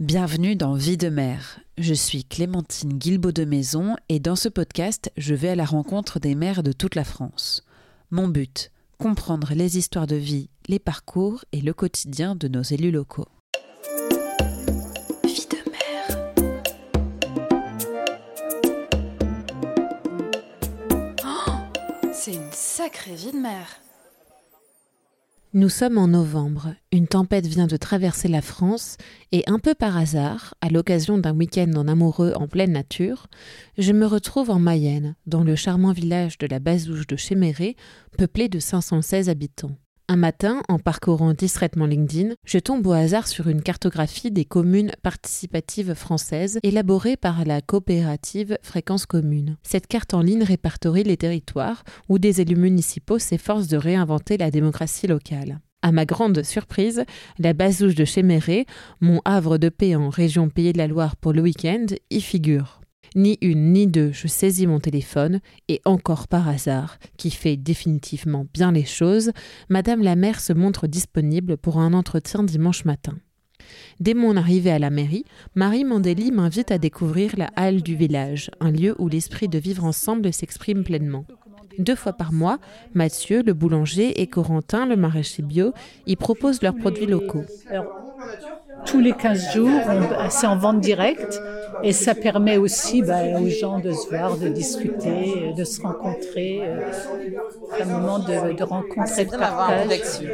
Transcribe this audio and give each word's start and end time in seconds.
Bienvenue 0.00 0.56
dans 0.56 0.72
Vie 0.72 0.96
de 0.96 1.10
mère. 1.10 1.60
Je 1.76 1.92
suis 1.92 2.24
Clémentine 2.24 2.94
Guilbeault 2.94 3.32
de 3.32 3.44
Maison 3.44 3.96
et 4.08 4.18
dans 4.18 4.34
ce 4.34 4.48
podcast, 4.48 5.12
je 5.18 5.34
vais 5.34 5.50
à 5.50 5.54
la 5.54 5.66
rencontre 5.66 6.18
des 6.18 6.34
mères 6.34 6.62
de 6.62 6.72
toute 6.72 6.94
la 6.94 7.04
France. 7.04 7.66
Mon 8.10 8.26
but, 8.26 8.72
comprendre 8.96 9.52
les 9.54 9.76
histoires 9.76 10.06
de 10.06 10.16
vie, 10.16 10.48
les 10.68 10.78
parcours 10.78 11.44
et 11.52 11.60
le 11.60 11.74
quotidien 11.74 12.34
de 12.34 12.48
nos 12.48 12.62
élus 12.62 12.92
locaux. 12.92 13.28
Vie 15.22 15.46
de. 15.50 15.58
Oh, 21.26 21.50
c'est 22.14 22.32
une 22.32 22.52
sacrée 22.52 23.16
vie 23.16 23.32
de 23.32 23.36
mère. 23.36 23.82
Nous 25.52 25.68
sommes 25.68 25.98
en 25.98 26.06
novembre, 26.06 26.76
une 26.92 27.08
tempête 27.08 27.44
vient 27.44 27.66
de 27.66 27.76
traverser 27.76 28.28
la 28.28 28.40
France 28.40 28.96
et 29.32 29.42
un 29.48 29.58
peu 29.58 29.74
par 29.74 29.96
hasard, 29.96 30.54
à 30.60 30.68
l'occasion 30.68 31.18
d'un 31.18 31.36
week-end 31.36 31.72
en 31.74 31.88
amoureux 31.88 32.34
en 32.36 32.46
pleine 32.46 32.70
nature, 32.70 33.26
je 33.76 33.92
me 33.92 34.06
retrouve 34.06 34.50
en 34.50 34.60
Mayenne, 34.60 35.16
dans 35.26 35.42
le 35.42 35.56
charmant 35.56 35.90
village 35.90 36.38
de 36.38 36.46
la 36.46 36.60
Bazouge 36.60 37.08
de 37.08 37.16
Chéméré, 37.16 37.74
peuplé 38.16 38.48
de 38.48 38.60
516 38.60 39.28
habitants. 39.28 39.76
Un 40.10 40.16
matin, 40.16 40.60
en 40.68 40.80
parcourant 40.80 41.34
distraitement 41.34 41.86
LinkedIn, 41.86 42.34
je 42.44 42.58
tombe 42.58 42.84
au 42.84 42.90
hasard 42.90 43.28
sur 43.28 43.46
une 43.46 43.62
cartographie 43.62 44.32
des 44.32 44.44
communes 44.44 44.90
participatives 45.04 45.94
françaises 45.94 46.58
élaborée 46.64 47.16
par 47.16 47.44
la 47.44 47.60
coopérative 47.60 48.58
Fréquence 48.60 49.06
Commune. 49.06 49.56
Cette 49.62 49.86
carte 49.86 50.12
en 50.12 50.20
ligne 50.20 50.42
répertorie 50.42 51.04
les 51.04 51.16
territoires 51.16 51.84
où 52.08 52.18
des 52.18 52.40
élus 52.40 52.56
municipaux 52.56 53.20
s'efforcent 53.20 53.68
de 53.68 53.76
réinventer 53.76 54.36
la 54.36 54.50
démocratie 54.50 55.06
locale. 55.06 55.60
À 55.80 55.92
ma 55.92 56.06
grande 56.06 56.42
surprise, 56.42 57.04
la 57.38 57.52
Bazouge 57.52 57.94
de 57.94 58.04
Chéméré, 58.04 58.66
mon 59.00 59.20
havre 59.24 59.58
de 59.58 59.68
paix 59.68 59.94
en 59.94 60.08
région 60.08 60.48
Pays 60.48 60.72
de 60.72 60.78
la 60.78 60.88
Loire 60.88 61.14
pour 61.14 61.32
le 61.32 61.42
week-end, 61.42 61.86
y 62.10 62.20
figure. 62.20 62.79
Ni 63.16 63.38
une 63.40 63.72
ni 63.72 63.88
deux, 63.88 64.12
je 64.12 64.28
saisis 64.28 64.68
mon 64.68 64.78
téléphone, 64.78 65.40
et 65.68 65.80
encore 65.84 66.28
par 66.28 66.48
hasard, 66.48 66.98
qui 67.16 67.30
fait 67.30 67.56
définitivement 67.56 68.46
bien 68.54 68.70
les 68.70 68.84
choses, 68.84 69.32
Madame 69.68 70.02
la 70.02 70.14
maire 70.14 70.40
se 70.40 70.52
montre 70.52 70.86
disponible 70.86 71.56
pour 71.56 71.78
un 71.78 71.92
entretien 71.92 72.44
dimanche 72.44 72.84
matin. 72.84 73.14
Dès 73.98 74.14
mon 74.14 74.36
arrivée 74.36 74.70
à 74.70 74.78
la 74.78 74.90
mairie, 74.90 75.24
Marie 75.56 75.84
Mandeli 75.84 76.30
m'invite 76.30 76.70
à 76.70 76.78
découvrir 76.78 77.34
la 77.36 77.50
halle 77.56 77.82
du 77.82 77.96
village, 77.96 78.50
un 78.60 78.70
lieu 78.70 78.94
où 78.98 79.08
l'esprit 79.08 79.48
de 79.48 79.58
vivre 79.58 79.84
ensemble 79.84 80.32
s'exprime 80.32 80.84
pleinement. 80.84 81.24
Deux 81.78 81.96
fois 81.96 82.12
par 82.12 82.32
mois, 82.32 82.58
Mathieu, 82.94 83.42
le 83.42 83.54
boulanger, 83.54 84.20
et 84.20 84.26
Corentin, 84.28 84.86
le 84.86 84.96
maraîcher 84.96 85.42
bio, 85.42 85.72
y 86.06 86.16
proposent 86.16 86.62
leurs 86.62 86.76
produits 86.76 87.06
locaux 87.06 87.44
tous 88.86 89.00
les 89.00 89.12
15 89.12 89.52
jours, 89.54 89.80
c'est 90.30 90.46
en 90.46 90.56
vente 90.56 90.80
directe 90.80 91.40
et 91.82 91.92
ça 91.92 92.14
permet 92.14 92.56
aussi 92.56 93.02
bah, 93.02 93.22
aux 93.40 93.48
gens 93.48 93.78
de 93.78 93.92
se 93.92 94.08
voir, 94.08 94.36
de 94.36 94.48
discuter, 94.48 95.52
de 95.56 95.64
se 95.64 95.80
rencontrer. 95.80 96.60
Euh, 96.62 96.80
un 97.80 97.84
moment 97.84 98.18
de, 98.18 98.56
de 98.56 98.62
rencontre 98.62 99.18
et 99.18 99.24
de 99.24 99.30
partage. 99.30 99.88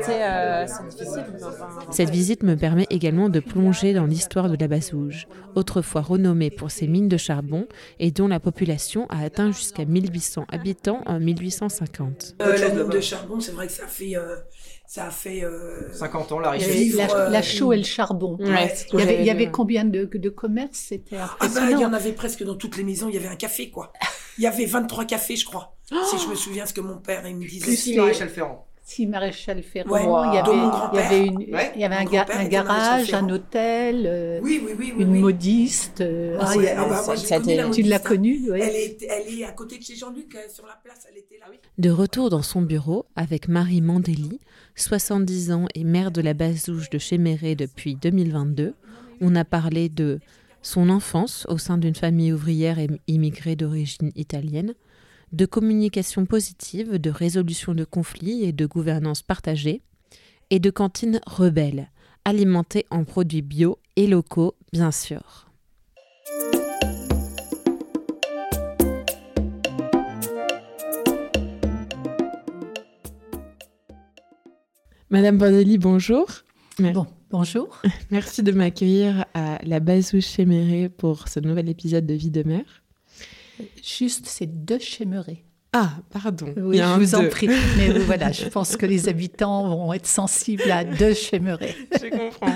Euh, 0.09 0.67
Cette 1.91 2.11
visite 2.11 2.43
me 2.43 2.57
permet 2.57 2.87
également 2.91 3.29
de 3.29 3.41
plonger 3.41 3.93
dans 3.93 4.07
l'histoire 4.07 4.49
de 4.49 4.57
la 4.59 4.69
Bassouge, 4.69 5.27
autrefois 5.55 6.01
renommée 6.01 6.51
pour 6.51 6.71
ses 6.71 6.87
mines 6.87 7.09
de 7.09 7.17
charbon 7.17 7.67
et 7.99 8.11
dont 8.11 8.29
la 8.29 8.41
population 8.41 9.07
a 9.09 9.23
atteint 9.23 9.53
jusqu'à 9.53 9.85
1800 9.85 10.47
habitants 10.51 11.01
en 11.07 11.21
1850. 11.21 12.37
Euh, 12.43 12.57
la 12.57 12.69
mine 12.71 12.89
de 12.89 13.01
charbon, 13.01 13.41
c'est 13.41 13.53
vrai 13.53 13.67
que 13.67 13.73
ça 13.73 13.87
fait 13.87 14.15
ça 14.87 15.06
a 15.06 15.11
fait 15.11 15.45
50 15.92 16.33
ans 16.33 16.39
la 16.39 16.56
La, 16.56 17.29
la, 17.29 17.42
chaux 17.42 17.73
et 17.73 17.77
le 17.77 17.84
charbon. 17.84 18.39
il, 18.41 19.25
y 19.25 19.31
avait, 19.31 19.51
combien 19.51 19.84
de, 19.84 20.05
de 20.05 20.28
commerces 20.28 20.87
C'était 20.89 21.17
ah 21.17 21.37
ben, 21.55 21.70
Il 21.70 21.81
y 21.81 21.84
en 21.84 21.93
avait 21.93 22.12
presque 22.12 22.43
dans 22.45 22.56
toutes 22.56 22.77
les 22.77 22.84
maisons. 22.84 23.09
Il 23.09 23.15
y 23.15 23.19
avait 23.19 23.28
un 23.28 23.37
café, 23.37 23.70
quoi. 23.70 23.93
Il 24.39 24.45
y 24.45 24.47
avait 24.47 24.67
23 24.67 25.05
cafés, 25.05 25.37
je 25.37 25.45
crois. 25.45 25.77
si 26.11 26.19
je 26.19 26.28
me 26.28 26.34
souviens 26.34 26.67
ce 26.67 26.73
que 26.73 26.81
mon 26.81 26.98
père 26.98 27.27
il 27.27 27.37
me 27.37 27.47
disait. 27.47 27.66
Plus 27.66 27.87
les... 27.87 27.97
Maréchal 27.97 28.28
Ferrand. 28.28 28.66
Si 28.89 29.05
Maréchal 29.05 29.65
Ferrand, 29.65 30.31
il, 30.31 30.37
y 30.37 30.39
avait, 30.39 30.53
il 30.53 30.97
y 30.97 31.03
avait, 31.03 31.27
une, 31.27 31.41
il 31.41 31.81
y 31.81 31.85
avait 31.85 31.97
un, 31.97 32.39
un 32.39 32.45
garage, 32.47 33.13
un 33.13 33.29
hôtel, 33.29 34.05
euh, 34.07 34.39
oui, 34.41 34.63
oui, 34.65 34.75
oui, 34.79 34.95
une 34.97 35.19
modiste. 35.19 36.03
Euh, 36.03 36.39
ah, 36.41 36.53
ah, 36.55 36.87
bah, 36.89 37.03
moi, 37.05 37.71
tu 37.73 37.83
l'as 37.83 37.99
connue 37.99 38.49
elle, 38.55 38.77
est, 38.77 39.03
elle 39.03 39.41
est 39.41 39.45
à 39.45 39.51
côté 39.51 39.79
de 39.79 39.83
chez 39.83 39.97
Jean-Luc, 39.97 40.37
euh, 40.37 40.49
sur 40.49 40.67
la 40.67 40.79
place, 40.85 41.05
elle 41.11 41.19
était 41.19 41.37
là. 41.41 41.47
De 41.79 41.91
retour 41.91 42.31
dans 42.31 42.43
son 42.43 42.63
bureau 42.63 43.07
avec 43.17 43.49
Marie 43.49 43.81
Mandeli, 43.81 44.39
70 44.77 45.51
ans 45.51 45.67
et 45.75 45.83
mère 45.83 46.13
de 46.13 46.21
la 46.21 46.33
Bazouge 46.33 46.89
de 46.89 46.99
Chéméré 46.99 47.57
depuis 47.57 47.97
2022, 47.97 48.75
on 49.21 49.35
a 49.35 49.45
parlé 49.45 49.89
de 49.89 50.21
son 50.63 50.91
enfance 50.91 51.45
au 51.49 51.59
sein 51.59 51.77
d'une 51.77 51.97
famille 51.97 52.33
ouvrière 52.33 52.79
et 52.79 52.89
immigrée 53.09 53.57
d'origine 53.57 54.13
italienne, 54.15 54.75
de 55.32 55.47
communication 55.47 56.26
positive, 56.26 56.98
de 56.98 57.10
résolution 57.10 57.75
de 57.75 57.84
conflits 57.84 58.44
et 58.44 58.53
de 58.53 58.66
gouvernance 58.66 59.22
partagée, 59.22 59.82
et 60.50 60.60
de 60.60 60.70
cantines 60.70 61.20
rebelles, 61.26 61.91
alimentées 62.25 62.87
en 62.91 63.04
produits 63.04 63.42
bio 63.42 63.78
et 63.97 64.06
locaux, 64.06 64.54
bien 64.72 64.92
sûr. 64.92 65.50
Madame 75.10 75.38
Bordelli, 75.38 75.78
bonjour. 75.78 76.26
Bon, 76.78 77.06
bonjour. 77.31 77.81
Merci 78.10 78.43
de 78.43 78.53
m'accueillir 78.53 79.25
à 79.34 79.58
la 79.64 79.81
Bazouche 79.81 80.26
Chéméré 80.26 80.88
pour 80.88 81.28
ce 81.28 81.41
nouvel 81.41 81.69
épisode 81.69 82.06
de 82.06 82.14
Vie 82.14 82.31
de 82.31 82.43
mère. 82.43 82.82
Juste, 83.83 84.27
c'est 84.27 84.65
de 84.65 84.78
Chéméré. 84.78 85.44
Ah, 85.72 85.91
pardon. 86.11 86.47
Oui, 86.56 86.78
je 86.78 86.99
vous 86.99 87.15
en 87.15 87.28
prie. 87.28 87.49
Mais 87.77 87.91
voilà, 87.99 88.33
je 88.33 88.47
pense 88.47 88.77
que 88.77 88.87
les 88.87 89.09
habitants 89.09 89.69
vont 89.69 89.93
être 89.93 90.06
sensibles 90.06 90.71
à 90.71 90.84
de 90.84 91.12
Chéméré. 91.12 91.75
Je 91.93 92.09
comprends. 92.09 92.55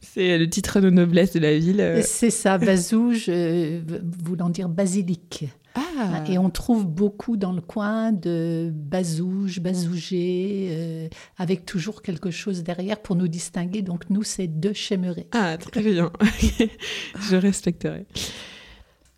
C'est 0.00 0.38
le 0.38 0.48
titre 0.48 0.80
de 0.80 0.88
noblesse 0.88 1.32
de 1.32 1.40
la 1.40 1.58
ville. 1.58 2.00
C'est 2.04 2.30
ça, 2.30 2.58
Bazouge, 2.58 3.28
voulant 3.28 4.50
dire 4.50 4.68
basilic. 4.68 5.46
Ah. 5.74 6.22
Et 6.28 6.38
on 6.38 6.50
trouve 6.50 6.86
beaucoup 6.86 7.36
dans 7.36 7.52
le 7.52 7.60
coin 7.60 8.12
de 8.12 8.70
bazouge, 8.72 9.60
bazougé, 9.60 10.68
euh, 10.70 11.08
avec 11.36 11.66
toujours 11.66 12.02
quelque 12.02 12.30
chose 12.30 12.62
derrière 12.62 13.00
pour 13.00 13.16
nous 13.16 13.28
distinguer. 13.28 13.82
Donc 13.82 14.10
nous, 14.10 14.22
c'est 14.22 14.46
de 14.46 14.72
Chéméré. 14.72 15.26
Ah, 15.32 15.56
très 15.58 15.82
bien. 15.82 16.12
Je 17.30 17.36
respecterai. 17.36 18.06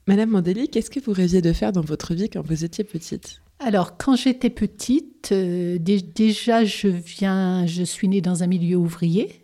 Madame 0.08 0.30
Mandeli, 0.30 0.68
qu'est-ce 0.68 0.88
que 0.88 1.00
vous 1.00 1.12
rêviez 1.12 1.42
de 1.42 1.52
faire 1.52 1.72
dans 1.72 1.80
votre 1.80 2.14
vie 2.14 2.30
quand 2.30 2.46
vous 2.46 2.64
étiez 2.64 2.84
petite? 2.84 3.42
Alors, 3.58 3.96
quand 3.96 4.14
j'étais 4.14 4.50
petite, 4.50 5.32
euh, 5.32 5.78
déjà, 5.80 6.64
je 6.64 6.86
viens, 6.86 7.66
je 7.66 7.82
suis 7.82 8.06
née 8.06 8.20
dans 8.20 8.44
un 8.44 8.46
milieu 8.46 8.76
ouvrier. 8.76 9.42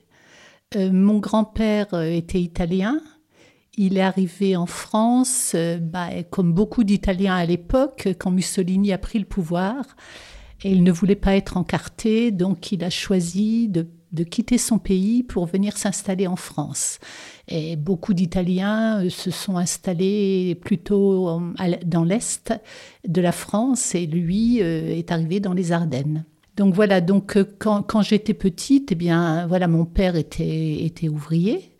Euh, 0.76 0.92
mon 0.92 1.18
grand-père 1.18 2.00
était 2.00 2.40
italien. 2.40 3.00
Il 3.76 3.98
est 3.98 4.02
arrivé 4.02 4.54
en 4.54 4.66
France, 4.66 5.56
bah, 5.80 6.10
comme 6.30 6.52
beaucoup 6.52 6.84
d'Italiens 6.84 7.34
à 7.34 7.44
l'époque, 7.44 8.06
quand 8.20 8.30
Mussolini 8.30 8.92
a 8.92 8.98
pris 8.98 9.18
le 9.18 9.24
pouvoir. 9.24 9.84
Et 10.62 10.70
il 10.70 10.84
ne 10.84 10.92
voulait 10.92 11.16
pas 11.16 11.34
être 11.34 11.56
encarté, 11.56 12.30
donc 12.30 12.70
il 12.70 12.84
a 12.84 12.90
choisi 12.90 13.68
de 13.68 14.24
quitter 14.24 14.58
son 14.58 14.78
pays 14.78 15.24
pour 15.24 15.46
venir 15.46 15.76
s'installer 15.76 16.28
en 16.28 16.36
France. 16.36 17.00
Beaucoup 17.76 18.14
d'Italiens 18.14 19.04
euh, 19.04 19.10
se 19.10 19.30
sont 19.30 19.56
installés 19.56 20.58
plutôt 20.62 21.40
dans 21.84 22.04
l'est 22.04 22.52
de 23.06 23.20
la 23.20 23.32
France 23.32 23.94
et 23.94 24.06
lui 24.06 24.62
euh, 24.62 24.96
est 24.96 25.10
arrivé 25.10 25.40
dans 25.40 25.52
les 25.52 25.72
Ardennes. 25.72 26.24
Donc 26.56 26.74
voilà, 26.74 27.00
donc 27.00 27.36
euh, 27.36 27.44
quand, 27.58 28.02
j'étais 28.02 28.34
petite, 28.34 28.92
eh 28.92 28.94
bien 28.94 29.46
voilà, 29.46 29.68
mon 29.68 29.84
père 29.84 30.16
était 30.16 31.08
ouvrier. 31.08 31.72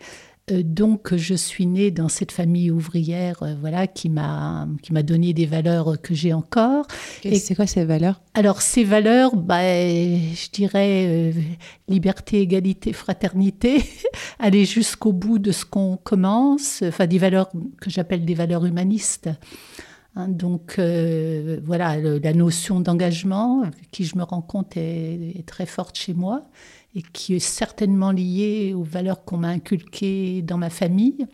Euh, 0.50 0.62
donc, 0.64 1.14
je 1.14 1.34
suis 1.34 1.66
née 1.66 1.90
dans 1.92 2.08
cette 2.08 2.32
famille 2.32 2.70
ouvrière, 2.70 3.42
euh, 3.42 3.54
voilà, 3.60 3.86
qui 3.86 4.08
m'a 4.08 4.66
qui 4.82 4.92
m'a 4.92 5.04
donné 5.04 5.32
des 5.32 5.46
valeurs 5.46 6.00
que 6.00 6.14
j'ai 6.14 6.32
encore. 6.32 6.86
Et, 7.22 7.38
c'est 7.38 7.54
quoi 7.54 7.66
ces 7.66 7.84
valeurs? 7.84 8.20
Alors, 8.34 8.60
ces 8.60 8.82
valeurs, 8.82 9.36
bah, 9.36 9.62
je 9.62 10.50
dirais 10.50 11.06
euh, 11.08 11.32
liberté, 11.88 12.40
égalité, 12.40 12.92
fraternité, 12.92 13.84
aller 14.40 14.64
jusqu'au 14.64 15.12
bout 15.12 15.38
de 15.38 15.52
ce 15.52 15.64
qu'on 15.64 15.96
commence. 15.96 16.82
Enfin, 16.82 17.06
des 17.06 17.18
valeurs 17.18 17.50
que 17.80 17.90
j'appelle 17.90 18.24
des 18.24 18.34
valeurs 18.34 18.66
humanistes. 18.66 19.30
Hein, 20.16 20.28
donc 20.28 20.78
voilà, 20.78 21.96
la 21.96 22.34
notion 22.34 22.80
d'engagement, 22.80 23.62
qui 23.92 24.04
je 24.04 24.18
me 24.18 24.24
rends 24.24 24.42
compte 24.42 24.76
est, 24.76 25.46
très 25.46 25.66
forte 25.66 25.96
chez 25.96 26.12
moi 26.12 26.42
et 26.94 27.02
qui 27.12 27.34
est 27.34 27.38
certainement 27.38 28.10
liée 28.12 28.74
aux 28.74 28.82
valeurs 28.82 29.24
qu'on 29.24 29.38
m'a 29.38 29.48
inculquées 29.48 30.42
dans 30.42 30.58
ma 30.58 30.70
famille. 30.70 31.26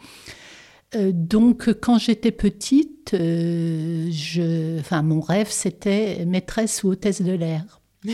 Euh, 0.94 1.10
donc, 1.12 1.68
quand 1.80 1.98
j'étais 1.98 2.30
petite, 2.30 3.12
euh, 3.14 4.08
je, 4.10 4.78
enfin, 4.80 5.02
mon 5.02 5.20
rêve, 5.20 5.48
c'était 5.50 6.24
maîtresse 6.24 6.82
ou 6.82 6.88
hôtesse 6.90 7.20
de 7.22 7.32
l'air. 7.32 7.80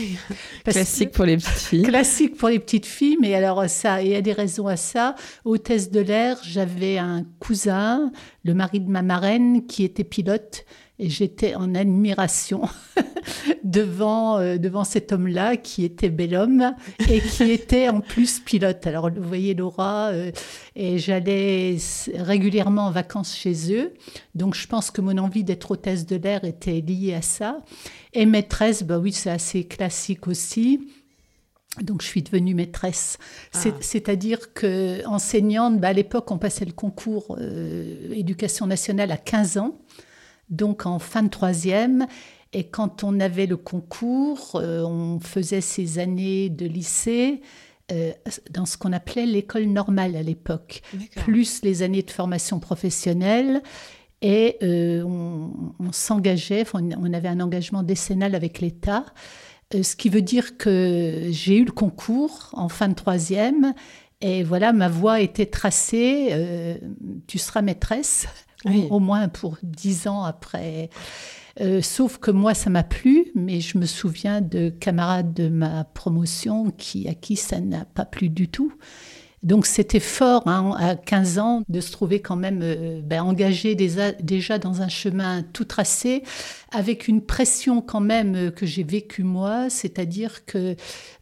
Classique 0.65 1.11
que- 1.11 1.15
pour 1.15 1.25
les 1.25 1.37
petites 1.37 1.49
filles. 1.51 1.83
Classique 1.83 2.37
pour 2.37 2.49
les 2.49 2.59
petites 2.59 2.85
filles, 2.87 3.17
mais 3.21 3.33
alors 3.35 3.69
ça, 3.69 4.01
il 4.01 4.09
y 4.09 4.15
a 4.15 4.21
des 4.21 4.33
raisons 4.33 4.67
à 4.67 4.75
ça. 4.77 5.15
Hôtesse 5.45 5.91
de 5.91 5.99
l'air, 5.99 6.37
j'avais 6.43 6.97
un 6.97 7.23
cousin, 7.39 8.11
le 8.43 8.53
mari 8.53 8.79
de 8.79 8.89
ma 8.89 9.03
marraine, 9.03 9.65
qui 9.67 9.83
était 9.83 10.03
pilote, 10.03 10.65
et 10.97 11.09
j'étais 11.09 11.55
en 11.55 11.75
admiration 11.75 12.61
devant, 13.63 14.37
euh, 14.37 14.57
devant 14.57 14.83
cet 14.83 15.11
homme-là, 15.11 15.57
qui 15.57 15.83
était 15.83 16.09
bel 16.09 16.35
homme, 16.35 16.73
et 17.09 17.19
qui 17.19 17.43
était 17.51 17.89
en 17.89 17.99
plus 18.01 18.39
pilote. 18.39 18.85
Alors, 18.87 19.09
vous 19.11 19.27
voyez 19.27 19.53
Laura, 19.53 20.09
euh, 20.09 20.31
et 20.75 20.97
j'allais 20.97 21.77
régulièrement 22.15 22.87
en 22.87 22.91
vacances 22.91 23.35
chez 23.35 23.73
eux, 23.73 23.93
donc 24.35 24.55
je 24.55 24.67
pense 24.67 24.91
que 24.91 25.01
mon 25.01 25.17
envie 25.17 25.43
d'être 25.43 25.71
hôtesse 25.71 26.05
de 26.05 26.15
l'air 26.15 26.43
était 26.45 26.81
liée 26.81 27.13
à 27.13 27.21
ça. 27.21 27.59
Et 28.13 28.25
maîtresse, 28.25 28.83
bah 28.83 28.97
oui, 28.97 29.11
c'est 29.11 29.31
assez 29.31 29.65
classique 29.65 30.27
aussi. 30.27 30.79
Donc, 31.81 32.01
je 32.01 32.07
suis 32.07 32.21
devenue 32.21 32.55
maîtresse. 32.55 33.17
Ah. 33.53 33.59
C'est-à-dire 33.81 34.53
que 34.53 35.05
enseignante, 35.05 35.79
bah, 35.79 35.89
à 35.89 35.93
l'époque, 35.93 36.31
on 36.31 36.37
passait 36.37 36.65
le 36.65 36.71
concours 36.71 37.35
euh, 37.39 38.13
éducation 38.13 38.65
nationale 38.65 39.11
à 39.11 39.17
15 39.17 39.57
ans, 39.57 39.77
donc 40.49 40.85
en 40.85 40.99
fin 40.99 41.23
de 41.23 41.29
troisième. 41.29 42.07
Et 42.53 42.63
quand 42.63 43.03
on 43.03 43.19
avait 43.19 43.47
le 43.47 43.57
concours, 43.57 44.51
euh, 44.55 44.83
on 44.83 45.19
faisait 45.19 45.59
ses 45.59 45.99
années 45.99 46.49
de 46.49 46.65
lycée 46.65 47.41
euh, 47.91 48.13
dans 48.49 48.65
ce 48.65 48.77
qu'on 48.77 48.93
appelait 48.93 49.25
l'école 49.25 49.65
normale 49.65 50.15
à 50.15 50.23
l'époque 50.23 50.81
plus 51.17 51.61
les 51.63 51.83
années 51.83 52.01
de 52.01 52.11
formation 52.11 52.59
professionnelle. 52.59 53.61
Et 54.21 54.57
euh, 54.63 55.03
on, 55.03 55.51
on 55.79 55.91
s'engageait, 55.91 56.63
on 56.73 56.91
on 56.97 57.13
avait 57.13 57.27
un 57.27 57.41
engagement 57.41 57.83
décennal 57.83 58.33
avec 58.35 58.61
l'État, 58.61 59.05
ce 59.73 59.95
qui 59.97 60.07
veut 60.07 60.21
dire 60.21 60.57
que 60.57 61.27
j'ai 61.31 61.57
eu 61.57 61.65
le 61.65 61.73
concours 61.73 62.51
en 62.53 62.69
fin 62.69 62.87
de 62.87 62.93
troisième. 62.93 63.73
Et 64.21 64.43
voilà, 64.43 64.71
ma 64.71 64.87
voie 64.87 65.19
était 65.19 65.45
tracée. 65.45 66.79
tu 67.27 67.37
seras 67.37 67.61
maîtresse, 67.61 68.27
Oui. 68.65 68.87
au, 68.89 68.99
moins 68.99 69.27
pour 69.27 69.57
dix 69.63 70.07
ans 70.07 70.23
après. 70.23 70.89
Euh, 71.61 71.81
sauf 71.81 72.17
que 72.17 72.31
moi, 72.31 72.53
ça 72.53 72.69
m'a 72.69 72.83
plu, 72.83 73.31
mais 73.33 73.61
je 73.61 73.77
me 73.77 73.85
souviens 73.85 74.41
de 74.41 74.69
camarades 74.69 75.33
de 75.33 75.47
ma 75.47 75.85
promotion 75.85 76.71
qui, 76.71 77.07
à 77.07 77.13
qui 77.13 77.37
ça 77.37 77.61
n'a 77.61 77.85
pas 77.85 78.05
plu 78.05 78.29
du 78.29 78.49
tout. 78.49 78.73
Donc 79.45 79.67
c'était 79.67 79.99
fort 79.99 80.41
hein, 80.47 80.75
à 80.79 80.95
15 80.95 81.37
ans 81.37 81.63
de 81.69 81.79
se 81.79 81.91
trouver 81.91 82.19
quand 82.19 82.35
même 82.35 82.61
euh, 82.63 82.99
ben, 83.03 83.21
engagé 83.21 83.75
déjà, 83.75 84.11
déjà 84.11 84.57
dans 84.57 84.81
un 84.81 84.87
chemin 84.87 85.43
tout 85.53 85.65
tracé, 85.65 86.23
avec 86.71 87.07
une 87.07 87.21
pression 87.21 87.79
quand 87.79 88.01
même 88.01 88.35
euh, 88.35 88.51
que 88.51 88.65
j'ai 88.65 88.81
vécue 88.81 89.21
moi, 89.21 89.69
c'est-à-dire 89.69 90.45
que 90.45 90.75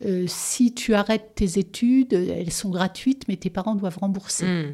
euh, 0.06 0.24
si 0.28 0.74
tu 0.74 0.94
arrêtes 0.94 1.34
tes 1.36 1.60
études, 1.60 2.14
elles 2.14 2.54
sont 2.54 2.70
gratuites, 2.70 3.28
mais 3.28 3.36
tes 3.36 3.50
parents 3.50 3.76
doivent 3.76 3.98
rembourser. 3.98 4.46
Hmm. 4.46 4.72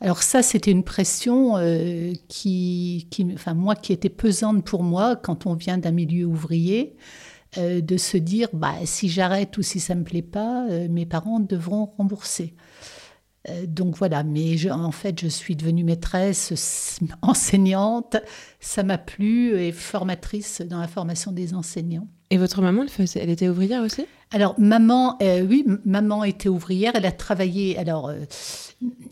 Alors 0.00 0.22
ça, 0.22 0.42
c'était 0.42 0.70
une 0.70 0.84
pression 0.84 1.58
euh, 1.58 2.12
qui, 2.28 3.06
enfin 3.34 3.52
moi, 3.54 3.74
qui 3.76 3.92
était 3.92 4.08
pesante 4.08 4.64
pour 4.64 4.82
moi 4.82 5.14
quand 5.14 5.46
on 5.46 5.54
vient 5.54 5.76
d'un 5.76 5.90
milieu 5.90 6.24
ouvrier, 6.24 6.96
euh, 7.58 7.82
de 7.82 7.96
se 7.98 8.16
dire, 8.16 8.48
bah, 8.54 8.74
si 8.84 9.10
j'arrête 9.10 9.58
ou 9.58 9.62
si 9.62 9.78
ça 9.78 9.94
me 9.94 10.04
plaît 10.04 10.22
pas, 10.22 10.66
euh, 10.70 10.88
mes 10.88 11.04
parents 11.06 11.40
devront 11.40 11.92
rembourser. 11.98 12.54
Donc 13.66 13.96
voilà, 13.96 14.22
mais 14.22 14.70
en 14.70 14.92
fait, 14.92 15.18
je 15.18 15.26
suis 15.26 15.56
devenue 15.56 15.82
maîtresse, 15.82 16.52
enseignante, 17.22 18.16
ça 18.60 18.82
m'a 18.82 18.98
plu 18.98 19.58
et 19.58 19.72
formatrice 19.72 20.60
dans 20.60 20.78
la 20.78 20.88
formation 20.88 21.32
des 21.32 21.54
enseignants. 21.54 22.08
Et 22.32 22.38
votre 22.38 22.62
maman, 22.62 22.82
elle, 22.82 22.88
faisait, 22.88 23.20
elle 23.20 23.30
était 23.30 23.48
ouvrière 23.48 23.82
aussi? 23.82 24.06
Alors, 24.30 24.54
maman, 24.58 25.16
euh, 25.20 25.42
oui, 25.42 25.66
maman 25.84 26.22
était 26.22 26.48
ouvrière, 26.48 26.92
elle 26.94 27.06
a 27.06 27.10
travaillé. 27.10 27.76
Alors, 27.76 28.08
euh, 28.08 28.20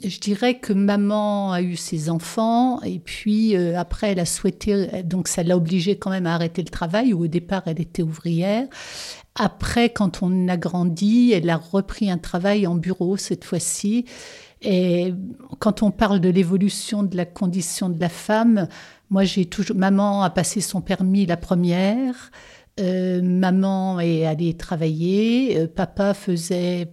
je 0.04 0.20
dirais 0.20 0.60
que 0.60 0.72
maman 0.72 1.50
a 1.50 1.60
eu 1.60 1.74
ses 1.74 2.10
enfants, 2.10 2.80
et 2.82 3.00
puis 3.00 3.56
euh, 3.56 3.76
après, 3.76 4.12
elle 4.12 4.20
a 4.20 4.24
souhaité, 4.24 5.02
donc 5.02 5.26
ça 5.26 5.42
l'a 5.42 5.56
obligée 5.56 5.98
quand 5.98 6.10
même 6.10 6.26
à 6.26 6.34
arrêter 6.34 6.62
le 6.62 6.68
travail, 6.68 7.12
où 7.12 7.24
au 7.24 7.26
départ, 7.26 7.62
elle 7.66 7.80
était 7.80 8.02
ouvrière. 8.02 8.68
Après, 9.34 9.90
quand 9.90 10.22
on 10.22 10.46
a 10.46 10.56
grandi, 10.56 11.32
elle 11.32 11.50
a 11.50 11.56
repris 11.56 12.12
un 12.12 12.18
travail 12.18 12.68
en 12.68 12.76
bureau 12.76 13.16
cette 13.16 13.44
fois-ci. 13.44 14.04
Et 14.62 15.12
quand 15.58 15.82
on 15.82 15.90
parle 15.90 16.20
de 16.20 16.28
l'évolution 16.28 17.02
de 17.02 17.16
la 17.16 17.24
condition 17.24 17.88
de 17.88 18.00
la 18.00 18.08
femme, 18.08 18.68
moi, 19.10 19.24
j'ai 19.24 19.46
toujours. 19.46 19.76
Maman 19.76 20.22
a 20.22 20.30
passé 20.30 20.60
son 20.60 20.80
permis 20.80 21.26
la 21.26 21.36
première. 21.36 22.30
Euh, 22.80 23.20
maman 23.22 23.98
est 24.00 24.24
allée 24.24 24.54
travailler, 24.54 25.58
euh, 25.58 25.66
papa 25.66 26.14
faisait. 26.14 26.88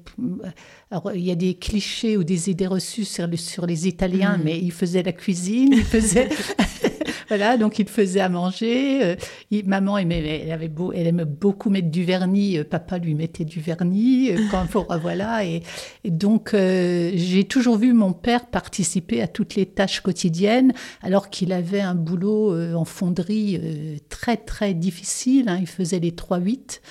Alors, 0.92 1.12
il 1.14 1.22
y 1.24 1.32
a 1.32 1.36
des 1.36 1.56
clichés 1.56 2.18
ou 2.18 2.24
des 2.24 2.50
idées 2.50 2.68
reçues 2.68 3.06
sur, 3.06 3.28
le- 3.28 3.38
sur 3.38 3.66
les 3.66 3.88
Italiens, 3.88 4.38
Mm. 4.38 4.42
mais 4.44 4.60
il 4.60 4.72
faisait 4.72 5.04
la 5.04 5.12
cuisine, 5.12 5.74
il 5.74 5.84
faisait. 5.84 6.30
voilà, 7.28 7.58
donc 7.58 7.80
il 7.80 7.88
faisait 7.88 8.20
à 8.20 8.30
manger. 8.30 9.04
euh, 9.04 9.16
il- 9.52 9.66
maman 9.68 9.98
aimait, 9.98 10.42
elle, 10.44 10.52
avait 10.52 10.68
beau, 10.68 10.92
elle 10.94 11.08
aimait 11.08 11.26
beaucoup 11.26 11.70
mettre 11.70 11.90
du 11.90 12.04
vernis, 12.04 12.58
euh, 12.58 12.64
papa 12.64 12.98
lui 12.98 13.16
mettait 13.16 13.46
du 13.46 13.60
vernis. 13.60 14.32
euh, 14.32 14.38
quand, 14.52 14.66
pour- 14.68 14.88
voilà, 15.02 15.46
et, 15.46 15.62
et 16.04 16.12
donc 16.12 16.54
euh, 16.54 17.12
j'ai 17.16 17.44
toujours 17.44 17.78
vu 17.78 17.94
mon 17.94 18.14
père 18.14 18.46
participer 18.48 19.22
à 19.22 19.28
toutes 19.28 19.56
les 19.56 19.66
tâches 19.66 20.02
quotidiennes, 20.02 20.74
alors 21.02 21.30
qu'il 21.30 21.52
avait 21.54 21.82
un 21.82 21.96
boulot 21.96 22.54
euh, 22.54 22.74
en 22.74 22.86
fonderie 22.86 23.60
euh, 23.62 23.98
très 24.10 24.38
très 24.38 24.74
difficile. 24.74 25.50
hein, 25.50 25.58
il 25.60 25.68
faisait 25.68 26.00
les 26.00 26.12
3-8. 26.12 26.82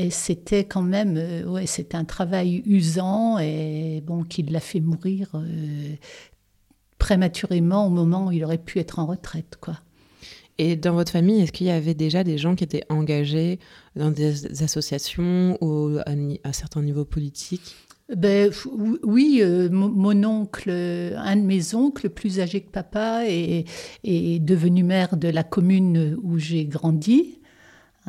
Et 0.00 0.10
c'était 0.10 0.62
quand 0.64 0.82
même, 0.82 1.16
euh, 1.16 1.44
ouais, 1.44 1.66
c'était 1.66 1.96
un 1.96 2.04
travail 2.04 2.62
usant 2.66 3.38
et 3.40 4.00
bon, 4.06 4.22
qui 4.22 4.42
l'a 4.44 4.60
fait 4.60 4.78
mourir 4.80 5.30
euh, 5.34 5.94
prématurément 7.08 7.86
au 7.86 7.88
moment 7.88 8.26
où 8.26 8.32
il 8.32 8.44
aurait 8.44 8.58
pu 8.58 8.78
être 8.80 8.98
en 8.98 9.06
retraite, 9.06 9.56
quoi. 9.62 9.78
Et 10.58 10.76
dans 10.76 10.92
votre 10.92 11.10
famille, 11.10 11.40
est-ce 11.40 11.52
qu'il 11.52 11.66
y 11.66 11.70
avait 11.70 11.94
déjà 11.94 12.22
des 12.22 12.36
gens 12.36 12.54
qui 12.54 12.64
étaient 12.64 12.84
engagés 12.90 13.58
dans 13.96 14.10
des 14.10 14.62
associations 14.62 15.56
ou 15.62 15.96
à, 16.04 16.12
à 16.44 16.52
certains 16.52 16.82
niveaux 16.82 17.06
politiques? 17.06 17.76
Ben, 18.14 18.50
oui, 19.02 19.38
euh, 19.40 19.70
mon, 19.70 19.88
mon 19.88 20.22
oncle, 20.24 20.68
un 20.70 21.36
de 21.36 21.42
mes 21.42 21.74
oncles, 21.74 22.10
plus 22.10 22.40
âgé 22.40 22.60
que 22.60 22.70
papa, 22.70 23.22
est, 23.26 23.64
est 24.04 24.38
devenu 24.38 24.82
maire 24.82 25.16
de 25.16 25.28
la 25.28 25.44
commune 25.44 26.18
où 26.22 26.36
j'ai 26.38 26.66
grandi. 26.66 27.37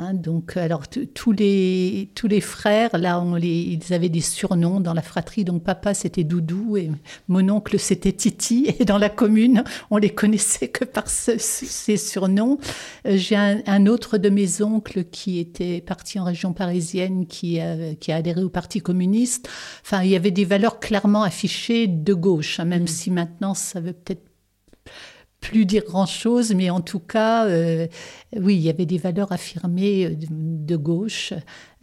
Hein, 0.02 0.14
donc, 0.14 0.56
alors 0.56 0.88
t- 0.88 1.08
tous 1.08 1.34
les 1.34 2.10
tous 2.16 2.28
les 2.30 2.40
frères, 2.40 2.98
là, 2.98 3.20
on 3.20 3.36
les, 3.36 3.60
ils 3.84 3.94
avaient 3.94 4.08
des 4.08 4.22
surnoms 4.22 4.80
dans 4.80 4.94
la 4.94 5.02
fratrie. 5.02 5.44
Donc, 5.44 5.62
papa 5.62 5.94
c'était 5.94 6.24
Doudou 6.24 6.78
et 6.78 6.90
mon 7.28 7.50
oncle 7.50 7.78
c'était 7.78 8.14
Titi. 8.14 8.74
Et 8.80 8.86
dans 8.86 8.98
la 8.98 9.10
commune, 9.10 9.66
on 9.92 9.98
les 9.98 10.10
connaissait 10.12 10.70
que 10.70 10.86
par 10.86 11.10
ce- 11.10 11.38
ces 11.38 11.98
surnoms. 11.98 12.60
Euh, 13.08 13.18
J'ai 13.18 13.36
un, 13.36 13.62
un 13.66 13.88
autre 13.88 14.18
de 14.18 14.30
mes 14.30 14.62
oncles 14.62 15.04
qui 15.04 15.38
était 15.40 15.82
parti 15.82 16.18
en 16.18 16.24
région 16.24 16.54
parisienne, 16.54 17.26
qui 17.28 17.60
a, 17.60 17.94
qui 17.96 18.14
a 18.14 18.16
adhéré 18.18 18.42
au 18.42 18.50
Parti 18.50 18.80
communiste. 18.80 19.50
Enfin, 19.84 20.04
il 20.04 20.12
y 20.12 20.16
avait 20.16 20.32
des 20.32 20.46
valeurs 20.46 20.80
clairement 20.80 21.24
affichées 21.24 21.88
de 21.88 22.14
gauche, 22.14 22.62
hein, 22.62 22.66
même 22.66 22.88
si 22.88 23.12
maintenant 23.12 23.54
ça 23.54 23.82
veut 23.82 23.92
peut-être 23.94 24.29
plus 25.40 25.66
dire 25.66 25.84
grand-chose, 25.86 26.54
mais 26.54 26.70
en 26.70 26.82
tout 26.82 27.00
cas, 27.00 27.46
euh, 27.46 27.88
oui, 28.36 28.56
il 28.56 28.62
y 28.62 28.70
avait 28.70 28.86
des 28.86 28.98
valeurs 28.98 29.32
affirmées 29.32 30.06
euh, 30.06 30.16
de, 30.16 30.76
gauche 30.76 31.34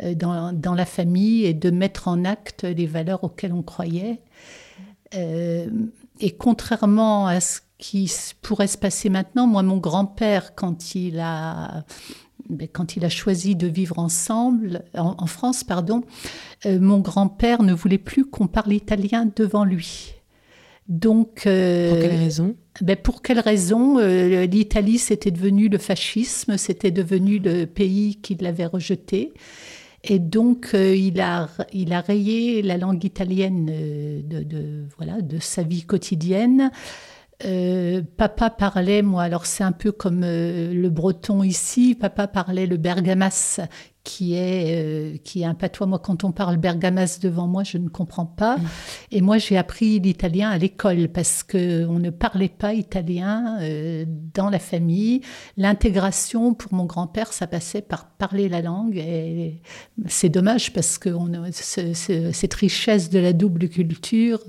euh, 0.03 0.15
dans, 0.15 0.75
la 0.75 0.85
famille 0.85 1.45
et 1.45 1.55
de 1.55 1.71
mettre 1.71 2.09
en 2.09 2.25
acte 2.25 2.65
les 2.65 2.87
valeurs 2.87 3.25
auxquelles 3.25 3.53
on 3.53 3.63
croyait. 3.63 4.21
Et 5.13 6.31
contrairement 6.37 7.27
à 7.27 7.41
ce 7.41 7.61
qui 7.79 8.13
pourrait 8.43 8.67
se 8.67 8.77
passer 8.77 9.09
maintenant, 9.09 9.47
moi, 9.47 9.63
mon 9.63 9.79
grand-père, 9.79 10.55
quand 10.55 10.95
il 10.95 11.21
a 11.21 11.85
ben, 12.51 12.69
quand 12.71 12.97
il 12.97 13.05
a 13.05 13.09
choisi 13.09 13.57
de 13.57 13.67
vivre 13.67 13.99
ensemble, 13.99 14.85
en, 14.95 15.15
en 15.19 15.27
France, 15.27 15.65
pardon, 15.65 16.03
mon 16.67 16.99
grand-père 16.99 17.63
ne 17.63 17.73
voulait 17.73 17.99
plus 17.99 18.27
qu'on 18.27 18.47
parle 18.47 18.75
italien 18.75 19.31
devant 19.35 19.65
lui. 19.65 20.16
Donc, 20.89 21.47
euh, 21.47 21.91
Pour 21.91 22.01
quelles 22.01 22.19
raisons 22.19 22.57
ben, 22.83 22.97
pour 22.97 23.23
quelle 23.23 23.41
raison 23.41 23.99
Euh, 23.99 24.45
L'Italie, 24.45 24.99
c'était 24.99 25.31
devenu 25.31 25.69
le 25.69 25.79
fascisme, 25.79 26.59
c'était 26.59 26.91
devenu 26.91 27.39
le 27.39 27.65
pays 27.65 28.17
qui 28.17 28.35
l'avait 28.35 28.67
rejeté. 28.67 29.33
Et 30.05 30.19
donc, 30.19 30.71
euh, 30.75 30.95
il, 30.95 31.21
a, 31.21 31.49
il 31.73 31.93
a 31.93 32.01
rayé 32.01 32.63
la 32.63 32.77
langue 32.77 33.03
italienne 33.03 33.67
de, 34.29 34.43
de, 34.43 34.85
voilà, 34.97 35.21
de 35.21 35.39
sa 35.41 35.63
vie 35.63 35.83
quotidienne. 35.83 36.71
Euh, 37.45 38.01
papa 38.17 38.49
parlait, 38.49 39.03
moi, 39.03 39.23
alors 39.23 39.45
c'est 39.45 39.65
un 39.65 39.73
peu 39.73 39.93
comme 39.93 40.23
euh, 40.25 40.73
le 40.73 40.89
breton 40.89 41.43
ici, 41.43 41.95
papa 41.95 42.27
parlait 42.29 42.65
le 42.65 42.79
bergamas, 42.79 43.61
qui 44.05 44.35
est, 44.35 44.75
euh, 44.79 45.17
qui 45.23 45.43
est 45.43 45.45
un 45.45 45.53
patois. 45.53 45.87
Moi, 45.87 45.99
quand 45.99 46.25
on 46.25 46.33
parle 46.33 46.57
bergamas 46.57 47.19
devant 47.21 47.47
moi, 47.47 47.63
je 47.63 47.77
ne 47.77 47.91
comprends 47.91 48.25
pas. 48.25 48.57
Mm. 48.57 48.69
Et 49.13 49.21
moi, 49.21 49.37
j'ai 49.37 49.59
appris 49.59 50.01
l'italien 50.01 50.49
à 50.49 50.57
l'école 50.57 51.09
parce 51.09 51.43
qu'on 51.43 51.99
ne 51.99 52.09
parlait 52.09 52.49
pas 52.49 52.73
italien 52.73 53.59
dans 54.33 54.49
la 54.49 54.59
famille. 54.59 55.21
L'intégration, 55.59 56.55
pour 56.55 56.73
mon 56.73 56.87
grand-père, 56.87 57.35
ça 57.35 57.47
passait 57.47 57.83
par 57.83 58.09
parler 58.13 58.49
la 58.49 58.63
langue. 58.63 58.97
Et 58.97 59.61
c'est 60.07 60.31
dommage 60.31 60.73
parce 60.73 60.97
que 60.97 61.11
on, 61.11 61.31
cette 61.53 62.55
richesse 62.55 63.11
de 63.11 63.19
la 63.19 63.35
double 63.35 63.69
culture 63.69 64.41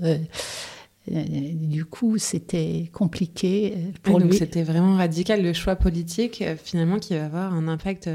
du 1.10 1.84
coup, 1.84 2.18
c'était 2.18 2.90
compliqué 2.92 3.74
euh, 3.76 3.92
pour 4.02 4.20
lui. 4.20 4.36
C'était 4.36 4.62
vraiment 4.62 4.96
radical 4.96 5.42
le 5.42 5.52
choix 5.52 5.76
politique, 5.76 6.42
euh, 6.42 6.56
finalement, 6.62 6.98
qui 6.98 7.14
va 7.14 7.24
avoir 7.24 7.54
un 7.54 7.68
impact 7.68 8.10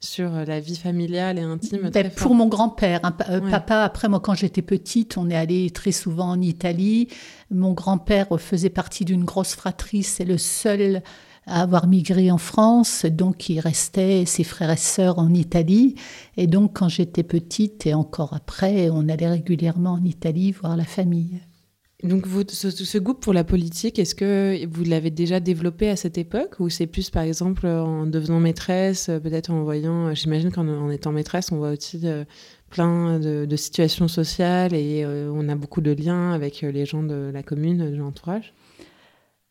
sur 0.00 0.30
la 0.30 0.60
vie 0.60 0.76
familiale 0.76 1.38
et 1.38 1.42
intime. 1.42 1.90
Ben, 1.90 2.10
pour 2.10 2.34
mon 2.34 2.46
grand-père, 2.46 3.00
hein, 3.02 3.12
papa, 3.50 3.82
après 3.82 4.08
moi 4.08 4.20
quand 4.20 4.34
j'étais 4.34 4.62
petite, 4.62 5.16
on 5.16 5.30
est 5.30 5.36
allé 5.36 5.70
très 5.70 5.92
souvent 5.92 6.30
en 6.30 6.40
Italie. 6.40 7.08
Mon 7.50 7.72
grand-père 7.72 8.28
faisait 8.38 8.70
partie 8.70 9.04
d'une 9.04 9.24
grosse 9.24 9.54
fratrie, 9.54 10.02
c'est 10.02 10.26
le 10.26 10.38
seul 10.38 11.02
à 11.46 11.62
avoir 11.62 11.86
migré 11.86 12.30
en 12.30 12.38
France, 12.38 13.06
donc 13.06 13.48
il 13.48 13.60
restait 13.60 14.24
ses 14.26 14.44
frères 14.44 14.70
et 14.70 14.76
sœurs 14.76 15.18
en 15.18 15.32
Italie. 15.32 15.94
Et 16.36 16.46
donc 16.46 16.74
quand 16.74 16.88
j'étais 16.88 17.22
petite 17.22 17.86
et 17.86 17.94
encore 17.94 18.34
après, 18.34 18.90
on 18.90 19.08
allait 19.08 19.28
régulièrement 19.28 19.92
en 19.92 20.04
Italie 20.04 20.52
voir 20.52 20.76
la 20.76 20.84
famille. 20.84 21.40
Donc, 22.02 22.26
vous, 22.26 22.42
ce, 22.46 22.98
goût 22.98 23.14
pour 23.14 23.32
la 23.32 23.42
politique, 23.42 23.98
est-ce 23.98 24.14
que 24.14 24.66
vous 24.66 24.84
l'avez 24.84 25.10
déjà 25.10 25.40
développé 25.40 25.88
à 25.88 25.96
cette 25.96 26.18
époque 26.18 26.56
ou 26.60 26.68
c'est 26.68 26.86
plus, 26.86 27.08
par 27.08 27.22
exemple, 27.22 27.66
en 27.66 28.04
devenant 28.04 28.38
maîtresse, 28.38 29.06
peut-être 29.22 29.50
en 29.50 29.62
voyant, 29.62 30.14
j'imagine 30.14 30.52
qu'en 30.52 30.90
étant 30.90 31.12
maîtresse, 31.12 31.50
on 31.52 31.56
voit 31.56 31.70
aussi 31.70 32.00
euh, 32.04 32.24
plein 32.68 33.18
de, 33.18 33.56
situations 33.56 34.08
sociales 34.08 34.74
et 34.74 35.04
euh, 35.04 35.30
on 35.32 35.48
a 35.48 35.54
beaucoup 35.54 35.80
de 35.80 35.92
liens 35.92 36.32
avec 36.32 36.62
euh, 36.62 36.70
les 36.70 36.84
gens 36.84 37.02
de 37.02 37.30
la 37.32 37.42
commune, 37.42 37.90
de 37.90 37.96
l'entourage? 37.96 38.52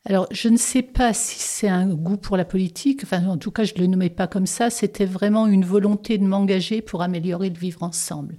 Alors, 0.07 0.27
je 0.29 0.49
ne 0.49 0.57
sais 0.57 0.83
pas 0.83 1.13
si 1.13 1.39
c'est 1.39 1.67
un 1.67 1.87
goût 1.87 2.17
pour 2.17 2.37
la 2.37 2.45
politique, 2.45 3.01
enfin, 3.03 3.25
en 3.25 3.37
tout 3.37 3.49
cas, 3.49 3.63
je 3.63 3.73
ne 3.75 3.79
le 3.79 3.87
nommais 3.87 4.11
pas 4.11 4.27
comme 4.27 4.45
ça, 4.45 4.69
c'était 4.69 5.05
vraiment 5.05 5.47
une 5.47 5.65
volonté 5.65 6.19
de 6.19 6.23
m'engager 6.23 6.83
pour 6.83 7.01
améliorer 7.01 7.49
le 7.49 7.57
vivre 7.57 7.81
ensemble. 7.81 8.35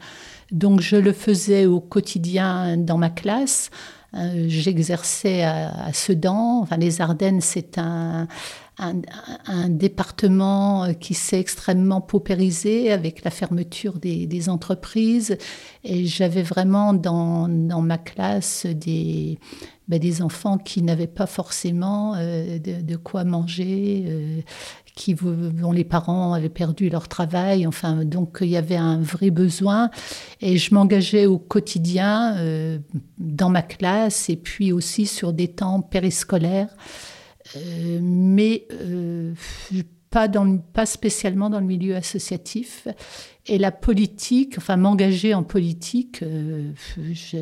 Donc, 0.52 0.80
je 0.80 0.94
le 0.94 1.12
faisais 1.12 1.66
au 1.66 1.80
quotidien 1.80 2.76
dans 2.76 2.98
ma 2.98 3.10
classe, 3.10 3.70
euh, 4.14 4.44
j'exerçais 4.46 5.42
à, 5.42 5.92
Sedan. 5.92 6.60
Enfin, 6.60 6.76
les 6.76 7.00
Ardennes, 7.00 7.40
c'est 7.40 7.78
un, 7.78 8.28
un, 8.78 9.68
département 9.68 10.84
euh, 10.84 10.92
qui 10.92 11.14
s'est 11.14 11.40
extrêmement 11.40 12.00
paupérisé 12.00 12.92
avec 12.92 13.24
la 13.24 13.30
fermeture 13.30 13.98
des, 13.98 14.48
entreprises. 14.48 15.38
Et 15.82 16.06
j'avais 16.06 16.42
vraiment 16.42 16.92
dans, 16.92 17.48
ma 17.48 17.98
classe 17.98 18.66
des, 18.66 19.38
ben, 19.88 19.98
des 19.98 20.20
enfants 20.22 20.58
qui 20.58 20.82
n'avaient 20.82 21.06
pas 21.06 21.26
forcément 21.26 22.14
euh, 22.16 22.58
de, 22.58 22.96
quoi 22.96 23.24
manger, 23.24 24.44
qui, 24.96 25.14
dont 25.14 25.72
les 25.72 25.84
parents 25.84 26.32
avaient 26.32 26.48
perdu 26.48 26.88
leur 26.88 27.06
travail. 27.06 27.66
Enfin, 27.66 28.04
donc 28.04 28.38
il 28.40 28.48
y 28.48 28.56
avait 28.56 28.76
un 28.76 28.98
vrai 28.98 29.30
besoin. 29.30 29.90
Et 30.40 30.56
je 30.56 30.74
m'engageais 30.74 31.26
au 31.26 31.38
quotidien 31.38 32.36
euh, 32.38 32.78
dans 33.18 33.50
ma 33.50 33.62
classe 33.62 34.28
et 34.28 34.36
puis 34.36 34.72
aussi 34.72 35.06
sur 35.06 35.32
des 35.32 35.48
temps 35.48 35.82
périscolaires. 35.82 36.74
Euh, 37.56 37.98
mais 38.02 38.66
euh, 38.72 39.34
pas, 40.10 40.28
dans, 40.28 40.58
pas 40.58 40.86
spécialement 40.86 41.50
dans 41.50 41.60
le 41.60 41.66
milieu 41.66 41.96
associatif. 41.96 42.88
Et 43.46 43.58
la 43.58 43.72
politique, 43.72 44.54
enfin 44.58 44.76
m'engager 44.76 45.34
en 45.34 45.44
politique, 45.44 46.24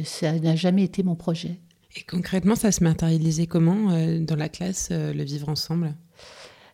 ça 0.04 0.33
n'a 0.33 0.54
jamais 0.54 0.85
été 0.85 1.02
mon 1.02 1.14
projet. 1.14 1.61
Et 1.97 2.02
concrètement, 2.02 2.56
ça 2.56 2.73
se 2.73 2.85
matérialisait 2.85 3.47
comment 3.47 3.88
dans 4.21 4.37
la 4.37 4.50
classe, 4.50 4.90
le 4.90 5.23
vivre 5.23 5.49
ensemble? 5.49 5.94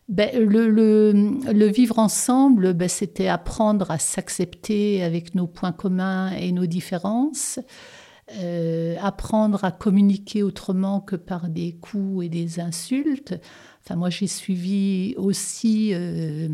Ben, 0.09 0.29
le, 0.37 0.67
le, 0.69 1.67
vivre 1.67 1.97
ensemble, 1.97 2.73
ben, 2.73 2.89
c'était 2.89 3.29
apprendre 3.29 3.91
à 3.91 3.97
s'accepter 3.97 5.01
avec 5.03 5.35
nos 5.35 5.47
points 5.47 5.71
communs 5.71 6.31
et 6.33 6.51
nos 6.51 6.65
différences, 6.65 7.59
euh, 8.37 8.95
apprendre 9.01 9.63
à 9.63 9.71
communiquer 9.71 10.43
autrement 10.43 11.01
que 11.01 11.15
par 11.15 11.49
des 11.49 11.73
coups 11.73 12.25
et 12.25 12.29
des 12.29 12.59
insultes. 12.59 13.35
Enfin, 13.83 13.95
moi, 13.95 14.09
j'ai 14.09 14.27
suivi 14.27 15.15
aussi 15.17 15.91
euh, 15.93 16.47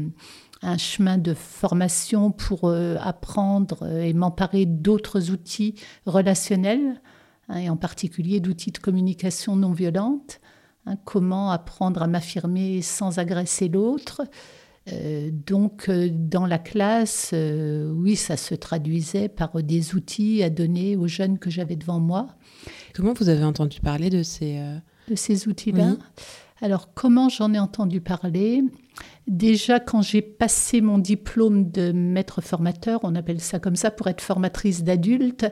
un 0.62 0.78
chemin 0.78 1.18
de 1.18 1.34
formation 1.34 2.32
pour 2.32 2.66
euh, 2.66 2.96
apprendre 3.00 3.88
et 4.02 4.14
m'emparer 4.14 4.66
d'autres 4.66 5.30
outils 5.32 5.76
relationnels, 6.06 7.02
hein, 7.50 7.58
et 7.58 7.70
en 7.70 7.78
particulier 7.78 8.40
d'outils 8.40 8.72
de 8.72 8.80
communication 8.80 9.56
non 9.56 9.72
violente. 9.72 10.40
Hein, 10.88 10.96
comment 11.04 11.52
apprendre 11.52 12.02
à 12.02 12.08
m'affirmer 12.08 12.82
sans 12.82 13.20
agresser 13.20 13.68
l'autre. 13.68 14.22
Euh, 14.92 15.30
donc, 15.32 15.90
euh, 15.90 16.10
dans 16.12 16.46
la 16.46 16.60
classe, 16.60 17.32
euh, 17.34 17.92
oui, 17.92 18.16
ça 18.16 18.38
se 18.38 18.56
traduisait 18.56 19.30
par 19.30 19.62
des 19.64 19.96
outils 19.96 20.44
à 20.44 20.50
donner 20.50 20.96
aux 20.96 21.08
jeunes 21.08 21.40
que 21.40 21.50
j'avais 21.50 21.76
devant 21.76 22.00
moi. 22.00 22.28
Comment 22.94 23.14
vous 23.14 23.30
avez 23.30 23.44
entendu 23.44 23.80
parler 23.82 24.10
de 24.10 24.24
ces, 24.24 24.60
de 25.10 25.16
ces 25.16 25.48
outils-là 25.48 25.96
Alors, 26.62 26.94
comment 26.94 27.30
j'en 27.30 27.54
ai 27.54 27.60
entendu 27.60 28.02
parler? 28.02 28.64
Déjà, 29.28 29.80
quand 29.80 30.02
j'ai 30.02 30.22
passé 30.22 30.82
mon 30.82 30.98
diplôme 30.98 31.70
de 31.70 31.92
maître 31.92 32.42
formateur, 32.42 33.02
on 33.04 33.14
appelle 33.14 33.42
ça 33.42 33.60
comme 33.60 33.76
ça 33.76 33.92
pour 33.92 34.08
être 34.08 34.22
formatrice 34.22 34.84
d'adultes, 34.84 35.46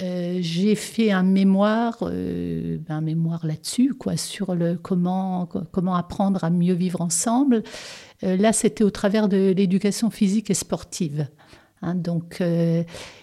euh, 0.00 0.38
j'ai 0.40 0.74
fait 0.74 1.12
un 1.12 1.22
mémoire, 1.22 1.98
euh, 2.02 2.78
ben, 2.80 2.96
un 2.96 3.00
mémoire 3.02 3.46
là-dessus, 3.46 3.92
quoi, 3.92 4.16
sur 4.16 4.54
le 4.54 4.76
comment 4.76 5.46
comment 5.70 5.94
apprendre 5.94 6.42
à 6.44 6.50
mieux 6.50 6.72
vivre 6.72 7.02
ensemble. 7.02 7.62
Euh, 8.24 8.36
là, 8.36 8.52
c'était 8.52 8.84
au 8.84 8.90
travers 8.90 9.28
de 9.28 9.52
l'éducation 9.56 10.10
physique 10.10 10.50
et 10.50 10.54
sportive. 10.54 11.28
Hein, 11.84 11.96
donc, 11.96 12.40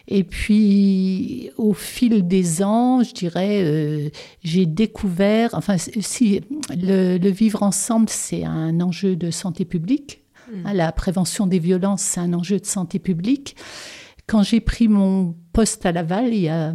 et 0.07 0.23
puis 0.25 1.49
au 1.55 1.73
fil 1.73 2.27
des 2.27 2.61
ans, 2.61 3.03
je 3.03 3.13
dirais, 3.13 4.11
j'ai 4.43 4.65
découvert, 4.65 5.51
enfin, 5.53 5.77
si 5.77 6.41
le, 6.75 7.29
vivre 7.29 7.63
ensemble, 7.63 8.09
c'est 8.09 8.43
un 8.43 8.81
enjeu 8.81 9.15
de 9.15 9.31
santé 9.31 9.63
publique. 9.63 10.23
Mmh. 10.51 10.65
Hein, 10.65 10.73
la 10.73 10.91
prévention 10.91 11.47
des 11.47 11.59
violences, 11.59 12.01
c'est 12.01 12.19
un 12.19 12.33
enjeu 12.33 12.59
de 12.59 12.65
santé 12.65 12.99
publique. 12.99 13.55
Quand 14.27 14.43
j'ai 14.43 14.59
pris 14.59 14.87
mon 14.87 15.35
poste 15.53 15.85
à 15.85 15.91
Laval, 15.91 16.33
il 16.33 16.41
y 16.41 16.49
a 16.49 16.71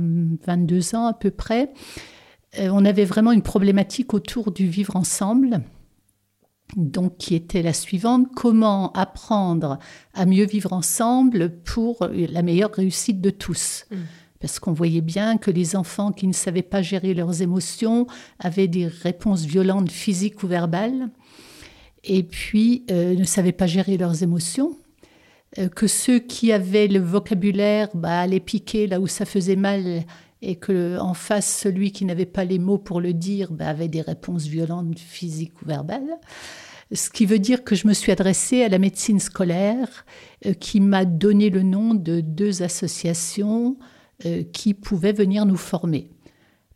22 0.46 0.96
ans 0.96 1.06
à 1.06 1.12
peu 1.12 1.30
près, 1.30 1.70
euh, 2.58 2.68
on 2.72 2.84
avait 2.84 3.04
vraiment 3.04 3.32
une 3.32 3.42
problématique 3.42 4.14
autour 4.14 4.50
du 4.50 4.66
vivre 4.66 4.96
ensemble. 4.96 5.62
Donc, 6.76 7.18
qui 7.18 7.34
était 7.34 7.62
la 7.62 7.72
suivante 7.72 8.28
comment 8.34 8.92
apprendre 8.92 9.78
à 10.12 10.26
mieux 10.26 10.46
vivre 10.46 10.72
ensemble 10.72 11.50
pour 11.64 12.08
la 12.10 12.42
meilleure 12.42 12.72
réussite 12.72 13.20
de 13.20 13.30
tous? 13.30 13.86
Mmh. 13.90 13.96
Parce 14.40 14.58
qu'on 14.58 14.72
voyait 14.72 15.00
bien 15.00 15.38
que 15.38 15.50
les 15.50 15.76
enfants 15.76 16.10
qui 16.12 16.26
ne 16.26 16.32
savaient 16.32 16.62
pas 16.62 16.82
gérer 16.82 17.14
leurs 17.14 17.42
émotions 17.42 18.06
avaient 18.38 18.68
des 18.68 18.86
réponses 18.86 19.44
violentes 19.44 19.90
physiques 19.90 20.42
ou 20.42 20.48
verbales, 20.48 21.10
et 22.02 22.22
puis 22.22 22.84
euh, 22.90 23.14
ne 23.14 23.24
savaient 23.24 23.52
pas 23.52 23.66
gérer 23.66 23.96
leurs 23.96 24.22
émotions. 24.22 24.76
Euh, 25.58 25.68
que 25.68 25.86
ceux 25.86 26.18
qui 26.18 26.52
avaient 26.52 26.88
le 26.88 26.98
vocabulaire 26.98 27.88
bah, 27.94 28.20
allaient 28.20 28.40
piquer 28.40 28.86
là 28.86 29.00
où 29.00 29.06
ça 29.06 29.24
faisait 29.24 29.56
mal 29.56 30.02
et 30.44 30.56
que 30.56 30.98
en 30.98 31.14
face 31.14 31.60
celui 31.62 31.92
qui 31.92 32.04
n'avait 32.04 32.26
pas 32.26 32.44
les 32.44 32.58
mots 32.58 32.78
pour 32.78 33.00
le 33.00 33.12
dire 33.12 33.52
bah, 33.52 33.68
avait 33.68 33.88
des 33.88 34.02
réponses 34.02 34.46
violentes 34.46 34.98
physiques 34.98 35.62
ou 35.62 35.66
verbales. 35.66 36.18
Ce 36.92 37.10
qui 37.10 37.26
veut 37.26 37.38
dire 37.38 37.64
que 37.64 37.74
je 37.74 37.88
me 37.88 37.94
suis 37.94 38.12
adressée 38.12 38.62
à 38.62 38.68
la 38.68 38.78
médecine 38.78 39.18
scolaire 39.18 40.04
euh, 40.46 40.52
qui 40.52 40.80
m'a 40.80 41.04
donné 41.04 41.50
le 41.50 41.62
nom 41.62 41.94
de 41.94 42.20
deux 42.20 42.62
associations 42.62 43.76
euh, 44.26 44.44
qui 44.52 44.74
pouvaient 44.74 45.12
venir 45.12 45.46
nous 45.46 45.56
former 45.56 46.10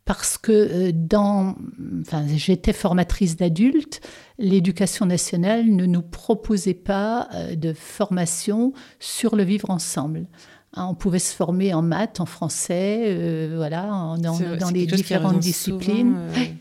parce 0.05 0.39
que 0.39 0.51
euh, 0.51 0.91
dans, 0.91 1.55
enfin, 2.01 2.25
j'étais 2.27 2.73
formatrice 2.73 3.35
d'adultes, 3.35 4.01
l'éducation 4.39 5.05
nationale 5.05 5.67
ne 5.67 5.85
nous 5.85 6.01
proposait 6.01 6.73
pas 6.73 7.29
de 7.55 7.73
formation 7.73 8.73
sur 8.99 9.35
le 9.35 9.43
vivre 9.43 9.69
ensemble. 9.69 10.25
Hein, 10.73 10.87
on 10.89 10.93
pouvait 10.93 11.19
se 11.19 11.33
former 11.33 11.73
en 11.73 11.81
maths, 11.81 12.19
en 12.19 12.25
français, 12.25 13.05
euh, 13.07 13.53
voilà, 13.55 14.15
dans, 14.19 14.69
les 14.71 14.85
différentes 14.85 15.39
disciplines. 15.39 16.15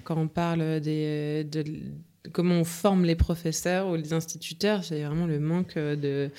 quand 0.04 0.16
on 0.16 0.28
parle 0.28 0.80
des, 0.80 1.44
de 1.44 1.64
comment 2.32 2.54
on 2.54 2.64
forme 2.64 3.04
les 3.04 3.16
professeurs 3.16 3.88
ou 3.88 3.96
les 3.96 4.12
instituteurs, 4.14 4.82
c'est 4.82 5.02
vraiment 5.02 5.26
le 5.26 5.38
manque 5.38 5.76
de 5.76 6.30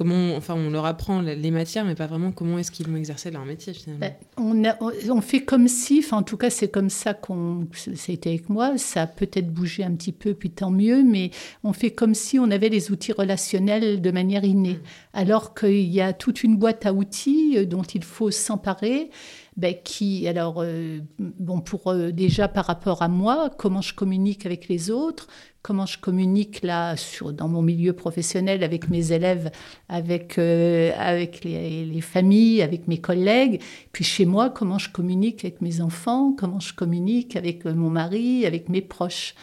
comment, 0.00 0.34
enfin, 0.34 0.54
on 0.54 0.70
leur 0.70 0.86
apprend 0.86 1.20
les 1.20 1.50
matières, 1.50 1.84
mais 1.84 1.94
pas 1.94 2.06
vraiment 2.06 2.32
comment 2.32 2.58
est-ce 2.58 2.70
qu'ils 2.70 2.88
vont 2.88 2.96
exercer 2.96 3.30
leur 3.30 3.44
métier 3.44 3.74
finalement. 3.74 4.00
Ben, 4.00 4.14
on, 4.38 4.64
a, 4.64 4.74
on, 4.80 5.20
fait 5.20 5.44
comme 5.44 5.68
si, 5.68 5.98
enfin, 6.02 6.16
en 6.16 6.22
tout 6.22 6.38
cas, 6.38 6.48
c'est 6.48 6.68
comme 6.68 6.88
ça 6.88 7.12
qu'on, 7.12 7.66
été 8.08 8.30
avec 8.30 8.48
moi. 8.48 8.78
Ça 8.78 9.02
a 9.02 9.06
peut-être 9.06 9.52
bougé 9.52 9.84
un 9.84 9.90
petit 9.90 10.12
peu, 10.12 10.32
puis 10.32 10.48
tant 10.48 10.70
mieux, 10.70 11.02
mais 11.02 11.32
on 11.64 11.74
fait 11.74 11.90
comme 11.90 12.14
si 12.14 12.38
on 12.38 12.50
avait 12.50 12.70
les 12.70 12.90
outils 12.90 13.12
relationnels 13.12 14.00
de 14.00 14.10
manière 14.10 14.42
innée, 14.42 14.76
mm. 14.76 14.80
alors 15.12 15.52
qu'il 15.52 15.82
y 15.82 16.00
a 16.00 16.14
toute 16.14 16.44
une 16.44 16.56
boîte 16.56 16.86
à 16.86 16.94
outils 16.94 17.58
euh, 17.58 17.66
dont 17.66 17.82
il 17.82 18.02
faut 18.02 18.30
s'emparer 18.30 19.10
ben, 19.56 19.74
qui, 19.82 20.28
alors, 20.28 20.56
euh, 20.58 21.00
bon, 21.18 21.60
pour 21.60 21.88
euh, 21.88 22.12
déjà 22.12 22.48
par 22.48 22.66
rapport 22.66 23.02
à 23.02 23.08
moi, 23.08 23.50
comment 23.56 23.82
je 23.82 23.92
communique 23.92 24.46
avec 24.46 24.68
les 24.68 24.90
autres, 24.90 25.26
comment 25.62 25.86
je 25.86 25.98
communique 25.98 26.62
là 26.62 26.94
dans 27.34 27.48
mon 27.48 27.60
milieu 27.60 27.92
professionnel 27.92 28.62
avec 28.62 28.88
mes 28.88 29.12
élèves, 29.12 29.50
avec, 29.88 30.38
euh, 30.38 30.92
avec 30.96 31.44
les, 31.44 31.84
les, 31.84 32.00
familles, 32.00 32.62
avec 32.62 32.86
mes 32.86 32.98
collègues, 32.98 33.60
puis 33.92 34.04
chez 34.04 34.24
moi, 34.24 34.50
comment 34.50 34.78
je 34.78 34.88
communique 34.88 35.44
avec 35.44 35.60
mes 35.60 35.80
enfants, 35.80 36.32
comment 36.38 36.60
je 36.60 36.72
communique 36.72 37.34
avec 37.34 37.64
mon 37.64 37.90
mari, 37.90 38.46
avec 38.46 38.68
mes 38.68 38.82
proches. 38.82 39.34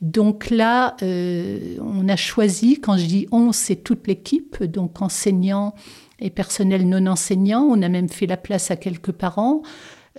Donc 0.00 0.50
là, 0.50 0.96
on 1.00 2.08
a 2.08 2.16
choisi, 2.16 2.80
quand 2.80 2.96
je 2.96 3.06
dis 3.06 3.28
on, 3.30 3.52
c'est 3.52 3.76
toute 3.76 4.08
l'équipe, 4.08 4.64
donc 4.64 5.00
enseignants, 5.00 5.74
et 6.22 6.30
personnel 6.30 6.88
non 6.88 7.06
enseignant. 7.06 7.62
On 7.62 7.82
a 7.82 7.88
même 7.88 8.08
fait 8.08 8.26
la 8.26 8.36
place 8.36 8.70
à 8.70 8.76
quelques 8.76 9.12
parents 9.12 9.62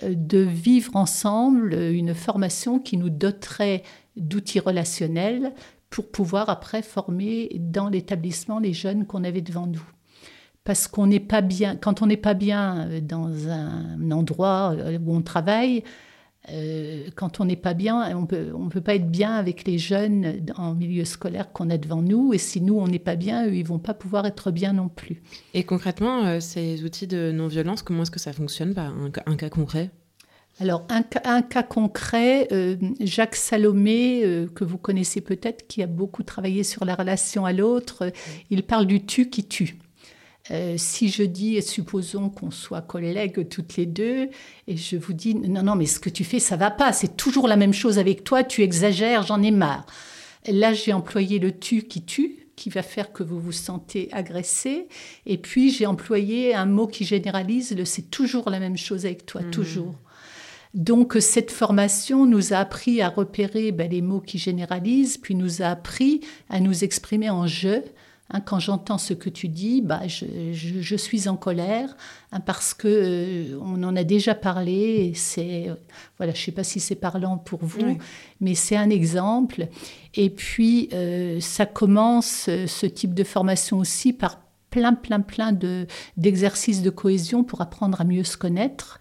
euh, 0.02 0.14
de 0.14 0.38
vivre 0.38 0.94
ensemble 0.94 1.74
une 1.74 2.14
formation 2.14 2.78
qui 2.78 2.96
nous 2.96 3.10
doterait 3.10 3.82
d'outils 4.16 4.60
relationnels 4.60 5.52
pour 5.90 6.10
pouvoir 6.10 6.50
après 6.50 6.82
former 6.82 7.50
dans 7.58 7.88
l'établissement 7.88 8.58
les 8.58 8.72
jeunes 8.72 9.06
qu'on 9.06 9.24
avait 9.24 9.40
devant 9.40 9.66
nous. 9.66 9.84
Parce 10.62 10.88
qu'on 10.88 11.06
n'est 11.06 11.20
pas 11.20 11.40
bien, 11.40 11.76
quand 11.76 12.02
on 12.02 12.06
n'est 12.06 12.16
pas 12.16 12.34
bien 12.34 12.88
dans 13.02 13.48
un 13.48 14.10
endroit 14.10 14.74
où 15.04 15.14
on 15.14 15.20
travaille, 15.22 15.84
euh, 16.50 17.08
quand 17.14 17.40
on 17.40 17.46
n'est 17.46 17.56
pas 17.56 17.74
bien, 17.74 18.16
on 18.16 18.26
peut, 18.26 18.52
ne 18.52 18.68
peut 18.68 18.80
pas 18.80 18.94
être 18.94 19.10
bien 19.10 19.32
avec 19.34 19.64
les 19.64 19.78
jeunes 19.78 20.44
en 20.56 20.74
milieu 20.74 21.04
scolaire 21.04 21.52
qu'on 21.52 21.70
a 21.70 21.78
devant 21.78 22.02
nous. 22.02 22.34
Et 22.34 22.38
si 22.38 22.60
nous, 22.60 22.78
on 22.78 22.86
n'est 22.86 22.98
pas 22.98 23.16
bien, 23.16 23.46
eux, 23.46 23.54
ils 23.54 23.66
vont 23.66 23.78
pas 23.78 23.94
pouvoir 23.94 24.26
être 24.26 24.50
bien 24.50 24.74
non 24.74 24.88
plus. 24.88 25.22
Et 25.54 25.64
concrètement, 25.64 26.24
euh, 26.26 26.40
ces 26.40 26.84
outils 26.84 27.06
de 27.06 27.32
non-violence, 27.32 27.82
comment 27.82 28.02
est-ce 28.02 28.10
que 28.10 28.20
ça 28.20 28.32
fonctionne 28.32 28.74
un, 28.76 29.36
cas 29.36 29.48
concret? 29.48 29.90
Alors, 30.60 30.86
un, 30.88 31.42
cas 31.42 31.62
concret, 31.62 32.46
euh, 32.52 32.76
Jacques 33.00 33.36
Salomé, 33.36 34.46
que 34.54 34.64
vous 34.64 34.78
connaissez 34.78 35.20
peut-être, 35.20 35.66
qui 35.66 35.82
a 35.82 35.86
beaucoup 35.86 36.22
travaillé 36.22 36.62
sur 36.62 36.84
la 36.84 36.94
relation 36.94 37.44
à 37.44 37.52
l'autre, 37.52 38.12
il 38.50 38.62
parle 38.62 38.86
du 38.86 39.04
tu 39.04 39.30
qui 39.30 39.44
tue. 39.44 39.78
Euh, 40.50 40.74
si 40.76 41.08
je 41.08 41.22
dis, 41.22 41.62
supposons 41.62 42.28
qu'on 42.28 42.50
soit 42.50 42.82
collègues 42.82 43.48
toutes 43.48 43.76
les 43.76 43.86
deux, 43.86 44.28
et 44.68 44.76
je 44.76 44.96
vous 44.96 45.14
dis, 45.14 45.34
non, 45.34 45.62
non, 45.62 45.74
mais 45.74 45.86
ce 45.86 45.98
que 45.98 46.10
tu 46.10 46.22
fais, 46.22 46.38
ça 46.38 46.56
va 46.56 46.70
pas, 46.70 46.92
c'est 46.92 47.16
toujours 47.16 47.48
la 47.48 47.56
même 47.56 47.72
chose 47.72 47.98
avec 47.98 48.24
toi, 48.24 48.44
tu 48.44 48.62
exagères, 48.62 49.22
j'en 49.22 49.42
ai 49.42 49.50
marre. 49.50 49.86
Là, 50.46 50.74
j'ai 50.74 50.92
employé 50.92 51.38
le 51.38 51.58
tu 51.58 51.84
qui 51.84 52.04
tue, 52.04 52.44
qui 52.56 52.68
va 52.68 52.82
faire 52.82 53.12
que 53.12 53.22
vous 53.22 53.40
vous 53.40 53.52
sentez 53.52 54.10
agressé, 54.12 54.86
et 55.24 55.38
puis 55.38 55.70
j'ai 55.70 55.86
employé 55.86 56.54
un 56.54 56.66
mot 56.66 56.86
qui 56.86 57.04
généralise 57.04 57.74
le 57.74 57.86
c'est 57.86 58.10
toujours 58.10 58.50
la 58.50 58.60
même 58.60 58.76
chose 58.76 59.06
avec 59.06 59.24
toi, 59.24 59.40
mmh. 59.40 59.50
toujours. 59.50 59.94
Donc 60.74 61.16
cette 61.20 61.52
formation 61.52 62.26
nous 62.26 62.52
a 62.52 62.56
appris 62.56 63.00
à 63.00 63.08
repérer 63.08 63.72
ben, 63.72 63.90
les 63.90 64.02
mots 64.02 64.20
qui 64.20 64.38
généralisent, 64.38 65.16
puis 65.16 65.34
nous 65.34 65.62
a 65.62 65.66
appris 65.66 66.20
à 66.50 66.60
nous 66.60 66.84
exprimer 66.84 67.30
en 67.30 67.46
je, 67.46 67.80
Hein, 68.34 68.40
quand 68.40 68.58
j'entends 68.58 68.98
ce 68.98 69.14
que 69.14 69.30
tu 69.30 69.46
dis, 69.46 69.80
bah, 69.80 70.08
je, 70.08 70.96
suis 70.96 71.28
en 71.28 71.36
colère 71.36 71.96
hein, 72.32 72.40
parce 72.40 72.74
que 72.74 72.88
euh, 72.88 73.58
on 73.62 73.80
en 73.84 73.94
a 73.94 74.02
déjà 74.02 74.34
parlé. 74.34 75.12
C'est 75.14 75.70
voilà, 76.18 76.34
je 76.34 76.42
sais 76.42 76.50
pas 76.50 76.64
si 76.64 76.80
c'est 76.80 76.96
parlant 76.96 77.38
pour 77.38 77.60
vous, 77.62 77.96
mais 78.40 78.56
c'est 78.56 78.74
un 78.74 78.90
exemple. 78.90 79.68
Et 80.14 80.30
puis 80.30 80.88
euh, 80.92 81.38
ça 81.38 81.64
commence 81.64 82.50
ce 82.66 82.86
type 82.86 83.14
de 83.14 83.22
formation 83.22 83.78
aussi 83.78 84.12
par 84.12 84.40
plein, 84.70 84.94
plein, 84.94 85.20
plein 85.20 85.52
de 85.52 85.86
d'exercices 86.16 86.82
de 86.82 86.90
cohésion 86.90 87.44
pour 87.44 87.60
apprendre 87.60 88.00
à 88.00 88.04
mieux 88.04 88.24
se 88.24 88.36
connaître. 88.36 88.98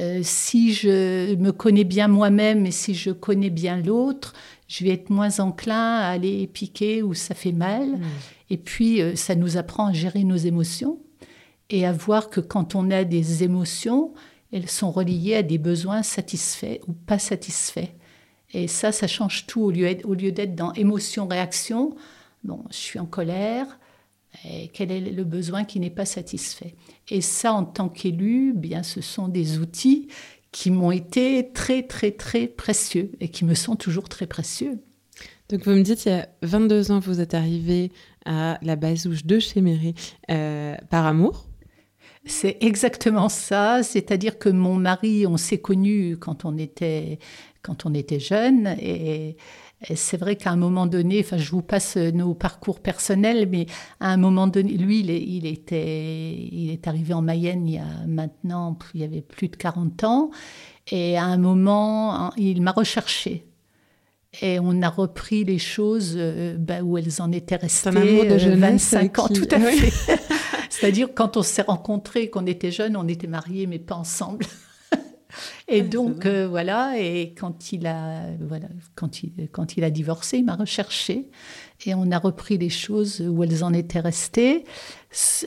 Euh, 0.00 0.20
si 0.24 0.72
je 0.72 1.36
me 1.36 1.52
connais 1.52 1.84
bien 1.84 2.08
moi-même 2.08 2.66
et 2.66 2.72
si 2.72 2.96
je 2.96 3.12
connais 3.12 3.50
bien 3.50 3.76
l'autre, 3.76 4.34
je 4.66 4.82
vais 4.82 4.90
être 4.90 5.10
moins 5.10 5.38
enclin 5.38 5.98
à 5.98 6.08
aller 6.08 6.48
piquer 6.48 7.04
où 7.04 7.14
ça 7.14 7.34
fait 7.34 7.52
mal. 7.52 7.86
Mmh. 7.86 8.02
Et 8.50 8.56
puis, 8.56 9.00
euh, 9.00 9.16
ça 9.16 9.34
nous 9.34 9.56
apprend 9.56 9.86
à 9.86 9.92
gérer 9.92 10.24
nos 10.24 10.36
émotions 10.36 10.98
et 11.70 11.86
à 11.86 11.92
voir 11.92 12.30
que 12.30 12.40
quand 12.40 12.74
on 12.74 12.90
a 12.90 13.04
des 13.04 13.42
émotions, 13.42 14.12
elles 14.52 14.68
sont 14.68 14.90
reliées 14.90 15.36
à 15.36 15.42
des 15.42 15.58
besoins 15.58 16.02
satisfaits 16.02 16.78
ou 16.86 16.92
pas 16.92 17.18
satisfaits. 17.18 17.90
Et 18.52 18.68
ça, 18.68 18.92
ça 18.92 19.08
change 19.08 19.46
tout. 19.46 19.62
Au 19.62 19.70
lieu, 19.70 20.32
d'être 20.32 20.54
dans 20.54 20.72
émotion-réaction, 20.74 21.96
bon, 22.44 22.62
je 22.70 22.76
suis 22.76 22.98
en 23.00 23.06
colère, 23.06 23.80
quel 24.72 24.92
est 24.92 25.00
le 25.00 25.24
besoin 25.24 25.64
qui 25.64 25.80
n'est 25.80 25.90
pas 25.90 26.04
satisfait? 26.04 26.76
Et 27.08 27.20
ça, 27.20 27.52
en 27.52 27.64
tant 27.64 27.88
qu'élu, 27.88 28.52
bien, 28.54 28.84
ce 28.84 29.00
sont 29.00 29.26
des 29.26 29.58
outils 29.58 30.06
qui 30.52 30.70
m'ont 30.70 30.92
été 30.92 31.50
très, 31.52 31.82
très, 31.82 32.12
très 32.12 32.46
précieux 32.46 33.10
et 33.18 33.28
qui 33.28 33.44
me 33.44 33.54
sont 33.54 33.74
toujours 33.74 34.08
très 34.08 34.28
précieux. 34.28 34.78
Donc 35.50 35.64
vous 35.66 35.72
me 35.72 35.82
dites, 35.82 36.06
il 36.06 36.08
y 36.08 36.12
a 36.12 36.28
22 36.42 36.90
ans, 36.90 37.00
vous 37.00 37.20
êtes 37.20 37.34
arrivé 37.34 37.92
à 38.24 38.58
la 38.62 38.76
Bazouche 38.76 39.26
de 39.26 39.38
Chéméré 39.38 39.94
euh, 40.30 40.74
par 40.88 41.04
amour. 41.04 41.46
C'est 42.24 42.56
exactement 42.62 43.28
ça, 43.28 43.82
c'est-à-dire 43.82 44.38
que 44.38 44.48
mon 44.48 44.76
mari, 44.76 45.26
on 45.26 45.36
s'est 45.36 45.58
connus 45.58 46.16
quand 46.18 46.46
on 46.46 46.56
était 46.56 47.18
quand 47.62 47.84
on 47.86 47.94
était 47.94 48.20
jeune 48.20 48.74
et, 48.78 49.36
c'est 49.94 50.16
vrai 50.16 50.36
qu'à 50.36 50.50
un 50.50 50.56
moment 50.56 50.86
donné, 50.86 51.20
enfin 51.20 51.36
je 51.36 51.50
vous 51.50 51.60
passe 51.60 51.98
nos 51.98 52.32
parcours 52.32 52.80
personnels, 52.80 53.46
mais 53.50 53.66
à 54.00 54.08
un 54.08 54.16
moment 54.16 54.46
donné, 54.46 54.72
lui 54.78 55.00
il, 55.00 55.10
il 55.10 55.44
était 55.44 56.32
il 56.32 56.70
est 56.70 56.88
arrivé 56.88 57.12
en 57.12 57.20
Mayenne 57.20 57.66
il 57.66 57.74
y 57.74 57.78
a 57.78 58.06
maintenant 58.06 58.78
il 58.94 59.02
y 59.02 59.04
avait 59.04 59.20
plus 59.20 59.48
de 59.48 59.56
40 59.56 60.04
ans. 60.04 60.30
Et 60.90 61.18
à 61.18 61.24
un 61.24 61.36
moment 61.36 62.32
il 62.38 62.62
m'a 62.62 62.72
recherché 62.72 63.44
et 64.40 64.58
on 64.60 64.82
a 64.82 64.88
repris 64.88 65.44
les 65.44 65.58
choses 65.58 66.14
euh, 66.16 66.56
bah, 66.58 66.82
où 66.82 66.98
elles 66.98 67.20
en 67.20 67.32
étaient 67.32 67.56
restées. 67.56 67.90
Un 67.90 67.96
amour 67.96 68.24
de 68.24 68.30
euh, 68.30 68.38
jeunesse. 68.38 68.92
25 68.92 69.18
ans, 69.18 69.28
tout 69.28 69.48
à 69.50 69.60
fait. 69.60 70.18
C'est-à-dire, 70.70 71.08
quand 71.14 71.36
on 71.36 71.42
s'est 71.42 71.62
rencontrés, 71.62 72.30
qu'on 72.30 72.46
était 72.46 72.70
jeunes, 72.70 72.96
on 72.96 73.06
était 73.06 73.26
mariés, 73.26 73.66
mais 73.66 73.78
pas 73.78 73.94
ensemble. 73.94 74.46
et 75.68 75.82
donc, 75.82 76.26
euh, 76.26 76.48
voilà, 76.48 76.94
et 76.98 77.32
quand 77.38 77.72
il 77.72 77.86
a, 77.86 78.22
voilà, 78.40 78.66
quand 78.96 79.22
il, 79.22 79.48
quand 79.52 79.76
il 79.76 79.84
a 79.84 79.90
divorcé, 79.90 80.38
il 80.38 80.44
m'a 80.44 80.56
recherché. 80.56 81.28
Et 81.86 81.94
on 81.94 82.10
a 82.10 82.18
repris 82.18 82.58
les 82.58 82.70
choses 82.70 83.20
où 83.20 83.44
elles 83.44 83.62
en 83.62 83.72
étaient 83.72 84.00
restées. 84.00 84.64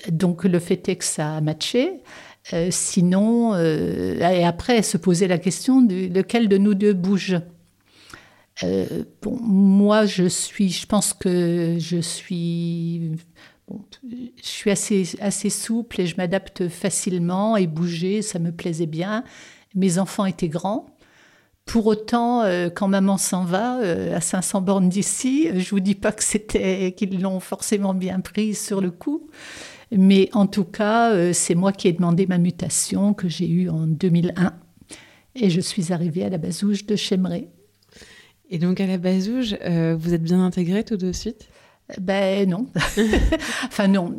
Donc, 0.09 0.43
le 0.45 0.59
fait 0.59 0.87
est 0.87 0.95
que 0.95 1.05
ça 1.05 1.35
a 1.35 1.41
matché. 1.41 2.03
sinon, 2.69 3.57
et 3.57 4.43
après, 4.45 4.81
se 4.81 4.97
posait 4.97 5.27
la 5.27 5.39
question 5.39 5.81
de 5.81 6.07
lequel 6.13 6.47
de 6.47 6.57
nous 6.57 6.73
deux 6.73 6.93
bouge? 6.93 7.37
Euh, 8.63 9.03
bon, 9.21 9.37
moi, 9.41 10.05
je 10.05 10.27
suis, 10.27 10.69
je 10.69 10.85
pense 10.87 11.13
que 11.13 11.77
je 11.79 11.97
suis, 11.97 13.11
je 14.09 14.47
suis 14.47 14.71
assez, 14.71 15.15
assez 15.19 15.49
souple 15.49 16.01
et 16.01 16.07
je 16.07 16.17
m'adapte 16.17 16.67
facilement 16.67 17.57
et 17.57 17.67
bouger, 17.67 18.21
ça 18.21 18.39
me 18.39 18.51
plaisait 18.51 18.87
bien. 18.87 19.23
Mes 19.75 19.99
enfants 19.99 20.25
étaient 20.25 20.49
grands. 20.49 20.87
Pour 21.65 21.85
autant, 21.87 22.43
euh, 22.43 22.69
quand 22.69 22.87
maman 22.87 23.17
s'en 23.17 23.43
va 23.43 23.79
euh, 23.79 24.15
à 24.15 24.21
500 24.21 24.61
bornes 24.61 24.89
d'ici, 24.89 25.49
je 25.53 25.69
vous 25.69 25.81
dis 25.81 25.95
pas 25.95 26.13
que 26.13 26.23
c'était 26.23 26.93
qu'ils 26.93 27.21
l'ont 27.21 27.41
forcément 27.41 27.93
bien 27.93 28.21
prise 28.21 28.59
sur 28.59 28.79
le 28.79 28.89
coup, 28.89 29.29
mais 29.91 30.29
en 30.33 30.47
tout 30.47 30.63
cas, 30.63 31.33
c'est 31.33 31.55
moi 31.55 31.73
qui 31.73 31.89
ai 31.89 31.93
demandé 31.93 32.25
ma 32.25 32.37
mutation 32.37 33.13
que 33.13 33.27
j'ai 33.27 33.49
eue 33.49 33.69
en 33.69 33.85
2001 33.85 34.53
et 35.35 35.49
je 35.49 35.61
suis 35.61 35.93
arrivée 35.93 36.23
à 36.23 36.29
la 36.29 36.37
Bazouge 36.37 36.85
de 36.85 36.95
Chemeray. 36.95 37.49
Et 38.49 38.59
donc 38.59 38.79
à 38.79 38.87
la 38.87 38.97
Bazouge, 38.97 39.57
euh, 39.63 39.95
vous 39.99 40.13
êtes 40.13 40.23
bien 40.23 40.43
intégré 40.43 40.83
tout 40.83 40.97
de 40.97 41.11
suite? 41.11 41.47
Ben 41.99 42.49
non. 42.49 42.67
enfin 43.65 43.87
non. 43.87 44.13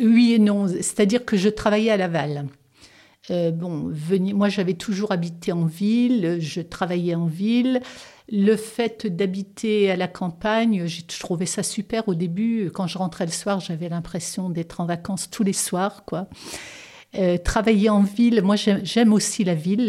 Oui 0.00 0.32
et 0.34 0.38
non. 0.38 0.68
C'est-à-dire 0.68 1.24
que 1.24 1.36
je 1.36 1.48
travaillais 1.48 1.90
à 1.90 1.96
Laval. 1.96 2.46
Euh, 3.30 3.50
bon, 3.50 3.92
moi 4.34 4.48
j'avais 4.48 4.74
toujours 4.74 5.12
habité 5.12 5.52
en 5.52 5.64
ville, 5.64 6.38
je 6.40 6.60
travaillais 6.60 7.14
en 7.14 7.26
ville. 7.26 7.80
Le 8.32 8.56
fait 8.56 9.06
d'habiter 9.06 9.90
à 9.90 9.96
la 9.96 10.06
campagne, 10.06 10.86
j'ai 10.86 11.02
trouvé 11.02 11.46
ça 11.46 11.62
super 11.62 12.08
au 12.08 12.14
début. 12.14 12.70
Quand 12.72 12.86
je 12.86 12.96
rentrais 12.96 13.26
le 13.26 13.32
soir, 13.32 13.60
j'avais 13.60 13.88
l'impression 13.88 14.50
d'être 14.50 14.80
en 14.80 14.86
vacances 14.86 15.28
tous 15.30 15.42
les 15.42 15.52
soirs, 15.52 16.04
quoi. 16.04 16.28
Euh, 17.18 17.38
travailler 17.38 17.90
en 17.90 18.02
ville, 18.02 18.40
moi 18.42 18.54
j'aime 18.56 19.12
aussi 19.12 19.42
la 19.42 19.54
ville, 19.54 19.88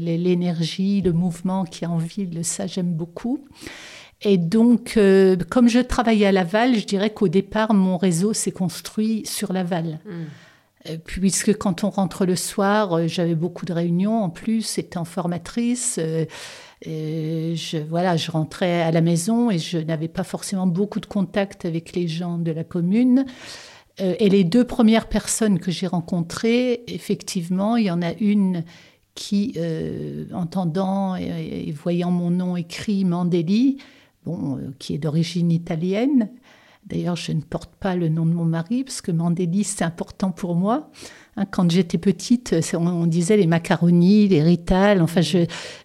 l'énergie, 0.00 1.00
le 1.00 1.12
mouvement 1.12 1.64
qui 1.64 1.84
est 1.84 1.88
en 1.88 1.96
ville, 1.96 2.44
ça 2.44 2.66
j'aime 2.66 2.92
beaucoup. 2.92 3.44
Et 4.22 4.36
donc, 4.36 4.94
euh, 4.96 5.36
comme 5.48 5.68
je 5.68 5.78
travaillais 5.78 6.26
à 6.26 6.32
Laval, 6.32 6.76
je 6.76 6.84
dirais 6.84 7.10
qu'au 7.10 7.28
départ, 7.28 7.72
mon 7.72 7.96
réseau 7.96 8.32
s'est 8.32 8.50
construit 8.50 9.22
sur 9.24 9.52
Laval. 9.52 10.00
Euh, 10.88 10.96
Puisque 11.04 11.56
quand 11.56 11.84
on 11.84 11.90
rentre 11.90 12.26
le 12.26 12.36
soir, 12.36 13.06
j'avais 13.08 13.34
beaucoup 13.34 13.64
de 13.64 13.72
réunions 13.72 14.22
en 14.22 14.30
plus, 14.30 14.78
étant 14.78 15.04
formatrice. 15.04 15.96
euh, 15.98 16.24
et 16.82 17.54
je, 17.56 17.78
voilà, 17.78 18.16
je 18.16 18.30
rentrais 18.30 18.82
à 18.82 18.92
la 18.92 19.00
maison 19.00 19.50
et 19.50 19.58
je 19.58 19.78
n'avais 19.78 20.06
pas 20.06 20.22
forcément 20.22 20.66
beaucoup 20.66 21.00
de 21.00 21.06
contact 21.06 21.64
avec 21.64 21.94
les 21.96 22.06
gens 22.06 22.38
de 22.38 22.52
la 22.52 22.62
commune. 22.62 23.24
Euh, 24.00 24.14
et 24.18 24.28
les 24.28 24.44
deux 24.44 24.64
premières 24.64 25.08
personnes 25.08 25.58
que 25.58 25.70
j'ai 25.70 25.86
rencontrées, 25.86 26.84
effectivement, 26.86 27.76
il 27.76 27.86
y 27.86 27.90
en 27.90 28.02
a 28.02 28.12
une 28.14 28.64
qui, 29.18 29.52
euh, 29.56 30.26
entendant 30.32 31.16
et, 31.16 31.72
voyant 31.72 32.12
mon 32.12 32.30
nom 32.30 32.56
écrit 32.56 33.04
Mandeli, 33.04 33.78
bon, 34.24 34.58
euh, 34.58 34.70
qui 34.78 34.94
est 34.94 34.98
d'origine 34.98 35.50
italienne. 35.50 36.30
D'ailleurs, 36.86 37.16
je 37.16 37.32
ne 37.32 37.40
porte 37.40 37.74
pas 37.80 37.96
le 37.96 38.08
nom 38.08 38.24
de 38.24 38.32
mon 38.32 38.44
mari 38.44 38.84
parce 38.84 39.00
que 39.00 39.10
Mandeli, 39.10 39.64
c'est 39.64 39.82
important 39.82 40.30
pour 40.30 40.54
moi. 40.54 40.90
Hein, 41.36 41.46
quand 41.50 41.68
j'étais 41.68 41.98
petite, 41.98 42.54
on, 42.74 43.06
disait 43.06 43.36
les 43.36 43.48
macaronis, 43.48 44.28
les 44.28 44.42
ritales. 44.42 45.02
Enfin, 45.02 45.20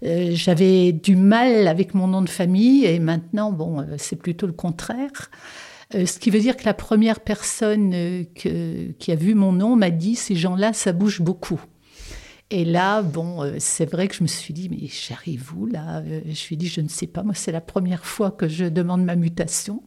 euh, 0.03 0.29
j'avais 0.33 0.91
du 0.91 1.15
mal 1.15 1.67
avec 1.67 1.95
mon 1.95 2.07
nom 2.07 2.21
de 2.21 2.29
famille 2.29 2.85
et 2.85 2.99
maintenant, 2.99 3.51
bon, 3.51 3.83
c'est 3.97 4.15
plutôt 4.15 4.45
le 4.45 4.53
contraire. 4.53 5.31
Euh, 5.95 6.05
ce 6.05 6.19
qui 6.19 6.29
veut 6.29 6.39
dire 6.39 6.57
que 6.57 6.65
la 6.65 6.73
première 6.73 7.19
personne 7.19 7.91
euh, 7.93 8.23
qui 8.33 9.11
a 9.11 9.15
vu 9.15 9.35
mon 9.35 9.51
nom 9.51 9.75
m'a 9.75 9.89
dit 9.89 10.15
ces 10.15 10.35
gens-là, 10.35 10.73
ça 10.73 10.91
bouge 10.91 11.21
beaucoup. 11.21 11.61
Et 12.49 12.65
là, 12.65 13.01
bon, 13.01 13.43
euh, 13.43 13.55
c'est 13.59 13.89
vrai 13.89 14.07
que 14.07 14.15
je 14.15 14.23
me 14.23 14.27
suis 14.27 14.53
dit, 14.53 14.69
mais 14.69 14.87
j'arrive 14.87 15.53
où 15.57 15.65
là 15.65 16.03
Je 16.03 16.47
lui 16.47 16.53
ai 16.53 16.57
dit, 16.57 16.67
je 16.67 16.81
ne 16.81 16.89
sais 16.89 17.07
pas, 17.07 17.23
moi 17.23 17.33
c'est 17.33 17.51
la 17.51 17.61
première 17.61 18.05
fois 18.05 18.31
que 18.31 18.47
je 18.47 18.65
demande 18.65 19.03
ma 19.03 19.15
mutation. 19.15 19.83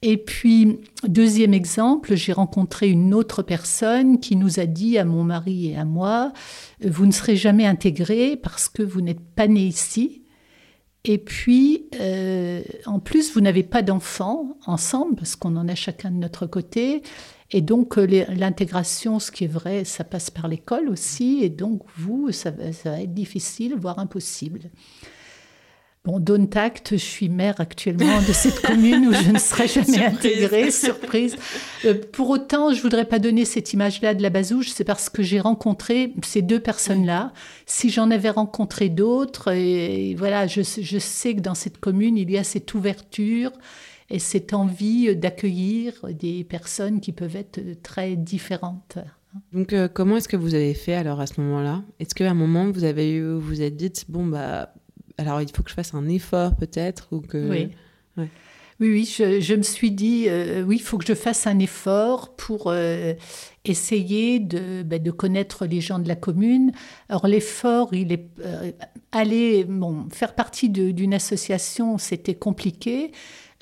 Et 0.00 0.16
puis, 0.16 0.78
deuxième 1.08 1.54
exemple, 1.54 2.14
j'ai 2.14 2.32
rencontré 2.32 2.88
une 2.88 3.12
autre 3.14 3.42
personne 3.42 4.20
qui 4.20 4.36
nous 4.36 4.60
a 4.60 4.66
dit 4.66 4.96
à 4.96 5.04
mon 5.04 5.24
mari 5.24 5.70
et 5.70 5.76
à 5.76 5.84
moi, 5.84 6.32
vous 6.84 7.04
ne 7.04 7.10
serez 7.10 7.34
jamais 7.34 7.66
intégrés 7.66 8.36
parce 8.36 8.68
que 8.68 8.84
vous 8.84 9.00
n'êtes 9.00 9.20
pas 9.34 9.48
nés 9.48 9.66
ici. 9.66 10.22
Et 11.10 11.16
puis, 11.16 11.86
euh, 11.98 12.60
en 12.84 13.00
plus, 13.00 13.32
vous 13.32 13.40
n'avez 13.40 13.62
pas 13.62 13.80
d'enfants 13.80 14.58
ensemble, 14.66 15.16
parce 15.16 15.36
qu'on 15.36 15.56
en 15.56 15.66
a 15.66 15.74
chacun 15.74 16.10
de 16.10 16.16
notre 16.16 16.46
côté. 16.46 17.02
Et 17.50 17.62
donc, 17.62 17.96
euh, 17.96 18.26
l'intégration, 18.28 19.18
ce 19.18 19.30
qui 19.32 19.44
est 19.44 19.48
vrai, 19.48 19.84
ça 19.84 20.04
passe 20.04 20.28
par 20.28 20.48
l'école 20.48 20.90
aussi. 20.90 21.38
Et 21.42 21.48
donc, 21.48 21.80
vous, 21.96 22.30
ça 22.30 22.50
va 22.50 23.00
être 23.00 23.14
difficile, 23.14 23.74
voire 23.74 23.98
impossible. 23.98 24.70
Bon, 26.08 26.18
don't 26.20 26.48
act, 26.54 26.92
je 26.92 26.96
suis 26.96 27.28
maire 27.28 27.56
actuellement 27.60 28.22
de 28.26 28.32
cette 28.32 28.62
commune 28.62 29.08
où 29.08 29.12
je 29.12 29.30
ne 29.30 29.38
serai 29.38 29.68
jamais 29.68 29.84
Surprise. 29.92 30.14
intégrée, 30.16 30.70
surprise. 30.70 31.36
Euh, 31.84 31.92
pour 32.12 32.30
autant, 32.30 32.72
je 32.72 32.80
voudrais 32.80 33.04
pas 33.04 33.18
donner 33.18 33.44
cette 33.44 33.74
image-là 33.74 34.14
de 34.14 34.22
la 34.22 34.30
bazouge, 34.30 34.70
c'est 34.70 34.84
parce 34.84 35.10
que 35.10 35.22
j'ai 35.22 35.38
rencontré 35.38 36.14
ces 36.22 36.40
deux 36.40 36.60
personnes-là. 36.60 37.34
Si 37.66 37.90
j'en 37.90 38.10
avais 38.10 38.30
rencontré 38.30 38.88
d'autres, 38.88 39.52
et, 39.52 40.14
voilà, 40.14 40.46
je, 40.46 40.62
sais- 40.62 40.82
je 40.82 40.98
sais 40.98 41.34
que 41.34 41.40
dans 41.40 41.54
cette 41.54 41.76
commune, 41.76 42.16
il 42.16 42.30
y 42.30 42.38
a 42.38 42.44
cette 42.44 42.72
ouverture 42.72 43.50
et 44.08 44.18
cette 44.18 44.54
envie 44.54 45.14
d'accueillir 45.14 45.92
des 46.18 46.42
personnes 46.42 47.00
qui 47.02 47.12
peuvent 47.12 47.36
être 47.36 47.60
très 47.82 48.16
différentes. 48.16 48.96
Donc, 49.52 49.74
euh, 49.74 49.88
comment 49.92 50.16
est-ce 50.16 50.28
que 50.28 50.38
vous 50.38 50.54
avez 50.54 50.72
fait 50.72 50.94
alors 50.94 51.20
à 51.20 51.26
ce 51.26 51.38
moment-là? 51.42 51.82
Est-ce 52.00 52.14
qu'à 52.14 52.30
un 52.30 52.34
moment, 52.34 52.70
vous 52.70 52.84
avez 52.84 53.10
eu, 53.12 53.34
vous 53.34 53.40
vous 53.40 53.60
êtes 53.60 53.76
dit, 53.76 53.92
bon, 54.08 54.24
bah, 54.24 54.72
alors 55.18 55.42
il 55.42 55.50
faut 55.54 55.62
que 55.62 55.70
je 55.70 55.74
fasse 55.74 55.94
un 55.94 56.08
effort 56.08 56.56
peut-être 56.56 57.08
ou 57.12 57.20
que... 57.20 57.48
Oui. 57.48 57.68
Ouais. 58.16 58.28
Oui, 58.80 58.90
oui, 58.92 59.04
je, 59.12 59.40
je 59.40 59.54
me 59.54 59.62
suis 59.62 59.90
dit, 59.90 60.26
euh, 60.28 60.62
oui, 60.62 60.76
il 60.76 60.82
faut 60.82 60.98
que 60.98 61.04
je 61.04 61.14
fasse 61.14 61.48
un 61.48 61.58
effort 61.58 62.36
pour 62.36 62.66
euh, 62.68 63.14
essayer 63.64 64.38
de, 64.38 64.84
ben, 64.84 65.02
de 65.02 65.10
connaître 65.10 65.66
les 65.66 65.80
gens 65.80 65.98
de 65.98 66.06
la 66.06 66.14
commune. 66.14 66.70
Alors 67.08 67.26
l'effort, 67.26 67.92
il 67.92 68.12
est 68.12 68.28
euh, 68.44 68.70
aller, 69.10 69.64
bon, 69.64 70.06
faire 70.12 70.36
partie 70.36 70.68
d'une 70.68 71.12
association, 71.12 71.98
c'était 71.98 72.36
compliqué. 72.36 73.10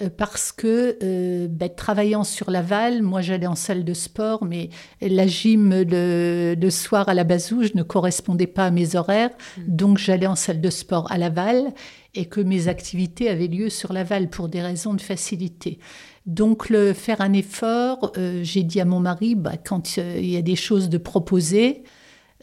Euh, 0.02 0.10
Parce 0.16 0.52
que 0.52 0.98
euh, 1.02 1.48
ben, 1.48 1.68
travaillant 1.74 2.24
sur 2.24 2.50
Laval, 2.50 3.02
moi 3.02 3.20
j'allais 3.20 3.46
en 3.46 3.54
salle 3.54 3.84
de 3.84 3.94
sport, 3.94 4.44
mais 4.44 4.70
la 5.00 5.26
gym 5.26 5.70
le, 5.70 6.54
le 6.58 6.70
soir 6.70 7.08
à 7.08 7.14
la 7.14 7.24
bazouge 7.24 7.74
ne 7.74 7.82
correspondait 7.82 8.46
pas 8.46 8.66
à 8.66 8.70
mes 8.70 8.96
horaires, 8.96 9.30
donc 9.66 9.98
j'allais 9.98 10.26
en 10.26 10.36
salle 10.36 10.60
de 10.60 10.70
sport 10.70 11.10
à 11.10 11.18
Laval 11.18 11.72
et 12.14 12.26
que 12.26 12.40
mes 12.40 12.68
activités 12.68 13.28
avaient 13.28 13.46
lieu 13.46 13.68
sur 13.68 13.92
Laval 13.92 14.28
pour 14.28 14.48
des 14.48 14.62
raisons 14.62 14.94
de 14.94 15.00
facilité. 15.00 15.78
Donc, 16.26 16.70
le, 16.70 16.92
faire 16.92 17.20
un 17.20 17.32
effort, 17.32 18.12
euh, 18.16 18.40
j'ai 18.42 18.64
dit 18.64 18.80
à 18.80 18.84
mon 18.84 18.98
mari, 18.98 19.36
bah, 19.36 19.56
quand 19.56 19.98
euh, 19.98 20.16
il 20.18 20.28
y 20.28 20.36
a 20.36 20.42
des 20.42 20.56
choses 20.56 20.88
de 20.88 20.98
proposer, 20.98 21.84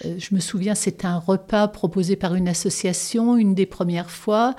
je 0.03 0.35
me 0.35 0.39
souviens, 0.39 0.75
c'était 0.75 1.07
un 1.07 1.19
repas 1.19 1.67
proposé 1.67 2.15
par 2.15 2.35
une 2.35 2.47
association, 2.47 3.37
une 3.37 3.55
des 3.55 3.65
premières 3.65 4.09
fois. 4.09 4.55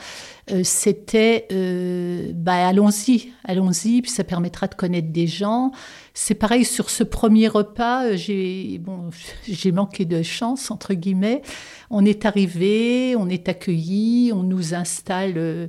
Euh, 0.51 0.61
c'était, 0.63 1.47
euh, 1.53 2.31
bah, 2.35 2.67
allons-y, 2.67 3.33
allons-y, 3.45 4.03
puis 4.03 4.11
ça 4.11 4.25
permettra 4.25 4.67
de 4.67 4.75
connaître 4.75 5.09
des 5.09 5.27
gens. 5.27 5.73
C'est 6.17 6.35
pareil 6.35 6.65
sur 6.65 6.91
ce 6.91 7.03
premier 7.03 7.49
repas, 7.49 8.05
euh, 8.05 8.17
j'ai 8.17 8.79
bon, 8.79 9.11
j'ai 9.49 9.73
manqué 9.73 10.05
de 10.05 10.23
chance 10.23 10.71
entre 10.71 10.95
guillemets. 10.95 11.43
On 11.91 12.05
est 12.05 12.25
arrivé, 12.25 13.17
on 13.17 13.29
est 13.29 13.49
accueilli, 13.49 14.31
on 14.33 14.45
nous 14.45 14.75
installe 14.75 15.35
euh, 15.37 15.67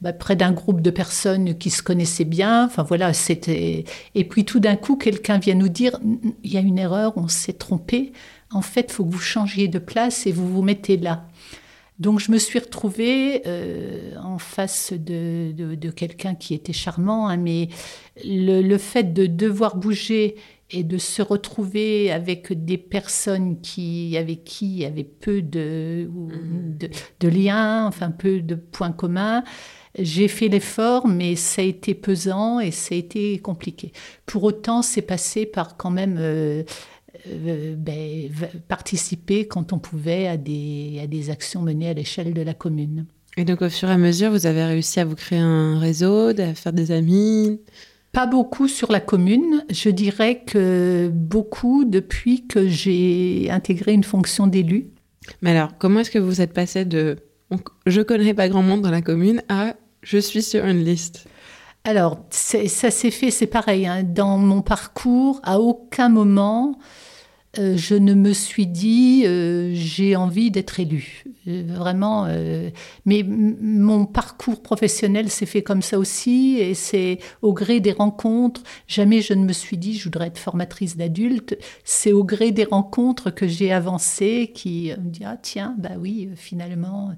bah, 0.00 0.12
près 0.12 0.36
d'un 0.36 0.52
groupe 0.52 0.82
de 0.82 0.90
personnes 0.90 1.58
qui 1.58 1.70
se 1.70 1.82
connaissaient 1.82 2.24
bien. 2.24 2.66
Enfin 2.66 2.84
voilà, 2.84 3.12
c'était. 3.12 3.84
Et 4.14 4.24
puis 4.24 4.44
tout 4.44 4.60
d'un 4.60 4.76
coup, 4.76 4.96
quelqu'un 4.96 5.38
vient 5.38 5.54
nous 5.54 5.68
dire 5.68 5.98
il 6.44 6.52
y 6.52 6.56
a 6.56 6.60
une 6.60 6.78
erreur, 6.78 7.14
on 7.16 7.26
s'est 7.26 7.54
trompé. 7.54 8.12
En 8.52 8.62
fait, 8.62 8.86
il 8.88 8.92
faut 8.92 9.04
que 9.04 9.10
vous 9.12 9.18
changiez 9.18 9.68
de 9.68 9.78
place 9.78 10.26
et 10.26 10.32
vous 10.32 10.48
vous 10.48 10.62
mettez 10.62 10.96
là. 10.96 11.26
Donc 11.98 12.20
je 12.20 12.30
me 12.30 12.38
suis 12.38 12.60
retrouvée 12.60 13.42
euh, 13.46 14.14
en 14.22 14.38
face 14.38 14.92
de, 14.92 15.50
de, 15.52 15.74
de 15.74 15.90
quelqu'un 15.90 16.36
qui 16.36 16.54
était 16.54 16.72
charmant, 16.72 17.26
hein, 17.28 17.36
mais 17.36 17.68
le, 18.24 18.62
le 18.62 18.78
fait 18.78 19.12
de 19.12 19.26
devoir 19.26 19.76
bouger 19.76 20.36
et 20.70 20.84
de 20.84 20.96
se 20.96 21.22
retrouver 21.22 22.12
avec 22.12 22.52
des 22.64 22.78
personnes 22.78 23.60
qui, 23.62 24.16
avec 24.16 24.44
qui 24.44 24.66
il 24.66 24.78
y 24.78 24.84
avait 24.84 25.02
peu 25.02 25.42
de, 25.42 26.08
ou- 26.14 26.30
de, 26.78 26.88
de 27.18 27.28
liens, 27.28 27.86
enfin 27.88 28.12
peu 28.12 28.42
de 28.42 28.54
points 28.54 28.92
communs, 28.92 29.42
j'ai 29.98 30.28
fait 30.28 30.46
l'effort, 30.48 31.08
mais 31.08 31.34
ça 31.34 31.62
a 31.62 31.64
été 31.64 31.94
pesant 31.94 32.60
et 32.60 32.70
ça 32.70 32.94
a 32.94 32.98
été 32.98 33.38
compliqué. 33.40 33.90
Pour 34.26 34.44
autant, 34.44 34.82
c'est 34.82 35.02
passé 35.02 35.46
par 35.46 35.76
quand 35.76 35.90
même 35.90 36.16
euh, 36.20 36.62
euh, 37.30 37.74
ben, 37.76 38.30
participer 38.68 39.46
quand 39.46 39.72
on 39.72 39.78
pouvait 39.78 40.26
à 40.26 40.36
des, 40.36 41.00
à 41.02 41.06
des 41.06 41.30
actions 41.30 41.62
menées 41.62 41.88
à 41.88 41.94
l'échelle 41.94 42.34
de 42.34 42.42
la 42.42 42.54
commune. 42.54 43.06
Et 43.36 43.44
donc, 43.44 43.62
au 43.62 43.68
fur 43.68 43.88
et 43.88 43.92
à 43.92 43.98
mesure, 43.98 44.30
vous 44.30 44.46
avez 44.46 44.64
réussi 44.64 44.98
à 45.00 45.04
vous 45.04 45.14
créer 45.14 45.38
un 45.38 45.78
réseau, 45.78 46.28
à 46.28 46.54
faire 46.54 46.72
des 46.72 46.90
amis? 46.90 47.60
Pas 48.12 48.26
beaucoup 48.26 48.68
sur 48.68 48.90
la 48.90 49.00
commune. 49.00 49.64
Je 49.70 49.90
dirais 49.90 50.42
que 50.44 51.10
beaucoup 51.12 51.84
depuis 51.84 52.46
que 52.46 52.66
j'ai 52.66 53.48
intégré 53.50 53.92
une 53.92 54.02
fonction 54.02 54.46
d'élu. 54.46 54.90
Mais 55.42 55.50
alors, 55.50 55.76
comment 55.78 56.00
est-ce 56.00 56.10
que 56.10 56.18
vous 56.18 56.40
êtes 56.40 56.52
passé 56.52 56.84
de 56.84 57.16
je 57.86 58.02
connais 58.02 58.34
pas 58.34 58.48
grand 58.48 58.62
monde 58.62 58.82
dans 58.82 58.90
la 58.90 59.02
commune 59.02 59.42
à 59.48 59.74
je 60.02 60.18
suis 60.18 60.42
sur 60.42 60.64
une 60.64 60.84
liste 60.84 61.26
Alors, 61.84 62.18
ça 62.30 62.90
s'est 62.90 63.10
fait, 63.10 63.30
c'est 63.30 63.46
pareil. 63.46 63.86
hein. 63.86 64.02
Dans 64.02 64.36
mon 64.38 64.62
parcours, 64.62 65.40
à 65.44 65.60
aucun 65.60 66.08
moment, 66.08 66.78
euh, 67.58 67.76
je 67.76 67.94
ne 67.94 68.12
me 68.12 68.32
suis 68.32 68.66
dit 68.66 69.22
euh, 69.24 69.70
j'ai 69.72 70.16
envie 70.16 70.50
d'être 70.50 70.80
élu. 70.80 71.24
Euh, 71.46 71.62
vraiment. 71.66 72.26
mais 73.06 73.22
mon 73.22 74.04
parcours 74.04 74.62
professionnel 74.62 75.30
s'est 75.30 75.46
fait 75.46 75.62
comme 75.62 75.80
ça 75.80 75.98
aussi, 75.98 76.58
et 76.60 76.74
c'est 76.74 77.18
au 77.40 77.54
gré 77.54 77.80
des 77.80 77.92
rencontres. 77.92 78.62
Jamais 78.86 79.22
je 79.22 79.32
ne 79.32 79.44
me 79.44 79.52
suis 79.52 79.78
dit 79.78 79.96
je 79.96 80.04
voudrais 80.04 80.26
être 80.26 80.38
formatrice 80.38 80.96
d'adultes. 80.96 81.56
C'est 81.84 82.12
au 82.12 82.24
gré 82.24 82.50
des 82.52 82.64
rencontres 82.64 83.30
que 83.30 83.46
j'ai 83.46 83.72
avancé, 83.72 84.52
qui 84.54 84.92
me 85.02 85.10
dit 85.10 85.24
ah 85.24 85.38
tiens 85.40 85.74
bah 85.78 85.92
oui 85.98 86.28
finalement. 86.36 87.12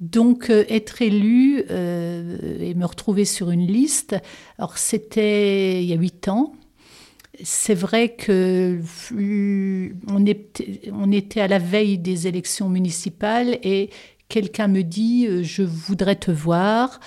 Donc 0.00 0.50
être 0.50 1.02
élu 1.02 1.64
euh, 1.70 2.58
et 2.60 2.74
me 2.74 2.84
retrouver 2.84 3.24
sur 3.24 3.50
une 3.50 3.66
liste. 3.66 4.16
Alors 4.58 4.78
c'était 4.78 5.82
il 5.82 5.88
y 5.88 5.92
a 5.92 5.96
huit 5.96 6.28
ans. 6.28 6.52
C'est 7.42 7.74
vrai 7.74 8.10
que 8.10 8.80
on 10.08 10.26
était, 11.12 11.40
à 11.40 11.48
la 11.48 11.58
veille 11.58 11.98
des 11.98 12.26
élections 12.26 12.68
municipales 12.68 13.58
et 13.62 13.90
quelqu'un 14.28 14.68
me 14.68 14.82
dit 14.82 15.26
euh, 15.26 15.42
je 15.42 15.62
voudrais 15.62 16.16
te 16.16 16.30
voir. 16.30 17.00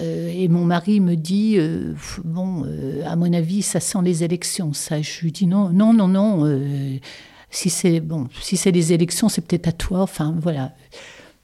Euh, 0.00 0.32
et 0.34 0.48
mon 0.48 0.64
mari 0.64 1.00
me 1.00 1.14
dit 1.14 1.54
euh, 1.58 1.94
bon 2.24 2.66
à 3.04 3.14
mon 3.16 3.32
avis 3.32 3.62
ça 3.62 3.80
sent 3.80 3.98
les 4.02 4.24
élections. 4.24 4.72
Ça 4.72 5.02
je 5.02 5.20
lui 5.22 5.32
dis 5.32 5.46
non 5.46 5.70
non 5.70 5.92
non 5.92 6.08
non 6.08 6.58
si 7.50 7.70
c'est 7.70 8.00
bon 8.00 8.28
si 8.40 8.56
c'est 8.56 8.72
les 8.72 8.92
élections 8.92 9.28
c'est 9.28 9.46
peut-être 9.46 9.68
à 9.68 9.72
toi. 9.72 10.00
Enfin 10.00 10.34
voilà 10.40 10.74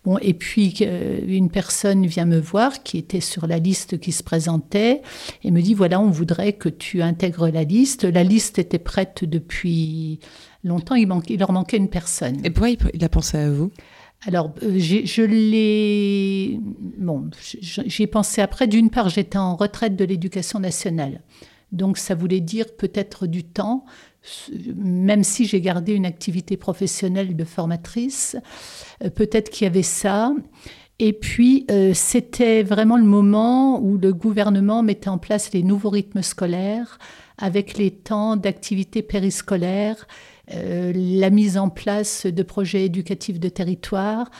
Bon, 0.04 0.18
et 0.20 0.34
puis 0.34 0.74
euh, 0.80 1.20
une 1.26 1.48
personne 1.48 2.06
vient 2.06 2.24
me 2.24 2.40
voir 2.40 2.82
qui 2.82 2.98
était 2.98 3.20
sur 3.20 3.46
la 3.46 3.58
liste 3.58 4.00
qui 4.00 4.10
se 4.10 4.24
présentait 4.24 5.00
et 5.44 5.50
me 5.52 5.62
dit 5.62 5.74
voilà, 5.74 6.00
on 6.00 6.10
voudrait 6.10 6.54
que 6.54 6.68
tu 6.68 7.02
intègres 7.02 7.48
la 7.48 7.62
liste. 7.62 8.04
La 8.04 8.24
liste 8.24 8.58
était 8.58 8.80
prête 8.80 9.24
depuis 9.24 10.18
longtemps, 10.64 10.96
il, 10.96 11.06
manquait, 11.06 11.34
il 11.34 11.38
leur 11.38 11.52
manquait 11.52 11.76
une 11.76 11.88
personne. 11.88 12.44
Et 12.44 12.50
pourquoi 12.50 12.70
il, 12.92 13.04
a 13.04 13.08
pensé 13.08 13.38
à 13.38 13.50
vous? 13.50 13.70
Alors, 14.26 14.52
euh, 14.64 14.78
je 14.78 15.22
l'ai. 15.22 16.58
Bon, 16.98 17.30
j'y 17.60 18.02
ai 18.02 18.06
pensé 18.08 18.40
après. 18.40 18.66
D'une 18.66 18.90
part, 18.90 19.08
j'étais 19.08 19.38
en 19.38 19.54
retraite 19.54 19.94
de 19.94 20.04
l'éducation 20.04 20.58
nationale. 20.58 21.20
Donc, 21.70 21.96
ça 21.96 22.14
voulait 22.14 22.40
dire 22.40 22.66
peut-être 22.76 23.26
du 23.26 23.44
temps, 23.44 23.84
même 24.76 25.24
si 25.24 25.46
j'ai 25.46 25.60
gardé 25.60 25.92
une 25.94 26.06
activité 26.06 26.56
professionnelle 26.56 27.36
de 27.36 27.44
formatrice. 27.44 28.36
euh, 29.04 29.10
Peut-être 29.10 29.50
qu'il 29.50 29.64
y 29.64 29.68
avait 29.68 29.82
ça. 29.82 30.32
Et 30.98 31.12
puis, 31.12 31.66
euh, 31.70 31.92
c'était 31.94 32.62
vraiment 32.62 32.96
le 32.96 33.04
moment 33.04 33.80
où 33.80 33.98
le 33.98 34.12
gouvernement 34.12 34.82
mettait 34.82 35.08
en 35.08 35.18
place 35.18 35.52
les 35.52 35.62
nouveaux 35.62 35.90
rythmes 35.90 36.22
scolaires 36.22 36.98
avec 37.38 37.76
les 37.76 37.90
temps 37.90 38.36
d'activité 38.36 39.02
périscolaire, 39.02 40.06
euh, 40.54 40.92
la 40.94 41.30
mise 41.30 41.58
en 41.58 41.70
place 41.70 42.26
de 42.26 42.42
projets 42.44 42.84
éducatifs 42.84 43.40
de 43.40 43.48
territoire. 43.48 44.30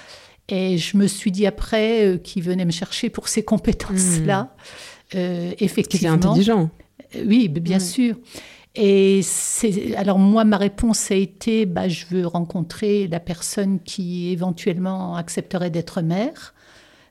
Et 0.49 0.79
je 0.79 0.97
me 0.97 1.09
suis 1.09 1.33
dit 1.33 1.47
après 1.47 2.07
euh, 2.07 2.19
qu'il 2.19 2.45
venait 2.45 2.65
me 2.65 2.71
chercher 2.71 3.11
pour 3.11 3.27
ces 3.27 3.43
compétences-là. 3.43 4.55
Qui 5.11 5.19
était 5.19 5.65
effectivement. 5.65 6.13
intelligent. 6.13 6.71
Oui, 7.27 7.49
bien 7.49 7.79
sûr. 7.79 8.17
Et 8.75 9.21
c'est 9.23 9.95
alors 9.97 10.19
moi 10.19 10.45
ma 10.45 10.57
réponse 10.57 11.11
a 11.11 11.15
été 11.15 11.67
bah, 11.67 11.89
je 11.89 12.07
veux 12.07 12.27
rencontrer 12.27 13.07
la 13.07 13.21
personne 13.21 13.81
qui 13.81 14.31
éventuellement 14.31 15.15
accepterait 15.17 15.71
d'être 15.71 16.01
mère 16.01 16.55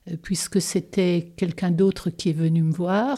euh, 0.10 0.15
puisque 0.19 0.60
c'était 0.60 1.32
quelqu'un 1.38 1.69
d'autre 1.69 2.10
qui 2.10 2.30
est 2.30 2.34
venu 2.34 2.63
me 2.63 2.74
voir. 2.74 3.17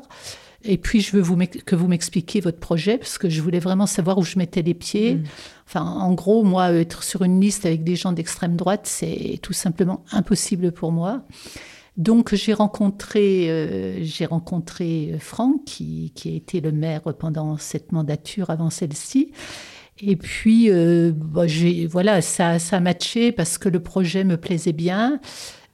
Et 0.65 0.77
puis 0.77 0.99
je 0.99 1.15
veux 1.15 1.21
vous 1.21 1.37
que 1.37 1.75
vous 1.75 1.87
m'expliquiez 1.87 2.41
votre 2.41 2.59
projet 2.59 2.97
parce 2.97 3.17
que 3.17 3.29
je 3.29 3.41
voulais 3.41 3.59
vraiment 3.59 3.85
savoir 3.85 4.17
où 4.17 4.23
je 4.23 4.37
mettais 4.37 4.61
les 4.61 4.73
pieds. 4.73 5.15
Mm. 5.15 5.23
Enfin 5.65 5.81
en 5.81 6.13
gros 6.13 6.43
moi 6.43 6.73
être 6.73 7.03
sur 7.03 7.23
une 7.23 7.39
liste 7.39 7.65
avec 7.65 7.85
des 7.85 7.95
gens 7.95 8.11
d'extrême 8.11 8.57
droite 8.57 8.81
c'est 8.83 9.39
tout 9.41 9.53
simplement 9.53 10.03
impossible 10.11 10.73
pour 10.73 10.91
moi. 10.91 11.23
Donc 11.97 12.33
j'ai 12.33 12.53
rencontré, 12.53 13.49
euh, 13.49 14.03
j'ai 14.03 14.25
rencontré 14.25 15.15
Franck, 15.19 15.65
qui, 15.65 16.11
qui 16.15 16.29
a 16.29 16.31
été 16.33 16.59
le 16.59 16.71
maire 16.71 17.01
pendant 17.19 17.57
cette 17.57 17.91
mandature 17.91 18.49
avant 18.49 18.69
celle-ci. 18.69 19.31
Et 19.99 20.15
puis, 20.15 20.69
euh, 20.69 21.11
bah, 21.15 21.45
voilà, 21.89 22.21
ça, 22.21 22.59
ça 22.59 22.77
a 22.77 22.79
matché 22.79 23.31
parce 23.31 23.57
que 23.57 23.69
le 23.69 23.81
projet 23.81 24.23
me 24.23 24.37
plaisait 24.37 24.73
bien. 24.73 25.19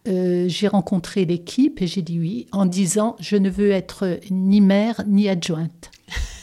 Euh, 0.08 0.46
j'ai 0.48 0.68
rencontré 0.68 1.26
l'équipe 1.26 1.82
et 1.82 1.88
j'ai 1.88 2.02
dit 2.02 2.20
oui, 2.20 2.48
en 2.52 2.66
disant 2.66 3.16
je 3.20 3.36
ne 3.36 3.50
veux 3.50 3.72
être 3.72 4.20
ni 4.32 4.62
maire 4.62 5.04
ni 5.08 5.28
adjointe. 5.30 5.92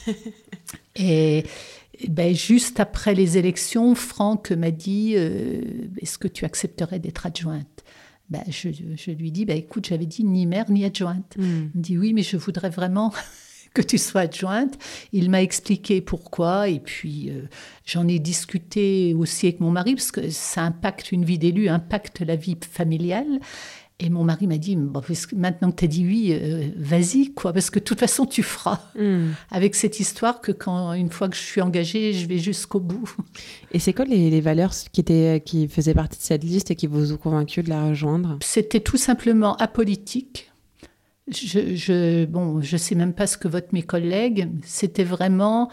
et 0.96 1.44
ben, 2.08 2.34
juste 2.34 2.80
après 2.80 3.14
les 3.14 3.38
élections, 3.38 3.94
Franck 3.94 4.50
m'a 4.50 4.70
dit 4.70 5.14
euh, 5.16 5.62
est-ce 6.00 6.18
que 6.18 6.28
tu 6.28 6.44
accepterais 6.44 6.98
d'être 6.98 7.24
adjointe? 7.24 7.84
Ben, 8.30 8.42
je, 8.48 8.68
je 8.70 9.10
lui 9.10 9.30
dis, 9.30 9.44
ben, 9.44 9.56
écoute, 9.56 9.86
j'avais 9.88 10.06
dit 10.06 10.24
ni 10.24 10.46
maire 10.46 10.70
ni 10.70 10.84
adjointe. 10.84 11.36
Mm. 11.36 11.42
Il 11.74 11.78
me 11.78 11.82
dit, 11.82 11.98
oui, 11.98 12.12
mais 12.12 12.22
je 12.22 12.36
voudrais 12.36 12.70
vraiment 12.70 13.12
que 13.74 13.82
tu 13.82 13.98
sois 13.98 14.22
adjointe. 14.22 14.76
Il 15.12 15.30
m'a 15.30 15.42
expliqué 15.42 16.00
pourquoi, 16.00 16.68
et 16.68 16.80
puis 16.80 17.30
euh, 17.30 17.42
j'en 17.84 18.08
ai 18.08 18.18
discuté 18.18 19.14
aussi 19.14 19.46
avec 19.46 19.60
mon 19.60 19.70
mari, 19.70 19.94
parce 19.94 20.10
que 20.10 20.30
ça 20.30 20.62
impacte 20.62 21.12
une 21.12 21.24
vie 21.24 21.38
d'élu, 21.38 21.68
impacte 21.68 22.20
la 22.20 22.36
vie 22.36 22.56
familiale. 22.68 23.40
Et 23.98 24.10
mon 24.10 24.24
mari 24.24 24.46
m'a 24.46 24.58
dit, 24.58 24.76
Bon, 24.76 25.00
parce 25.00 25.24
que 25.24 25.34
maintenant 25.34 25.70
que 25.70 25.76
tu 25.76 25.84
as 25.86 25.88
dit 25.88 26.04
oui, 26.04 26.28
euh, 26.32 26.68
vas-y, 26.76 27.32
quoi, 27.32 27.52
parce 27.54 27.70
que 27.70 27.78
de 27.78 27.84
toute 27.84 27.98
façon, 27.98 28.26
tu 28.26 28.42
feras. 28.42 28.80
Mm. 28.98 29.30
Avec 29.50 29.74
cette 29.74 30.00
histoire 30.00 30.42
que 30.42 30.52
quand, 30.52 30.92
une 30.92 31.10
fois 31.10 31.28
que 31.28 31.36
je 31.36 31.40
suis 31.40 31.62
engagée, 31.62 32.12
je 32.12 32.26
vais 32.26 32.38
jusqu'au 32.38 32.80
bout. 32.80 33.10
Et 33.72 33.78
c'est 33.78 33.94
quoi 33.94 34.04
les, 34.04 34.28
les 34.28 34.40
valeurs 34.42 34.72
qui, 34.92 35.00
étaient, 35.00 35.42
qui 35.44 35.66
faisaient 35.68 35.94
partie 35.94 36.18
de 36.18 36.24
cette 36.24 36.44
liste 36.44 36.70
et 36.70 36.76
qui 36.76 36.86
vous 36.86 37.12
ont 37.12 37.16
convaincu 37.16 37.62
de 37.62 37.70
la 37.70 37.88
rejoindre? 37.88 38.38
C'était 38.42 38.80
tout 38.80 38.98
simplement 38.98 39.56
apolitique. 39.56 40.52
Je, 41.28 41.74
je, 41.74 42.24
bon, 42.26 42.60
je 42.60 42.76
sais 42.76 42.94
même 42.94 43.14
pas 43.14 43.26
ce 43.26 43.38
que 43.38 43.48
votent 43.48 43.72
mes 43.72 43.82
collègues. 43.82 44.48
C'était 44.62 45.04
vraiment 45.04 45.70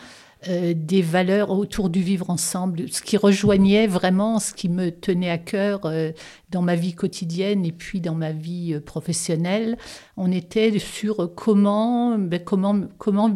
euh, 0.48 0.74
des 0.76 1.02
valeurs 1.02 1.52
autour 1.52 1.90
du 1.90 2.02
vivre 2.02 2.30
ensemble, 2.30 2.90
ce 2.92 3.02
qui 3.02 3.18
rejoignait 3.18 3.88
vraiment 3.88 4.40
ce 4.40 4.54
qui 4.54 4.70
me 4.70 4.92
tenait 4.92 5.30
à 5.30 5.38
cœur 5.38 5.82
euh, 5.86 6.12
dans 6.52 6.62
ma 6.62 6.76
vie 6.76 6.94
quotidienne 6.94 7.66
et 7.66 7.72
puis 7.72 8.02
dans 8.02 8.16
ma 8.16 8.32
vie 8.32 8.74
euh, 8.74 8.80
professionnelle. 8.80 9.78
On 10.18 10.32
était 10.32 10.78
sur 10.80 11.34
comment, 11.36 12.18
ben, 12.18 12.40
comment, 12.44 12.76
comment 12.98 13.32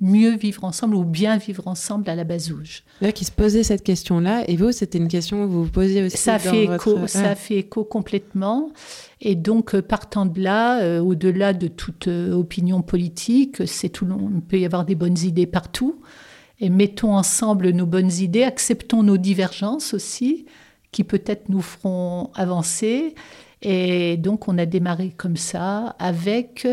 mieux 0.00 0.36
vivre 0.36 0.64
ensemble 0.64 0.94
ou 0.94 1.04
bien 1.04 1.36
vivre 1.38 1.66
ensemble 1.66 2.08
à 2.10 2.14
la 2.14 2.24
Bazouge. 2.24 2.84
Là, 3.00 3.12
qui 3.12 3.24
se 3.24 3.32
posait 3.32 3.62
cette 3.62 3.82
question-là, 3.82 4.44
et 4.48 4.56
vous, 4.56 4.72
c'était 4.72 4.98
une 4.98 5.08
question 5.08 5.38
que 5.44 5.50
vous 5.50 5.64
vous 5.64 5.70
posiez 5.70 6.02
aussi 6.04 6.16
Ça 6.16 6.34
dans 6.34 6.38
fait 6.50 6.66
votre- 6.66 6.88
écho, 6.88 7.06
ça 7.06 7.34
fait 7.34 7.56
écho 7.56 7.84
complètement. 7.84 8.70
Et 9.20 9.34
donc, 9.34 9.78
partant 9.80 10.24
de 10.26 10.40
là, 10.40 10.80
euh, 10.82 11.00
au-delà 11.00 11.52
de 11.52 11.68
toute 11.68 12.06
opinion 12.08 12.80
politique, 12.82 13.66
c'est 13.66 13.88
tout 13.88 14.06
monde- 14.06 14.32
il 14.36 14.40
peut 14.42 14.58
y 14.58 14.64
avoir 14.64 14.84
des 14.84 14.94
bonnes 14.94 15.18
idées 15.18 15.46
partout. 15.46 16.00
Et 16.60 16.68
mettons 16.68 17.14
ensemble 17.14 17.70
nos 17.70 17.86
bonnes 17.86 18.12
idées, 18.12 18.42
acceptons 18.42 19.02
nos 19.02 19.16
divergences 19.16 19.94
aussi, 19.94 20.46
qui 20.92 21.04
peut-être 21.04 21.48
nous 21.48 21.62
feront 21.62 22.30
avancer. 22.34 23.14
Et 23.62 24.16
donc, 24.16 24.48
on 24.48 24.58
a 24.58 24.66
démarré 24.66 25.12
comme 25.16 25.36
ça, 25.36 25.96
avec 25.98 26.66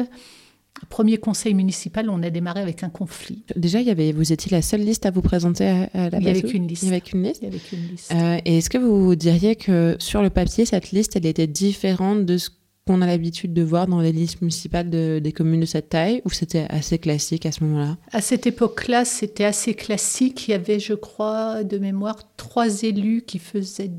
premier 0.90 1.18
conseil 1.18 1.54
municipal, 1.54 2.10
on 2.10 2.22
a 2.24 2.30
démarré 2.30 2.62
avec 2.62 2.84
un 2.84 2.90
conflit. 2.90 3.44
Déjà, 3.56 3.82
il 3.82 3.88
y 3.88 3.90
avait, 3.90 4.12
vous 4.12 4.32
étiez 4.32 4.52
la 4.52 4.62
seule 4.62 4.82
liste 4.82 5.06
à 5.06 5.12
vous 5.12 5.22
présenter 5.22 5.68
à, 5.68 5.90
à 5.94 6.10
la 6.10 6.20
Il 6.20 6.26
y 6.26 6.30
avait 6.30 6.42
qu'une 6.42 6.68
liste. 6.68 6.84
Il 6.84 6.90
y 6.90 6.92
avait 6.92 7.02
qu'une 7.02 7.24
liste. 7.24 7.42
Il 7.42 7.46
y 7.46 7.48
avait 7.48 7.60
qu'une 7.60 7.88
liste. 7.90 8.12
Euh, 8.14 8.40
et 8.46 8.58
est-ce 8.58 8.70
que 8.70 8.78
vous 8.78 9.16
diriez 9.16 9.56
que 9.56 9.96
sur 10.00 10.22
le 10.22 10.30
papier, 10.30 10.66
cette 10.66 10.92
liste, 10.92 11.16
elle 11.16 11.26
était 11.26 11.48
différente 11.48 12.26
de 12.26 12.38
ce 12.38 12.50
qu'on 12.88 13.02
a 13.02 13.06
l'habitude 13.06 13.54
de 13.54 13.62
voir 13.62 13.86
dans 13.86 14.00
les 14.02 14.12
listes 14.12 14.42
municipales 14.42 14.90
de- 14.90 15.20
des 15.22 15.32
communes 15.32 15.60
de 15.60 15.66
cette 15.66 15.90
taille, 15.90 16.22
ou 16.26 16.32
c'était 16.32 16.66
assez 16.70 16.98
classique 16.98 17.46
à 17.46 17.52
ce 17.52 17.64
moment-là? 17.64 17.98
À 18.12 18.22
cette 18.22 18.48
époque-là, 18.48 19.06
c'était 19.06 19.44
assez 19.44 19.76
classique. 19.76 20.48
Il 20.48 20.52
y 20.52 20.54
avait, 20.56 20.80
je 20.80 20.94
crois, 20.94 21.64
de 21.64 21.78
mémoire, 21.78 22.18
trois 22.38 22.82
élus 22.84 23.24
qui 23.28 23.38
faisaient, 23.38 23.92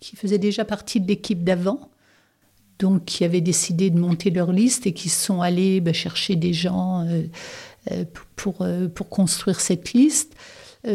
qui 0.00 0.16
faisaient 0.16 0.38
déjà 0.38 0.64
partie 0.64 1.00
de 1.00 1.08
l'équipe 1.08 1.42
d'avant, 1.42 1.88
donc 2.78 3.06
qui 3.06 3.24
avaient 3.24 3.40
décidé 3.40 3.88
de 3.88 3.98
monter 3.98 4.30
leur 4.30 4.52
liste 4.52 4.86
et 4.86 4.92
qui 4.92 5.08
sont 5.08 5.40
allés 5.40 5.80
bah, 5.80 5.94
chercher 5.94 6.36
des 6.36 6.52
gens 6.52 7.06
euh, 7.06 7.22
euh, 7.92 8.04
pour, 8.34 8.60
euh, 8.60 8.88
pour 8.88 9.08
construire 9.08 9.60
cette 9.60 9.94
liste. 9.94 10.34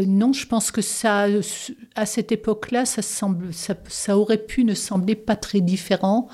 Non, 0.08 0.32
je 0.32 0.48
pense 0.48 0.72
que 0.72 0.82
ça, 0.82 1.28
à 1.96 2.06
cette 2.06 2.32
époque-là, 2.32 2.86
ça, 2.86 3.02
semble, 3.02 3.54
ça, 3.54 3.76
ça 3.90 4.18
aurait 4.18 4.38
pu 4.38 4.64
ne 4.64 4.74
sembler 4.74 5.16
pas 5.16 5.36
très 5.36 5.60
différent 5.60 6.30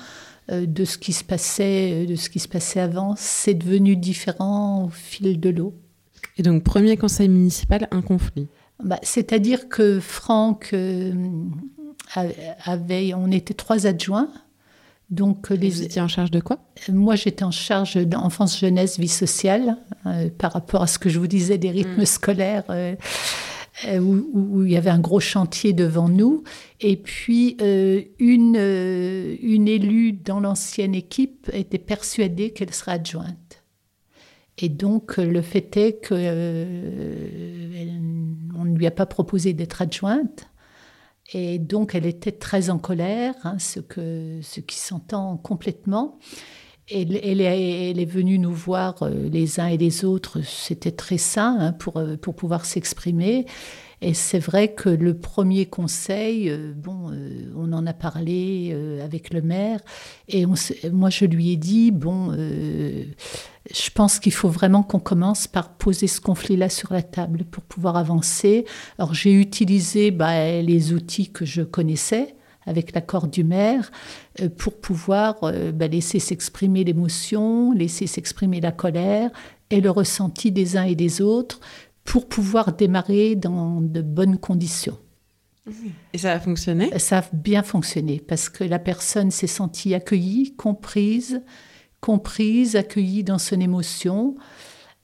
de 0.50 0.84
ce 0.84 0.96
qui 0.98 1.12
se 1.12 1.24
passait, 1.24 2.06
de 2.06 2.16
ce 2.16 2.30
qui 2.30 2.38
se 2.38 2.48
passait 2.48 2.80
avant. 2.80 3.14
C'est 3.16 3.54
devenu 3.54 3.96
différent 3.96 4.84
au 4.84 4.88
fil 4.88 5.38
de 5.40 5.50
l'eau. 5.50 5.74
Et 6.36 6.42
donc, 6.42 6.62
premier 6.64 6.96
conseil 6.96 7.28
municipal, 7.28 7.88
un 7.90 8.00
conflit. 8.02 8.48
Bah, 8.82 8.98
C'est-à-dire 9.02 9.68
que 9.68 9.98
Franck 10.00 10.70
euh, 10.72 11.12
avait, 12.64 13.12
on 13.14 13.30
était 13.30 13.54
trois 13.54 13.86
adjoints. 13.86 14.28
Donc 15.10 15.50
Vous 15.50 15.56
les, 15.56 15.82
étiez 15.82 16.02
en 16.02 16.08
charge 16.08 16.30
de 16.30 16.38
quoi? 16.40 16.58
Moi 16.92 17.16
j'étais 17.16 17.42
en 17.42 17.50
charge 17.50 17.94
d'enfance, 17.96 18.58
jeunesse, 18.60 18.98
vie 18.98 19.08
sociale, 19.08 19.78
euh, 20.04 20.28
par 20.36 20.52
rapport 20.52 20.82
à 20.82 20.86
ce 20.86 20.98
que 20.98 21.08
je 21.08 21.18
vous 21.18 21.26
disais 21.26 21.56
des 21.56 21.70
rythmes 21.70 22.02
Mm. 22.02 22.06
scolaires. 22.06 22.64
euh, 22.68 22.92
euh, 22.92 22.96
où, 23.86 24.28
où 24.32 24.64
il 24.64 24.72
y 24.72 24.76
avait 24.76 24.90
un 24.90 24.98
gros 25.00 25.20
chantier 25.20 25.72
devant 25.72 26.08
nous. 26.08 26.42
Et 26.80 26.96
puis, 26.96 27.56
euh, 27.60 28.02
une, 28.18 28.56
euh, 28.58 29.36
une 29.42 29.68
élue 29.68 30.12
dans 30.12 30.40
l'ancienne 30.40 30.94
équipe 30.94 31.50
était 31.52 31.78
persuadée 31.78 32.50
qu'elle 32.52 32.74
serait 32.74 32.92
adjointe. 32.92 33.64
Et 34.58 34.68
donc, 34.68 35.18
le 35.18 35.40
fait 35.42 35.76
est 35.76 36.00
que 36.00 36.14
euh, 36.14 37.70
elle- 37.76 38.00
on 38.58 38.64
ne 38.64 38.76
lui 38.76 38.86
a 38.86 38.90
pas 38.90 39.06
proposé 39.06 39.52
d'être 39.52 39.80
adjointe. 39.82 40.48
Et 41.32 41.58
donc, 41.58 41.94
elle 41.94 42.06
était 42.06 42.32
très 42.32 42.70
en 42.70 42.78
colère, 42.78 43.34
hein, 43.44 43.58
ce, 43.58 43.80
que, 43.80 44.40
ce 44.42 44.60
qui 44.60 44.76
s'entend 44.78 45.36
complètement. 45.36 46.18
Elle, 46.90 47.20
elle 47.22 47.40
est, 47.40 47.90
elle 47.90 48.00
est 48.00 48.10
venue 48.10 48.38
nous 48.38 48.52
voir 48.52 49.02
euh, 49.02 49.28
les 49.28 49.60
uns 49.60 49.66
et 49.66 49.76
les 49.76 50.04
autres. 50.04 50.40
C'était 50.42 50.92
très 50.92 51.18
sain 51.18 51.56
hein, 51.60 51.72
pour, 51.72 51.98
euh, 51.98 52.16
pour 52.16 52.34
pouvoir 52.34 52.64
s'exprimer. 52.64 53.46
Et 54.00 54.14
c'est 54.14 54.38
vrai 54.38 54.74
que 54.74 54.88
le 54.88 55.18
premier 55.18 55.66
conseil, 55.66 56.48
euh, 56.48 56.72
bon, 56.74 57.10
on 57.56 57.72
en 57.72 57.86
a 57.86 57.92
parlé 57.92 58.74
avec 59.02 59.32
le 59.32 59.42
maire. 59.42 59.80
Et 60.28 60.46
on 60.46 60.54
moi, 60.92 61.10
je 61.10 61.24
lui 61.24 61.52
ai 61.52 61.56
dit, 61.56 61.90
bon, 61.90 62.32
euh, 62.32 63.04
je 63.70 63.90
pense 63.90 64.20
qu'il 64.20 64.32
faut 64.32 64.48
vraiment 64.48 64.82
qu'on 64.82 65.00
commence 65.00 65.46
par 65.46 65.76
poser 65.76 66.06
ce 66.06 66.20
conflit-là 66.20 66.68
sur 66.68 66.92
la 66.92 67.02
table 67.02 67.44
pour 67.44 67.64
pouvoir 67.64 67.96
avancer. 67.96 68.64
Alors, 68.98 69.14
j'ai 69.14 69.32
utilisé 69.32 70.10
bah, 70.10 70.62
les 70.62 70.92
outils 70.92 71.30
que 71.30 71.44
je 71.44 71.62
connaissais 71.62 72.36
avec 72.68 72.94
l'accord 72.94 73.26
du 73.26 73.44
maire, 73.44 73.90
euh, 74.40 74.48
pour 74.48 74.74
pouvoir 74.74 75.36
euh, 75.42 75.72
bah, 75.72 75.88
laisser 75.88 76.18
s'exprimer 76.18 76.84
l'émotion, 76.84 77.72
laisser 77.72 78.06
s'exprimer 78.06 78.60
la 78.60 78.72
colère 78.72 79.30
et 79.70 79.80
le 79.80 79.90
ressenti 79.90 80.52
des 80.52 80.76
uns 80.76 80.84
et 80.84 80.94
des 80.94 81.20
autres, 81.20 81.60
pour 82.04 82.28
pouvoir 82.28 82.72
démarrer 82.72 83.36
dans 83.36 83.80
de 83.80 84.00
bonnes 84.00 84.38
conditions. 84.38 84.98
Et 86.14 86.18
ça 86.18 86.32
a 86.32 86.40
fonctionné? 86.40 86.98
Ça 86.98 87.18
a 87.18 87.24
bien 87.32 87.62
fonctionné 87.62 88.22
parce 88.26 88.48
que 88.48 88.64
la 88.64 88.78
personne 88.78 89.30
s'est 89.30 89.46
sentie 89.46 89.94
accueillie, 89.94 90.54
comprise, 90.56 91.42
comprise, 92.00 92.76
accueillie 92.76 93.24
dans 93.24 93.38
son 93.38 93.60
émotion. 93.60 94.36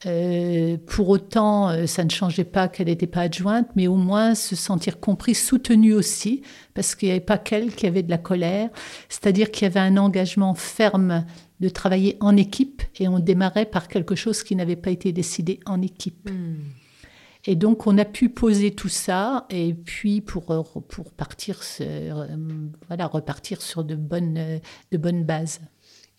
Euh, 0.06 0.76
pour 0.86 1.08
autant, 1.08 1.68
euh, 1.70 1.86
ça 1.86 2.04
ne 2.04 2.10
changeait 2.10 2.44
pas 2.44 2.68
qu'elle 2.68 2.88
n'était 2.88 3.06
pas 3.06 3.22
adjointe, 3.22 3.68
mais 3.74 3.86
au 3.86 3.96
moins 3.96 4.34
se 4.34 4.56
sentir 4.56 5.00
comprise, 5.00 5.42
soutenue 5.42 5.94
aussi, 5.94 6.42
parce 6.74 6.94
qu'il 6.94 7.08
n'y 7.08 7.12
avait 7.12 7.20
pas 7.20 7.38
qu'elle 7.38 7.74
qui 7.74 7.86
avait 7.86 8.02
de 8.02 8.10
la 8.10 8.18
colère, 8.18 8.70
c'est-à-dire 9.08 9.50
qu'il 9.50 9.62
y 9.62 9.66
avait 9.66 9.80
un 9.80 9.96
engagement 9.96 10.54
ferme 10.54 11.24
de 11.60 11.68
travailler 11.68 12.16
en 12.20 12.36
équipe, 12.36 12.82
et 12.98 13.08
on 13.08 13.18
démarrait 13.18 13.66
par 13.66 13.88
quelque 13.88 14.14
chose 14.14 14.42
qui 14.42 14.56
n'avait 14.56 14.76
pas 14.76 14.90
été 14.90 15.12
décidé 15.12 15.60
en 15.66 15.80
équipe. 15.80 16.28
Hmm. 16.30 16.56
Et 17.46 17.56
donc, 17.56 17.86
on 17.86 17.98
a 17.98 18.06
pu 18.06 18.30
poser 18.30 18.70
tout 18.70 18.88
ça, 18.88 19.46
et 19.50 19.74
puis 19.74 20.20
pour, 20.20 20.44
pour 20.88 21.12
partir, 21.12 21.60
euh, 21.80 22.26
voilà, 22.88 23.06
repartir 23.06 23.60
sur 23.60 23.84
de 23.84 23.94
bonnes, 23.94 24.60
de 24.92 24.98
bonnes 24.98 25.24
bases. 25.24 25.60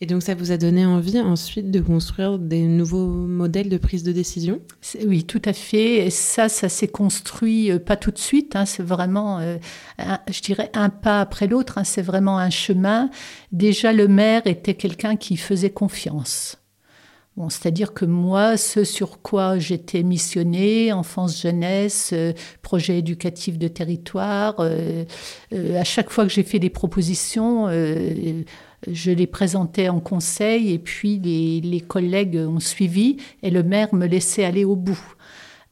Et 0.01 0.08
donc 0.08 0.23
ça 0.23 0.36
vous 0.36 0.51
a 0.51 0.58
donné 0.58 0.86
envie 0.86 1.19
ensuite 1.21 1.71
de 1.71 1.79
construire 1.79 2.38
des 2.38 2.63
nouveaux 2.63 3.08
modèles 3.08 3.69
de 3.69 3.77
prise 3.77 4.03
de 4.03 4.12
décision? 4.12 4.60
Oui, 5.05 5.23
tout 5.23 5.41
à 5.45 5.53
fait. 5.53 6.05
Et 6.05 6.10
ça, 6.10 6.49
ça 6.49 6.67
s'est 6.67 6.89
construit 6.89 7.71
euh, 7.71 7.79
pas 7.79 7.95
tout 7.95 8.12
de 8.12 8.17
suite. 8.17 8.58
Hein. 8.58 8.65
c'est 8.65 8.84
vraiment, 8.84 9.39
euh, 9.39 9.58
je 10.29 10.41
dirais, 10.41 10.69
un 10.73 10.89
pas 10.89 11.21
après 11.21 11.47
l'autre. 11.47 11.77
Hein. 11.77 11.86
c'est 11.86 12.01
vraiment 12.01 12.38
un 12.38 12.49
chemin. 12.49 13.10
Déjà, 13.53 13.93
le 13.93 14.10
maire 14.10 14.41
était 14.45 14.73
quelqu'un 14.73 15.15
qui 15.15 15.38
faisait 15.38 15.69
confiance. 15.69 16.58
C'est-à-dire 17.49 17.93
que 17.93 18.05
moi, 18.05 18.55
ce 18.55 18.86
sur 18.86 19.21
quoi 19.21 19.60
j'étais 19.60 20.03
missionnée, 20.03 20.93
enfance, 20.93 21.41
jeunesse, 21.41 22.12
euh, 22.13 22.31
projet 22.62 22.99
éducatif 22.99 23.58
de 23.58 23.67
territoire, 23.67 24.55
à 24.62 25.84
chaque 25.84 26.12
fois 26.12 26.23
que 26.23 26.31
j'ai 26.31 26.43
fait 26.43 26.60
des 26.60 26.69
propositions, 26.69 27.67
je 28.91 29.12
les 29.12 29.28
présentais 29.28 29.89
en 29.89 30.00
conseil 30.00 30.71
et 30.71 30.80
puis 30.80 31.19
les, 31.19 31.82
collègues 31.82 32.38
ont 32.38 32.60
suivi 32.60 33.17
et 33.43 33.50
le 33.50 33.63
maire 33.63 33.93
me 33.93 34.06
laissait 34.06 34.43
aller 34.43 34.65
au 34.65 34.76
bout. 34.76 35.15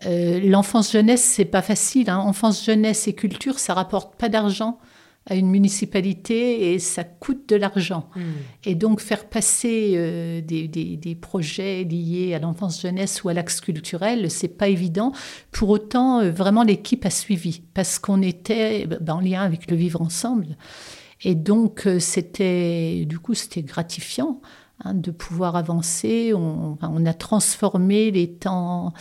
Euh, 0.06 0.40
l'enfance 0.42 0.92
jeunesse, 0.92 1.24
c'est 1.24 1.46
pas 1.46 1.62
facile. 1.62 2.10
Hein. 2.10 2.20
Enfance 2.20 2.66
jeunesse 2.66 3.08
et 3.08 3.14
culture, 3.14 3.60
ça 3.60 3.74
rapporte 3.74 4.16
pas 4.16 4.30
d'argent 4.30 4.80
à 5.26 5.36
une 5.36 5.50
municipalité 5.50 6.74
et 6.74 6.80
ça 6.80 7.04
coûte 7.04 7.48
de 7.48 7.56
l'argent. 7.56 8.10
Hmm. 8.16 8.22
Et 8.66 8.76
donc 8.76 9.00
faire 9.00 9.26
passer 9.26 9.94
euh, 9.96 10.42
des, 10.42 11.18
projets 11.22 11.84
liés 11.84 12.34
à 12.34 12.40
l'enfance 12.40 12.82
jeunesse 12.82 13.24
ou 13.24 13.30
à 13.30 13.34
l'axe 13.34 13.62
culturel, 13.62 14.30
c'est 14.30 14.50
pas 14.50 14.68
évident. 14.68 15.14
Pour 15.52 15.70
autant, 15.70 16.20
euh, 16.20 16.32
vraiment 16.32 16.64
l'équipe 16.64 17.06
a 17.06 17.10
suivi 17.10 17.62
parce 17.74 18.00
qu'on 18.00 18.22
était 18.22 18.86
ben, 18.86 19.14
en 19.14 19.20
lien 19.22 19.42
avec 19.42 19.72
le 19.72 19.78
vivre 19.78 20.02
ensemble. 20.02 20.58
Et 21.24 21.36
donc, 21.36 21.88
euh, 21.88 22.00
c'était, 22.00 23.06
du 23.06 23.20
coup, 23.20 23.34
c'était 23.34 23.64
gratifiant 23.64 24.42
hein, 24.84 24.94
de 24.94 25.12
pouvoir 25.12 25.56
avancer. 25.56 26.34
On, 26.34 27.06
a 27.06 27.14
transformé 27.14 28.12
les 28.12 28.34
temps, 28.34 28.94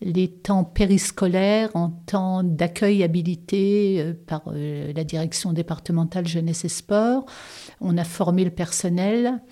les 0.00 0.28
temps 0.28 0.64
périscolaires 0.64 1.70
en 1.74 1.90
temps 1.90 2.42
d'accueil 2.44 3.02
habilité 3.02 3.96
euh, 4.00 4.14
par 4.26 4.42
euh, 4.48 4.92
la 4.94 5.04
direction 5.04 5.52
départementale 5.52 6.28
jeunesse 6.28 6.64
et 6.64 6.68
sport. 6.68 7.26
On 7.80 7.98
a 7.98 8.04
formé 8.04 8.44
le 8.44 8.50
personnel. 8.50 9.42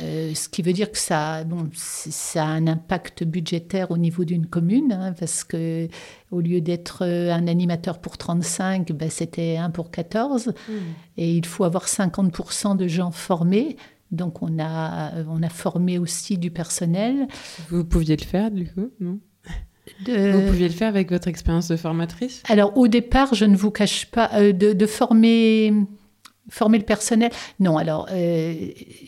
Euh, 0.00 0.34
ce 0.34 0.48
qui 0.48 0.62
veut 0.62 0.72
dire 0.72 0.90
que 0.90 0.98
ça, 0.98 1.44
bon, 1.44 1.68
ça 1.74 2.44
a 2.44 2.46
un 2.46 2.66
impact 2.66 3.24
budgétaire 3.24 3.90
au 3.90 3.98
niveau 3.98 4.24
d'une 4.24 4.46
commune, 4.46 4.92
hein, 4.92 5.14
parce 5.18 5.44
que 5.44 5.88
au 6.30 6.40
lieu 6.40 6.62
d'être 6.62 7.04
euh, 7.04 7.30
un 7.30 7.46
animateur 7.46 8.00
pour 8.00 8.16
35, 8.16 8.92
ben, 8.92 9.10
c'était 9.10 9.58
un 9.58 9.70
pour 9.70 9.90
14. 9.90 10.48
Hmm. 10.48 10.72
Et 11.18 11.34
il 11.34 11.44
faut 11.44 11.64
avoir 11.64 11.86
50% 11.86 12.76
de 12.76 12.88
gens 12.88 13.10
formés. 13.10 13.76
Donc 14.10 14.42
on 14.42 14.58
a, 14.58 15.12
on 15.28 15.42
a 15.42 15.48
formé 15.48 15.98
aussi 15.98 16.38
du 16.38 16.50
personnel. 16.50 17.26
Vous 17.70 17.84
pouviez 17.84 18.16
le 18.16 18.24
faire 18.24 18.50
du 18.50 18.66
coup, 18.66 18.90
non? 19.00 19.18
Vous 20.06 20.46
pouviez 20.48 20.68
le 20.68 20.74
faire 20.74 20.88
avec 20.88 21.10
votre 21.10 21.28
expérience 21.28 21.68
de 21.68 21.76
formatrice? 21.76 22.42
Alors 22.48 22.76
au 22.76 22.88
départ, 22.88 23.34
je 23.34 23.44
ne 23.44 23.56
vous 23.56 23.70
cache 23.70 24.06
pas, 24.06 24.30
euh, 24.34 24.52
de, 24.52 24.72
de 24.72 24.86
former 24.86 25.72
Former 26.52 26.76
le 26.76 26.84
personnel 26.84 27.30
Non, 27.60 27.78
alors, 27.78 28.08
euh, 28.10 28.54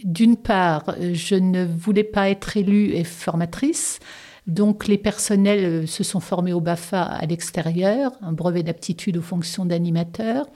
d'une 0.02 0.38
part, 0.38 0.94
je 1.12 1.34
ne 1.34 1.66
voulais 1.66 2.02
pas 2.02 2.30
être 2.30 2.56
élue 2.56 2.94
et 2.94 3.04
formatrice. 3.04 3.98
Donc, 4.46 4.86
les 4.86 4.96
personnels 4.96 5.64
euh, 5.66 5.86
se 5.86 6.02
sont 6.04 6.20
formés 6.20 6.54
au 6.54 6.62
BAFA 6.62 7.02
à 7.02 7.26
l'extérieur, 7.26 8.12
un 8.22 8.32
brevet 8.32 8.62
d'aptitude 8.62 9.18
aux 9.18 9.22
fonctions 9.22 9.66
d'animateur. 9.66 10.46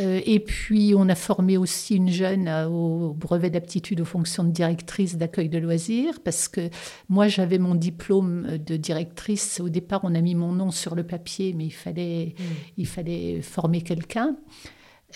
Euh, 0.00 0.22
et 0.24 0.40
puis, 0.40 0.94
on 0.96 1.06
a 1.10 1.14
formé 1.14 1.58
aussi 1.58 1.96
une 1.96 2.08
jeune 2.08 2.48
au 2.48 3.12
brevet 3.12 3.50
d'aptitude 3.50 4.00
aux 4.00 4.06
fonctions 4.06 4.42
de 4.42 4.52
directrice 4.52 5.18
d'accueil 5.18 5.50
de 5.50 5.58
loisirs, 5.58 6.20
parce 6.24 6.48
que 6.48 6.70
moi, 7.10 7.28
j'avais 7.28 7.58
mon 7.58 7.74
diplôme 7.74 8.56
de 8.56 8.78
directrice. 8.78 9.60
Au 9.60 9.68
départ, 9.68 10.00
on 10.02 10.14
a 10.14 10.22
mis 10.22 10.34
mon 10.34 10.52
nom 10.52 10.70
sur 10.70 10.94
le 10.94 11.02
papier, 11.02 11.52
mais 11.54 11.66
il 11.66 11.74
fallait, 11.74 12.34
mmh. 12.38 12.42
il 12.78 12.86
fallait 12.86 13.42
former 13.42 13.82
quelqu'un. 13.82 14.34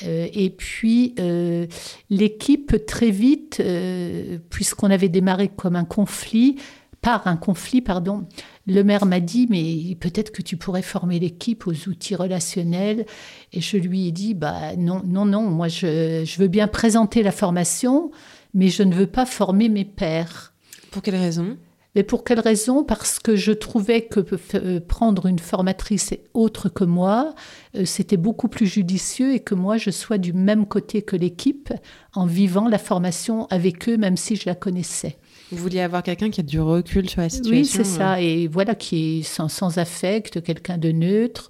Euh, 0.05 0.29
et 0.33 0.51
puis, 0.51 1.15
euh, 1.19 1.67
l'équipe, 2.11 2.85
très 2.87 3.11
vite, 3.11 3.61
euh, 3.61 4.39
puisqu'on 4.51 4.91
avait 4.91 5.09
démarré 5.09 5.49
comme 5.49 5.77
un 5.77 5.85
conflit, 5.85 6.57
par 7.01 7.27
un 7.29 7.37
conflit, 7.37 7.81
pardon, 7.81 8.27
le 8.67 8.83
maire 8.83 9.07
m'a 9.07 9.21
dit, 9.21 9.47
mais 9.49 9.95
peut-être 9.97 10.33
que 10.33 10.43
tu 10.43 10.57
pourrais 10.57 10.83
former 10.83 11.21
l'équipe 11.21 11.67
aux 11.67 11.89
outils 11.89 12.17
relationnels. 12.17 13.07
Et 13.53 13.61
je 13.61 13.77
lui 13.77 14.09
ai 14.09 14.13
dit, 14.13 14.35
bah 14.35 14.75
non, 14.77 15.03
non, 15.07 15.25
non, 15.25 15.43
moi 15.43 15.69
je, 15.69 16.25
je 16.25 16.39
veux 16.39 16.49
bien 16.49 16.67
présenter 16.67 17.23
la 17.23 17.31
formation, 17.31 18.11
mais 18.53 18.69
je 18.69 18.83
ne 18.83 18.95
veux 18.95 19.07
pas 19.07 19.27
former 19.27 19.69
mes 19.69 19.85
pairs. 19.85 20.53
Pour 20.91 21.03
quelle 21.03 21.17
raison? 21.17 21.57
Mais 21.95 22.03
pour 22.03 22.23
quelle 22.23 22.41
raison? 22.41 22.85
Parce 22.85 23.19
que 23.19 23.35
je 23.35 23.53
trouvais 23.53 24.03
que 24.03 24.21
euh, 24.55 24.81
prendre 24.81 25.27
une 25.27 25.39
formatrice 25.39 26.15
autre 26.35 26.69
que 26.69 26.85
moi, 26.85 27.35
euh, 27.75 27.85
c'était 27.85 28.19
beaucoup 28.19 28.49
plus 28.49 28.67
judicieux 28.67 29.35
et 29.35 29.41
que 29.41 29.55
moi, 29.55 29.79
je 29.79 29.91
sois 29.91 30.19
du 30.19 30.33
même 30.33 30.67
côté 30.67 31.03
que 31.03 31.17
l'équipe 31.17 31.73
en 32.15 32.27
vivant 32.27 32.69
la 32.69 32.79
formation 32.79 33.47
avec 33.47 33.89
eux, 33.89 33.97
même 33.97 34.17
si 34.17 34.37
je 34.37 34.45
la 34.47 34.55
connaissais. 34.55 35.19
Vous 35.51 35.59
vouliez 35.59 35.81
avoir 35.81 36.03
quelqu'un 36.03 36.31
qui 36.31 36.41
a 36.41 36.45
du 36.45 36.61
recul 36.61 37.09
sur 37.09 37.23
la 37.23 37.31
situation 37.31 37.57
Oui, 37.57 37.65
c'est 37.65 37.85
ça. 37.85 38.21
Et 38.21 38.49
voilà, 38.49 38.75
qui 38.75 39.21
est 39.21 39.23
sans, 39.23 39.49
sans 39.49 39.79
affect, 39.79 40.43
quelqu'un 40.43 40.77
de 40.77 40.93
neutre. 40.93 41.49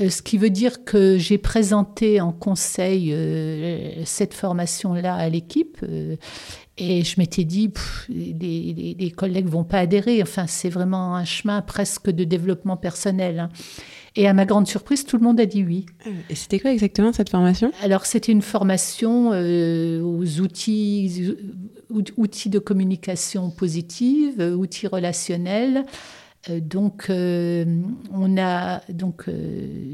Euh, 0.00 0.08
ce 0.08 0.22
qui 0.22 0.38
veut 0.38 0.50
dire 0.50 0.84
que 0.84 1.18
j'ai 1.18 1.38
présenté 1.38 2.20
en 2.20 2.32
conseil 2.32 3.14
cette 4.04 4.34
formation-là 4.34 5.14
à 5.14 5.28
l'équipe 5.28 5.84
et 6.76 7.04
je 7.04 7.20
m'étais 7.20 7.44
dit, 7.44 7.72
les, 8.08 8.96
les, 8.98 9.10
collègues 9.12 9.46
vont 9.46 9.62
pas 9.62 9.78
adhérer. 9.78 10.20
Enfin, 10.22 10.46
c'est 10.48 10.68
vraiment 10.68 11.14
un 11.14 11.24
chemin 11.24 11.62
presque 11.62 12.10
de 12.10 12.24
développement 12.24 12.76
personnel. 12.76 13.38
Hein. 13.38 13.48
Et 14.16 14.26
à 14.26 14.32
ma 14.32 14.44
grande 14.44 14.66
surprise, 14.66 15.04
tout 15.04 15.16
le 15.16 15.22
monde 15.22 15.38
a 15.38 15.46
dit 15.46 15.62
oui. 15.62 15.86
Euh, 16.06 16.10
et 16.30 16.34
c'était 16.34 16.58
quoi 16.58 16.72
exactement 16.72 17.12
cette 17.12 17.30
formation? 17.30 17.70
Alors, 17.82 18.06
c'était 18.06 18.32
une 18.32 18.42
formation 18.42 19.30
euh, 19.32 20.02
aux 20.02 20.40
outils, 20.40 21.36
outils 22.16 22.50
de 22.50 22.58
communication 22.58 23.50
positive, 23.50 24.40
outils 24.56 24.88
relationnels. 24.88 25.84
Euh, 26.50 26.60
donc, 26.60 27.06
on 27.08 28.38
a 28.38 28.80
donc 28.90 29.26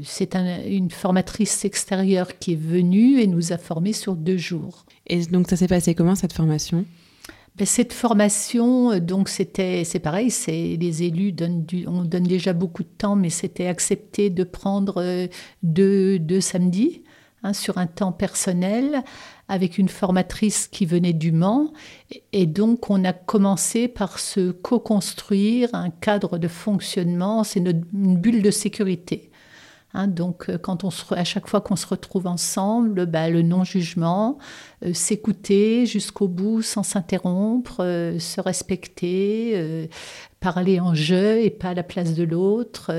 c'est 0.03 0.35
une 0.35 0.91
formatrice 0.91 1.65
extérieure 1.65 2.37
qui 2.39 2.53
est 2.53 2.61
venue 2.61 3.19
et 3.19 3.27
nous 3.27 3.53
a 3.53 3.57
formés 3.57 3.93
sur 3.93 4.15
deux 4.15 4.37
jours. 4.37 4.85
Et 5.07 5.25
donc 5.25 5.49
ça 5.49 5.55
s'est 5.55 5.67
passé 5.67 5.95
comment 5.95 6.15
cette 6.15 6.33
formation? 6.33 6.85
Ben, 7.57 7.65
cette 7.65 7.91
formation, 7.91 8.91
euh, 8.91 8.99
donc 8.99 9.27
c'était, 9.27 9.83
c'est 9.83 9.99
pareil, 9.99 10.31
c'est 10.31 10.77
les 10.79 11.03
élus 11.03 11.33
donnent 11.33 11.65
du, 11.65 11.85
on 11.85 12.03
donne 12.05 12.23
déjà 12.23 12.53
beaucoup 12.53 12.83
de 12.83 12.89
temps, 12.97 13.17
mais 13.17 13.29
c'était 13.29 13.67
accepté 13.67 14.29
de 14.29 14.45
prendre 14.45 15.01
euh, 15.01 15.27
deux, 15.61 16.17
deux 16.17 16.39
samedis 16.39 17.03
hein, 17.43 17.53
sur 17.53 17.77
un 17.77 17.87
temps 17.87 18.11
personnel 18.11 19.03
avec 19.47 19.77
une 19.77 19.89
formatrice 19.89 20.67
qui 20.67 20.85
venait 20.85 21.13
du 21.13 21.31
Mans. 21.31 21.73
Et 22.33 22.45
donc 22.45 22.89
on 22.89 23.03
a 23.03 23.13
commencé 23.13 23.87
par 23.87 24.19
se 24.19 24.51
co-construire 24.51 25.69
un 25.73 25.89
cadre 25.89 26.37
de 26.37 26.47
fonctionnement, 26.47 27.43
c'est 27.43 27.59
une 27.59 27.83
bulle 28.17 28.41
de 28.41 28.51
sécurité 28.51 29.31
Hein, 29.93 30.07
donc, 30.07 30.49
euh, 30.49 30.57
quand 30.57 30.83
on 30.83 30.89
se, 30.89 31.13
à 31.13 31.23
chaque 31.23 31.47
fois 31.47 31.61
qu'on 31.61 31.75
se 31.75 31.85
retrouve 31.85 32.27
ensemble, 32.27 33.05
bah, 33.05 33.29
le 33.29 33.41
non-jugement, 33.41 34.37
euh, 34.85 34.93
s'écouter 34.93 35.85
jusqu'au 35.85 36.27
bout 36.27 36.61
sans 36.61 36.83
s'interrompre, 36.83 37.81
euh, 37.81 38.17
se 38.19 38.39
respecter, 38.39 39.89
parler 40.41 40.81
en 40.81 40.93
jeu 40.93 41.39
et 41.39 41.49
pas 41.49 41.69
à 41.69 41.73
la 41.73 41.83
place 41.83 42.13
de 42.13 42.23
l'autre. 42.23 42.91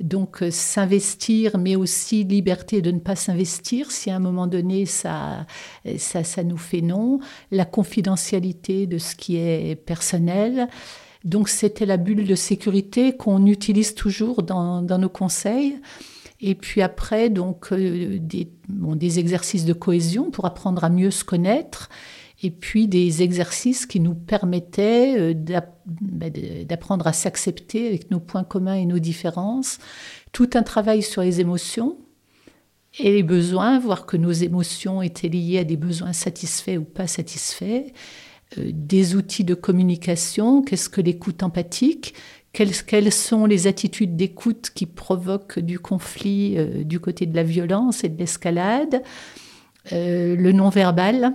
donc, 0.00 0.42
s'investir, 0.50 1.58
mais 1.58 1.76
aussi 1.76 2.24
liberté 2.24 2.80
de 2.80 2.90
ne 2.90 3.00
pas 3.00 3.16
s'investir 3.16 3.90
si 3.90 4.10
à 4.10 4.16
un 4.16 4.20
moment 4.20 4.46
donné 4.46 4.86
ça, 4.86 5.46
ça, 5.98 6.24
ça 6.24 6.42
nous 6.42 6.56
fait 6.56 6.80
non. 6.80 7.20
La 7.50 7.66
confidentialité 7.66 8.86
de 8.86 8.96
ce 8.98 9.14
qui 9.14 9.36
est 9.36 9.76
personnel. 9.76 10.68
Donc 11.24 11.48
c'était 11.48 11.86
la 11.86 11.96
bulle 11.96 12.26
de 12.26 12.34
sécurité 12.34 13.16
qu'on 13.16 13.46
utilise 13.46 13.94
toujours 13.94 14.42
dans, 14.42 14.82
nos 14.82 15.08
conseils. 15.08 15.78
Et 16.40 16.56
puis 16.56 16.82
après, 16.82 17.30
donc 17.30 17.72
euh, 17.72 18.18
des, 18.18 18.50
des, 18.68 19.18
exercices 19.20 19.64
de 19.64 19.72
cohésion 19.72 20.30
pour 20.32 20.44
apprendre 20.44 20.82
à 20.82 20.88
mieux 20.88 21.12
se 21.12 21.22
connaître. 21.22 21.88
Et 22.44 22.50
puis 22.50 22.88
des 22.88 23.22
exercices 23.22 23.86
qui 23.86 24.00
nous 24.00 24.14
permettaient 24.14 25.14
euh, 25.16 25.60
bah, 25.86 26.26
d'apprendre 26.68 27.06
à 27.06 27.12
s'accepter 27.12 27.86
avec 27.86 28.10
nos 28.10 28.18
points 28.18 28.42
communs 28.42 28.74
et 28.74 28.84
nos 28.84 28.98
différences. 28.98 29.78
Tout 30.32 30.50
un 30.54 30.64
travail 30.64 31.02
sur 31.02 31.22
les 31.22 31.40
émotions 31.40 31.98
et 32.98 33.12
les 33.12 33.22
besoins, 33.22 33.78
voir 33.78 34.06
que 34.06 34.16
nos 34.16 34.32
émotions 34.32 35.02
étaient 35.02 35.28
liées 35.28 35.58
à 35.58 35.64
des 35.64 35.76
besoins 35.76 36.12
satisfaits 36.12 36.78
ou 36.78 36.84
pas 36.84 37.06
satisfaits. 37.06 37.84
Euh, 38.58 38.70
des 38.72 39.14
outils 39.14 39.44
de 39.44 39.54
communication, 39.54 40.62
qu'est-ce 40.62 40.88
que 40.88 41.00
l'écoute 41.00 41.44
empathique, 41.44 42.14
quelles, 42.52 43.12
sont 43.12 43.46
les 43.46 43.66
attitudes 43.68 44.16
d'écoute 44.16 44.70
qui 44.74 44.84
provoquent 44.86 45.60
du 45.60 45.78
conflit 45.78 46.58
euh, 46.58 46.82
du 46.82 46.98
côté 46.98 47.24
de 47.24 47.36
la 47.36 47.44
violence 47.44 48.02
et 48.02 48.08
de 48.08 48.18
l'escalade, 48.18 49.02
le 49.90 50.52
non-verbal, 50.52 51.34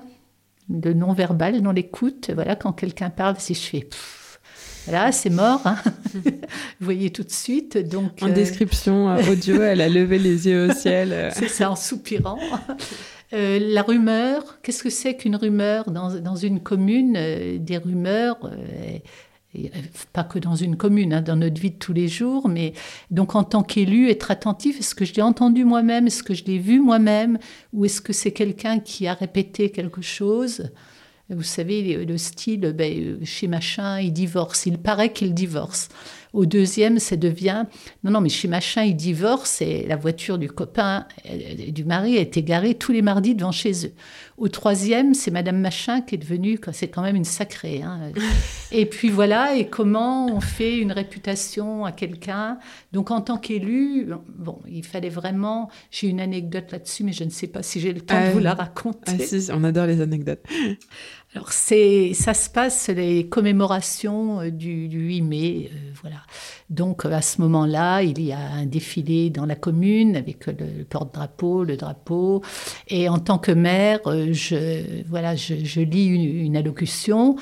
le 0.69 0.93
non-verbal 0.93 1.61
dans 1.61 1.71
l'écoute, 1.71 2.31
voilà, 2.33 2.55
quand 2.55 2.73
quelqu'un 2.73 3.09
parle, 3.09 3.35
si 3.39 3.53
je 3.53 3.61
fais... 3.61 3.89
voilà, 4.85 5.11
c'est 5.11 5.29
mort. 5.29 5.61
Hein. 5.65 5.77
Vous 6.13 6.21
voyez 6.81 7.11
tout 7.11 7.23
de 7.23 7.31
suite. 7.31 7.77
Donc, 7.77 8.21
en 8.21 8.29
description 8.29 9.15
audio, 9.15 9.61
elle 9.61 9.81
a 9.81 9.89
levé 9.89 10.19
les 10.19 10.47
yeux 10.47 10.69
au 10.69 10.73
ciel. 10.73 11.31
c'est 11.33 11.49
ça, 11.49 11.71
en 11.71 11.75
soupirant. 11.75 12.39
Euh, 13.33 13.59
la 13.61 13.81
rumeur, 13.81 14.61
qu'est-ce 14.61 14.83
que 14.83 14.89
c'est 14.89 15.15
qu'une 15.15 15.35
rumeur 15.35 15.91
dans, 15.91 16.35
une 16.35 16.61
commune 16.61 17.15
euh, 17.17 17.57
Des 17.59 17.77
rumeurs, 17.77 18.37
euh, 18.45 18.99
pas 20.13 20.23
que 20.23 20.39
dans 20.39 20.55
une 20.55 20.75
commune, 20.75 21.13
hein, 21.13 21.21
dans 21.21 21.35
notre 21.35 21.59
vie 21.59 21.71
de 21.71 21.77
tous 21.77 21.93
les 21.93 22.07
jours, 22.07 22.47
mais 22.47 22.73
donc 23.11 23.35
en 23.35 23.43
tant 23.43 23.63
qu'élu, 23.63 24.09
être 24.09 24.31
attentif, 24.31 24.79
est-ce 24.79 24.93
que 24.93 25.05
je 25.05 25.13
l'ai 25.13 25.21
entendu 25.21 25.65
moi-même, 25.65 26.07
est-ce 26.07 26.23
que 26.23 26.33
je 26.33 26.45
l'ai 26.45 26.59
vu 26.59 26.79
moi-même, 26.79 27.39
ou 27.73 27.85
est-ce 27.85 28.01
que 28.01 28.13
c'est 28.13 28.31
quelqu'un 28.31 28.79
qui 28.79 29.07
a 29.07 29.13
répété 29.13 29.71
quelque 29.71 30.01
chose? 30.01 30.71
Vous 31.29 31.43
savez, 31.43 32.05
le 32.05 32.17
style, 32.17 32.73
ben, 32.73 33.23
chez 33.25 33.47
machin, 33.47 33.99
il 33.99 34.13
divorce. 34.13 34.65
Il 34.65 34.77
paraît 34.77 35.11
qu'il 35.11 35.33
divorce. 35.33 35.89
Au 36.33 36.45
deuxième, 36.45 36.99
ça 36.99 37.15
devient 37.15 37.65
non, 38.03 38.11
non, 38.11 38.21
mais 38.21 38.29
chez 38.29 38.47
machin, 38.47 38.83
il 38.83 38.95
divorce 38.95 39.61
et 39.61 39.85
la 39.87 39.95
voiture 39.95 40.37
du 40.37 40.49
copain, 40.49 41.05
euh, 41.29 41.71
du 41.71 41.85
mari, 41.85 42.15
est 42.15 42.37
égarée 42.37 42.75
tous 42.75 42.91
les 42.91 43.01
mardis 43.01 43.35
devant 43.35 43.51
chez 43.51 43.85
eux. 43.85 43.93
Au 44.37 44.49
troisième, 44.49 45.13
c'est 45.13 45.31
Madame 45.31 45.59
Machin 45.59 46.01
qui 46.01 46.15
est 46.15 46.17
devenue, 46.19 46.59
c'est 46.71 46.89
quand 46.89 47.01
même 47.01 47.15
une 47.15 47.25
sacrée. 47.25 47.81
Hein. 47.81 48.11
et 48.71 48.85
puis 48.85 49.09
voilà, 49.09 49.55
et 49.55 49.67
comment 49.67 50.27
on 50.27 50.41
fait 50.41 50.77
une 50.77 50.91
réputation 50.91 51.85
à 51.85 51.91
quelqu'un. 51.91 52.59
Donc 52.91 53.09
en 53.09 53.21
tant 53.21 53.37
qu'élu, 53.37 54.07
bon, 54.37 54.59
il 54.69 54.85
fallait 54.85 55.09
vraiment. 55.09 55.69
J'ai 55.89 56.07
une 56.07 56.19
anecdote 56.19 56.71
là-dessus, 56.71 57.03
mais 57.03 57.13
je 57.13 57.23
ne 57.23 57.29
sais 57.29 57.47
pas 57.47 57.63
si 57.63 57.79
j'ai 57.79 57.93
le 57.93 58.01
temps 58.01 58.27
de 58.27 58.31
vous 58.31 58.39
la 58.39 58.53
raconter. 58.53 59.13
Ah 59.19 59.19
si, 59.19 59.49
on 59.51 59.63
adore 59.63 59.87
les 59.87 60.01
anecdotes. 60.01 60.43
Alors 61.35 61.51
c'est, 61.51 62.13
ça 62.13 62.33
se 62.33 62.49
passe 62.49 62.87
les 62.87 63.27
commémorations 63.27 64.39
euh, 64.39 64.49
du, 64.49 64.87
8 64.87 65.21
mai, 65.21 65.69
euh, 65.71 65.77
voilà. 66.01 66.21
Donc 66.69 67.05
à 67.05 67.21
ce 67.21 67.41
moment-là, 67.41 68.01
il 68.01 68.21
y 68.21 68.31
a 68.31 68.39
un 68.39 68.65
défilé 68.65 69.29
dans 69.29 69.45
la 69.45 69.55
commune 69.55 70.15
avec 70.15 70.47
le, 70.47 70.85
porte-drapeau, 70.89 71.65
le 71.65 71.75
drapeau, 71.75 72.41
et 72.87 73.09
en 73.09 73.19
tant 73.19 73.39
que 73.39 73.51
maire, 73.51 73.99
euh, 74.07 74.29
je 74.31 75.03
voilà, 75.07 75.35
je, 75.35 75.81
lis 75.81 76.05
une, 76.05 76.55
allocution 76.55 77.35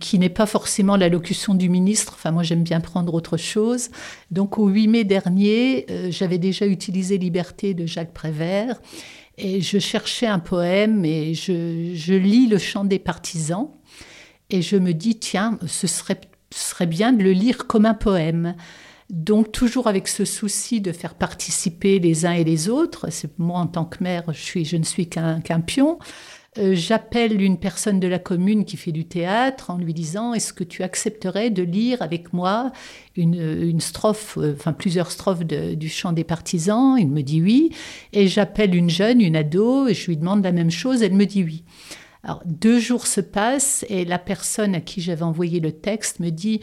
qui 0.00 0.18
n'est 0.18 0.30
pas 0.30 0.46
forcément 0.46 0.96
l'allocution 0.96 1.54
du 1.54 1.68
ministre. 1.68 2.14
Enfin, 2.16 2.30
moi, 2.30 2.42
j'aime 2.42 2.62
bien 2.62 2.80
prendre 2.80 3.12
autre 3.12 3.36
chose. 3.36 3.90
Donc, 4.30 4.56
au 4.56 4.68
8 4.68 4.88
mai 4.88 5.04
dernier, 5.04 5.84
j'avais 6.08 6.38
déjà 6.38 6.66
utilisé 6.66 7.18
Liberté 7.18 7.74
de 7.74 7.84
Jacques 7.84 8.14
Prévert. 8.14 8.80
Et 9.38 9.60
je 9.60 9.78
cherchais 9.78 10.26
un 10.26 10.38
poème 10.38 11.04
et 11.04 11.34
je, 11.34 12.14
lis 12.14 12.46
le 12.46 12.58
chant 12.58 12.84
des 12.84 12.98
partisans 12.98 13.70
et 14.48 14.62
je 14.62 14.76
me 14.76 14.94
dis, 14.94 15.18
tiens, 15.18 15.58
ce 15.66 15.86
serait, 15.86 16.20
serait 16.50 16.86
bien 16.86 17.12
de 17.12 17.22
le 17.22 17.32
lire 17.32 17.66
comme 17.66 17.84
un 17.84 17.94
poème. 17.94 18.56
Donc 19.10 19.52
toujours 19.52 19.86
avec 19.86 20.08
ce 20.08 20.24
souci 20.24 20.80
de 20.80 20.90
faire 20.90 21.14
participer 21.14 21.98
les 21.98 22.26
uns 22.26 22.32
et 22.32 22.44
les 22.44 22.68
autres. 22.68 23.08
Moi 23.38 23.60
en 23.60 23.66
tant 23.66 23.84
que 23.84 24.02
mère, 24.02 24.24
je, 24.32 24.40
suis, 24.40 24.64
je 24.64 24.76
ne 24.76 24.84
suis 24.84 25.08
qu'un 25.08 25.40
pion. 25.64 25.98
Euh, 26.58 26.74
j'appelle 26.74 27.40
une 27.42 27.58
personne 27.58 28.00
de 28.00 28.08
la 28.08 28.18
commune 28.18 28.64
qui 28.64 28.76
fait 28.76 28.92
du 28.92 29.04
théâtre 29.04 29.70
en 29.70 29.78
lui 29.78 29.92
disant 29.92 30.32
Est-ce 30.32 30.52
que 30.52 30.64
tu 30.64 30.82
accepterais 30.82 31.50
de 31.50 31.62
lire 31.62 32.02
avec 32.02 32.32
moi 32.32 32.72
une, 33.16 33.80
strophe, 33.80 34.38
euh, 34.38 34.54
enfin 34.54 34.72
plusieurs 34.72 35.10
strophes 35.10 35.44
du 35.44 35.88
chant 35.88 36.12
des 36.12 36.24
partisans? 36.24 36.96
Il 36.98 37.08
me 37.08 37.22
dit 37.22 37.42
oui. 37.42 37.70
Et 38.12 38.28
j'appelle 38.28 38.74
une 38.74 38.90
jeune, 38.90 39.20
une 39.20 39.36
ado, 39.36 39.88
et 39.88 39.94
je 39.94 40.06
lui 40.06 40.16
demande 40.16 40.42
la 40.42 40.52
même 40.52 40.70
chose. 40.70 41.02
Elle 41.02 41.14
me 41.14 41.26
dit 41.26 41.44
oui. 41.44 41.64
Alors, 42.26 42.42
deux 42.44 42.80
jours 42.80 43.06
se 43.06 43.20
passent 43.20 43.86
et 43.88 44.04
la 44.04 44.18
personne 44.18 44.74
à 44.74 44.80
qui 44.80 45.00
j'avais 45.00 45.22
envoyé 45.22 45.60
le 45.60 45.70
texte 45.70 46.18
me 46.18 46.30
dit 46.30 46.60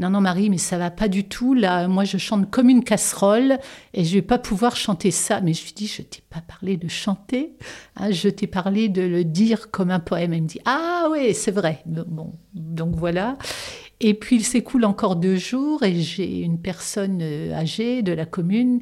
non, 0.00 0.10
non, 0.10 0.20
Marie, 0.20 0.50
mais 0.50 0.58
ça 0.58 0.76
va 0.76 0.90
pas 0.90 1.06
du 1.06 1.22
tout. 1.22 1.54
Là, 1.54 1.86
moi, 1.86 2.02
je 2.02 2.18
chante 2.18 2.50
comme 2.50 2.68
une 2.68 2.82
casserole 2.82 3.58
et 3.92 4.04
je 4.04 4.14
vais 4.14 4.22
pas 4.22 4.38
pouvoir 4.38 4.74
chanter 4.74 5.12
ça. 5.12 5.40
Mais 5.40 5.54
je 5.54 5.64
lui 5.64 5.72
dis, 5.72 5.86
je 5.86 6.02
t'ai 6.02 6.20
pas 6.30 6.40
parlé 6.40 6.76
de 6.76 6.88
chanter, 6.88 7.52
hein, 7.94 8.10
je 8.10 8.28
t'ai 8.28 8.48
parlé 8.48 8.88
de 8.88 9.02
le 9.02 9.22
dire 9.22 9.70
comme 9.70 9.92
un 9.92 10.00
poème. 10.00 10.32
Elle 10.32 10.42
me 10.42 10.48
dit, 10.48 10.60
ah 10.64 11.06
oui, 11.12 11.32
c'est 11.32 11.52
vrai. 11.52 11.80
Bon, 11.86 12.32
donc 12.52 12.96
voilà. 12.96 13.38
Et 14.00 14.14
puis, 14.14 14.36
il 14.36 14.44
s'écoule 14.44 14.84
encore 14.84 15.14
deux 15.14 15.36
jours 15.36 15.84
et 15.84 15.94
j'ai 16.00 16.40
une 16.40 16.60
personne 16.60 17.20
euh, 17.22 17.54
âgée 17.54 18.02
de 18.02 18.12
la 18.12 18.26
commune 18.26 18.80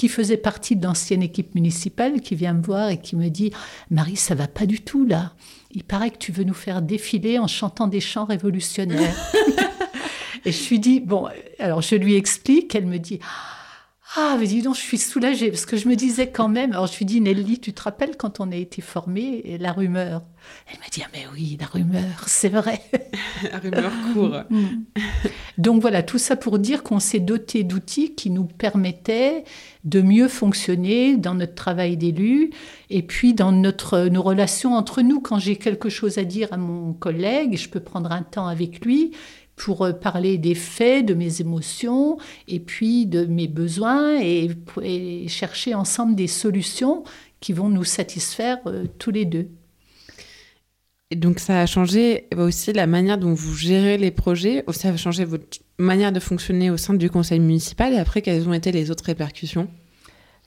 qui 0.00 0.08
faisait 0.08 0.38
partie 0.38 0.76
de 0.76 0.86
l'ancienne 0.86 1.22
équipe 1.22 1.54
municipale 1.54 2.22
qui 2.22 2.34
vient 2.34 2.54
me 2.54 2.62
voir 2.62 2.88
et 2.88 2.96
qui 2.96 3.16
me 3.16 3.28
dit 3.28 3.52
Marie, 3.90 4.16
ça 4.16 4.34
va 4.34 4.48
pas 4.48 4.64
du 4.64 4.80
tout 4.80 5.04
là. 5.04 5.34
Il 5.72 5.84
paraît 5.84 6.10
que 6.10 6.16
tu 6.16 6.32
veux 6.32 6.44
nous 6.44 6.54
faire 6.54 6.80
défiler 6.80 7.38
en 7.38 7.46
chantant 7.46 7.86
des 7.86 8.00
chants 8.00 8.24
révolutionnaires. 8.24 9.14
Et 10.46 10.52
je 10.52 10.68
lui 10.70 10.78
dis, 10.78 11.00
bon, 11.00 11.28
alors 11.58 11.82
je 11.82 11.96
lui 11.96 12.14
explique, 12.14 12.74
elle 12.74 12.86
me 12.86 12.96
dit, 12.98 13.20
ah, 13.22 13.59
mais 14.38 14.46
dis 14.46 14.62
donc, 14.62 14.74
je 14.74 14.80
suis 14.80 14.98
soulagée, 14.98 15.50
parce 15.50 15.66
que 15.66 15.76
je 15.76 15.88
me 15.88 15.94
disais 15.96 16.30
quand 16.30 16.48
même, 16.48 16.72
alors 16.72 16.86
je 16.86 16.98
lui 16.98 17.04
dis, 17.04 17.20
Nelly, 17.20 17.60
tu 17.60 17.72
te 17.72 17.82
rappelles 17.82 18.16
quand 18.16 18.40
on 18.40 18.50
a 18.50 18.56
été 18.56 18.82
formés, 18.82 19.56
la 19.60 19.72
rumeur? 19.72 20.22
Elle 20.72 20.78
m'a 20.78 20.86
dit, 20.90 21.02
ah, 21.04 21.08
mais 21.12 21.26
oui, 21.32 21.56
la 21.60 21.66
rumeur, 21.66 22.24
c'est 22.26 22.48
vrai. 22.48 22.80
la 23.52 23.58
rumeur 23.58 23.92
court. 24.12 24.36
Mm. 24.50 24.84
Donc 25.58 25.80
voilà, 25.80 26.02
tout 26.02 26.18
ça 26.18 26.34
pour 26.34 26.58
dire 26.58 26.82
qu'on 26.82 26.98
s'est 26.98 27.20
doté 27.20 27.62
d'outils 27.62 28.14
qui 28.14 28.30
nous 28.30 28.44
permettaient 28.44 29.44
de 29.84 30.00
mieux 30.00 30.28
fonctionner 30.28 31.16
dans 31.16 31.34
notre 31.34 31.54
travail 31.54 31.96
d'élu 31.96 32.50
et 32.88 33.02
puis 33.02 33.34
dans 33.34 33.52
notre, 33.52 34.06
nos 34.08 34.22
relations 34.22 34.74
entre 34.74 35.02
nous. 35.02 35.20
Quand 35.20 35.38
j'ai 35.38 35.56
quelque 35.56 35.88
chose 35.88 36.18
à 36.18 36.24
dire 36.24 36.52
à 36.52 36.56
mon 36.56 36.92
collègue, 36.92 37.56
je 37.56 37.68
peux 37.68 37.80
prendre 37.80 38.10
un 38.12 38.22
temps 38.22 38.46
avec 38.46 38.84
lui 38.84 39.12
pour 39.60 39.82
euh, 39.82 39.92
parler 39.92 40.38
des 40.38 40.54
faits, 40.54 41.04
de 41.04 41.12
mes 41.12 41.42
émotions 41.42 42.16
et 42.48 42.60
puis 42.60 43.04
de 43.04 43.26
mes 43.26 43.46
besoins 43.46 44.18
et, 44.18 44.48
chercher 45.28 45.74
ensemble 45.74 46.14
des 46.14 46.28
solutions 46.28 47.04
qui 47.40 47.52
vont 47.52 47.68
nous 47.68 47.84
satisfaire 47.84 48.58
euh, 48.66 48.86
tous 48.98 49.10
les 49.10 49.26
deux. 49.26 49.48
Et 51.10 51.16
donc 51.16 51.40
ça 51.40 51.60
a 51.60 51.66
changé 51.66 52.26
aussi 52.38 52.72
la 52.72 52.86
manière 52.86 53.18
dont 53.18 53.34
vous 53.34 53.54
gérez 53.54 53.98
les 53.98 54.10
projets, 54.10 54.64
ça 54.70 54.88
a 54.88 54.96
changé 54.96 55.26
votre 55.26 55.58
manière 55.76 56.12
de 56.12 56.20
fonctionner 56.20 56.70
au 56.70 56.78
sein 56.78 56.94
du 56.94 57.10
conseil 57.10 57.40
municipal 57.40 57.92
et 57.92 57.98
après 57.98 58.22
quelles 58.22 58.48
ont 58.48 58.54
été 58.54 58.72
les 58.72 58.90
autres 58.90 59.04
répercussions? 59.04 59.68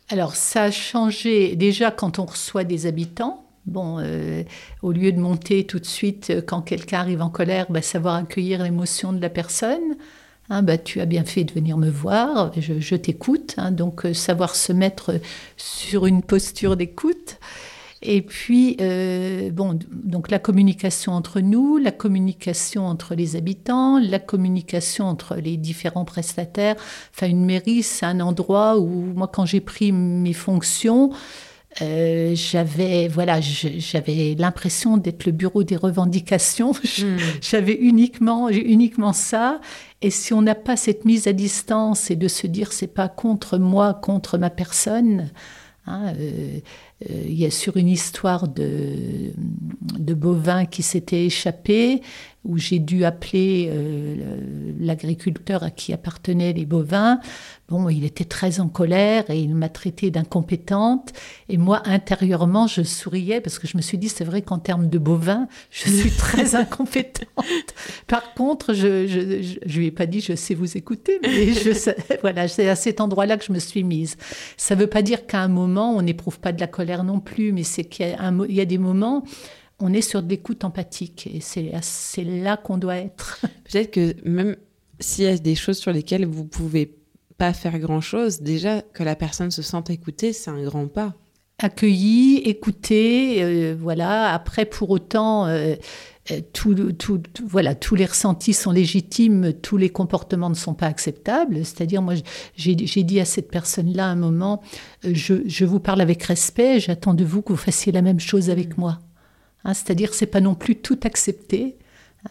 Alors 0.09 0.35
ça 0.35 0.63
a 0.63 0.71
changé 0.71 1.55
déjà 1.55 1.91
quand 1.91 2.17
on 2.17 2.25
reçoit 2.25 2.63
des 2.63 2.87
habitants 2.87 3.42
Bon, 3.65 3.97
euh, 3.99 4.43
au 4.81 4.91
lieu 4.91 5.11
de 5.13 5.19
monter 5.19 5.65
tout 5.65 5.79
de 5.79 5.85
suite 5.85 6.29
euh, 6.31 6.41
quand 6.45 6.61
quelqu'un 6.61 6.99
arrive 6.99 7.21
en 7.21 7.29
colère, 7.29 7.67
bah, 7.69 7.81
savoir 7.81 8.15
accueillir 8.15 8.61
l'émotion 8.61 9.13
de 9.13 9.21
la 9.21 9.29
personne. 9.29 9.95
Hein, 10.49 10.63
bah, 10.63 10.77
tu 10.77 10.99
as 10.99 11.05
bien 11.05 11.23
fait 11.23 11.45
de 11.45 11.53
venir 11.53 11.77
me 11.77 11.89
voir, 11.89 12.51
je, 12.59 12.95
t'écoute. 12.95 13.55
Hein, 13.57 13.71
donc, 13.71 14.05
euh, 14.05 14.13
savoir 14.13 14.55
se 14.55 14.73
mettre 14.73 15.13
sur 15.55 16.05
une 16.07 16.21
posture 16.21 16.75
d'écoute. 16.75 17.37
Et 18.05 18.21
puis, 18.21 18.75
bon, 19.53 19.79
donc 19.89 20.29
la 20.29 20.37
communication 20.37 21.13
entre 21.13 21.39
nous, 21.39 21.77
la 21.77 21.93
communication 21.93 22.85
entre 22.85 23.15
les 23.15 23.37
habitants, 23.37 23.97
la 23.97 24.19
communication 24.19 25.05
entre 25.05 25.35
les 25.35 25.55
différents 25.55 26.03
prestataires. 26.03 26.75
Enfin, 27.15 27.27
une 27.27 27.45
mairie, 27.45 27.81
c'est 27.81 28.05
un 28.05 28.19
endroit 28.19 28.77
où, 28.77 28.89
moi, 29.15 29.29
quand 29.31 29.45
j'ai 29.45 29.61
pris 29.61 29.93
mes 29.93 30.33
fonctions, 30.33 31.11
euh, 31.81 32.35
j'avais 32.35 33.07
voilà 33.07 33.39
j'avais 33.41 34.35
l'impression 34.37 34.97
d'être 34.97 35.25
le 35.25 35.31
bureau 35.31 35.63
des 35.63 35.75
revendications 35.75 36.73
Hmm. 36.99 37.17
j'avais 37.41 37.73
uniquement 37.73 38.51
j'ai 38.51 38.71
uniquement 38.71 39.13
ça 39.13 39.59
et 40.01 40.11
si 40.11 40.33
on 40.33 40.41
n'a 40.41 40.53
pas 40.53 40.75
cette 40.75 41.05
mise 41.05 41.27
à 41.27 41.33
distance 41.33 42.11
et 42.11 42.15
de 42.15 42.27
se 42.27 42.45
dire 42.45 42.71
c'est 42.71 42.87
pas 42.87 43.07
contre 43.07 43.57
moi 43.57 43.93
contre 43.95 44.37
ma 44.37 44.49
personne 44.51 45.31
hein, 45.87 46.13
euh, 46.19 46.59
euh, 47.09 47.23
il 47.25 47.33
y 47.33 47.45
a 47.45 47.51
sur 47.51 47.77
une 47.77 47.89
histoire 47.89 48.47
de, 48.47 49.33
de 49.99 50.13
bovins 50.13 50.65
qui 50.65 50.83
s'était 50.83 51.25
échappé, 51.25 52.01
où 52.45 52.57
j'ai 52.57 52.79
dû 52.79 53.05
appeler 53.05 53.69
euh, 53.71 54.75
l'agriculteur 54.79 55.63
à 55.63 55.71
qui 55.71 55.93
appartenaient 55.93 56.53
les 56.53 56.65
bovins. 56.65 57.19
Bon, 57.69 57.87
il 57.87 58.03
était 58.03 58.25
très 58.25 58.59
en 58.59 58.67
colère 58.67 59.29
et 59.29 59.39
il 59.39 59.55
m'a 59.55 59.69
traité 59.69 60.11
d'incompétente. 60.11 61.13
Et 61.47 61.57
moi, 61.57 61.81
intérieurement, 61.85 62.67
je 62.67 62.81
souriais 62.83 63.39
parce 63.39 63.59
que 63.59 63.67
je 63.67 63.77
me 63.77 63.81
suis 63.81 63.97
dit, 63.97 64.09
c'est 64.09 64.25
vrai 64.25 64.41
qu'en 64.41 64.59
termes 64.59 64.89
de 64.89 64.97
bovins, 64.97 65.47
je 65.71 65.89
suis 65.89 66.11
très 66.17 66.55
incompétente. 66.55 67.27
Par 68.07 68.33
contre, 68.33 68.73
je, 68.73 69.07
je, 69.07 69.41
je, 69.41 69.59
je 69.65 69.79
lui 69.79 69.87
ai 69.87 69.91
pas 69.91 70.05
dit, 70.05 70.19
je 70.19 70.35
sais 70.35 70.53
vous 70.53 70.77
écouter, 70.77 71.19
mais 71.21 71.53
je 71.53 71.71
voilà, 72.21 72.47
c'est 72.47 72.69
à 72.69 72.75
cet 72.75 73.01
endroit-là 73.01 73.37
que 73.37 73.45
je 73.45 73.53
me 73.53 73.59
suis 73.59 73.83
mise. 73.83 74.17
Ça 74.57 74.75
ne 74.75 74.81
veut 74.81 74.87
pas 74.87 75.01
dire 75.01 75.25
qu'à 75.25 75.41
un 75.41 75.47
moment, 75.47 75.95
on 75.95 76.01
n'éprouve 76.01 76.39
pas 76.39 76.51
de 76.51 76.59
la 76.59 76.67
colère 76.67 77.03
non 77.03 77.19
plus, 77.19 77.51
mais 77.51 77.63
c'est 77.63 77.85
qu'il 77.85 78.15
y 78.49 78.61
a 78.61 78.65
des 78.65 78.77
moments, 78.77 79.23
on 79.83 79.93
est 79.93 80.01
sur 80.01 80.23
de 80.23 80.29
l'écoute 80.29 80.63
empathique 80.63 81.27
et 81.33 81.39
c'est 81.41 81.71
c'est 81.81 82.23
là 82.23 82.57
qu'on 82.57 82.77
doit 82.77 82.97
être. 82.97 83.39
Peut-être 83.71 83.91
que 83.91 84.15
même 84.27 84.55
s'il 84.99 85.25
y 85.25 85.27
a 85.27 85.37
des 85.37 85.55
choses 85.55 85.77
sur 85.77 85.91
lesquelles 85.91 86.25
vous 86.25 86.45
pouvez 86.45 86.95
pas 87.37 87.53
faire 87.53 87.77
grand-chose, 87.79 88.41
déjà 88.41 88.81
que 88.81 89.03
la 89.03 89.15
personne 89.15 89.51
se 89.51 89.61
sente 89.61 89.89
écoutée, 89.89 90.31
c'est 90.33 90.51
un 90.51 90.63
grand 90.63 90.87
pas. 90.87 91.13
accueilli, 91.59 92.37
écouté, 92.45 93.43
euh, 93.43 93.75
voilà. 93.79 94.33
Après, 94.33 94.65
pour 94.65 94.89
autant, 94.89 95.45
euh, 95.47 95.75
euh, 96.31 96.39
tout, 96.53 96.73
tout- 96.93 97.19
tout- 97.33 97.47
voilà, 97.47 97.73
tous 97.75 97.95
les 97.95 98.05
ressentis 98.05 98.53
sont 98.53 98.71
légitimes, 98.71 99.53
tous 99.61 99.77
les 99.77 99.89
comportements 99.89 100.49
ne 100.49 100.55
sont 100.55 100.73
pas 100.73 100.87
acceptables. 100.87 101.57
C'est-à-dire, 101.65 102.01
moi, 102.01 102.15
j'ai 102.55 102.75
dit 102.75 103.19
à 103.19 103.25
cette 103.25 103.49
personne-là 103.51 104.05
à 104.07 104.09
un 104.11 104.15
moment, 104.15 104.61
euh, 105.05 105.11
je, 105.13 105.35
je 105.45 105.65
vous 105.65 105.79
parle 105.79 106.01
avec 106.01 106.23
respect, 106.23 106.79
j'attends 106.79 107.13
de 107.13 107.23
vous 107.25 107.41
que 107.41 107.53
vous 107.53 107.57
fassiez 107.57 107.91
la 107.91 108.01
même 108.01 108.19
chose 108.19 108.49
avec 108.49 108.77
moi. 108.77 108.99
Hein, 109.65 109.73
C'est-à-dire, 109.73 110.13
c'est 110.13 110.25
pas 110.27 110.41
non 110.41 110.55
plus 110.55 110.75
tout 110.75 110.99
accepter. 111.03 111.77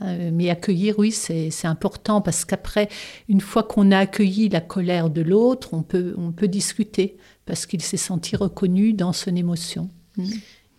hein, 0.00 0.30
Mais 0.32 0.50
accueillir, 0.50 0.98
oui, 0.98 1.10
c'est 1.12 1.50
important 1.64 2.20
parce 2.20 2.44
qu'après, 2.44 2.88
une 3.28 3.40
fois 3.40 3.62
qu'on 3.62 3.90
a 3.90 3.98
accueilli 3.98 4.48
la 4.48 4.60
colère 4.60 5.10
de 5.10 5.22
l'autre, 5.22 5.70
on 5.72 5.82
peut, 5.82 6.14
on 6.18 6.32
peut 6.32 6.48
discuter 6.48 7.16
parce 7.46 7.66
qu'il 7.66 7.82
s'est 7.82 7.96
senti 7.96 8.36
reconnu 8.36 8.92
dans 8.92 9.12
son 9.12 9.34
émotion. 9.36 9.88
Mm. 10.16 10.24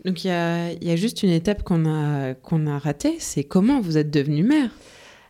Donc 0.06 0.24
il 0.26 0.28
y 0.28 0.32
a, 0.32 0.74
y 0.74 0.90
a 0.92 0.96
juste 0.98 1.24
une 1.24 1.30
étape 1.30 1.64
qu'on 1.64 1.86
a, 1.86 2.34
qu'on 2.34 2.68
a 2.68 2.78
ratée, 2.78 3.16
c'est 3.20 3.44
comment 3.46 3.80
vous 3.80 3.98
êtes 3.98 4.12
devenu 4.12 4.44
maire. 4.44 4.70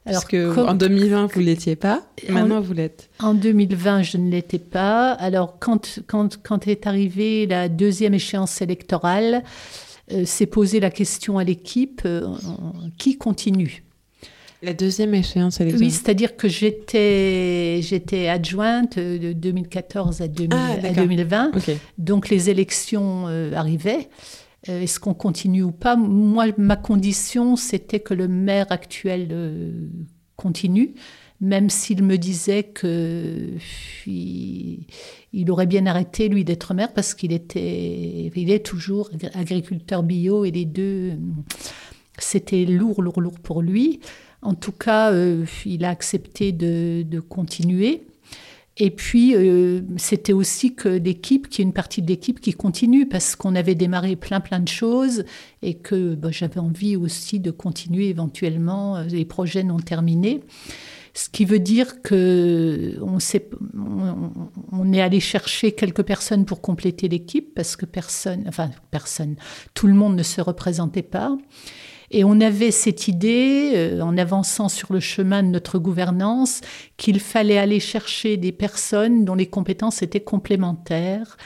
Parce 0.05 0.25
que 0.25 0.53
comme- 0.53 0.67
en 0.67 0.73
2020, 0.73 1.27
vous 1.27 1.39
ne 1.39 1.45
l'étiez 1.45 1.75
pas, 1.77 2.01
En- 2.27 2.33
maintenant 2.33 2.59
vous 2.59 2.73
l'êtes. 2.73 3.09
En 3.19 3.33
2020, 3.33 4.01
je 4.01 4.17
ne 4.17 4.29
l'étais 4.29 4.59
pas. 4.59 5.11
Alors, 5.13 5.59
quand, 5.59 5.99
quand, 6.07 6.41
quand 6.43 6.67
est 6.67 6.87
arrivée 6.87 7.45
la 7.47 7.69
deuxième 7.69 8.13
échéance 8.13 8.61
électorale, 8.61 9.43
euh, 10.11 10.25
s'est 10.25 10.45
posé 10.45 10.79
la 10.79 10.91
question 10.91 11.37
à 11.37 11.43
l'équipe 11.43 12.01
euh, 12.05 12.27
qui 12.97 13.17
continue? 13.17 13.83
La 14.61 14.73
deuxième 14.73 15.13
échéance 15.13 15.57
Oui, 15.59 15.65
électorale. 15.67 15.91
c'est-à-dire 15.91 16.35
que 16.37 16.47
j'étais 16.47 17.79
j'étais 17.81 18.29
adjointe 18.29 18.97
euh, 18.97 19.17
de 19.19 19.33
2014 19.33 20.21
à, 20.21 20.27
2000 20.29 20.49
Ah, 20.53 20.71
à 20.71 20.77
d'accord. 20.77 21.03
2020. 21.03 21.51
Ok. 21.57 21.71
Donc 21.97 22.29
les 22.29 22.49
élections 22.49 23.25
euh, 23.27 23.53
arrivaient. 23.53 24.07
Euh, 24.69 24.81
Est-ce 24.81 25.01
qu'on 25.01 25.13
continue 25.13 25.63
ou 25.63 25.71
pas? 25.73 25.97
Moi, 25.97 26.45
ma 26.57 26.77
condition, 26.77 27.57
c'était 27.57 27.99
que 27.99 28.13
le 28.13 28.29
maire 28.29 28.67
actuel 28.71 29.27
euh, 29.31 29.71
continue, 30.37 30.93
même 31.41 31.69
s'il 31.69 32.01
me 32.01 32.17
disait 32.17 32.63
que 32.63 33.49
il, 34.07 34.85
il 35.33 35.49
aurait 35.51 35.65
bien 35.65 35.85
arrêté 35.87 36.29
lui 36.29 36.45
d'être 36.45 36.73
maire 36.73 36.93
parce 36.93 37.13
qu'il 37.15 37.33
était, 37.33 38.31
il 38.35 38.51
est 38.51 38.63
toujours 38.65 39.09
agriculteur 39.33 40.03
bio 40.03 40.45
et 40.45 40.51
les 40.51 40.65
deux, 40.65 41.13
c'était 42.19 42.65
lourd, 42.65 43.01
lourd, 43.01 43.19
lourd 43.19 43.39
pour 43.39 43.61
lui. 43.61 43.99
En 44.43 44.53
tout 44.53 44.71
cas, 44.71 45.11
euh, 45.11 45.45
il 45.65 45.85
a 45.85 45.89
accepté 45.89 46.51
de, 46.51 47.19
continuer. 47.19 48.03
Et 48.77 48.89
puis, 48.89 49.35
euh, 49.35 49.81
c'était 49.97 50.33
aussi 50.33 50.75
que 50.75 50.89
l'équipe, 50.89 51.47
qu'il 51.47 51.59
y 51.59 51.61
ait 51.61 51.69
une 51.69 51.73
partie 51.73 52.01
de 52.01 52.07
l'équipe 52.07 52.39
qui 52.39 52.53
continue, 52.53 53.07
parce 53.07 53.35
qu'on 53.35 53.55
avait 53.55 53.75
démarré 53.75 54.15
plein, 54.15 54.39
plein 54.39 54.59
de 54.59 54.67
choses, 54.67 55.25
et 55.61 55.75
que 55.75 56.15
bah, 56.15 56.29
j'avais 56.31 56.59
envie 56.59 56.95
aussi 56.95 57.39
de 57.39 57.51
continuer 57.51 58.09
éventuellement. 58.09 58.97
euh, 58.97 59.03
Les 59.05 59.25
projets 59.25 59.63
non 59.63 59.77
terminés. 59.77 60.41
Ce 61.13 61.29
qui 61.29 61.45
veut 61.45 61.59
dire 61.59 62.01
que 62.01 62.97
on, 63.01 63.19
on 64.71 64.93
est 64.93 65.01
allé 65.01 65.19
chercher 65.19 65.73
quelques 65.73 66.03
personnes 66.03 66.45
pour 66.45 66.61
compléter 66.61 67.07
l'équipe, 67.07 67.53
parce 67.53 67.75
que 67.75 67.85
personne, 67.85 68.45
enfin 68.47 68.71
personne, 68.89 69.35
tout 69.73 69.87
le 69.87 69.93
monde 69.93 70.15
ne 70.15 70.23
se 70.23 70.41
représentait 70.41 71.03
pas. 71.03 71.37
Et 72.13 72.23
on 72.23 72.39
avait 72.41 72.71
cette 72.71 73.07
idée, 73.07 73.71
euh, 73.73 74.01
en 74.01 74.17
avançant 74.17 74.69
sur 74.69 74.93
le 74.93 74.99
chemin 74.99 75.41
de 75.41 75.47
notre 75.47 75.79
gouvernance, 75.79 76.61
qu'il 76.95 77.19
fallait 77.19 77.57
aller 77.57 77.79
chercher 77.79 78.37
des 78.37 78.51
personnes 78.51 79.25
dont 79.25 79.35
les 79.35 79.47
compétences 79.47 80.03
étaient 80.03 80.21
complémentaires, 80.21 81.37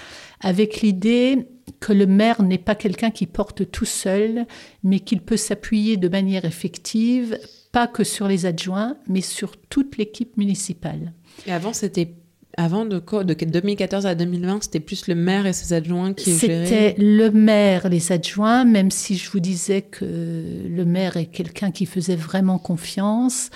avec 0.41 0.81
l'idée 0.81 1.47
que 1.79 1.93
le 1.93 2.05
maire 2.05 2.43
n'est 2.43 2.57
pas 2.57 2.75
quelqu'un 2.75 3.11
qui 3.11 3.27
porte 3.27 3.71
tout 3.71 3.85
seul, 3.85 4.45
mais 4.83 4.99
qu'il 4.99 5.21
peut 5.21 5.37
s'appuyer 5.37 5.95
de 5.95 6.09
manière 6.09 6.45
effective, 6.45 7.37
pas 7.71 7.87
que 7.87 8.03
sur 8.03 8.27
les 8.27 8.45
adjoints, 8.45 8.97
mais 9.07 9.21
sur 9.21 9.57
toute 9.57 9.97
l'équipe 9.97 10.37
municipale. 10.37 11.13
Et 11.45 11.51
avant, 11.51 11.73
c'était. 11.73 12.13
Avant 12.59 12.85
de, 12.85 12.97
quoi 12.97 13.23
de 13.23 13.35
2014 13.35 14.07
à 14.07 14.15
2020, 14.15 14.63
c'était 14.63 14.79
plus 14.79 15.07
le 15.07 15.13
maire 15.13 15.45
et 15.45 15.53
ses 15.53 15.73
adjoints 15.73 16.13
qui 16.13 16.31
C'était 16.33 16.65
géraient. 16.65 16.95
le 16.97 17.29
maire, 17.29 17.87
les 17.87 18.11
adjoints, 18.11 18.65
même 18.65 18.89
si 18.89 19.15
je 19.15 19.29
vous 19.29 19.39
disais 19.39 19.83
que 19.83 20.03
le 20.03 20.83
maire 20.83 21.17
est 21.17 21.27
quelqu'un 21.27 21.69
qui 21.69 21.85
faisait 21.85 22.15
vraiment 22.15 22.57
confiance. 22.57 23.51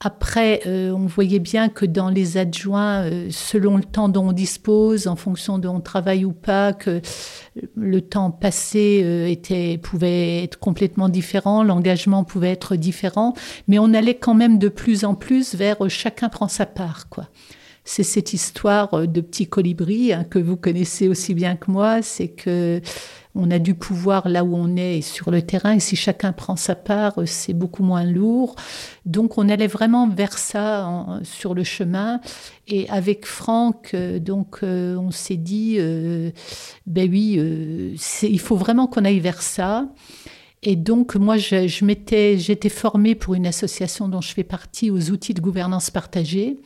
Après, 0.00 0.60
euh, 0.66 0.90
on 0.90 1.06
voyait 1.06 1.38
bien 1.38 1.70
que 1.70 1.86
dans 1.86 2.10
les 2.10 2.36
adjoints, 2.36 3.04
euh, 3.04 3.28
selon 3.30 3.78
le 3.78 3.84
temps 3.84 4.10
dont 4.10 4.28
on 4.28 4.32
dispose, 4.32 5.06
en 5.06 5.16
fonction 5.16 5.58
de 5.58 5.68
on 5.68 5.80
travaille 5.80 6.26
ou 6.26 6.32
pas, 6.32 6.74
que 6.74 7.00
le 7.74 8.00
temps 8.02 8.30
passé 8.30 9.00
euh, 9.04 9.26
était, 9.26 9.78
pouvait 9.78 10.44
être 10.44 10.58
complètement 10.58 11.08
différent, 11.08 11.62
l'engagement 11.62 12.24
pouvait 12.24 12.50
être 12.50 12.76
différent, 12.76 13.32
mais 13.68 13.78
on 13.78 13.94
allait 13.94 14.16
quand 14.16 14.34
même 14.34 14.58
de 14.58 14.68
plus 14.68 15.04
en 15.04 15.14
plus 15.14 15.54
vers 15.54 15.82
euh, 15.84 15.88
chacun 15.88 16.28
prend 16.28 16.48
sa 16.48 16.66
part, 16.66 17.08
quoi 17.08 17.28
c'est 17.86 18.02
cette 18.02 18.32
histoire 18.32 18.92
euh, 18.94 19.06
de 19.06 19.20
petit 19.22 19.46
colibri 19.46 20.12
hein, 20.12 20.24
que 20.24 20.40
vous 20.40 20.56
connaissez 20.56 21.08
aussi 21.08 21.32
bien 21.34 21.56
que 21.56 21.70
moi. 21.70 22.02
C'est 22.02 22.28
que 22.28 22.82
on 23.38 23.50
a 23.50 23.58
du 23.58 23.74
pouvoir 23.74 24.28
là 24.28 24.44
où 24.44 24.56
on 24.56 24.76
est 24.76 25.02
sur 25.02 25.30
le 25.30 25.40
terrain. 25.40 25.74
Et 25.74 25.80
si 25.80 25.94
chacun 25.94 26.32
prend 26.32 26.56
sa 26.56 26.74
part, 26.74 27.20
euh, 27.20 27.26
c'est 27.26 27.52
beaucoup 27.52 27.84
moins 27.84 28.02
lourd. 28.02 28.56
Donc 29.04 29.38
on 29.38 29.48
allait 29.48 29.68
vraiment 29.68 30.08
vers 30.08 30.36
ça 30.36 31.20
sur 31.22 31.54
le 31.54 31.62
chemin. 31.62 32.20
Et 32.66 32.88
avec 32.90 33.24
Franck, 33.24 33.92
euh, 33.94 34.18
donc 34.18 34.58
on 34.62 35.12
s'est 35.12 35.36
dit, 35.36 35.78
ben 36.86 37.08
oui, 37.08 37.38
il 38.22 38.40
faut 38.40 38.56
vraiment 38.56 38.88
qu'on 38.88 39.04
aille 39.04 39.20
vers 39.20 39.42
ça. 39.42 39.88
Et 40.62 40.74
donc, 40.74 41.14
moi, 41.14 41.36
je, 41.36 41.68
je 41.68 41.84
m'étais, 41.84 42.38
j'étais 42.38 42.70
formée 42.70 43.14
pour 43.14 43.34
une 43.34 43.46
association 43.46 44.08
dont 44.08 44.20
je 44.20 44.32
fais 44.32 44.42
partie 44.42 44.90
aux 44.90 45.10
outils 45.10 45.34
de 45.34 45.40
gouvernance 45.40 45.90
partagée. 45.90 46.56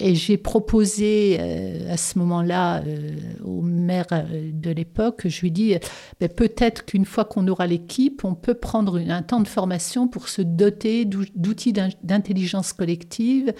Et 0.00 0.14
j'ai 0.14 0.36
proposé 0.36 1.38
euh, 1.40 1.92
à 1.92 1.96
ce 1.96 2.18
moment-là 2.20 2.82
euh, 2.86 3.10
au 3.44 3.62
maire 3.62 4.06
euh, 4.12 4.50
de 4.52 4.70
l'époque, 4.70 5.22
je 5.26 5.40
lui 5.40 5.50
dis, 5.50 5.74
ben, 6.20 6.28
peut-être 6.28 6.84
qu'une 6.84 7.04
fois 7.04 7.24
qu'on 7.24 7.48
aura 7.48 7.66
l'équipe, 7.66 8.24
on 8.24 8.34
peut 8.34 8.54
prendre 8.54 8.98
un 8.98 9.22
temps 9.22 9.40
de 9.40 9.48
formation 9.48 10.06
pour 10.06 10.28
se 10.28 10.40
doter 10.40 11.04
d'ou- 11.04 11.24
d'outils 11.34 11.72
d'in- 11.72 11.88
d'intelligence 12.04 12.72
collective 12.72 13.52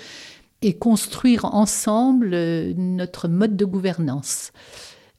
et 0.62 0.74
construire 0.78 1.44
ensemble 1.46 2.30
notre 2.76 3.26
mode 3.28 3.56
de 3.56 3.64
gouvernance. 3.64 4.52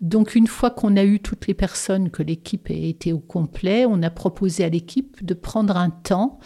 Donc 0.02 0.36
une 0.36 0.48
fois 0.48 0.70
qu'on 0.70 0.96
a 0.96 1.04
eu 1.04 1.20
toutes 1.20 1.48
les 1.48 1.54
personnes, 1.54 2.10
que 2.10 2.24
l'équipe 2.24 2.70
ait 2.70 2.88
été 2.90 3.12
au 3.12 3.20
complet, 3.20 3.86
on 3.86 4.02
a 4.04 4.10
proposé 4.10 4.64
à 4.64 4.70
l'équipe 4.70 5.26
de 5.26 5.34
prendre 5.34 5.76
un 5.76 5.90
temps 5.90 6.40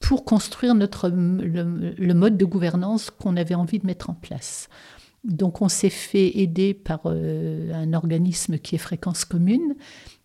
pour 0.00 0.24
construire 0.24 0.74
notre, 0.74 1.08
le, 1.08 2.14
mode 2.14 2.36
de 2.36 2.44
gouvernance 2.44 3.10
qu'on 3.10 3.36
avait 3.36 3.54
envie 3.54 3.78
de 3.78 3.86
mettre 3.86 4.10
en 4.10 4.14
place. 4.14 4.68
Donc 5.24 5.60
on 5.60 5.68
s'est 5.68 5.90
fait 5.90 6.38
aider 6.38 6.72
par 6.74 7.00
euh, 7.06 7.72
un 7.74 7.92
organisme 7.92 8.58
qui 8.58 8.76
est 8.76 8.78
Fréquence 8.78 9.24
Commune, 9.24 9.74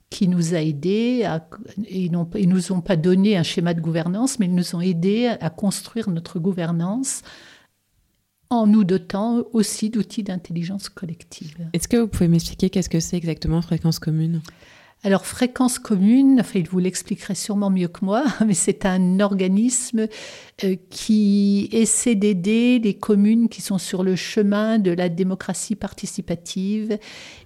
qui 0.09 0.27
nous 0.27 0.53
a 0.53 0.61
aidés. 0.61 1.23
À, 1.25 1.47
ils 1.89 2.11
ne 2.11 2.45
nous 2.45 2.71
ont 2.71 2.81
pas 2.81 2.95
donné 2.95 3.35
un 3.35 3.43
schéma 3.43 3.73
de 3.73 3.81
gouvernance, 3.81 4.39
mais 4.39 4.45
ils 4.45 4.55
nous 4.55 4.75
ont 4.75 4.81
aidés 4.81 5.33
à 5.39 5.49
construire 5.49 6.09
notre 6.09 6.39
gouvernance 6.39 7.23
en 8.53 8.67
nous 8.67 8.83
dotant 8.83 9.43
aussi 9.53 9.89
d'outils 9.89 10.23
d'intelligence 10.23 10.87
collective. 10.87 11.67
Est-ce 11.73 11.87
que 11.87 11.97
vous 11.97 12.07
pouvez 12.07 12.27
m'expliquer 12.27 12.69
qu'est-ce 12.69 12.89
que 12.89 12.99
c'est 12.99 13.17
exactement 13.17 13.61
fréquence 13.63 13.97
commune? 13.97 14.41
Alors, 15.05 15.25
Fréquence 15.25 15.79
Commune, 15.79 16.39
enfin, 16.39 16.59
il 16.59 16.69
vous 16.69 16.79
l'expliquerait 16.79 17.35
sûrement 17.35 17.69
mieux 17.69 17.89
que 17.89 18.05
moi, 18.05 18.23
mais 18.47 18.53
c'est 18.53 18.85
un 18.85 19.19
organisme 19.19 20.07
euh, 20.63 20.75
qui 20.89 21.67
essaie 21.73 22.15
d'aider 22.15 22.79
les 22.79 22.93
communes 22.93 23.49
qui 23.49 23.61
sont 23.61 23.77
sur 23.77 24.01
le 24.01 24.15
chemin 24.15 24.79
de 24.79 24.91
la 24.91 25.09
démocratie 25.09 25.75
participative 25.75 26.97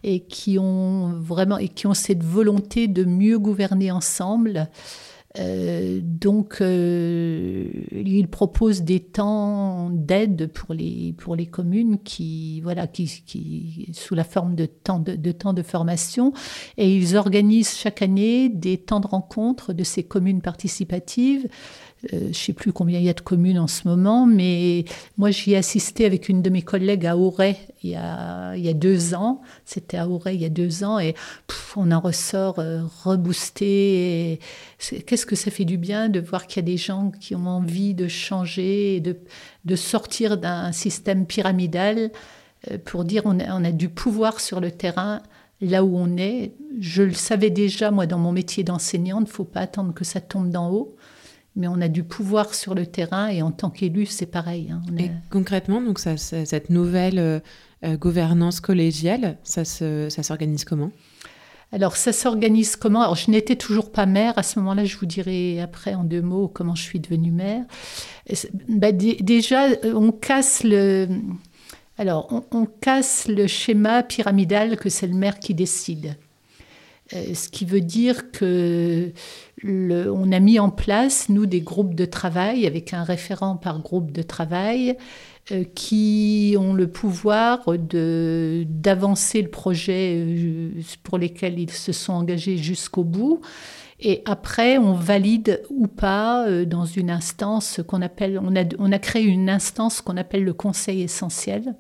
et 0.04 0.20
qui 0.20 0.60
ont 0.60 1.14
vraiment 1.20 1.58
et 1.58 1.70
qui 1.70 1.88
ont 1.88 1.96
cette 1.96 2.24
volonté 2.24 2.88
de 2.88 3.04
mieux 3.04 3.40
gouverner 3.40 3.90
ensemble. 3.90 4.70
Euh, 5.40 6.00
donc, 6.02 6.58
euh, 6.62 7.70
il 7.92 8.28
propose 8.28 8.82
des 8.82 9.00
temps 9.00 9.90
d'aide 9.92 10.52
pour 10.52 10.74
les, 10.74 11.14
pour 11.18 11.36
les 11.36 11.46
communes 11.46 12.00
qui, 12.04 12.62
voilà, 12.62 12.88
qui, 12.88 13.06
qui, 13.26 13.90
sous 13.94 14.16
la 14.16 14.24
forme 14.24 14.56
de 14.56 14.66
temps 14.66 15.00
de, 15.00 15.16
de 15.16 15.32
temps 15.32 15.54
de 15.54 15.62
formation. 15.62 16.34
Et 16.78 16.94
ils 16.96 17.16
organisent 17.16 17.76
chaque 17.76 18.02
année 18.02 18.50
des 18.50 18.78
temps 18.78 19.00
de 19.00 19.08
rencontre 19.08 19.74
de 19.74 19.84
ces 19.84 20.04
communes 20.04 20.42
participatives 20.42 21.48
euh, 22.06 22.20
je 22.20 22.28
ne 22.28 22.34
sais 22.34 22.54
plus 22.54 22.72
combien 22.72 23.00
il 23.00 23.06
y 23.06 23.10
a 23.10 23.14
de 23.14 23.22
communes 23.22 23.58
en 23.58 23.68
ce 23.68 23.88
moment, 23.88 24.28
mais 24.28 24.86
moi 25.18 25.32
j'y 25.32 25.54
ai 25.54 25.58
assisté 25.58 26.06
avec 26.06 26.30
une 26.30 26.44
de 26.44 26.50
mes 26.50 26.62
collègues 26.62 27.08
à 27.08 27.18
Auray 27.18 27.58
il 27.84 27.90
y 27.90 27.96
a, 27.96 28.74
deux 28.74 29.16
ans. 29.16 29.42
C'était 29.66 29.98
à 29.98 30.08
Auray 30.08 30.36
il 30.36 30.42
y 30.42 30.46
a 30.46 30.50
deux 30.50 30.84
ans 30.84 31.00
et 31.00 31.16
on 31.76 31.92
en 31.92 32.00
ressort 32.00 32.60
euh, 32.60 32.82
reboosté. 33.04 34.40
Qu'est-ce 34.78 35.26
que 35.26 35.36
ça 35.36 35.50
fait 35.50 35.66
du 35.66 35.78
bien 35.78 36.10
de 36.10 36.20
voir 36.20 36.46
qu'il 36.46 36.58
y 36.58 36.66
a 36.66 36.72
des 36.72 36.78
gens 36.78 37.12
qui 37.20 37.34
ont 37.34 37.48
envie 37.48 37.94
de 37.94 38.08
changer, 38.08 39.00
de, 39.00 39.18
de 39.66 39.76
sortir 39.76 40.38
d'un 40.38 40.72
système 40.72 41.26
pyramidal 41.26 42.12
euh, 42.70 42.78
pour 42.84 43.06
dire 43.06 43.24
on 43.26 43.40
a, 43.40 43.56
on 43.56 43.64
a 43.64 43.72
du 43.72 43.90
pouvoir 43.90 44.40
sur 44.40 44.60
le 44.60 44.70
terrain 44.72 45.22
là 45.62 45.84
où 45.84 45.98
on 45.98 46.18
est. 46.18 46.54
Je 46.80 47.02
le 47.02 47.14
savais 47.14 47.50
déjà, 47.50 47.90
moi, 47.90 48.06
dans 48.06 48.20
mon 48.20 48.32
métier 48.32 48.64
d'enseignante, 48.64 49.24
il 49.26 49.30
ne 49.30 49.34
faut 49.34 49.44
pas 49.44 49.62
attendre 49.62 49.94
que 49.96 50.04
ça 50.04 50.22
tombe 50.22 50.52
d'en 50.52 50.70
haut 50.72 50.96
mais 51.58 51.68
on 51.68 51.82
a 51.82 51.88
du 51.88 52.04
pouvoir 52.04 52.54
sur 52.54 52.76
le 52.76 52.86
terrain 52.86 53.28
et 53.28 53.42
en 53.42 53.52
tant 53.52 53.70
qu'élu, 53.70 54.06
c'est 54.06 54.28
pareil. 54.28 54.72
Hein. 54.72 54.82
Et 54.98 55.10
concrètement, 55.30 55.82
donc 55.82 56.00
ça, 56.00 56.16
cette 56.18 56.70
nouvelle 56.70 57.20
euh, 57.20 57.40
euh, 57.84 57.98
gouvernance 57.98 58.60
collégiale, 58.60 59.38
ça 59.44 59.66
s'organise 59.66 60.64
comment? 60.64 60.92
Alors, 61.74 61.98
ça 61.98 62.14
s'organise 62.14 62.78
comment? 62.78 63.02
Alors, 63.02 63.16
je 63.16 63.30
n'étais 63.30 63.58
toujours 63.58 63.92
pas 63.92 64.06
maire. 64.06 64.34
À 64.38 64.44
ce 64.44 64.60
moment-là, 64.60 64.86
je 64.86 64.98
vous 64.98 65.06
dirai 65.06 65.60
après 65.60 65.96
en 65.96 66.04
deux 66.04 66.22
mots 66.22 66.48
comment 66.48 66.76
je 66.76 66.84
suis 66.84 67.00
devenue 67.00 67.32
maire. 67.32 67.66
Bah, 68.70 68.92
déjà, 68.94 69.68
euh, 69.68 69.94
on 69.94 70.12
casse 70.12 70.64
le. 70.64 71.10
Alors, 71.98 72.44
on, 72.52 72.66
casse 72.66 73.28
le 73.28 73.48
schéma 73.48 74.04
pyramidal 74.04 74.78
que 74.78 74.88
c'est 74.88 75.08
le 75.08 75.16
maire 75.16 75.40
qui 75.40 75.56
décide. 75.56 76.16
Ce 77.12 77.50
qui 77.50 77.66
veut 77.66 77.82
dire 77.82 78.32
que 78.32 79.14
on 79.64 80.32
a 80.32 80.40
mis 80.40 80.60
en 80.60 80.70
place, 80.70 81.30
nous, 81.30 81.46
des 81.46 81.62
groupes 81.62 81.96
de 81.96 82.06
travail 82.06 82.68
avec 82.68 82.94
un 82.94 83.04
référent 83.04 83.56
par 83.56 83.82
groupe 83.82 84.12
de 84.12 84.22
travail 84.22 84.98
euh, 85.52 85.64
qui 85.76 86.56
ont 86.60 86.74
le 86.74 86.88
pouvoir 86.88 87.64
d'avancer 87.70 89.42
le 89.42 89.50
projet 89.50 90.18
euh, 90.18 90.82
pour 91.04 91.18
lesquels 91.18 91.58
ils 91.58 91.72
se 91.72 91.94
sont 91.94 92.12
engagés 92.12 92.58
jusqu'au 92.58 93.06
bout. 93.06 93.40
Et 94.02 94.24
après, 94.26 94.78
on 94.78 94.94
valide 94.94 95.64
ou 95.70 95.88
pas 95.88 96.46
euh, 96.48 96.66
dans 96.66 96.84
une 96.84 97.10
instance 97.10 97.80
qu'on 97.88 98.02
appelle, 98.02 98.42
on 98.44 98.58
a, 98.58 98.66
on 98.78 98.92
a 98.92 99.00
créé 99.00 99.24
une 99.24 99.50
instance 99.50 100.02
qu'on 100.02 100.18
appelle 100.18 100.44
le 100.44 100.54
conseil 100.54 101.02
essentiel. 101.02 101.76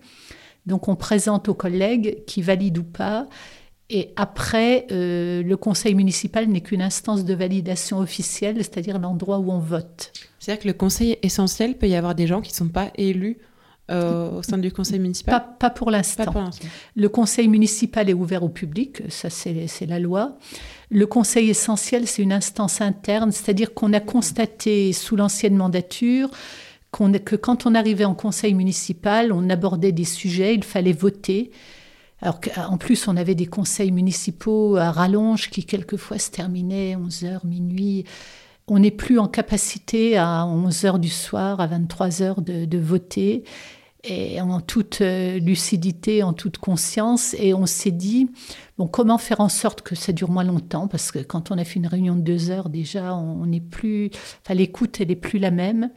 Donc 0.66 0.88
on 0.88 0.96
présente 0.96 1.50
aux 1.50 1.54
collègues 1.54 2.24
qui 2.26 2.42
valident 2.42 2.80
ou 2.80 2.84
pas. 2.84 3.28
Et 3.90 4.10
après, 4.18 4.86
euh, 4.92 5.42
le 5.44 5.58
conseil 5.58 5.96
municipal 5.96 6.48
n'est 6.48 6.62
qu'une 6.62 6.82
instance 6.82 7.24
de 7.24 7.34
validation 7.34 8.00
officielle, 8.00 8.58
c'est-à-dire 8.58 9.00
l'endroit 9.00 9.40
où 9.40 9.52
on 9.52 9.60
vote. 9.60 10.12
C'est-à-dire 10.40 10.64
que 10.64 10.68
le 10.68 10.74
conseil 10.74 11.18
essentiel 11.24 11.78
peut 11.78 11.88
y 11.88 11.96
avoir 11.96 12.14
des 12.14 12.28
gens 12.28 12.42
qui 12.42 12.52
ne 12.52 12.56
sont 12.56 12.68
pas 12.68 12.92
élus 12.96 13.38
euh, 13.90 14.40
au 14.40 14.44
sein 14.44 14.58
du 14.58 14.74
conseil 14.74 15.00
municipal 15.00 15.42
Pas, 15.58 15.70
pour 15.70 15.90
l'instant. 15.90 16.50
Le 16.96 17.08
conseil 17.08 17.48
municipal 17.48 18.10
est 18.10 18.14
ouvert 18.14 18.44
au 18.44 18.50
public, 18.50 19.04
ça 19.08 19.30
c'est 19.30 19.86
la 19.88 20.00
loi. 20.00 20.38
Le 20.90 21.06
conseil 21.06 21.50
essentiel, 21.50 22.08
c'est 22.08 22.22
une 22.22 22.34
instance 22.34 22.82
interne, 22.82 23.32
c'est-à-dire 23.32 23.74
qu'on 23.74 23.94
a 23.94 24.02
constaté 24.02 24.92
sous 24.92 25.16
l'ancienne 25.16 25.56
mandature 25.56 26.30
que 26.92 27.36
quand 27.36 27.66
on 27.66 27.76
arrivait 27.76 28.06
en 28.06 28.16
conseil 28.16 28.54
municipal, 28.54 29.32
on 29.32 29.50
abordait 29.50 29.92
des 29.92 30.06
sujets, 30.06 30.56
il 30.56 30.64
fallait 30.64 30.94
voter. 30.94 31.52
Alors 32.22 32.42
qu'en 32.42 32.78
plus, 32.78 33.08
on 33.08 33.16
avait 33.16 33.36
des 33.36 33.46
conseils 33.46 33.92
municipaux 33.92 34.76
à 34.78 34.92
rallonge 34.92 35.50
qui 35.50 35.64
quelquefois 35.64 36.18
se 36.18 36.32
terminaient 36.32 36.96
11h, 36.96 37.46
minuit. 37.46 38.06
On 38.68 38.80
n'est 38.80 38.92
plus 38.92 39.20
en 39.20 39.28
capacité 39.28 40.18
à 40.18 40.46
11h 40.46 41.00
du 41.00 41.10
soir, 41.10 41.62
à 41.62 41.68
23h 41.68 42.44
de, 42.44 42.78
voter, 42.78 43.44
et 44.04 44.42
en 44.42 44.60
toute 44.62 45.02
euh, 45.02 45.40
lucidité, 45.40 46.24
en 46.24 46.34
toute 46.34 46.58
conscience. 46.58 47.36
Et 47.40 47.54
on 47.54 47.66
s'est 47.66 47.92
dit, 47.92 48.30
bon, 48.78 48.88
comment 48.88 49.18
faire 49.18 49.40
en 49.40 49.50
sorte 49.50 49.84
que 49.84 49.96
ça 49.96 50.12
dure 50.12 50.32
moins 50.32 50.44
longtemps? 50.44 50.88
Parce 50.88 51.12
que 51.12 51.20
quand 51.20 51.52
on 51.52 51.58
a 51.58 51.64
fait 51.64 51.76
une 51.76 51.88
réunion 51.88 52.16
de 52.16 52.22
deux 52.22 52.50
heures, 52.50 52.70
déjà, 52.70 53.16
on 53.16 53.46
n'est 53.46 53.62
plus. 53.62 54.10
Enfin, 54.44 54.56
l'écoute, 54.56 55.00
elle 55.00 55.10
n'est 55.10 55.16
plus 55.16 55.40
la 55.40 55.52
même. 55.52 55.92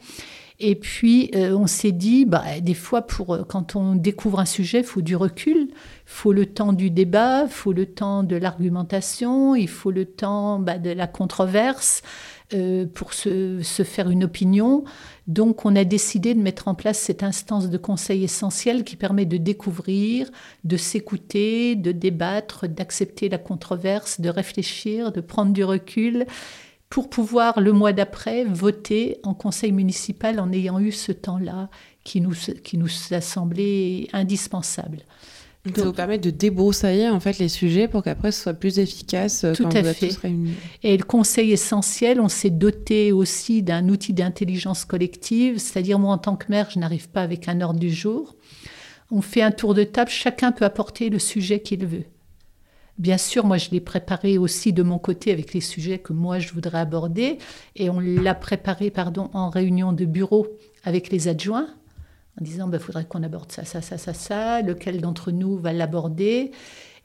Et 0.63 0.75
puis, 0.75 1.31
euh, 1.33 1.55
on 1.57 1.65
s'est 1.65 1.91
dit, 1.91 2.25
bah, 2.25 2.59
des 2.61 2.75
fois, 2.75 3.01
pour, 3.01 3.33
euh, 3.33 3.43
quand 3.43 3.75
on 3.75 3.95
découvre 3.95 4.39
un 4.39 4.45
sujet, 4.45 4.81
il 4.81 4.85
faut 4.85 5.01
du 5.01 5.15
recul, 5.15 5.69
il 5.69 5.75
faut 6.05 6.33
le 6.33 6.45
temps 6.45 6.71
du 6.71 6.91
débat, 6.91 7.45
il 7.45 7.49
faut 7.49 7.73
le 7.73 7.87
temps 7.87 8.21
de 8.21 8.35
l'argumentation, 8.35 9.55
il 9.55 9.67
faut 9.67 9.89
le 9.89 10.05
temps 10.05 10.59
bah, 10.59 10.77
de 10.77 10.91
la 10.91 11.07
controverse 11.07 12.03
euh, 12.53 12.85
pour 12.85 13.13
se, 13.13 13.59
faire 13.83 14.11
une 14.11 14.23
opinion. 14.23 14.83
Donc, 15.25 15.65
on 15.65 15.75
a 15.75 15.83
décidé 15.83 16.35
de 16.35 16.41
mettre 16.41 16.67
en 16.67 16.75
place 16.75 16.99
cette 16.99 17.23
instance 17.23 17.71
de 17.71 17.77
conseil 17.79 18.23
essentiel 18.23 18.83
qui 18.83 18.95
permet 18.95 19.25
de 19.25 19.37
découvrir, 19.37 20.29
de 20.63 20.77
s'écouter, 20.77 21.75
de 21.75 21.91
débattre, 21.91 22.67
d'accepter 22.67 23.29
la 23.29 23.39
controverse, 23.39 24.21
de 24.21 24.29
réfléchir, 24.29 25.11
de 25.11 25.21
prendre 25.21 25.53
du 25.53 25.63
recul 25.63 26.27
pour 26.91 27.09
pouvoir 27.09 27.61
le 27.61 27.71
mois 27.71 27.93
d'après 27.93 28.43
voter 28.43 29.17
en 29.23 29.33
conseil 29.33 29.71
municipal 29.71 30.39
en 30.41 30.51
ayant 30.51 30.77
eu 30.77 30.91
ce 30.91 31.13
temps-là 31.13 31.69
qui 32.03 32.19
nous, 32.19 32.35
qui 32.63 32.77
nous 32.77 32.89
a 33.11 33.21
semblé 33.21 34.09
indispensable. 34.11 34.99
Donc, 35.65 35.77
ça 35.77 35.85
vous 35.85 35.93
permet 35.93 36.17
de 36.17 36.31
débroussailler 36.31 37.07
en 37.07 37.19
fait 37.19 37.37
les 37.37 37.47
sujets 37.47 37.87
pour 37.87 38.03
qu'après 38.03 38.31
ce 38.33 38.41
soit 38.41 38.53
plus 38.53 38.77
efficace 38.79 39.45
euh, 39.45 39.53
tout 39.53 39.63
quand 39.63 39.75
à 39.75 39.83
vous 39.83 39.93
fait. 39.93 40.09
tous 40.09 40.17
réunis. 40.17 40.53
Et 40.83 40.97
le 40.97 41.03
conseil 41.03 41.53
essentiel, 41.53 42.19
on 42.19 42.27
s'est 42.27 42.49
doté 42.49 43.13
aussi 43.13 43.63
d'un 43.63 43.87
outil 43.87 44.11
d'intelligence 44.11 44.83
collective, 44.83 45.59
c'est-à-dire 45.59 45.97
moi 45.97 46.13
en 46.13 46.17
tant 46.17 46.35
que 46.35 46.47
maire, 46.49 46.69
je 46.71 46.79
n'arrive 46.79 47.07
pas 47.09 47.21
avec 47.21 47.47
un 47.47 47.61
ordre 47.61 47.79
du 47.79 47.91
jour. 47.91 48.35
On 49.11 49.21
fait 49.21 49.43
un 49.43 49.51
tour 49.51 49.75
de 49.75 49.83
table, 49.85 50.09
chacun 50.09 50.51
peut 50.51 50.65
apporter 50.65 51.09
le 51.09 51.19
sujet 51.19 51.61
qu'il 51.61 51.85
veut. 51.85 52.05
Bien 53.01 53.17
sûr, 53.17 53.47
moi, 53.47 53.57
je 53.57 53.71
l'ai 53.71 53.79
préparé 53.79 54.37
aussi 54.37 54.73
de 54.73 54.83
mon 54.83 54.99
côté 54.99 55.31
avec 55.31 55.55
les 55.55 55.59
sujets 55.59 55.97
que 55.97 56.13
moi, 56.13 56.37
je 56.37 56.53
voudrais 56.53 56.77
aborder. 56.77 57.39
Et 57.75 57.89
on 57.89 57.99
l'a 57.99 58.35
préparé, 58.35 58.91
pardon, 58.91 59.31
en 59.33 59.49
réunion 59.49 59.91
de 59.91 60.05
bureau 60.05 60.45
avec 60.83 61.09
les 61.09 61.27
adjoints, 61.27 61.65
en 62.39 62.43
disant, 62.43 62.67
il 62.67 62.71
bah, 62.71 62.77
faudrait 62.77 63.05
qu'on 63.05 63.23
aborde 63.23 63.51
ça, 63.51 63.65
ça, 63.65 63.81
ça, 63.81 63.97
ça, 63.97 64.13
ça, 64.13 64.61
lequel 64.61 65.01
d'entre 65.01 65.31
nous 65.31 65.57
va 65.57 65.73
l'aborder. 65.73 66.51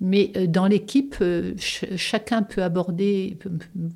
Mais 0.02 0.32
euh, 0.36 0.46
dans 0.46 0.66
l'équipe, 0.66 1.16
euh, 1.22 1.54
chacun 1.56 2.42
peut 2.42 2.62
aborder, 2.62 3.38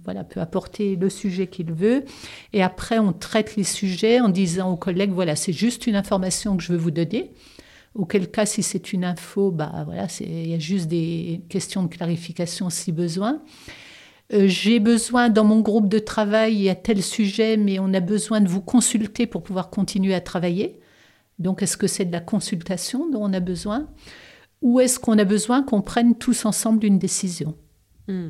voilà, 0.03 0.25
peut 0.25 0.41
apporter 0.41 0.97
le 0.97 1.11
sujet 1.11 1.49
qu'il 1.49 1.71
veut. 1.71 2.07
Et 2.55 2.63
après, 2.63 2.99
on 2.99 3.13
traite 3.13 3.57
les 3.57 3.65
sujets 3.65 4.21
en 4.21 4.31
disant 4.31 4.73
aux 4.73 4.77
collègues, 4.79 5.13
voilà, 5.13 5.37
c'est 5.37 5.53
juste 5.53 5.87
une 5.87 5.97
information 5.97 6.57
que 6.57 6.63
je 6.63 6.73
veux 6.73 6.79
vous 6.79 6.93
donner. 6.93 7.31
Auquel 7.95 8.31
cas, 8.31 8.47
si 8.47 8.63
c'est 8.63 8.93
une 8.93 9.05
info, 9.05 9.51
bah 9.51 9.83
voilà, 9.85 10.07
il 10.21 10.49
y 10.49 10.55
a 10.55 10.59
juste 10.59 10.87
des 10.87 11.43
questions 11.49 11.83
de 11.83 11.89
clarification 11.89 12.71
si 12.71 12.93
besoin. 12.93 13.43
Euh, 14.33 14.47
j'ai 14.47 14.79
besoin 14.79 15.29
dans 15.29 15.45
mon 15.45 15.61
groupe 15.61 15.89
de 15.89 15.99
travail, 15.99 16.55
il 16.55 16.63
y 16.63 16.69
a 16.69 16.77
tel 16.77 17.03
sujet, 17.03 17.57
mais 17.57 17.79
on 17.81 17.93
a 17.93 18.01
besoin 18.01 18.41
de 18.41 18.49
vous 18.49 18.61
consulter 18.61 19.27
pour 19.27 19.43
pouvoir 19.43 19.71
continuer 19.71 20.15
à 20.15 20.21
travailler. 20.21 20.79
Donc, 21.41 21.63
est-ce 21.63 21.77
que 21.77 21.87
c'est 21.87 22.05
de 22.05 22.13
la 22.13 22.21
consultation 22.21 23.11
dont 23.11 23.23
on 23.23 23.33
a 23.33 23.41
besoin? 23.41 23.89
Ou 24.63 24.79
est-ce 24.79 25.01
qu'on 25.01 25.19
a 25.19 25.25
besoin 25.25 25.63
qu'on 25.63 25.83
prenne 25.83 26.15
tous 26.15 26.45
ensemble 26.45 26.85
une 26.85 26.99
décision? 26.99 27.57
Hmm. 28.07 28.29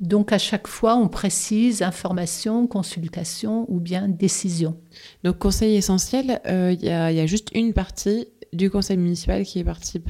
Donc, 0.00 0.32
à 0.32 0.38
chaque 0.38 0.66
fois, 0.66 0.96
on 0.96 1.08
précise 1.08 1.80
information, 1.80 2.66
consultation 2.66 3.64
ou 3.68 3.80
bien 3.80 4.08
décision. 4.08 4.76
Donc, 5.24 5.38
conseil 5.38 5.76
essentiel, 5.76 6.42
euh, 6.46 6.74
il 6.78 6.84
y, 6.84 6.90
a 6.90 7.26
juste 7.26 7.48
une 7.54 7.72
partie 7.72 8.28
du 8.52 8.70
conseil 8.70 8.96
municipal 8.96 9.44
qui 9.44 9.58
y 9.60 9.64
participe 9.64 10.08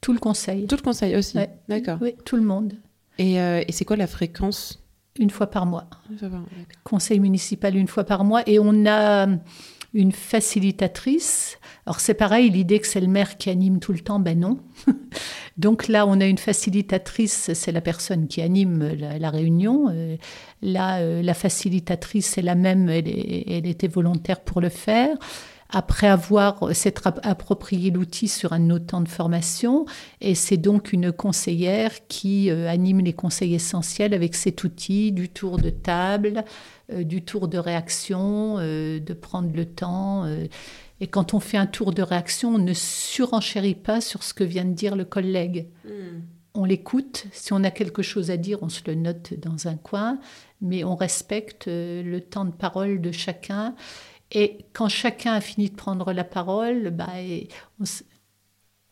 Tout 0.00 0.12
le 0.12 0.18
conseil. 0.18 0.66
Tout 0.66 0.76
le 0.76 0.82
conseil 0.82 1.16
aussi 1.16 1.38
D'accord. 1.68 1.98
Oui, 2.00 2.14
tout 2.24 2.36
le 2.36 2.42
monde. 2.42 2.74
Et, 3.18 3.40
euh, 3.40 3.62
et 3.66 3.72
c'est 3.72 3.84
quoi 3.84 3.96
la 3.96 4.06
fréquence? 4.06 4.80
Une 5.20 5.30
fois 5.30 5.46
par 5.48 5.64
mois. 5.64 5.88
Conseil 6.82 7.20
municipal 7.20 7.76
une 7.76 7.86
fois 7.86 8.02
par 8.04 8.24
mois 8.24 8.42
et 8.48 8.58
on 8.58 8.84
a 8.86 9.28
une 9.92 10.10
facilitatrice. 10.10 11.58
Alors 11.86 12.00
c'est 12.00 12.14
pareil, 12.14 12.50
l'idée 12.50 12.80
que 12.80 12.86
c'est 12.86 13.00
le 13.00 13.06
maire 13.06 13.36
qui 13.36 13.50
anime 13.50 13.78
tout 13.78 13.92
le 13.92 14.00
temps, 14.00 14.18
ben 14.18 14.38
non. 14.40 14.58
Donc 15.56 15.86
là, 15.86 16.06
on 16.06 16.20
a 16.20 16.24
une 16.26 16.38
facilitatrice, 16.38 17.52
c'est 17.54 17.70
la 17.70 17.80
personne 17.80 18.26
qui 18.26 18.40
anime 18.42 18.92
la, 18.98 19.18
la 19.18 19.30
réunion. 19.30 19.88
Euh, 19.90 20.16
Là, 20.62 20.96
euh, 21.00 21.20
la 21.22 21.34
facilitatrice, 21.34 22.24
c'est 22.26 22.40
la 22.42 22.54
même, 22.54 22.88
elle, 22.88 23.06
est- 23.06 23.44
elle 23.48 23.66
était 23.66 23.86
volontaire 23.86 24.40
pour 24.40 24.62
le 24.62 24.70
faire. 24.70 25.14
Après 25.70 26.06
avoir 26.06 26.74
s'être 26.74 27.06
app- 27.06 27.20
approprié 27.22 27.90
l'outil 27.90 28.28
sur 28.28 28.52
un 28.52 28.70
autre 28.70 28.86
temps 28.86 29.00
de 29.00 29.08
formation, 29.08 29.86
et 30.20 30.34
c'est 30.34 30.56
donc 30.56 30.92
une 30.92 31.10
conseillère 31.10 32.06
qui 32.06 32.50
euh, 32.50 32.68
anime 32.68 33.00
les 33.00 33.12
conseils 33.14 33.54
essentiels 33.54 34.14
avec 34.14 34.34
cet 34.34 34.62
outil 34.62 35.10
du 35.10 35.28
tour 35.28 35.58
de 35.58 35.70
table, 35.70 36.44
euh, 36.92 37.02
du 37.02 37.22
tour 37.22 37.48
de 37.48 37.58
réaction, 37.58 38.56
euh, 38.58 39.00
de 39.00 39.14
prendre 39.14 39.50
le 39.54 39.64
temps. 39.64 40.24
euh. 40.26 40.46
et 41.00 41.06
quand 41.08 41.34
on 41.34 41.40
fait 41.40 41.56
un 41.56 41.66
tour 41.66 41.92
de 41.92 42.02
réaction, 42.02 42.54
on 42.54 42.58
ne 42.58 42.72
surenchérit 42.74 43.74
pas 43.74 44.00
sur 44.00 44.22
ce 44.22 44.32
que 44.34 44.44
vient 44.44 44.64
de 44.64 44.74
dire 44.74 44.94
le 44.96 45.04
collègue. 45.04 45.66
On 46.56 46.64
l'écoute. 46.64 47.24
Si 47.32 47.52
on 47.52 47.64
a 47.64 47.72
quelque 47.72 48.02
chose 48.02 48.30
à 48.30 48.36
dire, 48.36 48.58
on 48.62 48.68
se 48.68 48.82
le 48.86 48.94
note 48.94 49.34
dans 49.40 49.66
un 49.66 49.74
coin, 49.74 50.20
mais 50.60 50.84
on 50.84 50.94
respecte 50.94 51.66
euh, 51.66 52.00
le 52.04 52.20
temps 52.20 52.44
de 52.44 52.52
parole 52.52 53.00
de 53.00 53.10
chacun. 53.10 53.74
Et 54.34 54.58
quand 54.72 54.88
chacun 54.88 55.32
a 55.32 55.40
fini 55.40 55.70
de 55.70 55.76
prendre 55.76 56.12
la 56.12 56.24
parole, 56.24 56.90
bah, 56.90 57.08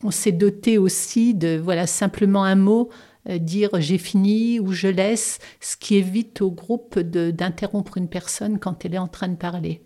on, 0.03 0.11
s'est 0.11 0.31
doté 0.31 0.77
aussi 0.77 1.33
de 1.33 1.59
voilà 1.61 1.85
simplement 1.85 2.45
un 2.45 2.55
mot, 2.55 2.89
euh, 3.29 3.37
dire 3.37 3.69
j'ai 3.79 3.97
fini 3.97 4.61
ou 4.61 4.71
je 4.71 4.87
laisse, 4.87 5.39
ce 5.59 5.75
qui 5.75 5.95
évite 5.95 6.41
au 6.41 6.49
groupe 6.49 6.97
d'interrompre 6.97 7.97
une 7.97 8.07
personne 8.07 8.57
quand 8.57 8.85
elle 8.85 8.93
est 8.93 8.99
en 8.99 9.09
train 9.09 9.27
de 9.27 9.35
parler. 9.35 9.81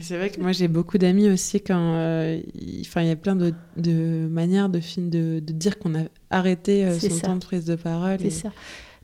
C'est 0.00 0.16
vrai 0.16 0.30
que 0.30 0.40
moi 0.40 0.52
j'ai 0.52 0.68
beaucoup 0.68 0.96
d'amis 0.96 1.28
aussi 1.28 1.60
quand 1.60 1.94
euh, 1.96 2.40
il, 2.54 2.86
y 2.86 3.10
a 3.10 3.16
plein 3.16 3.36
de, 3.36 3.52
de 3.76 4.26
manières 4.30 4.70
de, 4.70 4.80
de, 4.96 5.40
de 5.40 5.52
dire 5.52 5.78
qu'on 5.78 5.94
a 5.94 6.04
arrêté 6.30 6.84
euh, 6.84 6.98
son 6.98 7.10
ça. 7.10 7.26
temps 7.26 7.36
de 7.36 7.44
prise 7.44 7.64
de 7.64 7.76
parole. 7.76 8.18
C'est 8.20 8.26
et- 8.26 8.30
ça. 8.30 8.52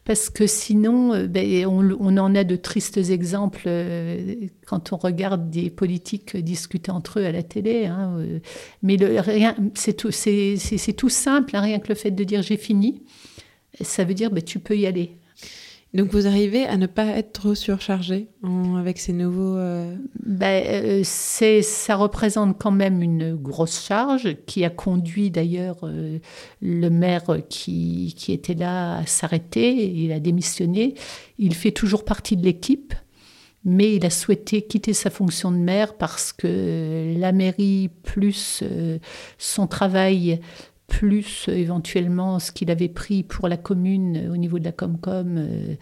Parce 0.09 0.31
que 0.31 0.47
sinon, 0.47 1.13
euh, 1.13 1.27
ben, 1.27 1.67
on, 1.67 2.17
en 2.17 2.35
a 2.35 2.43
de 2.43 2.57
tristes 2.57 2.97
exemples 2.97 3.65
euh, 3.67 4.37
quand 4.65 4.95
on 4.95 4.97
regarde 4.97 5.51
des 5.51 5.69
politiques 5.69 6.35
discuter 6.35 6.91
entre 6.91 7.21
eux 7.21 7.27
à 7.27 7.31
la 7.31 7.43
télé. 7.43 7.85
hein, 7.85 8.17
euh, 8.19 8.39
mais 8.83 8.97
rien, 8.97 9.55
c'est 9.75 9.93
tout 9.93 10.11
simple, 11.11 11.55
hein, 11.55 11.61
rien 11.61 11.79
que 11.79 11.89
le 11.89 11.95
fait 11.95 12.11
de 12.11 12.25
dire 12.25 12.41
j'ai 12.41 12.57
fini, 12.57 13.03
ça 13.83 14.05
veut 14.05 14.15
dire 14.15 14.31
ben, 14.31 14.43
tu 14.43 14.61
peux 14.61 14.79
y 14.79 14.87
aller. 14.87 15.18
Donc 15.95 16.13
vous 16.13 16.27
arrivez 16.27 16.67
à 16.67 16.77
ne 16.77 16.87
pas 16.87 17.07
être 17.07 17.33
trop 17.33 17.55
surchargé 17.55 18.29
avec 18.77 18.99
ces 18.99 19.15
nouveaux. 19.15 19.57
euh, 19.57 19.97
Ben, 20.23 20.63
euh, 20.67 21.01
c'est, 21.03 21.63
ça 21.63 21.97
représente 21.97 22.59
quand 22.59 22.71
même 22.71 23.03
une 23.03 23.35
grosse 23.35 23.87
charge 23.87 24.37
qui 24.47 24.67
a 24.67 24.71
conduit 24.71 25.31
d'ailleurs 25.31 25.79
euh, 25.85 26.19
le 26.61 26.91
maire 26.91 27.39
qui, 27.49 28.15
qui 28.19 28.33
était 28.33 28.55
là 28.55 28.99
à 28.99 29.07
s'arrêter. 29.07 29.91
Il 29.91 30.13
a 30.13 30.21
démissionné. 30.21 30.93
Il 31.39 31.55
fait 31.55 31.73
toujours 31.73 32.05
partie 32.05 32.37
de 32.37 32.45
l'équipe, 32.45 32.93
mais 33.65 33.95
il 33.95 34.05
a 34.05 34.11
souhaité 34.11 34.61
quitter 34.61 34.93
sa 34.93 35.09
fonction 35.09 35.51
de 35.51 35.57
maire 35.57 35.97
parce 35.97 36.35
que 36.35 37.15
la 37.17 37.33
mairie, 37.33 37.89
plus 38.03 38.63
son 39.39 39.67
travail, 39.67 40.39
plus 40.89 41.49
éventuellement 41.49 42.39
ce 42.41 42.51
qu'il 42.51 42.71
avait 42.71 42.89
pris 42.89 43.23
pour 43.23 43.47
la 43.47 43.57
commune 43.57 44.17
euh, 44.17 44.33
au 44.33 44.37
niveau 44.37 44.59
de 44.59 44.65
la 44.65 44.73
Comcom. 44.73 45.37
euh, 45.37 45.75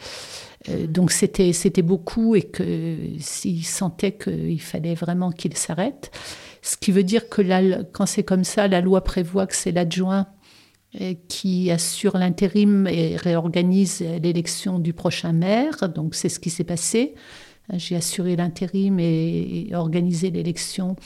euh, 0.68 0.86
donc 0.86 1.12
c'était 1.12 1.52
c'était 1.52 1.82
beaucoup 1.82 2.34
et 2.34 2.42
que 2.42 2.96
s'il 3.18 3.64
sentait 3.64 4.12
qu'il 4.12 4.60
fallait 4.60 4.94
vraiment 4.94 5.30
qu'il 5.30 5.56
s'arrête. 5.56 6.10
Ce 6.60 6.76
qui 6.76 6.90
veut 6.90 7.04
dire 7.04 7.28
que 7.28 7.82
quand 7.92 8.06
c'est 8.06 8.24
comme 8.24 8.44
ça, 8.44 8.66
la 8.66 8.80
loi 8.80 9.04
prévoit 9.04 9.46
que 9.46 9.54
c'est 9.54 9.72
l'adjoint 9.72 10.26
qui 11.28 11.70
assure 11.70 12.16
l'intérim 12.16 12.86
et 12.86 13.16
réorganise 13.16 14.02
l'élection 14.22 14.78
du 14.78 14.92
prochain 14.92 15.32
maire. 15.32 15.88
Donc 15.94 16.14
c'est 16.16 16.28
ce 16.28 16.40
qui 16.40 16.50
s'est 16.50 16.64
passé. 16.64 17.14
J'ai 17.74 17.94
assuré 17.94 18.34
l'intérim 18.34 18.98
et 18.98 19.68
organisé 19.74 20.30
l'élection. 20.30 20.96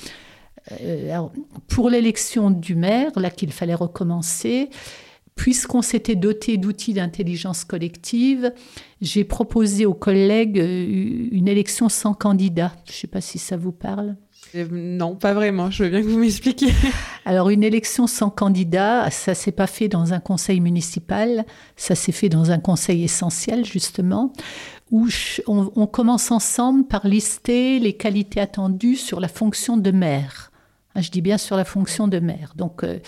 Euh, 0.83 1.11
alors, 1.11 1.33
pour 1.69 1.91
l'élection 1.91 2.51
du 2.51 2.75
maire, 2.75 3.13
là 3.17 3.31
qu'il 3.31 3.53
fallait 3.53 3.75
recommencer, 3.75 4.71
puisqu'on 5.35 5.83
s'était 5.83 6.17
doté 6.17 6.59
d'outils 6.59 6.93
d'intelligence 6.93 7.65
collective, 7.65 8.53
j'ai 9.01 9.25
proposé 9.25 9.87
aux 9.87 9.95
collègues 9.95 10.59
euh, 10.59 11.29
une 11.33 11.49
élection 11.49 11.89
sans 11.89 12.13
candidat. 12.15 12.73
Je 12.85 12.93
ne 12.93 12.95
sais 12.97 13.07
pas 13.07 13.21
si 13.21 13.39
ça 13.39 13.57
vous 13.57 13.73
parle. 13.73 14.17
euh, 14.55 14.67
Non, 14.71 15.17
pas 15.17 15.33
vraiment. 15.33 15.71
Je 15.71 15.85
veux 15.85 15.91
bien 15.91 16.03
que 16.03 16.07
vous 16.07 16.19
m'expliquiez. 16.19 16.73
Alors 17.25 17.49
une 17.51 17.63
élection 17.63 18.07
sans 18.07 18.29
candidat, 18.31 19.11
ça 19.11 19.35
s'est 19.35 19.53
pas 19.53 19.67
fait 19.67 19.89
dans 19.89 20.13
un 20.13 20.21
conseil 20.21 20.61
municipal, 20.61 21.47
ça 21.77 21.95
s'est 21.95 22.13
fait 22.13 22.29
dans 22.29 22.51
un 22.51 22.59
conseil 22.59 23.05
essentiel 23.05 23.65
justement, 23.65 24.33
où 24.91 25.07
on 25.47 25.87
commence 25.87 26.31
ensemble 26.33 26.87
par 26.87 27.07
lister 27.07 27.79
les 27.79 27.93
qualités 27.93 28.41
attendues 28.41 28.97
sur 28.97 29.21
la 29.21 29.29
fonction 29.29 29.77
de 29.77 29.91
maire. 29.91 30.50
Ah, 30.95 31.01
Je 31.01 31.11
dis 31.11 31.21
bien 31.21 31.39
sur 31.39 31.57
la 31.57 31.65
fonction 31.65 32.09
de 32.09 32.19
maire. 32.19 32.53
Donc, 32.57 32.83
euh, 32.83 32.99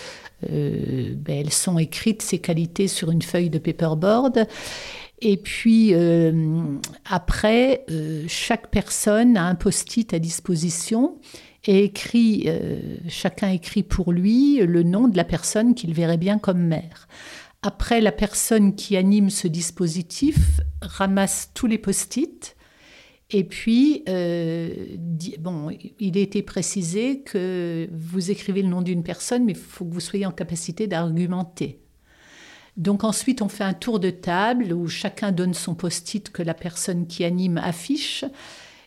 euh, 0.49 1.13
ben, 1.17 1.39
elles 1.39 1.51
sont 1.51 1.77
écrites, 1.77 2.21
ces 2.21 2.39
qualités, 2.39 2.87
sur 2.87 3.11
une 3.11 3.21
feuille 3.21 3.49
de 3.49 3.59
paperboard. 3.59 4.47
Et 5.21 5.37
puis, 5.37 5.93
euh, 5.93 6.77
après, 7.09 7.85
chaque 8.27 8.69
personne 8.69 9.37
a 9.37 9.45
un 9.45 9.55
post-it 9.55 10.13
à 10.13 10.19
disposition 10.19 11.17
et 11.65 11.85
écrit, 11.85 12.49
chacun 13.07 13.49
écrit 13.49 13.83
pour 13.83 14.11
lui 14.11 14.57
le 14.57 14.83
nom 14.83 15.07
de 15.07 15.15
la 15.15 15.23
personne 15.23 15.75
qu'il 15.75 15.93
verrait 15.93 16.17
bien 16.17 16.37
comme 16.37 16.59
maire. 16.59 17.07
Après, 17.61 18.01
la 18.01 18.11
personne 18.11 18.75
qui 18.75 18.97
anime 18.97 19.29
ce 19.29 19.47
dispositif 19.47 20.59
ramasse 20.81 21.51
tous 21.53 21.67
les 21.67 21.77
post-it. 21.77 22.57
Et 23.35 23.43
puis, 23.43 24.03
euh, 24.09 24.69
il 25.99 26.17
a 26.17 26.21
été 26.21 26.43
précisé 26.43 27.21
que 27.21 27.89
vous 27.91 28.29
écrivez 28.29 28.61
le 28.61 28.69
nom 28.69 28.83
d'une 28.83 29.01
personne, 29.01 29.43
mais 29.43 29.53
il 29.53 29.57
faut 29.57 29.85
que 29.85 29.93
vous 29.93 29.99
soyez 29.99 30.27
en 30.27 30.31
capacité 30.31 30.85
d'argumenter. 30.85 31.79
Donc 32.77 33.03
ensuite, 33.03 33.41
on 33.41 33.49
fait 33.49 33.63
un 33.63 33.73
tour 33.73 33.99
de 33.99 34.11
table 34.11 34.71
où 34.71 34.87
chacun 34.87 35.31
donne 35.31 35.55
son 35.55 35.73
post-it 35.73 36.29
que 36.29 36.43
la 36.43 36.53
personne 36.53 37.07
qui 37.07 37.23
anime 37.23 37.57
affiche. 37.57 38.23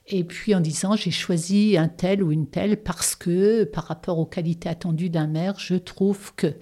Et 0.07 0.23
puis 0.23 0.55
en 0.55 0.61
disant, 0.61 0.95
j'ai 0.95 1.11
choisi 1.11 1.77
un 1.77 1.89
tel 1.89 2.23
ou 2.23 2.31
une 2.31 2.47
telle 2.47 2.81
parce 2.81 3.17
que, 3.17 3.65
par 3.65 3.85
rapport 3.85 4.21
aux 4.21 4.27
qualités 4.27 4.69
attendues 4.69 5.11
d'un 5.11 5.27
maire, 5.27 5.59
je 5.59 5.75
trouve 5.75 6.33
que. 6.37 6.55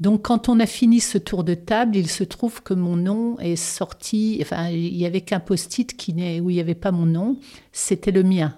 Donc 0.00 0.22
quand 0.22 0.48
on 0.48 0.58
a 0.60 0.66
fini 0.66 1.00
ce 1.00 1.18
tour 1.18 1.44
de 1.44 1.54
table, 1.54 1.96
il 1.96 2.08
se 2.08 2.24
trouve 2.24 2.62
que 2.62 2.74
mon 2.74 2.96
nom 2.96 3.38
est 3.38 3.56
sorti, 3.56 4.38
enfin 4.42 4.68
il 4.68 4.96
y 4.96 5.06
avait 5.06 5.20
qu'un 5.20 5.40
post-it 5.40 5.96
qui 5.96 6.12
où 6.40 6.50
il 6.50 6.54
n'y 6.54 6.60
avait 6.60 6.74
pas 6.74 6.90
mon 6.90 7.06
nom, 7.06 7.38
c'était 7.72 8.10
le 8.10 8.22
mien. 8.22 8.56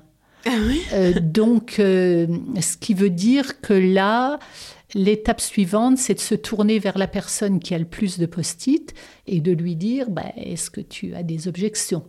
Euh, 0.92 1.12
donc 1.20 1.78
euh, 1.78 2.26
ce 2.60 2.76
qui 2.76 2.94
veut 2.94 3.10
dire 3.10 3.60
que 3.60 3.74
là, 3.74 4.38
l'étape 4.94 5.40
suivante, 5.40 5.98
c'est 5.98 6.14
de 6.14 6.20
se 6.20 6.34
tourner 6.34 6.78
vers 6.78 6.98
la 6.98 7.08
personne 7.08 7.58
qui 7.58 7.74
a 7.74 7.78
le 7.78 7.84
plus 7.84 8.18
de 8.18 8.26
post-it 8.26 8.94
et 9.26 9.40
de 9.40 9.52
lui 9.52 9.76
dire, 9.76 10.08
bah, 10.10 10.32
est-ce 10.36 10.70
que 10.70 10.80
tu 10.80 11.14
as 11.14 11.22
des 11.22 11.48
objections? 11.48 12.04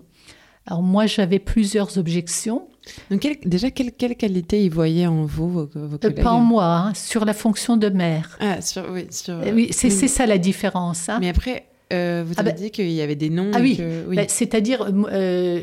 Alors 0.65 0.83
moi, 0.83 1.05
j'avais 1.05 1.39
plusieurs 1.39 1.97
objections. 1.97 2.67
Donc 3.11 3.21
quelle- 3.21 3.37
déjà, 3.45 3.71
quelle, 3.71 3.91
quelle 3.91 4.15
qualité 4.15 4.63
ils 4.63 4.71
voyaient 4.71 5.07
en 5.07 5.25
vous, 5.25 5.49
vos, 5.49 5.69
vos 5.73 5.95
Euh, 5.95 5.97
collègues 5.97 6.23
pas 6.23 6.31
en 6.33 6.41
moi, 6.41 6.65
hein, 6.65 6.93
sur 6.93 7.25
la 7.25 7.33
fonction 7.33 7.77
de 7.77 7.89
maire. 7.89 8.37
Ah, 8.39 8.61
sur, 8.61 8.83
oui, 8.91 9.07
sur... 9.09 9.33
Euh, 9.35 9.51
oui, 9.53 9.69
c'est 9.71 9.89
ça 9.89 10.25
la 10.25 10.37
différence. 10.37 11.09
hein. 11.09 11.17
Mais 11.19 11.29
après, 11.29 11.65
euh, 11.93 12.23
vous 12.27 12.33
Ah 12.37 12.41
avez 12.41 12.51
bah- 12.51 12.57
dit 12.57 12.69
qu'il 12.71 12.89
y 12.91 13.01
avait 13.01 13.15
des 13.15 13.29
noms. 13.29 13.51
Ah 13.53 13.59
oui. 13.61 13.79
Bah, 14.13 14.23
C'est-à-dire, 14.27 14.89
euh, 15.11 15.61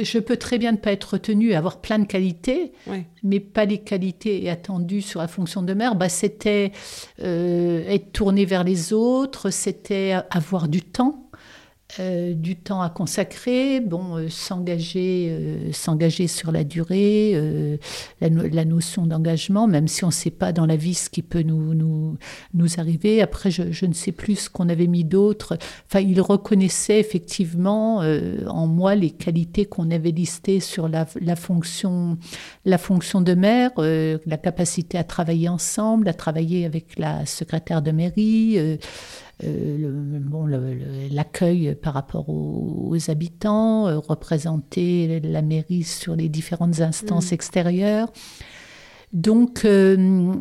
je 0.00 0.18
peux 0.18 0.36
très 0.38 0.56
bien 0.58 0.72
ne 0.72 0.76
pas 0.78 0.92
être 0.92 1.04
retenue, 1.14 1.52
avoir 1.54 1.80
plein 1.80 1.98
de 1.98 2.06
qualités, 2.06 2.72
Ouais. 2.86 3.04
mais 3.22 3.38
pas 3.40 3.66
les 3.66 3.78
qualités 3.78 4.48
attendues 4.48 5.02
sur 5.02 5.20
la 5.20 5.28
fonction 5.28 5.60
de 5.62 5.74
maire. 5.74 5.94
Bah, 5.94 6.08
c'était 6.08 6.72
euh, 7.22 7.84
être 7.88 8.12
tourné 8.12 8.44
vers 8.46 8.64
les 8.64 8.92
autres, 8.92 9.50
c'était 9.50 10.14
avoir 10.30 10.68
du 10.68 10.80
temps. 10.82 11.27
Euh, 11.98 12.34
du 12.34 12.54
temps 12.54 12.82
à 12.82 12.90
consacrer, 12.90 13.80
bon, 13.80 14.16
euh, 14.18 14.28
s'engager, 14.28 15.28
euh, 15.30 15.72
s'engager 15.72 16.26
sur 16.26 16.52
la 16.52 16.62
durée, 16.62 17.32
euh, 17.34 17.78
la, 18.20 18.28
la 18.28 18.64
notion 18.66 19.06
d'engagement, 19.06 19.66
même 19.66 19.88
si 19.88 20.04
on 20.04 20.08
ne 20.08 20.12
sait 20.12 20.30
pas 20.30 20.52
dans 20.52 20.66
la 20.66 20.76
vie 20.76 20.92
ce 20.92 21.08
qui 21.08 21.22
peut 21.22 21.42
nous, 21.42 21.72
nous, 21.72 22.18
nous 22.52 22.78
arriver. 22.78 23.22
Après, 23.22 23.50
je, 23.50 23.72
je 23.72 23.86
ne 23.86 23.94
sais 23.94 24.12
plus 24.12 24.36
ce 24.36 24.50
qu'on 24.50 24.68
avait 24.68 24.86
mis 24.86 25.04
d'autre. 25.04 25.56
Enfin, 25.86 26.00
il 26.00 26.20
reconnaissait 26.20 27.00
effectivement 27.00 28.02
euh, 28.02 28.46
en 28.48 28.66
moi 28.66 28.94
les 28.94 29.10
qualités 29.10 29.64
qu'on 29.64 29.90
avait 29.90 30.10
listées 30.10 30.60
sur 30.60 30.88
la, 30.88 31.06
la 31.20 31.36
fonction, 31.36 32.18
la 32.66 32.76
fonction 32.78 33.22
de 33.22 33.32
maire, 33.32 33.70
la 33.78 34.36
capacité 34.36 34.98
à 34.98 35.04
travailler 35.04 35.48
ensemble, 35.48 36.08
à 36.08 36.14
travailler 36.14 36.66
avec 36.66 36.98
la 36.98 37.24
secrétaire 37.24 37.80
de 37.80 37.92
mairie. 37.92 38.78
Euh, 39.44 40.18
bon, 40.20 40.46
l'accueil 40.46 41.76
par 41.80 41.94
rapport 41.94 42.28
aux, 42.28 42.96
habitants, 43.08 43.86
euh, 43.86 43.98
représenter 43.98 45.20
la 45.20 45.42
mairie 45.42 45.84
sur 45.84 46.16
les 46.16 46.28
différentes 46.28 46.80
instances 46.80 47.30
mm. 47.30 47.34
extérieures. 47.34 48.12
Donc, 49.12 49.64
euh, 49.64 50.34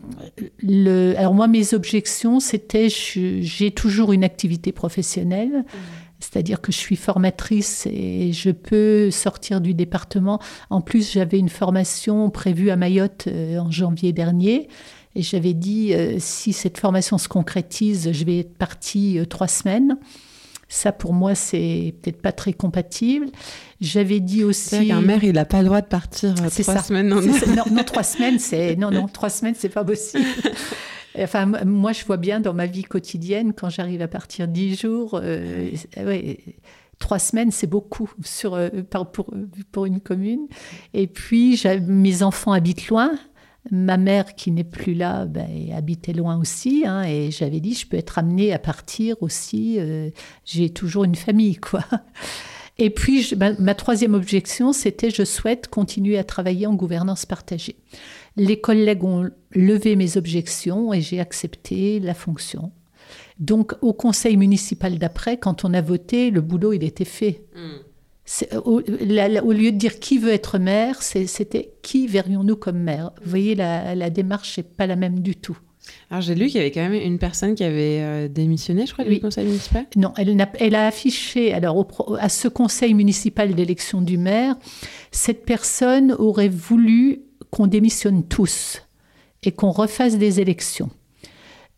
le, 0.61 1.13
alors 1.15 1.33
moi, 1.35 1.47
mes 1.47 1.73
objections, 1.73 2.39
c'était 2.39 2.87
j'ai 2.89 3.71
toujours 3.71 4.13
une 4.13 4.23
activité 4.23 4.71
professionnelle. 4.71 5.59
Mm. 5.59 5.77
C'est-à-dire 6.19 6.61
que 6.61 6.71
je 6.71 6.77
suis 6.77 6.95
formatrice 6.95 7.85
et 7.85 8.33
je 8.33 8.49
peux 8.49 9.11
sortir 9.11 9.61
du 9.61 9.75
département. 9.75 10.39
En 10.71 10.81
plus, 10.81 11.11
j'avais 11.11 11.37
une 11.37 11.49
formation 11.49 12.31
prévue 12.31 12.71
à 12.71 12.75
Mayotte 12.75 13.27
en 13.27 13.69
janvier 13.69 14.13
dernier. 14.13 14.67
Et 15.17 15.23
j'avais 15.23 15.55
dit, 15.55 15.95
euh, 15.95 16.17
si 16.19 16.53
cette 16.53 16.77
formation 16.77 17.17
se 17.17 17.27
concrétise, 17.27 18.11
je 18.11 18.23
vais 18.23 18.41
être 18.41 18.55
partie 18.55 19.17
euh, 19.17 19.25
trois 19.25 19.47
semaines. 19.47 19.97
Ça, 20.69 20.91
pour 20.91 21.11
moi, 21.11 21.33
c'est 21.33 21.95
peut-être 22.03 22.21
pas 22.21 22.31
très 22.31 22.53
compatible. 22.53 23.25
J'avais 23.81 24.19
dit 24.19 24.43
aussi. 24.43 24.91
Un 24.91 25.01
maire, 25.01 25.23
il 25.23 25.33
n'a 25.33 25.45
pas 25.45 25.61
le 25.61 25.65
droit 25.65 25.81
de 25.81 25.87
partir 25.87 26.35
euh, 26.39 26.49
trois 26.61 26.83
semaines. 26.83 27.07
Non, 27.07 27.19
non, 27.71 27.83
trois 27.83 28.03
semaines, 28.03 28.37
c'est 28.37 28.75
non, 28.75 28.91
non, 28.91 29.07
trois 29.07 29.31
semaines, 29.31 29.55
c'est 29.57 29.69
pas 29.69 29.83
possible. 29.83 30.23
Enfin, 31.19 31.47
moi, 31.65 31.93
je 31.93 32.05
vois 32.05 32.17
bien 32.17 32.39
dans 32.39 32.53
ma 32.53 32.67
vie 32.67 32.83
quotidienne, 32.83 33.53
quand 33.53 33.71
j'arrive 33.71 34.03
à 34.03 34.07
partir 34.07 34.47
dix 34.47 34.79
jours, 34.79 35.15
ouais, 35.15 36.37
trois 36.99 37.17
semaines, 37.17 37.49
c'est 37.49 37.65
beaucoup 37.65 38.11
sur, 38.23 38.55
pour, 39.11 39.33
pour 39.71 39.85
une 39.87 39.99
commune. 39.99 40.47
Et 40.93 41.07
puis, 41.07 41.59
mes 41.87 42.21
enfants 42.21 42.51
habitent 42.51 42.89
loin. 42.89 43.17
Ma 43.71 43.97
mère, 43.97 44.35
qui 44.35 44.51
n'est 44.51 44.63
plus 44.63 44.93
là, 44.93 45.25
ben, 45.25 45.47
habitait 45.75 46.13
loin 46.13 46.37
aussi, 46.37 46.83
hein, 46.85 47.03
et 47.03 47.31
j'avais 47.31 47.59
dit, 47.59 47.73
je 47.73 47.87
peux 47.87 47.97
être 47.97 48.17
amenée 48.17 48.53
à 48.53 48.59
partir 48.59 49.15
aussi. 49.21 49.77
Euh, 49.79 50.09
j'ai 50.45 50.69
toujours 50.69 51.03
une 51.03 51.15
famille, 51.15 51.57
quoi. 51.57 51.83
Et 52.79 52.91
puis, 52.91 53.33
ma, 53.59 53.73
troisième 53.73 54.13
objection, 54.13 54.71
c'était, 54.71 55.09
je 55.09 55.23
souhaite 55.23 55.67
continuer 55.67 56.17
à 56.17 56.23
travailler 56.23 56.67
en 56.67 56.75
gouvernance 56.75 57.25
partagée. 57.25 57.75
Les 58.35 58.61
collègues 58.61 59.03
ont 59.03 59.29
levé 59.51 59.95
mes 59.95 60.15
objections 60.15 60.93
et 60.93 61.01
j'ai 61.01 61.19
accepté 61.19 61.99
la 61.99 62.13
fonction. 62.13 62.71
Donc, 63.39 63.73
au 63.81 63.93
conseil 63.93 64.37
municipal 64.37 64.99
d'après, 64.99 65.37
quand 65.37 65.65
on 65.65 65.73
a 65.73 65.81
voté, 65.81 66.29
le 66.29 66.41
boulot, 66.41 66.73
il 66.73 66.83
était 66.83 67.05
fait. 67.05 67.45
Euh, 68.53 68.61
au, 68.61 68.81
lieu 68.81 69.71
de 69.71 69.77
dire 69.77 69.99
qui 69.99 70.17
veut 70.17 70.31
être 70.31 70.59
maire, 70.59 71.01
c'était 71.01 71.71
qui 71.81 72.07
verrions-nous 72.07 72.57
comme 72.57 72.79
maire? 72.79 73.11
Vous 73.23 73.29
voyez, 73.29 73.55
la, 73.55 74.09
démarche 74.09 74.57
n'est 74.57 74.63
pas 74.63 74.87
la 74.87 74.95
même 74.95 75.19
du 75.21 75.35
tout. 75.35 75.57
Alors 76.09 76.21
j'ai 76.21 76.35
lu 76.35 76.47
qu'il 76.47 76.57
y 76.57 76.59
avait 76.59 76.71
quand 76.71 76.81
même 76.81 77.01
une 77.01 77.17
personne 77.17 77.55
qui 77.55 77.63
avait 77.63 78.01
euh, 78.01 78.27
démissionné, 78.27 78.85
je 78.85 78.91
crois, 78.91 79.05
du 79.05 79.21
conseil 79.21 79.45
municipal. 79.45 79.85
Non, 79.95 80.13
elle 80.17 80.39
a, 80.41 80.51
elle 80.59 80.75
a 80.75 80.87
affiché, 80.87 81.53
alors 81.53 81.87
à 82.19 82.27
ce 82.27 82.49
conseil 82.49 82.93
municipal 82.93 83.55
d'élection 83.55 84.01
du 84.01 84.17
maire, 84.17 84.55
cette 85.11 85.45
personne 85.45 86.11
aurait 86.11 86.49
voulu 86.49 87.21
qu'on 87.51 87.67
démissionne 87.67 88.23
tous 88.27 88.81
et 89.43 89.51
qu'on 89.51 89.71
refasse 89.71 90.17
des 90.17 90.41
élections. 90.41 90.89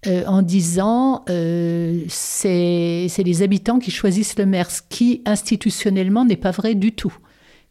Euh, 0.07 0.23
en 0.27 0.41
disant 0.41 1.25
euh, 1.29 2.05
c'est 2.07 3.09
les 3.17 3.41
habitants 3.41 3.79
qui 3.79 3.91
choisissent 3.91 4.39
le 4.39 4.45
maire, 4.45 4.71
ce 4.71 4.81
qui 4.87 5.21
institutionnellement 5.25 6.23
n'est 6.23 6.37
pas 6.37 6.51
vrai 6.51 6.73
du 6.73 6.93
tout, 6.93 7.13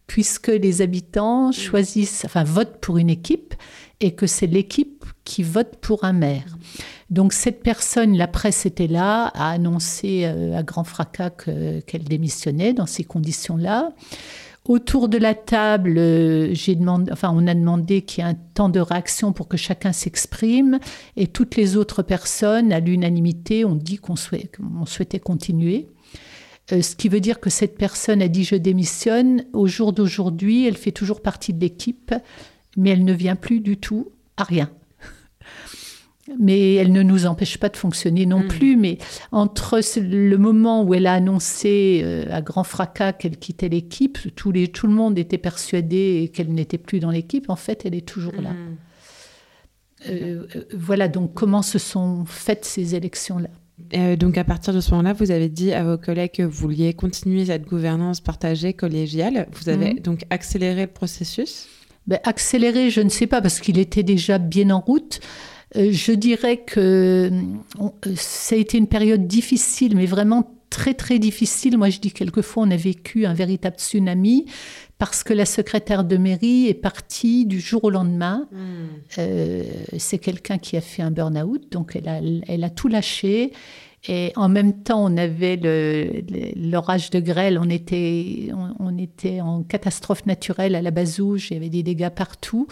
puisque 0.06 0.48
les 0.48 0.82
habitants 0.82 1.52
choisissent, 1.52 2.26
enfin 2.26 2.44
votent 2.44 2.80
pour 2.82 2.98
une 2.98 3.08
équipe 3.08 3.54
et 4.00 4.14
que 4.14 4.26
c'est 4.26 4.46
l'équipe 4.46 5.06
qui 5.24 5.42
vote 5.42 5.76
pour 5.80 6.04
un 6.04 6.12
maire. 6.12 6.58
Donc 7.08 7.32
cette 7.32 7.62
personne, 7.62 8.14
la 8.14 8.28
presse 8.28 8.66
était 8.66 8.88
là, 8.88 9.28
a 9.28 9.50
annoncé 9.52 10.24
euh, 10.26 10.54
à 10.54 10.62
grand 10.62 10.84
fracas 10.84 11.30
qu'elle 11.30 12.04
démissionnait 12.04 12.74
dans 12.74 12.84
ces 12.84 13.04
conditions-là. 13.04 13.94
Autour 14.68 15.08
de 15.08 15.16
la 15.16 15.34
table, 15.34 15.94
euh, 15.96 16.54
on 17.22 17.46
a 17.46 17.54
demandé 17.54 18.02
qu'il 18.02 18.22
y 18.22 18.26
ait 18.26 18.30
un 18.30 18.34
temps 18.34 18.68
de 18.68 18.80
réaction 18.80 19.32
pour 19.32 19.48
que 19.48 19.56
chacun 19.56 19.92
s'exprime, 19.92 20.78
et 21.16 21.26
toutes 21.26 21.56
les 21.56 21.78
autres 21.78 22.02
personnes, 22.02 22.70
à 22.70 22.78
l'unanimité, 22.78 23.64
ont 23.64 23.74
dit 23.74 23.96
qu'on 23.96 24.14
souhaitait, 24.14 25.20
continuer. 25.20 25.88
Euh, 26.70 26.82
ce 26.82 26.96
qui 26.96 27.08
veut 27.08 27.20
dire 27.20 27.40
que 27.40 27.48
cette 27.48 27.78
personne 27.78 28.20
a 28.20 28.28
dit 28.28 28.44
je 28.44 28.56
démissionne. 28.56 29.46
Au 29.54 29.66
jour 29.66 29.94
d'aujourd'hui, 29.94 30.66
elle 30.66 30.76
fait 30.76 30.92
toujours 30.92 31.22
partie 31.22 31.54
de 31.54 31.60
l'équipe, 31.60 32.14
mais 32.76 32.90
elle 32.90 33.06
ne 33.06 33.14
vient 33.14 33.36
plus 33.36 33.60
du 33.60 33.78
tout 33.78 34.12
à 34.36 34.44
rien 34.44 34.70
mais 36.38 36.74
elle 36.74 36.92
ne 36.92 37.02
nous 37.02 37.26
empêche 37.26 37.58
pas 37.58 37.68
de 37.68 37.76
fonctionner 37.76 38.26
non 38.26 38.40
hmm. 38.40 38.48
plus. 38.48 38.76
Mais 38.76 38.98
entre 39.32 39.80
le 40.00 40.36
moment 40.36 40.82
où 40.82 40.94
elle 40.94 41.06
a 41.06 41.14
annoncé 41.14 42.00
euh, 42.04 42.24
à 42.30 42.42
grand 42.42 42.64
fracas 42.64 43.12
qu'elle 43.12 43.36
quittait 43.36 43.68
l'équipe, 43.68 44.18
tout, 44.34 44.52
le 44.52 44.88
monde 44.88 45.18
était 45.18 45.38
persuadé 45.38 46.30
qu'elle 46.34 46.52
n'était 46.52 46.78
plus 46.78 47.00
dans 47.00 47.10
l'équipe. 47.10 47.48
En 47.48 47.56
fait, 47.56 47.84
elle 47.84 47.94
est 47.94 48.06
toujours 48.06 48.40
là. 48.40 48.50
Hmm. 48.50 48.76
Euh, 50.08 50.46
euh, 50.54 50.62
voilà 50.76 51.08
donc 51.08 51.34
comment 51.34 51.62
se 51.62 51.80
sont 51.80 52.24
faites 52.24 52.64
ces 52.64 52.94
élections-là. 52.94 54.14
donc 54.14 54.38
à 54.38 54.44
partir 54.44 54.72
de 54.72 54.80
ce 54.80 54.92
moment-là, 54.92 55.12
vous 55.12 55.32
avez 55.32 55.48
dit 55.48 55.72
à 55.72 55.82
vos 55.82 55.98
collègues 55.98 56.30
que 56.34 56.44
vous 56.44 56.68
vouliez 56.68 56.94
continuer 56.94 57.46
cette 57.46 57.64
gouvernance 57.64 58.20
partagée 58.20 58.74
collégiale. 58.74 59.48
Vous 59.52 59.68
avez 59.68 59.94
hmm. 59.94 60.00
donc 60.00 60.24
accéléré 60.30 60.82
le 60.82 60.92
processus? 60.92 61.66
Ben, 62.06 62.20
Accéléré, 62.24 62.90
je 62.90 63.02
ne 63.02 63.10
sais 63.10 63.26
pas, 63.26 63.42
parce 63.42 63.60
qu'il 63.60 63.78
était 63.78 64.02
déjà 64.02 64.38
bien 64.38 64.70
en 64.70 64.80
route. 64.80 65.20
Euh, 65.76 65.90
je 65.92 66.12
dirais 66.12 66.58
que 66.58 67.30
euh, 67.30 68.14
ça 68.16 68.54
a 68.54 68.58
été 68.58 68.78
une 68.78 68.86
période 68.88 69.26
difficile, 69.26 69.96
mais 69.96 70.06
vraiment 70.06 70.54
très 70.70 70.94
très 70.94 71.18
difficile. 71.18 71.78
Moi, 71.78 71.90
je 71.90 71.98
dis 71.98 72.12
quelquefois, 72.12 72.64
on 72.64 72.70
a 72.70 72.76
vécu 72.76 73.26
un 73.26 73.34
véritable 73.34 73.76
tsunami 73.76 74.46
parce 74.98 75.22
que 75.22 75.32
la 75.32 75.46
secrétaire 75.46 76.04
de 76.04 76.16
mairie 76.16 76.66
est 76.66 76.74
partie 76.74 77.46
du 77.46 77.60
jour 77.60 77.84
au 77.84 77.90
lendemain. 77.90 78.48
Hmm. 78.50 78.86
Euh, 79.18 79.62
c'est 79.96 80.18
quelqu'un 80.18 80.58
qui 80.58 80.76
a 80.76 80.80
fait 80.80 81.02
un 81.02 81.10
burn-out, 81.10 81.70
donc 81.70 81.94
elle 81.94 82.08
a, 82.08 82.20
elle 82.46 82.64
a 82.64 82.70
tout 82.70 82.88
lâché. 82.88 83.52
Et 84.06 84.32
en 84.36 84.48
même 84.48 84.82
temps, 84.82 85.04
on 85.04 85.16
avait 85.16 85.60
l'orage 86.56 87.10
de 87.10 87.18
grêle, 87.18 87.58
on 87.60 87.68
était, 87.68 88.50
on, 88.78 88.96
était 88.96 89.40
en 89.40 89.64
catastrophe 89.64 90.24
naturelle 90.24 90.76
à 90.76 90.82
la 90.82 90.92
Bazouge, 90.92 91.50
il 91.50 91.54
y 91.54 91.56
avait 91.56 91.68
des 91.68 91.82
dégâts 91.82 92.08
partout 92.08 92.68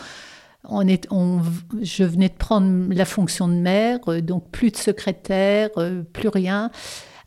on 0.68 0.86
est, 0.86 1.06
on, 1.10 1.40
je 1.82 2.04
venais 2.04 2.28
de 2.28 2.34
prendre 2.34 2.92
la 2.92 3.04
fonction 3.04 3.48
de 3.48 3.54
maire, 3.54 3.98
euh, 4.08 4.20
donc 4.20 4.50
plus 4.50 4.70
de 4.70 4.76
secrétaire, 4.76 5.70
euh, 5.76 6.02
plus 6.02 6.28
rien. 6.28 6.70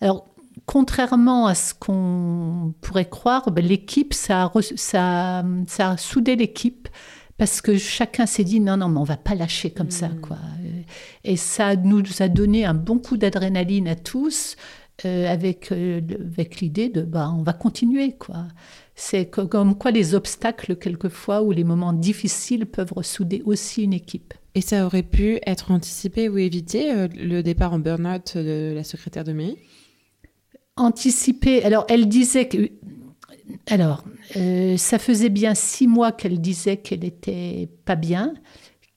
Alors, 0.01 0.27
contrairement 0.65 1.47
à 1.47 1.55
ce 1.55 1.73
qu'on 1.73 2.73
pourrait 2.81 3.09
croire, 3.09 3.51
ben, 3.51 3.65
l'équipe, 3.65 4.13
ça 4.13 4.45
a, 4.45 4.51
ça, 4.75 5.43
ça 5.67 5.91
a 5.91 5.97
soudé 5.97 6.35
l'équipe 6.35 6.87
parce 7.37 7.61
que 7.61 7.77
chacun 7.77 8.25
s'est 8.25 8.43
dit 8.43 8.59
non, 8.59 8.77
non, 8.77 8.89
mais 8.89 8.99
on 8.99 9.05
va 9.05 9.17
pas 9.17 9.35
lâcher 9.35 9.71
comme 9.71 9.91
ça. 9.91 10.09
Hmm. 10.09 10.21
Quoi. 10.21 10.37
Et 11.23 11.37
ça 11.37 11.75
nous 11.75 12.03
a 12.19 12.27
donné 12.27 12.65
un 12.65 12.73
bon 12.73 12.99
coup 12.99 13.15
d'adrénaline 13.15 13.87
à 13.87 13.95
tous 13.95 14.57
euh, 15.05 15.31
avec, 15.31 15.71
avec 15.71 16.59
l'idée 16.59 16.89
de 16.89 17.01
bah, 17.01 17.33
on 17.33 17.43
va 17.43 17.53
continuer. 17.53 18.17
quoi. 18.17 18.45
C'est 19.01 19.27
comme 19.27 19.77
quoi 19.77 19.91
les 19.91 20.13
obstacles, 20.13 20.75
quelquefois, 20.75 21.41
ou 21.41 21.53
les 21.53 21.63
moments 21.63 21.93
difficiles 21.93 22.65
peuvent 22.65 22.91
ressouder 22.91 23.41
aussi 23.45 23.83
une 23.83 23.93
équipe. 23.93 24.33
Et 24.55 24.61
ça 24.61 24.85
aurait 24.85 25.03
pu 25.03 25.39
être 25.47 25.71
anticipé 25.71 26.27
ou 26.27 26.37
évité, 26.37 26.91
euh, 26.91 27.07
le 27.15 27.41
départ 27.41 27.71
en 27.71 27.79
burn-out 27.79 28.35
de 28.35 28.73
la 28.75 28.83
secrétaire 28.83 29.23
de 29.23 29.31
mairie? 29.31 29.57
Anticipé. 30.75 31.63
Alors, 31.63 31.85
elle 31.87 32.09
disait 32.09 32.49
que. 32.49 32.71
Alors, 33.67 34.03
euh, 34.35 34.75
ça 34.75 34.99
faisait 34.99 35.29
bien 35.29 35.55
six 35.55 35.87
mois 35.87 36.11
qu'elle 36.11 36.41
disait 36.41 36.75
qu'elle 36.75 36.99
n'était 36.99 37.69
pas 37.85 37.95
bien 37.95 38.33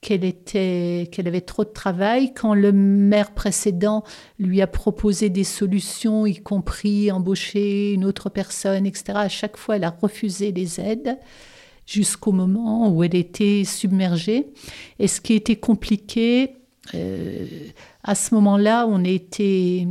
qu'elle 0.02 0.24
était, 0.24 1.08
qu'elle 1.12 1.28
avait 1.28 1.40
trop 1.40 1.64
de 1.64 1.70
travail. 1.70 2.34
Quand 2.34 2.54
le 2.54 2.72
maire 2.72 3.32
précédent 3.32 4.02
lui 4.38 4.60
a 4.60 4.66
proposé 4.66 5.30
des 5.30 5.44
solutions, 5.44 6.26
y 6.26 6.36
compris 6.36 7.10
embaucher 7.10 7.92
une 7.92 8.04
autre 8.04 8.28
personne, 8.28 8.84
etc., 8.84 9.14
à 9.14 9.28
chaque 9.28 9.56
fois, 9.56 9.76
elle 9.76 9.84
a 9.84 9.96
refusé 10.02 10.52
les 10.52 10.80
aides 10.80 11.18
jusqu'au 11.86 12.32
moment 12.32 12.92
où 12.92 13.04
elle 13.04 13.14
était 13.14 13.62
submergée. 13.64 14.52
Et 14.98 15.06
ce 15.06 15.20
qui 15.20 15.34
était 15.34 15.56
compliqué, 15.56 16.56
euh, 16.94 17.46
à 18.02 18.16
ce 18.16 18.34
moment-là, 18.34 18.86
on 18.88 19.04
a 19.04 19.08
été 19.08 19.86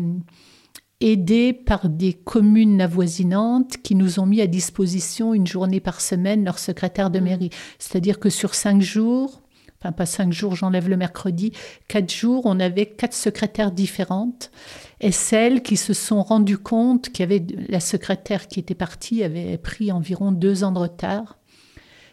aidés 0.99 1.53
par 1.53 1.87
des 1.87 2.13
communes 2.13 2.81
avoisinantes 2.81 3.77
qui 3.81 3.95
nous 3.95 4.19
ont 4.19 4.25
mis 4.25 4.41
à 4.41 4.47
disposition 4.47 5.33
une 5.33 5.47
journée 5.47 5.79
par 5.79 6.01
semaine 6.01 6.43
leur 6.43 6.59
secrétaire 6.59 7.09
de 7.09 7.19
mairie. 7.19 7.49
C'est-à-dire 7.79 8.19
que 8.19 8.29
sur 8.29 8.53
cinq 8.53 8.81
jours, 8.81 9.40
enfin 9.81 9.91
pas 9.91 10.05
cinq 10.05 10.31
jours, 10.31 10.55
j'enlève 10.55 10.87
le 10.87 10.97
mercredi, 10.97 11.53
quatre 11.87 12.13
jours, 12.13 12.43
on 12.45 12.59
avait 12.59 12.85
quatre 12.85 13.15
secrétaires 13.15 13.71
différentes. 13.71 14.51
Et 14.99 15.11
celles 15.11 15.63
qui 15.63 15.75
se 15.75 15.93
sont 15.93 16.21
rendues 16.21 16.59
compte 16.59 17.09
qu'il 17.09 17.21
y 17.21 17.23
avait 17.23 17.43
la 17.67 17.79
secrétaire 17.79 18.47
qui 18.47 18.59
était 18.59 18.75
partie 18.75 19.23
avait 19.23 19.57
pris 19.57 19.91
environ 19.91 20.31
deux 20.31 20.63
ans 20.63 20.71
de 20.71 20.79
retard 20.79 21.37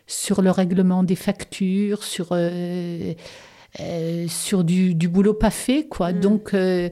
sur 0.07 0.41
le 0.41 0.51
règlement 0.51 1.03
des 1.03 1.15
factures, 1.15 2.03
sur, 2.03 2.29
euh, 2.33 3.13
euh, 3.81 4.27
sur 4.29 4.65
du, 4.65 4.95
boulot 4.95 5.35
pas 5.35 5.51
fait. 5.51 5.87
Quoi. 5.87 6.15
Mm. 6.15 6.21
Donc, 6.21 6.55
euh, 6.55 6.89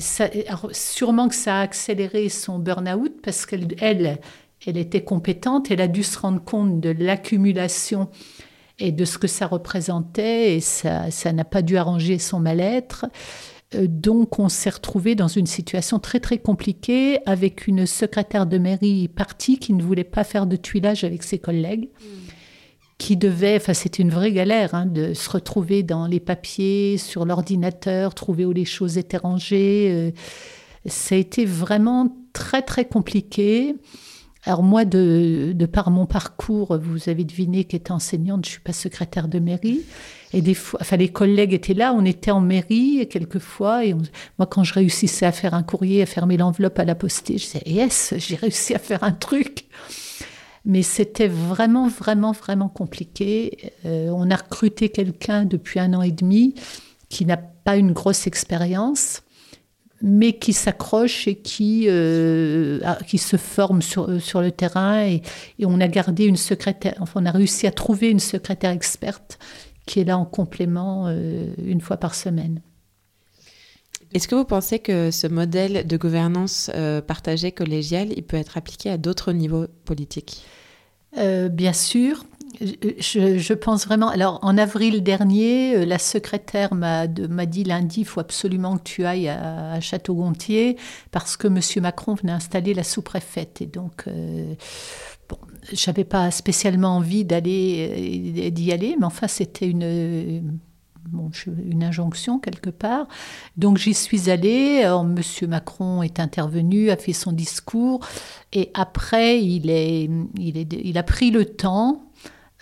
ça, 0.00 0.28
sûrement 0.72 1.28
que 1.28 1.36
ça 1.36 1.58
a 1.58 1.62
accéléré 1.62 2.28
son 2.28 2.58
burn-out 2.58 3.12
parce 3.22 3.46
qu'elle 3.46 3.68
elle, 3.78 4.18
elle 4.66 4.76
était 4.76 5.04
compétente, 5.04 5.70
elle 5.70 5.80
a 5.80 5.86
dû 5.86 6.02
se 6.02 6.18
rendre 6.18 6.42
compte 6.42 6.80
de 6.80 6.90
l'accumulation 6.90 8.08
et 8.78 8.92
de 8.92 9.04
ce 9.04 9.18
que 9.18 9.26
ça 9.26 9.46
représentait 9.46 10.56
et 10.56 10.60
ça 10.60 11.10
ça 11.10 11.32
n'a 11.32 11.44
pas 11.44 11.62
dû 11.62 11.76
arranger 11.76 12.18
son 12.18 12.40
mal-être. 12.40 13.06
Euh, 13.74 13.86
Donc 13.88 14.38
on 14.38 14.48
s'est 14.48 14.70
retrouvé 14.70 15.14
dans 15.14 15.28
une 15.28 15.46
situation 15.46 15.98
très 15.98 16.20
très 16.20 16.38
compliquée 16.38 17.18
avec 17.26 17.66
une 17.66 17.86
secrétaire 17.86 18.46
de 18.46 18.58
mairie 18.58 19.08
partie 19.08 19.58
qui 19.58 19.72
ne 19.72 19.82
voulait 19.82 20.04
pas 20.04 20.24
faire 20.24 20.46
de 20.46 20.56
tuilage 20.56 21.04
avec 21.04 21.22
ses 21.22 21.38
collègues 21.38 21.90
qui 22.98 23.16
devait, 23.16 23.56
enfin 23.56 23.74
c'était 23.74 24.02
une 24.02 24.10
vraie 24.10 24.32
galère 24.32 24.74
hein, 24.74 24.84
de 24.84 25.14
se 25.14 25.30
retrouver 25.30 25.84
dans 25.84 26.06
les 26.06 26.18
papiers, 26.20 26.98
sur 26.98 27.24
l'ordinateur, 27.24 28.12
trouver 28.12 28.44
où 28.44 28.52
les 28.52 28.64
choses 28.64 28.98
étaient 28.98 29.16
rangées. 29.16 29.88
Euh, 29.90 30.10
ça 30.84 31.14
a 31.14 31.18
été 31.18 31.44
vraiment 31.44 32.16
très 32.32 32.62
très 32.62 32.84
compliqué. 32.84 33.76
Alors 34.44 34.62
moi, 34.62 34.84
de, 34.84 35.52
de 35.54 35.66
par 35.66 35.90
mon 35.90 36.06
parcours, 36.06 36.78
vous 36.78 37.08
avez 37.08 37.24
deviné 37.24 37.64
qu'étant 37.64 37.96
enseignante, 37.96 38.46
je 38.46 38.52
suis 38.52 38.60
pas 38.60 38.72
secrétaire 38.72 39.28
de 39.28 39.38
mairie. 39.38 39.82
Et 40.32 40.42
des 40.42 40.54
fois, 40.54 40.78
enfin 40.80 40.96
les 40.96 41.08
collègues 41.08 41.54
étaient 41.54 41.74
là, 41.74 41.92
on 41.94 42.04
était 42.04 42.30
en 42.30 42.40
mairie 42.40 43.06
quelquefois. 43.10 43.84
Et 43.84 43.94
moi, 43.94 44.46
quand 44.46 44.64
je 44.64 44.74
réussissais 44.74 45.26
à 45.26 45.32
faire 45.32 45.54
un 45.54 45.62
courrier, 45.62 46.02
à 46.02 46.06
fermer 46.06 46.36
l'enveloppe, 46.36 46.78
à 46.78 46.84
la 46.84 46.94
poster, 46.94 47.38
je 47.38 47.44
disais 47.44 47.62
yes, 47.66 48.14
j'ai 48.16 48.36
réussi 48.36 48.74
à 48.74 48.78
faire 48.78 49.04
un 49.04 49.12
truc. 49.12 49.66
Mais 50.64 50.82
c'était 50.82 51.28
vraiment, 51.28 51.88
vraiment, 51.88 52.32
vraiment 52.32 52.68
compliqué. 52.68 53.72
Euh, 53.86 54.10
on 54.10 54.30
a 54.30 54.36
recruté 54.36 54.90
quelqu'un 54.90 55.44
depuis 55.44 55.80
un 55.80 55.94
an 55.94 56.02
et 56.02 56.12
demi 56.12 56.54
qui 57.08 57.24
n'a 57.24 57.38
pas 57.38 57.76
une 57.76 57.92
grosse 57.92 58.26
expérience, 58.26 59.22
mais 60.00 60.34
qui 60.38 60.52
s'accroche 60.52 61.26
et 61.26 61.36
qui, 61.36 61.86
euh, 61.88 62.80
qui 63.06 63.18
se 63.18 63.36
forme 63.36 63.82
sur, 63.82 64.20
sur 64.22 64.40
le 64.40 64.52
terrain. 64.52 65.04
Et, 65.04 65.22
et 65.58 65.66
on 65.66 65.80
a 65.80 65.88
gardé 65.88 66.24
une 66.24 66.36
secrétaire, 66.36 66.94
enfin, 67.00 67.20
on 67.22 67.26
a 67.26 67.30
réussi 67.30 67.66
à 67.66 67.72
trouver 67.72 68.08
une 68.08 68.20
secrétaire 68.20 68.70
experte 68.70 69.38
qui 69.86 70.00
est 70.00 70.04
là 70.04 70.18
en 70.18 70.26
complément 70.26 71.06
euh, 71.08 71.52
une 71.64 71.80
fois 71.80 71.96
par 71.96 72.14
semaine. 72.14 72.60
Est-ce 74.14 74.28
que 74.28 74.34
vous 74.34 74.44
pensez 74.44 74.78
que 74.78 75.10
ce 75.10 75.26
modèle 75.26 75.86
de 75.86 75.96
gouvernance 75.96 76.70
euh, 76.74 77.02
partagée 77.02 77.52
collégiale, 77.52 78.08
il 78.16 78.22
peut 78.22 78.38
être 78.38 78.56
appliqué 78.56 78.90
à 78.90 78.96
d'autres 78.96 79.32
niveaux 79.32 79.66
politiques? 79.84 80.44
Euh, 81.16 81.48
bien 81.48 81.72
sûr. 81.72 82.24
Je, 82.60 83.54
pense 83.54 83.86
vraiment. 83.86 84.08
Alors, 84.08 84.40
en 84.42 84.58
avril 84.58 85.02
dernier, 85.02 85.76
euh, 85.76 85.84
la 85.84 85.98
secrétaire 85.98 86.74
m'a 86.74 87.06
dit 87.06 87.64
lundi 87.64 88.00
il 88.00 88.04
faut 88.04 88.20
absolument 88.20 88.78
que 88.78 88.82
tu 88.82 89.04
ailles 89.04 89.28
à, 89.28 89.80
Château-Gontier 89.80 90.76
parce 91.10 91.36
que 91.36 91.46
M. 91.46 91.60
Macron 91.82 92.14
venait 92.14 92.32
installer 92.32 92.74
la 92.74 92.82
sous-préfète. 92.82 93.62
Et 93.62 93.66
donc, 93.66 94.04
euh, 94.08 94.54
bon, 95.28 95.38
j'avais 95.72 96.04
pas 96.04 96.30
spécialement 96.32 96.96
envie 96.96 97.24
d'aller 97.24 98.32
euh, 98.46 98.50
d'y 98.50 98.72
aller, 98.72 98.96
mais 98.98 99.06
enfin, 99.06 99.28
c'était 99.28 99.68
une. 99.68 100.58
une 101.64 101.84
injonction 101.84 102.40
quelque 102.40 102.70
part. 102.70 103.06
Donc 103.56 103.78
j'y 103.78 103.94
suis 103.94 104.30
allée. 104.30 104.82
Alors, 104.82 105.04
Monsieur 105.04 105.46
Macron 105.46 106.02
est 106.02 106.18
intervenu, 106.18 106.90
a 106.90 106.96
fait 106.96 107.12
son 107.12 107.30
discours, 107.30 108.00
et 108.52 108.70
après 108.74 109.40
il, 109.40 110.98
a 110.98 111.02
pris 111.04 111.30
le 111.30 111.44
temps 111.44 112.07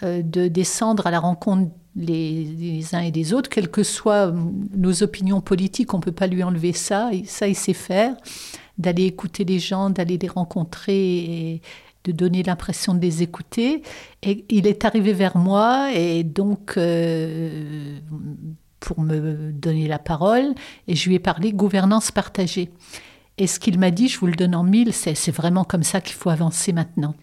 de 0.02 0.48
descendre 0.48 1.06
à 1.06 1.10
la 1.10 1.20
rencontre 1.20 1.70
les, 1.96 2.94
uns 2.94 3.00
et 3.00 3.10
des 3.10 3.32
autres, 3.32 3.48
quelles 3.48 3.70
que 3.70 3.82
soient 3.82 4.32
nos 4.76 5.02
opinions 5.02 5.40
politiques, 5.40 5.94
on 5.94 5.98
ne 5.98 6.02
peut 6.02 6.12
pas 6.12 6.26
lui 6.26 6.42
enlever 6.42 6.72
ça, 6.72 7.10
ça 7.24 7.48
il 7.48 7.56
sait 7.56 7.72
faire, 7.72 8.14
d'aller 8.78 9.04
écouter 9.04 9.44
les 9.44 9.58
gens, 9.58 9.90
d'aller 9.90 10.18
les 10.18 10.28
rencontrer 10.28 11.16
et 11.16 11.62
de 12.04 12.12
donner 12.12 12.42
l'impression 12.42 12.94
de 12.94 13.00
les 13.00 13.22
écouter. 13.22 13.82
Et 14.22 14.44
il 14.50 14.66
est 14.66 14.84
arrivé 14.84 15.12
vers 15.12 15.36
moi 15.36 15.90
et 15.94 16.22
donc 16.22 16.74
euh, 16.76 17.98
pour 18.78 19.00
me 19.00 19.50
donner 19.52 19.88
la 19.88 19.98
parole, 19.98 20.54
et 20.86 20.94
je 20.94 21.08
lui 21.08 21.16
ai 21.16 21.18
parlé 21.18 21.52
gouvernance 21.52 22.10
partagée. 22.10 22.70
Et 23.38 23.46
ce 23.46 23.58
qu'il 23.58 23.78
m'a 23.78 23.90
dit, 23.90 24.08
je 24.08 24.18
vous 24.18 24.26
le 24.26 24.34
donne 24.34 24.54
en 24.54 24.62
mille, 24.62 24.92
c'est 24.92 25.30
vraiment 25.30 25.64
comme 25.64 25.82
ça 25.82 26.00
qu'il 26.00 26.14
faut 26.14 26.30
avancer 26.30 26.72
maintenant. 26.72 27.14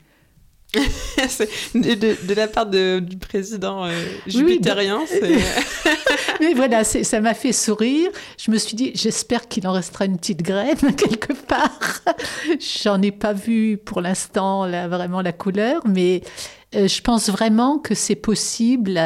De, 1.75 2.33
la 2.33 2.47
part 2.47 2.65
de- 2.65 2.99
du 2.99 3.17
président 3.17 3.85
euh, 3.85 3.91
oui, 4.25 4.31
jupitérien, 4.31 5.01
c'est... 5.07 5.37
Mais 6.39 6.53
voilà, 6.53 6.83
ça 6.83 7.21
m'a 7.21 7.33
fait 7.33 7.51
sourire. 7.51 8.09
Je 8.43 8.51
me 8.51 8.57
suis 8.57 8.75
dit, 8.75 8.91
j'espère 8.95 9.47
qu'il 9.47 9.67
en 9.67 9.71
restera 9.71 10.05
une 10.05 10.17
petite 10.17 10.41
graine 10.41 10.77
quelque 10.97 11.33
part. 11.33 12.01
J'en 12.83 13.01
ai 13.01 13.11
pas 13.11 13.33
vu 13.33 13.77
pour 13.77 14.01
l'instant 14.01 14.65
là, 14.65 14.87
vraiment 14.87 15.21
la 15.21 15.31
couleur, 15.31 15.81
mais 15.85 16.21
euh, 16.23 16.29
je 16.73 17.01
pense 17.01 17.29
vraiment 17.29 17.77
que 17.77 17.95
c'est 17.95 18.15
possible. 18.15 18.99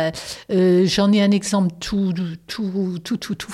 Euh, 0.51 0.85
J'en 0.85 1.11
ai 1.11 1.21
un 1.21 1.31
exemple 1.31 1.73
tout, 1.79 2.13
tout, 2.47 2.99
tout, 3.03 3.17
tout, 3.17 3.35
tout, 3.35 3.51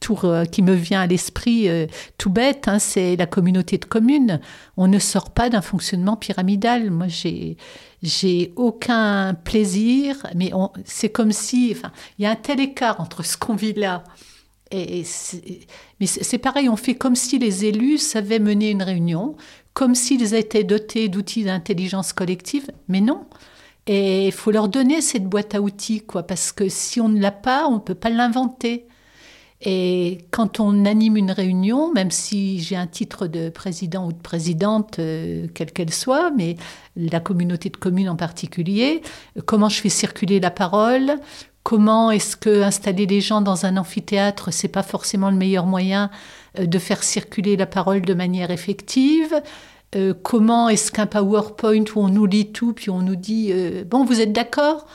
tout, 0.00 0.18
euh, 0.24 0.44
qui 0.44 0.62
me 0.62 0.74
vient 0.74 1.00
à 1.00 1.06
l'esprit, 1.06 1.68
euh, 1.68 1.86
tout 2.18 2.30
bête, 2.30 2.68
hein, 2.68 2.78
c'est 2.78 3.16
la 3.16 3.26
communauté 3.26 3.78
de 3.78 3.84
communes. 3.84 4.40
On 4.76 4.88
ne 4.88 4.98
sort 4.98 5.30
pas 5.30 5.48
d'un 5.48 5.62
fonctionnement 5.62 6.16
pyramidal. 6.16 6.90
Moi, 6.90 7.08
j'ai 7.08 7.56
j'ai 8.02 8.52
aucun 8.56 9.32
plaisir, 9.32 10.26
mais 10.34 10.52
c'est 10.84 11.08
comme 11.08 11.32
si, 11.32 11.74
enfin, 11.74 11.90
il 12.18 12.24
y 12.24 12.26
a 12.26 12.30
un 12.30 12.36
tel 12.36 12.60
écart 12.60 13.00
entre 13.00 13.24
ce 13.24 13.38
qu'on 13.38 13.54
vit 13.54 13.72
là. 13.72 14.04
Et, 14.70 15.04
mais 16.00 16.06
c'est 16.06 16.38
pareil, 16.38 16.68
on 16.68 16.76
fait 16.76 16.96
comme 16.96 17.14
si 17.14 17.38
les 17.38 17.64
élus 17.64 17.98
savaient 17.98 18.40
mener 18.40 18.70
une 18.70 18.82
réunion, 18.82 19.36
comme 19.74 19.94
s'ils 19.94 20.34
étaient 20.34 20.64
dotés 20.64 21.08
d'outils 21.08 21.44
d'intelligence 21.44 22.12
collective, 22.12 22.70
mais 22.88 23.00
non. 23.00 23.26
Et 23.86 24.26
il 24.26 24.32
faut 24.32 24.50
leur 24.50 24.68
donner 24.68 25.02
cette 25.02 25.26
boîte 25.26 25.54
à 25.54 25.60
outils, 25.60 26.00
quoi, 26.00 26.22
parce 26.22 26.52
que 26.52 26.68
si 26.68 27.00
on 27.00 27.08
ne 27.08 27.20
l'a 27.20 27.32
pas, 27.32 27.66
on 27.66 27.74
ne 27.74 27.80
peut 27.80 27.94
pas 27.94 28.08
l'inventer. 28.08 28.86
Et 29.60 30.18
quand 30.30 30.60
on 30.60 30.84
anime 30.84 31.16
une 31.16 31.30
réunion, 31.30 31.92
même 31.92 32.10
si 32.10 32.60
j'ai 32.60 32.76
un 32.76 32.86
titre 32.86 33.26
de 33.26 33.48
président 33.48 34.06
ou 34.06 34.12
de 34.12 34.18
présidente, 34.18 34.98
euh, 34.98 35.46
quelle 35.54 35.72
qu'elle 35.72 35.92
soit, 35.92 36.30
mais 36.30 36.56
la 36.96 37.20
communauté 37.20 37.70
de 37.70 37.76
communes 37.76 38.08
en 38.08 38.16
particulier, 38.16 39.02
comment 39.46 39.68
je 39.68 39.80
fais 39.80 39.88
circuler 39.88 40.38
la 40.40 40.50
parole, 40.50 41.18
comment 41.62 42.10
est-ce 42.10 42.36
que 42.36 42.62
installer 42.62 43.06
les 43.06 43.20
gens 43.20 43.40
dans 43.40 43.64
un 43.64 43.76
amphithéâtre, 43.76 44.52
c'est 44.52 44.68
pas 44.68 44.82
forcément 44.82 45.30
le 45.30 45.36
meilleur 45.36 45.66
moyen 45.66 46.10
de 46.58 46.78
faire 46.78 47.02
circuler 47.02 47.56
la 47.56 47.66
parole 47.66 48.02
de 48.02 48.14
manière 48.14 48.50
effective. 48.50 49.34
Euh, 49.96 50.14
comment 50.22 50.68
est-ce 50.68 50.90
qu'un 50.90 51.06
PowerPoint 51.06 51.84
où 51.94 52.00
on 52.00 52.08
nous 52.08 52.26
lit 52.26 52.52
tout, 52.52 52.72
puis 52.72 52.90
on 52.90 53.00
nous 53.00 53.16
dit 53.16 53.50
euh, 53.52 53.84
bon, 53.84 54.04
vous 54.04 54.20
êtes 54.20 54.32
d'accord 54.32 54.86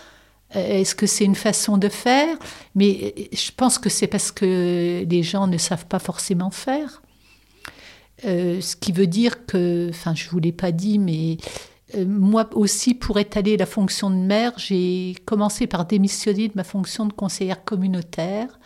Euh, 0.55 0.82
Est-ce 0.82 0.95
que 0.95 1.05
c'est 1.05 1.26
une 1.26 1.36
façon 1.36 1.78
de 1.78 1.89
faire? 1.89 2.36
Mais 2.74 3.14
euh, 3.18 3.24
je 3.34 3.51
pense 3.55 3.78
que 3.78 3.89
c'est 3.89 4.07
parce 4.07 4.32
que 4.32 5.05
les 5.07 5.24
gens 5.24 5.47
ne 5.47 5.57
savent 5.57 5.86
pas 5.86 5.99
forcément 5.99 6.49
faire. 6.51 7.01
Euh, 8.26 8.60
ce 8.60 8.76
qui 8.76 8.91
veut 8.91 9.07
dire 9.07 9.45
que, 9.45 9.89
enfin, 9.89 10.16
je 10.16 10.28
vous 10.30 10.39
l'ai 10.39 10.51
pas 10.51 10.72
dit, 10.72 10.99
mais 10.99 11.38
euh, 11.95 12.05
moi 12.05 12.49
aussi, 12.53 12.93
pour 12.93 13.20
étaler 13.20 13.57
la 13.57 13.66
fonction 13.66 14.10
de 14.10 14.16
maire, 14.16 14.53
j'ai 14.57 15.16
commencé 15.26 15.68
par 15.68 15.86
démissionner 15.86 16.47
de 16.47 16.53
ma 16.55 16.64
fonction 16.64 17.05
de 17.05 17.14
conseillère 17.14 17.64
communautaire. 17.64 18.60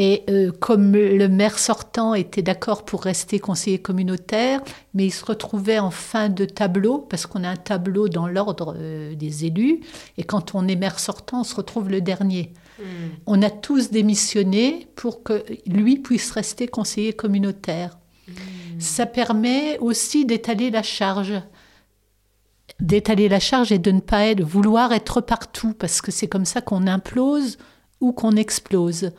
Et 0.00 0.22
euh, 0.30 0.52
comme 0.52 0.92
le 0.92 1.26
maire 1.26 1.58
sortant 1.58 2.14
était 2.14 2.40
d'accord 2.40 2.84
pour 2.84 3.02
rester 3.02 3.40
conseiller 3.40 3.80
communautaire, 3.80 4.60
mais 4.94 5.06
il 5.06 5.10
se 5.10 5.24
retrouvait 5.24 5.80
en 5.80 5.90
fin 5.90 6.28
de 6.28 6.44
tableau, 6.44 6.98
parce 6.98 7.26
qu'on 7.26 7.42
a 7.42 7.48
un 7.48 7.56
tableau 7.56 8.08
dans 8.08 8.28
l'ordre 8.28 8.76
euh, 8.78 9.16
des 9.16 9.44
élus, 9.44 9.80
et 10.16 10.22
quand 10.22 10.54
on 10.54 10.68
est 10.68 10.76
maire 10.76 11.00
sortant, 11.00 11.40
on 11.40 11.44
se 11.44 11.56
retrouve 11.56 11.90
le 11.90 12.00
dernier. 12.00 12.52
On 13.26 13.42
a 13.42 13.50
tous 13.50 13.90
démissionné 13.90 14.86
pour 14.94 15.24
que 15.24 15.44
lui 15.66 15.98
puisse 15.98 16.30
rester 16.30 16.68
conseiller 16.68 17.12
communautaire. 17.12 17.98
Ça 18.78 19.04
permet 19.04 19.78
aussi 19.80 20.24
d'étaler 20.24 20.70
la 20.70 20.84
charge. 20.84 21.42
D'étaler 22.78 23.28
la 23.28 23.40
charge 23.40 23.72
et 23.72 23.80
de 23.80 23.90
ne 23.90 23.98
pas 23.98 24.26
être, 24.26 24.44
vouloir 24.44 24.92
être 24.92 25.20
partout, 25.20 25.74
parce 25.76 26.00
que 26.00 26.12
c'est 26.12 26.28
comme 26.28 26.44
ça 26.44 26.60
qu'on 26.60 26.86
implose 26.86 27.58
ou 28.00 28.12
qu'on 28.12 28.36
explose. 28.36 29.10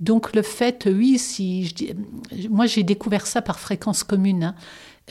Donc 0.00 0.34
le 0.34 0.42
fait, 0.42 0.88
oui, 0.90 1.18
si 1.18 1.66
je 1.66 2.48
moi 2.48 2.66
j'ai 2.66 2.82
découvert 2.82 3.26
ça 3.26 3.42
par 3.42 3.60
fréquence 3.60 4.02
commune, 4.02 4.44
hein, 4.44 4.54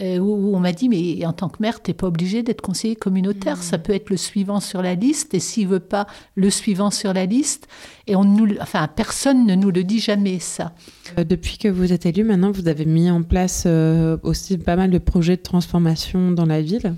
euh, 0.01 0.17
où, 0.17 0.55
on 0.55 0.59
m'a 0.59 0.71
dit 0.71 0.89
mais 0.89 1.25
en 1.25 1.33
tant 1.33 1.49
que 1.49 1.61
maire 1.61 1.81
t'es 1.81 1.93
pas 1.93 2.07
obligé 2.07 2.41
d'être 2.41 2.61
conseiller 2.61 2.95
communautaire, 2.95 3.61
ça 3.61 3.77
peut 3.77 3.93
être 3.93 4.09
le 4.09 4.17
suivant 4.17 4.59
sur 4.59 4.81
la 4.81 4.95
liste 4.95 5.33
et 5.33 5.39
s'il 5.39 5.67
veut 5.67 5.79
pas 5.79 6.07
le 6.35 6.49
suivant 6.49 6.89
sur 6.89 7.13
la 7.13 7.25
liste 7.25 7.67
et 8.07 8.15
on 8.15 8.23
nous, 8.23 8.55
enfin 8.61 8.87
personne 8.87 9.45
ne 9.45 9.55
nous 9.55 9.71
le 9.71 9.83
dit 9.83 9.99
jamais 9.99 10.39
ça. 10.39 10.73
Euh, 11.17 11.23
Depuis 11.23 11.57
que 11.57 11.67
vous 11.67 11.93
êtes 11.93 12.05
élu, 12.05 12.23
maintenant, 12.23 12.51
vous 12.51 12.67
avez 12.67 12.85
mis 12.85 13.11
en 13.11 13.23
place 13.23 13.63
euh, 13.67 14.17
aussi 14.23 14.57
pas 14.57 14.75
mal 14.75 14.89
de 14.89 14.97
projets 14.97 15.35
de 15.35 15.41
transformation 15.41 16.31
dans 16.31 16.45
la 16.45 16.61
ville? 16.61 16.95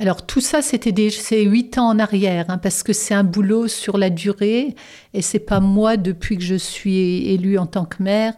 Alors 0.00 0.24
tout 0.24 0.40
ça, 0.40 0.62
c'était 0.62 0.92
des, 0.92 1.10
c'est 1.10 1.42
huit 1.42 1.76
ans 1.76 1.88
en 1.88 1.98
arrière, 1.98 2.46
hein, 2.48 2.56
parce 2.56 2.82
que 2.82 2.94
c'est 2.94 3.12
un 3.12 3.22
boulot 3.22 3.68
sur 3.68 3.98
la 3.98 4.08
durée, 4.08 4.74
et 5.12 5.20
c'est 5.20 5.38
pas 5.38 5.60
moi 5.60 5.98
depuis 5.98 6.38
que 6.38 6.42
je 6.42 6.54
suis 6.54 7.28
élue 7.28 7.58
en 7.58 7.66
tant 7.66 7.84
que 7.84 8.02
maire, 8.02 8.32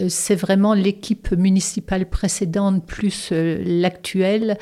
euh, 0.00 0.06
c'est 0.08 0.36
vraiment 0.36 0.74
l'équipe 0.74 1.32
municipale 1.32 2.08
précédente 2.08 2.86
plus 2.86 3.30
euh, 3.32 3.60
l'actuelle 3.66 4.58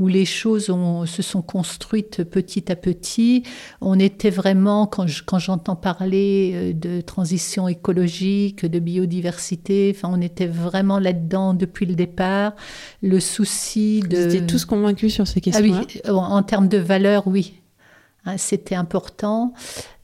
où 0.00 0.08
les 0.08 0.24
choses 0.24 0.70
ont, 0.70 1.04
se 1.04 1.22
sont 1.22 1.42
construites 1.42 2.24
petit 2.24 2.72
à 2.72 2.74
petit. 2.74 3.44
On 3.82 3.98
était 4.00 4.30
vraiment, 4.30 4.86
quand, 4.86 5.04
quand 5.26 5.38
j'entends 5.38 5.76
parler 5.76 6.52
euh, 6.54 6.72
de 6.72 7.02
transition 7.02 7.68
écologique, 7.68 8.64
de 8.64 8.78
biodiversité, 8.78 9.92
enfin, 9.94 10.08
on 10.10 10.22
était 10.22 10.46
vraiment 10.46 10.98
là-dedans 10.98 11.52
depuis 11.52 11.84
le 11.84 11.94
départ. 11.94 12.54
Le 13.02 13.20
souci 13.20 14.00
de... 14.00 14.16
Vous 14.16 14.24
étiez 14.24 14.46
tous 14.46 14.64
convaincus 14.64 15.12
sur 15.12 15.28
ces 15.28 15.42
questions 15.42 15.64
Ah 15.64 15.84
oui, 15.86 16.10
en 16.10 16.42
termes 16.42 16.68
de 16.68 16.78
valeur, 16.78 17.26
oui. 17.26 17.60
Hein, 18.24 18.38
C'était 18.38 18.74
important. 18.74 19.52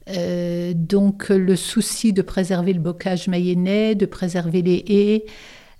Euh, 0.09 0.73
donc 0.75 1.29
le 1.29 1.55
souci 1.55 2.13
de 2.13 2.21
préserver 2.21 2.73
le 2.73 2.79
bocage 2.79 3.27
mayennais, 3.27 3.95
de 3.95 4.05
préserver 4.05 4.61
les 4.61 4.85
haies, 4.87 5.25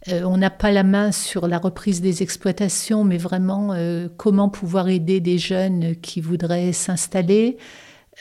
euh, 0.09 0.23
on 0.23 0.37
n'a 0.37 0.49
pas 0.49 0.71
la 0.71 0.83
main 0.83 1.11
sur 1.11 1.47
la 1.47 1.57
reprise 1.57 2.01
des 2.01 2.23
exploitations, 2.23 3.03
mais 3.03 3.17
vraiment 3.17 3.73
euh, 3.73 4.07
comment 4.15 4.49
pouvoir 4.49 4.89
aider 4.89 5.19
des 5.19 5.37
jeunes 5.37 5.95
qui 5.95 6.21
voudraient 6.21 6.71
s'installer. 6.71 7.57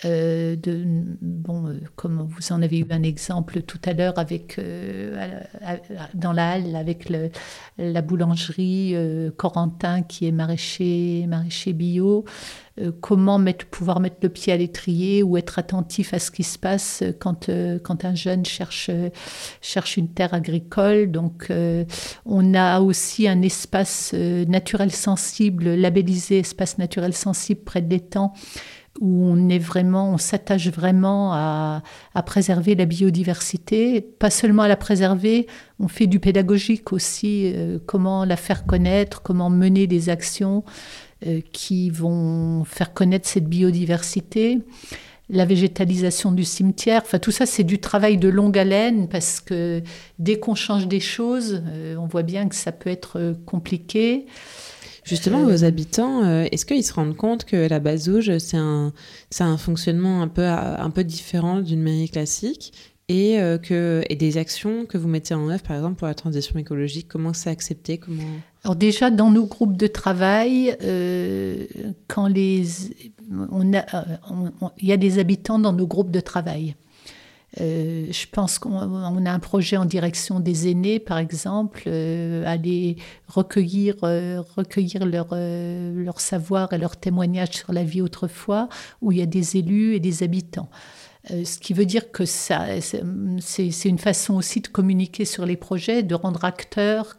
Euh, 0.04 0.56
de, 0.56 0.84
bon, 1.22 1.80
comme 1.96 2.28
vous 2.28 2.52
en 2.52 2.60
avez 2.60 2.80
eu 2.80 2.86
un 2.90 3.02
exemple 3.02 3.62
tout 3.62 3.80
à 3.86 3.94
l'heure 3.94 4.18
avec 4.18 4.60
dans 6.14 6.32
la 6.32 6.50
halle 6.50 6.76
avec 6.76 7.08
le, 7.08 7.30
la 7.78 8.02
boulangerie 8.02 8.94
Corentin 9.36 10.02
qui 10.02 10.26
est 10.26 10.32
maraîcher 10.32 11.24
maraîcher 11.26 11.72
bio. 11.72 12.24
Euh, 12.78 12.92
comment 13.00 13.38
mettre, 13.38 13.64
pouvoir 13.66 14.00
mettre 14.00 14.16
le 14.22 14.28
pied 14.28 14.52
à 14.52 14.56
l'étrier 14.56 15.22
ou 15.22 15.38
être 15.38 15.58
attentif 15.58 16.12
à 16.12 16.18
ce 16.18 16.30
qui 16.30 16.42
se 16.42 16.58
passe 16.58 17.02
quand, 17.20 17.48
euh, 17.48 17.78
quand 17.78 18.04
un 18.04 18.14
jeune 18.14 18.44
cherche, 18.44 18.90
cherche 19.62 19.96
une 19.96 20.08
terre 20.08 20.34
agricole. 20.34 21.10
Donc, 21.10 21.46
euh, 21.50 21.84
on 22.26 22.52
a 22.52 22.80
aussi 22.80 23.28
un 23.28 23.40
espace 23.40 24.12
naturel 24.12 24.92
sensible, 24.92 25.74
labellisé 25.74 26.40
espace 26.40 26.76
naturel 26.76 27.14
sensible 27.14 27.62
près 27.62 27.80
de 27.80 27.88
l'étang 27.88 28.34
où 29.00 29.24
on 29.26 29.48
est 29.48 29.58
vraiment, 29.58 30.12
on 30.12 30.18
s'attache 30.18 30.68
vraiment 30.68 31.32
à, 31.32 31.82
à, 32.14 32.22
préserver 32.22 32.74
la 32.74 32.84
biodiversité, 32.84 34.00
pas 34.00 34.30
seulement 34.30 34.62
à 34.62 34.68
la 34.68 34.76
préserver, 34.76 35.46
on 35.80 35.88
fait 35.88 36.06
du 36.06 36.20
pédagogique 36.20 36.92
aussi, 36.92 37.54
comment 37.86 38.24
la 38.24 38.36
faire 38.36 38.66
connaître, 38.66 39.22
comment 39.22 39.50
mener 39.50 39.86
des 39.86 40.08
actions. 40.08 40.64
Euh, 41.24 41.40
qui 41.50 41.88
vont 41.88 42.64
faire 42.64 42.92
connaître 42.92 43.26
cette 43.26 43.46
biodiversité, 43.46 44.58
la 45.30 45.46
végétalisation 45.46 46.30
du 46.30 46.44
cimetière. 46.44 47.00
Enfin, 47.06 47.18
tout 47.18 47.30
ça, 47.30 47.46
c'est 47.46 47.64
du 47.64 47.78
travail 47.78 48.18
de 48.18 48.28
longue 48.28 48.58
haleine 48.58 49.08
parce 49.08 49.40
que 49.40 49.82
dès 50.18 50.38
qu'on 50.38 50.54
change 50.54 50.88
des 50.88 51.00
choses, 51.00 51.62
euh, 51.68 51.96
on 51.96 52.04
voit 52.06 52.22
bien 52.22 52.50
que 52.50 52.54
ça 52.54 52.70
peut 52.70 52.90
être 52.90 53.18
euh, 53.18 53.32
compliqué. 53.46 54.26
Justement, 55.06 55.44
vos 55.44 55.64
habitants, 55.64 56.28
est-ce 56.44 56.66
qu'ils 56.66 56.84
se 56.84 56.92
rendent 56.92 57.16
compte 57.16 57.44
que 57.44 57.68
la 57.68 57.78
Bazouge, 57.78 58.36
c'est 58.38 58.56
un, 58.56 58.92
un 59.40 59.56
fonctionnement 59.56 60.20
un 60.20 60.28
peu, 60.28 60.44
un 60.44 60.90
peu 60.90 61.04
différent 61.04 61.60
d'une 61.60 61.80
mairie 61.80 62.10
classique 62.10 62.72
et, 63.08 63.38
que, 63.62 64.02
et 64.10 64.16
des 64.16 64.36
actions 64.36 64.84
que 64.84 64.98
vous 64.98 65.06
mettez 65.06 65.32
en 65.32 65.48
œuvre, 65.48 65.62
par 65.62 65.76
exemple, 65.76 65.94
pour 65.94 66.08
la 66.08 66.14
transition 66.14 66.58
écologique 66.58 67.06
Comment 67.08 67.32
c'est 67.32 67.50
accepté 67.50 67.98
comment... 67.98 68.22
Alors 68.66 68.74
déjà 68.74 69.10
dans 69.10 69.30
nos 69.30 69.46
groupes 69.46 69.76
de 69.76 69.86
travail, 69.86 70.76
euh, 70.82 71.66
quand 72.08 72.26
les, 72.26 72.64
on 73.30 73.72
a, 73.74 73.84
il 74.78 74.88
y 74.88 74.92
a 74.92 74.96
des 74.96 75.20
habitants 75.20 75.60
dans 75.60 75.72
nos 75.72 75.86
groupes 75.86 76.10
de 76.10 76.18
travail. 76.18 76.74
Euh, 77.60 78.06
je 78.10 78.26
pense 78.30 78.58
qu'on 78.58 79.26
a 79.26 79.30
un 79.30 79.38
projet 79.38 79.76
en 79.76 79.84
direction 79.84 80.40
des 80.40 80.68
aînés, 80.68 80.98
par 80.98 81.18
exemple, 81.18 81.84
euh, 81.86 82.44
aller 82.46 82.96
recueillir, 83.28 83.96
recueillir 84.00 85.06
leur, 85.06 86.20
savoir 86.20 86.72
et 86.72 86.78
leur 86.78 86.96
témoignage 86.96 87.52
sur 87.52 87.72
la 87.72 87.84
vie 87.84 88.02
autrefois, 88.02 88.68
où 89.00 89.12
il 89.12 89.18
y 89.18 89.22
a 89.22 89.26
des 89.26 89.56
élus 89.56 89.94
et 89.94 90.00
des 90.00 90.22
habitants. 90.22 90.68
Euh, 91.30 91.44
ce 91.44 91.58
qui 91.58 91.72
veut 91.72 91.86
dire 91.86 92.12
que 92.12 92.24
ça, 92.24 92.66
c'est 92.80 93.88
une 93.88 93.98
façon 93.98 94.34
aussi 94.34 94.60
de 94.60 94.68
communiquer 94.68 95.24
sur 95.24 95.44
les 95.44 95.56
projets, 95.56 96.02
de 96.02 96.14
rendre 96.14 96.44
acteurs 96.44 97.16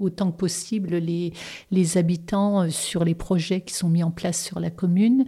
autant 0.00 0.30
que 0.30 0.36
possible 0.36 0.96
les, 0.96 1.96
habitants 1.96 2.62
euh, 2.62 2.70
sur 2.70 3.04
les 3.04 3.14
projets 3.14 3.62
qui 3.62 3.74
sont 3.74 3.88
mis 3.88 4.04
en 4.04 4.12
place 4.12 4.40
sur 4.42 4.60
la 4.60 4.70
commune. 4.70 5.24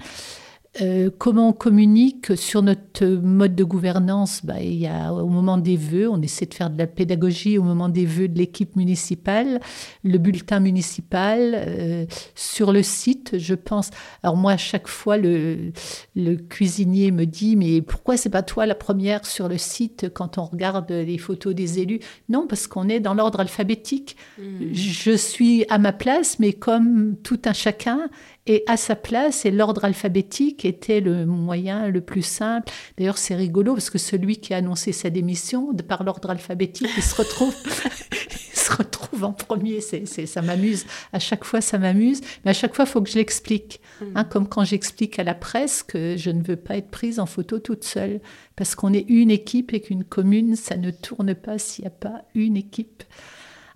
Euh, 0.81 1.09
comment 1.19 1.51
on 1.51 1.53
communique 1.53 2.37
sur 2.37 2.63
notre 2.63 3.07
mode 3.07 3.55
de 3.55 3.63
gouvernance? 3.63 4.45
Bah, 4.45 4.61
il 4.61 4.75
y 4.75 4.87
a, 4.87 5.13
Au 5.13 5.29
moment 5.29 5.57
des 5.57 5.77
vœux, 5.77 6.09
on 6.09 6.21
essaie 6.21 6.47
de 6.47 6.55
faire 6.55 6.71
de 6.71 6.79
la 6.79 6.87
pédagogie 6.87 7.59
au 7.59 7.63
moment 7.63 7.89
des 7.89 8.07
vœux 8.07 8.29
de 8.29 8.37
l'équipe 8.37 8.75
municipale, 8.75 9.61
le 10.03 10.19
bulletin 10.19 10.61
municipal, 10.61 11.55
euh, 11.55 12.07
sur 12.35 12.73
le 12.73 12.83
site, 12.83 13.39
je 13.39 13.55
pense. 13.55 13.91
Alors 14.23 14.37
moi, 14.37 14.53
à 14.53 14.57
chaque 14.57 14.89
fois, 14.89 15.17
le, 15.17 15.73
le 16.17 16.37
cuisinier 16.37 17.13
me 17.13 17.25
dit, 17.25 17.55
mais 17.55 17.81
pourquoi 17.81 18.17
c'est 18.17 18.31
pas 18.31 18.43
toi 18.43 18.67
la 18.67 18.75
première 18.75 19.27
sur 19.27 19.49
le 19.49 19.59
site 19.59 20.09
quand 20.13 20.39
on 20.39 20.45
regarde 20.45 20.91
les 20.91 21.19
photos 21.19 21.55
des 21.55 21.79
élus? 21.79 22.01
Non, 22.29 22.47
parce 22.49 22.67
qu'on 22.67 22.89
est 22.89 23.01
dans 23.01 23.15
l'ordre 23.15 23.41
alphabétique. 23.41 24.17
Mmh. 24.39 24.73
Je 24.73 25.13
suis 25.13 25.65
à 25.69 25.79
ma 25.79 25.93
place, 25.93 26.39
mais 26.41 26.53
comme 26.53 27.17
tout 27.23 27.41
un 27.45 27.53
chacun, 27.53 28.09
et 28.47 28.63
à 28.67 28.77
sa 28.77 28.95
place, 28.95 29.47
et 29.47 29.51
l'ordre 29.51 29.85
alphabétique 29.85 30.65
était 30.67 31.01
le 31.01 31.25
moyen 31.25 31.89
le 31.89 32.03
plus 32.03 32.23
simple. 32.23 32.71
D'ailleurs, 32.99 33.17
c'est 33.17 33.35
rigolo 33.35 33.73
parce 33.73 33.89
que 33.89 33.99
celui 33.99 34.37
qui 34.37 34.53
a 34.53 34.59
annoncé 34.59 34.93
sa 34.93 35.09
démission, 35.09 35.73
de 35.73 35.83
par 35.83 36.05
l'ordre 36.05 36.29
alphabétique, 36.29 36.91
il 36.97 37.03
se 37.03 37.15
retrouve, 37.15 37.55
il 38.13 38.59
se 38.59 38.71
retrouve 38.73 39.25
en 39.25 39.33
premier. 39.33 39.81
C'est, 39.81 40.05
ça 40.27 40.43
m'amuse. 40.43 40.85
À 41.15 41.19
chaque 41.19 41.45
fois, 41.45 41.63
ça 41.63 41.79
m'amuse. 41.79 42.21
Mais 42.45 42.51
à 42.51 42.55
chaque 42.55 42.75
fois, 42.75 42.85
il 42.85 42.91
faut 42.91 43.01
que 43.01 43.11
je 43.11 43.17
l'explique. 43.17 43.81
Mm. 44.01 44.05
Hein, 44.15 44.25
comme 44.25 44.47
quand 44.47 44.65
j'explique 44.65 45.19
à 45.19 45.25
la 45.25 45.35
presse 45.35 45.83
que 45.83 46.17
je 46.19 46.31
ne 46.31 46.43
veux 46.43 46.57
pas 46.57 46.77
être 46.77 46.91
prise 46.91 47.21
en 47.21 47.27
photo 47.27 47.59
toute 47.59 47.85
seule. 47.85 48.21
Parce 48.57 48.75
qu'on 48.75 48.93
est 48.93 49.07
une 49.09 49.31
équipe 49.31 49.73
et 49.73 49.81
qu'une 49.81 50.05
commune, 50.05 50.55
ça 50.55 50.77
ne 50.77 50.91
tourne 50.91 51.35
pas 51.35 51.59
s'il 51.59 51.85
n'y 51.85 51.89
a 51.89 51.91
pas 51.91 52.23
une 52.35 52.59
équipe. 52.59 53.05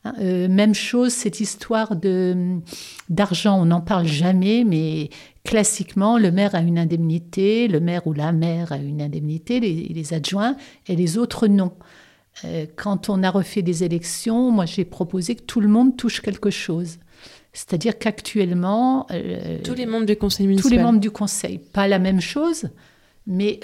Hein, 0.05 0.15
euh, 0.21 0.49
même 0.49 0.75
chose, 0.75 1.13
cette 1.13 1.41
histoire 1.41 1.97
de 1.97 2.59
d'argent, 3.09 3.61
on 3.61 3.67
n'en 3.67 3.81
parle 3.81 4.07
jamais, 4.07 4.65
mais 4.65 5.11
classiquement, 5.45 6.19
le 6.19 6.31
maire 6.31 6.55
a 6.55 6.61
une 6.61 6.79
indemnité, 6.79 7.69
le 7.69 7.81
maire 7.81 8.07
ou 8.07 8.13
la 8.13 8.33
maire 8.33 8.73
a 8.73 8.77
une 8.77 9.03
indemnité, 9.03 9.61
les, 9.61 10.15
adjoints 10.15 10.57
et 10.87 10.95
les 10.95 11.19
autres 11.19 11.49
non. 11.49 11.73
Euh, 12.45 12.67
quand 12.77 13.09
on 13.09 13.23
a 13.25 13.31
refait 13.31 13.63
des 13.63 13.83
élections, 13.83 14.53
moi 14.53 14.67
j'ai 14.67 14.85
proposé 14.85 15.35
que 15.35 15.43
tout 15.43 15.61
le 15.61 15.69
monde 15.69 15.97
touche 15.97 16.21
quelque 16.21 16.51
chose. 16.51 16.99
C'est-à-dire 17.53 17.99
qu'actuellement... 17.99 19.07
Euh, 19.11 19.59
tous 19.65 19.75
les 19.75 19.87
membres 19.87 20.07
du 20.07 20.17
conseil 20.17 20.47
municipal. 20.47 20.71
Tous 20.71 20.77
les 20.77 20.83
membres 20.83 21.01
du 21.01 21.11
conseil. 21.11 21.59
Pas 21.59 21.89
la 21.89 21.99
même 21.99 22.21
chose, 22.21 22.69
mais 23.27 23.59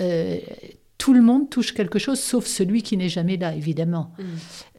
tout 1.05 1.13
le 1.13 1.21
monde 1.21 1.51
touche 1.51 1.75
quelque 1.75 1.99
chose, 1.99 2.19
sauf 2.19 2.47
celui 2.47 2.83
qui 2.83 2.97
n'est 2.97 3.11
jamais 3.11 3.37
là, 3.37 3.55
évidemment. 3.55 4.13
Mm. 4.17 4.23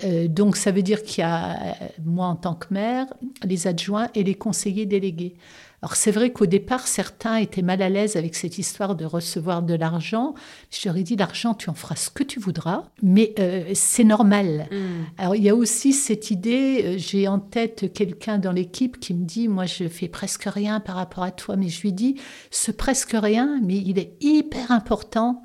Euh, 0.05 0.27
donc 0.27 0.55
ça 0.55 0.71
veut 0.71 0.81
dire 0.81 1.03
qu'il 1.03 1.21
y 1.21 1.23
a, 1.23 1.51
euh, 1.51 1.71
moi 2.03 2.25
en 2.25 2.35
tant 2.35 2.55
que 2.55 2.73
maire, 2.73 3.05
les 3.43 3.67
adjoints 3.67 4.09
et 4.15 4.23
les 4.23 4.33
conseillers 4.33 4.87
délégués. 4.87 5.35
Alors 5.83 5.95
c'est 5.95 6.09
vrai 6.09 6.31
qu'au 6.31 6.47
départ, 6.47 6.87
certains 6.87 7.35
étaient 7.35 7.61
mal 7.61 7.79
à 7.83 7.89
l'aise 7.89 8.15
avec 8.15 8.33
cette 8.33 8.57
histoire 8.57 8.95
de 8.95 9.05
recevoir 9.05 9.61
de 9.61 9.75
l'argent. 9.75 10.33
Je 10.71 10.89
leur 10.89 10.97
ai 10.97 11.03
dit, 11.03 11.15
l'argent, 11.15 11.53
tu 11.53 11.69
en 11.69 11.75
feras 11.75 11.95
ce 11.95 12.09
que 12.09 12.23
tu 12.23 12.39
voudras, 12.39 12.85
mais 13.03 13.35
euh, 13.37 13.69
c'est 13.75 14.03
normal. 14.03 14.67
Mm. 14.71 14.75
Alors 15.19 15.35
il 15.35 15.43
y 15.43 15.49
a 15.49 15.55
aussi 15.55 15.93
cette 15.93 16.31
idée, 16.31 16.97
j'ai 16.97 17.27
en 17.27 17.37
tête 17.37 17.93
quelqu'un 17.93 18.39
dans 18.39 18.51
l'équipe 18.51 18.99
qui 18.99 19.13
me 19.13 19.25
dit, 19.25 19.47
moi 19.47 19.67
je 19.67 19.87
fais 19.87 20.07
presque 20.07 20.45
rien 20.45 20.79
par 20.79 20.95
rapport 20.95 21.23
à 21.23 21.29
toi, 21.29 21.55
mais 21.55 21.69
je 21.69 21.83
lui 21.83 21.93
dis, 21.93 22.15
ce 22.49 22.71
presque 22.71 23.13
rien, 23.13 23.61
mais 23.63 23.77
il 23.77 23.99
est 23.99 24.15
hyper 24.21 24.71
important 24.71 25.43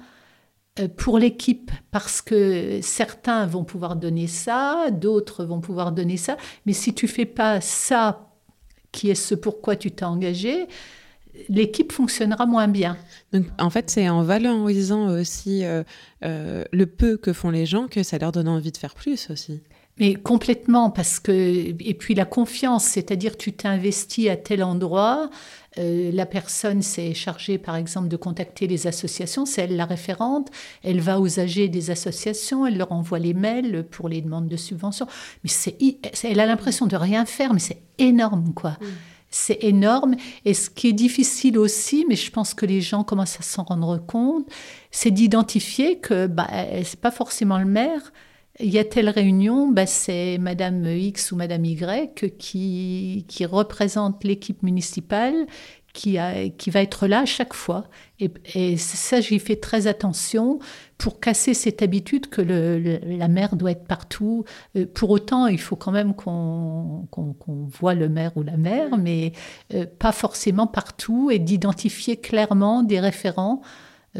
pour 0.97 1.19
l'équipe 1.19 1.71
parce 1.91 2.23
que 2.23 2.81
certains 2.83 3.47
vont 3.47 3.65
pouvoir 3.65 3.97
donner 3.97 4.27
ça, 4.27 4.91
d'autres 4.91 5.45
vont 5.45 5.61
pouvoir 5.61 5.93
donner 5.93 6.17
ça, 6.17 6.37
mais 6.67 6.73
si 6.73 6.95
tu 6.95 7.09
fais 7.09 7.27
pas 7.27 7.61
ça 7.61 8.31
qui 8.93 9.11
est 9.11 9.15
ce 9.15 9.35
pourquoi 9.35 9.77
tu 9.77 9.91
t'es 9.91 10.05
engagé, 10.05 10.67
l'équipe 11.49 11.93
fonctionnera 11.93 12.47
moins 12.47 12.69
bien. 12.69 12.97
Donc, 13.33 13.47
en 13.59 13.71
fait, 13.71 13.91
c'est 13.91 14.09
en 14.09 14.23
valorisant 14.23 15.09
aussi 15.11 15.65
euh, 15.65 15.83
euh, 16.25 16.65
le 16.73 16.87
peu 16.87 17.17
que 17.17 17.33
font 17.33 17.51
les 17.51 17.67
gens 17.67 17.89
que 17.89 18.03
ça 18.03 18.19
leur 18.19 18.33
donne 18.33 18.49
envie 18.49 18.73
de 18.73 18.77
faire 18.77 18.95
plus 18.95 19.31
aussi. 19.31 19.61
Mais 19.99 20.15
complètement, 20.15 20.91
parce 20.91 21.21
que 21.21 21.33
et 21.33 21.95
puis 21.95 22.15
la 22.15 22.25
confiance, 22.25 22.85
c'est-à-dire 22.85 23.37
tu 23.37 23.53
t'es 23.53 23.69
investi 23.69 24.31
à 24.31 24.37
tel 24.37 24.63
endroit, 24.65 25.29
euh, 25.79 26.11
la 26.13 26.27
personne 26.27 26.83
s'est 26.83 27.15
chargée, 27.15 27.57
par 27.57 27.77
exemple, 27.77 28.09
de 28.09 28.17
contacter 28.17 28.67
les 28.67 28.87
associations, 28.87 29.47
c'est 29.47 29.63
elle 29.63 29.77
la 29.77 29.85
référente, 29.85 30.49
elle 30.83 31.01
va 31.01 31.21
aux 31.21 31.39
âgés 31.39 31.69
des 31.69 31.91
associations, 31.91 32.67
elle 32.67 32.77
leur 32.77 32.91
envoie 32.91 33.21
les 33.21 33.35
mails 33.35 33.87
pour 33.89 34.09
les 34.09 34.21
demandes 34.21 34.49
de 34.49 34.57
subventions. 34.57 35.07
Mais 35.45 35.51
c'est, 35.51 35.77
elle 36.25 36.41
a 36.41 36.47
l'impression 36.47 36.87
de 36.87 36.97
rien 36.97 37.25
faire, 37.25 37.55
mais 37.55 37.61
c'est 37.61 37.83
énorme, 37.99 38.53
quoi. 38.55 38.79
C'est 39.33 39.63
énorme. 39.63 40.17
Et 40.45 40.55
ce 40.55 40.71
qui 40.71 40.89
est 40.89 40.93
difficile 40.93 41.57
aussi, 41.57 42.05
mais 42.09 42.17
je 42.17 42.33
pense 42.33 42.53
que 42.53 42.67
les 42.67 42.81
gens 42.81 43.05
commencent 43.05 43.39
à 43.39 43.45
s'en 43.45 43.63
rendre 43.63 43.97
compte, 43.99 44.49
c'est 44.91 45.13
d'identifier 45.13 46.01
que 46.01 46.27
bah, 46.27 46.49
c'est 46.83 46.99
pas 46.99 47.13
forcément 47.13 47.59
le 47.59 47.65
maire. 47.65 48.13
Il 48.63 48.71
y 48.71 48.79
a 48.79 48.85
telle 48.85 49.09
réunion, 49.09 49.69
bah, 49.69 49.87
c'est 49.87 50.37
Madame 50.39 50.85
X 50.85 51.33
ou 51.33 51.37
Madame 51.37 51.65
Y 51.65 52.37
qui, 52.39 53.25
qui 53.27 53.47
représente 53.47 54.23
l'équipe 54.23 54.63
municipale, 54.63 55.47
qui, 55.93 56.19
a, 56.19 56.49
qui 56.51 56.71
va 56.71 56.83
être 56.83 57.07
là 57.07 57.21
à 57.21 57.25
chaque 57.25 57.55
fois. 57.55 57.85
Et, 58.21 58.31
et 58.55 58.77
ça, 58.77 59.21
j'y 59.21 59.39
fais 59.39 59.57
très 59.57 59.87
attention 59.87 60.59
pour 60.99 61.21
casser 61.21 61.55
cette 61.55 61.83
habitude 61.83 62.29
que 62.29 62.43
le, 62.43 62.79
le, 62.79 63.01
la 63.17 63.29
mère 63.29 63.57
doit 63.57 63.71
être 63.73 63.87
partout. 63.87 64.45
Euh, 64.77 64.87
pour 64.93 65.11
autant, 65.11 65.47
il 65.47 65.59
faut 65.59 65.77
quand 65.77 65.93
même 65.93 66.15
qu'on 66.15 67.09
qu'on 67.11 67.67
voit 67.67 67.95
le 67.95 68.09
maire 68.09 68.37
ou 68.37 68.43
la 68.43 68.57
mère, 68.57 68.99
mais 68.99 69.33
euh, 69.75 69.87
pas 69.99 70.13
forcément 70.13 70.67
partout, 70.67 71.31
et 71.31 71.39
d'identifier 71.39 72.17
clairement 72.19 72.83
des 72.83 73.01
référents 73.01 73.63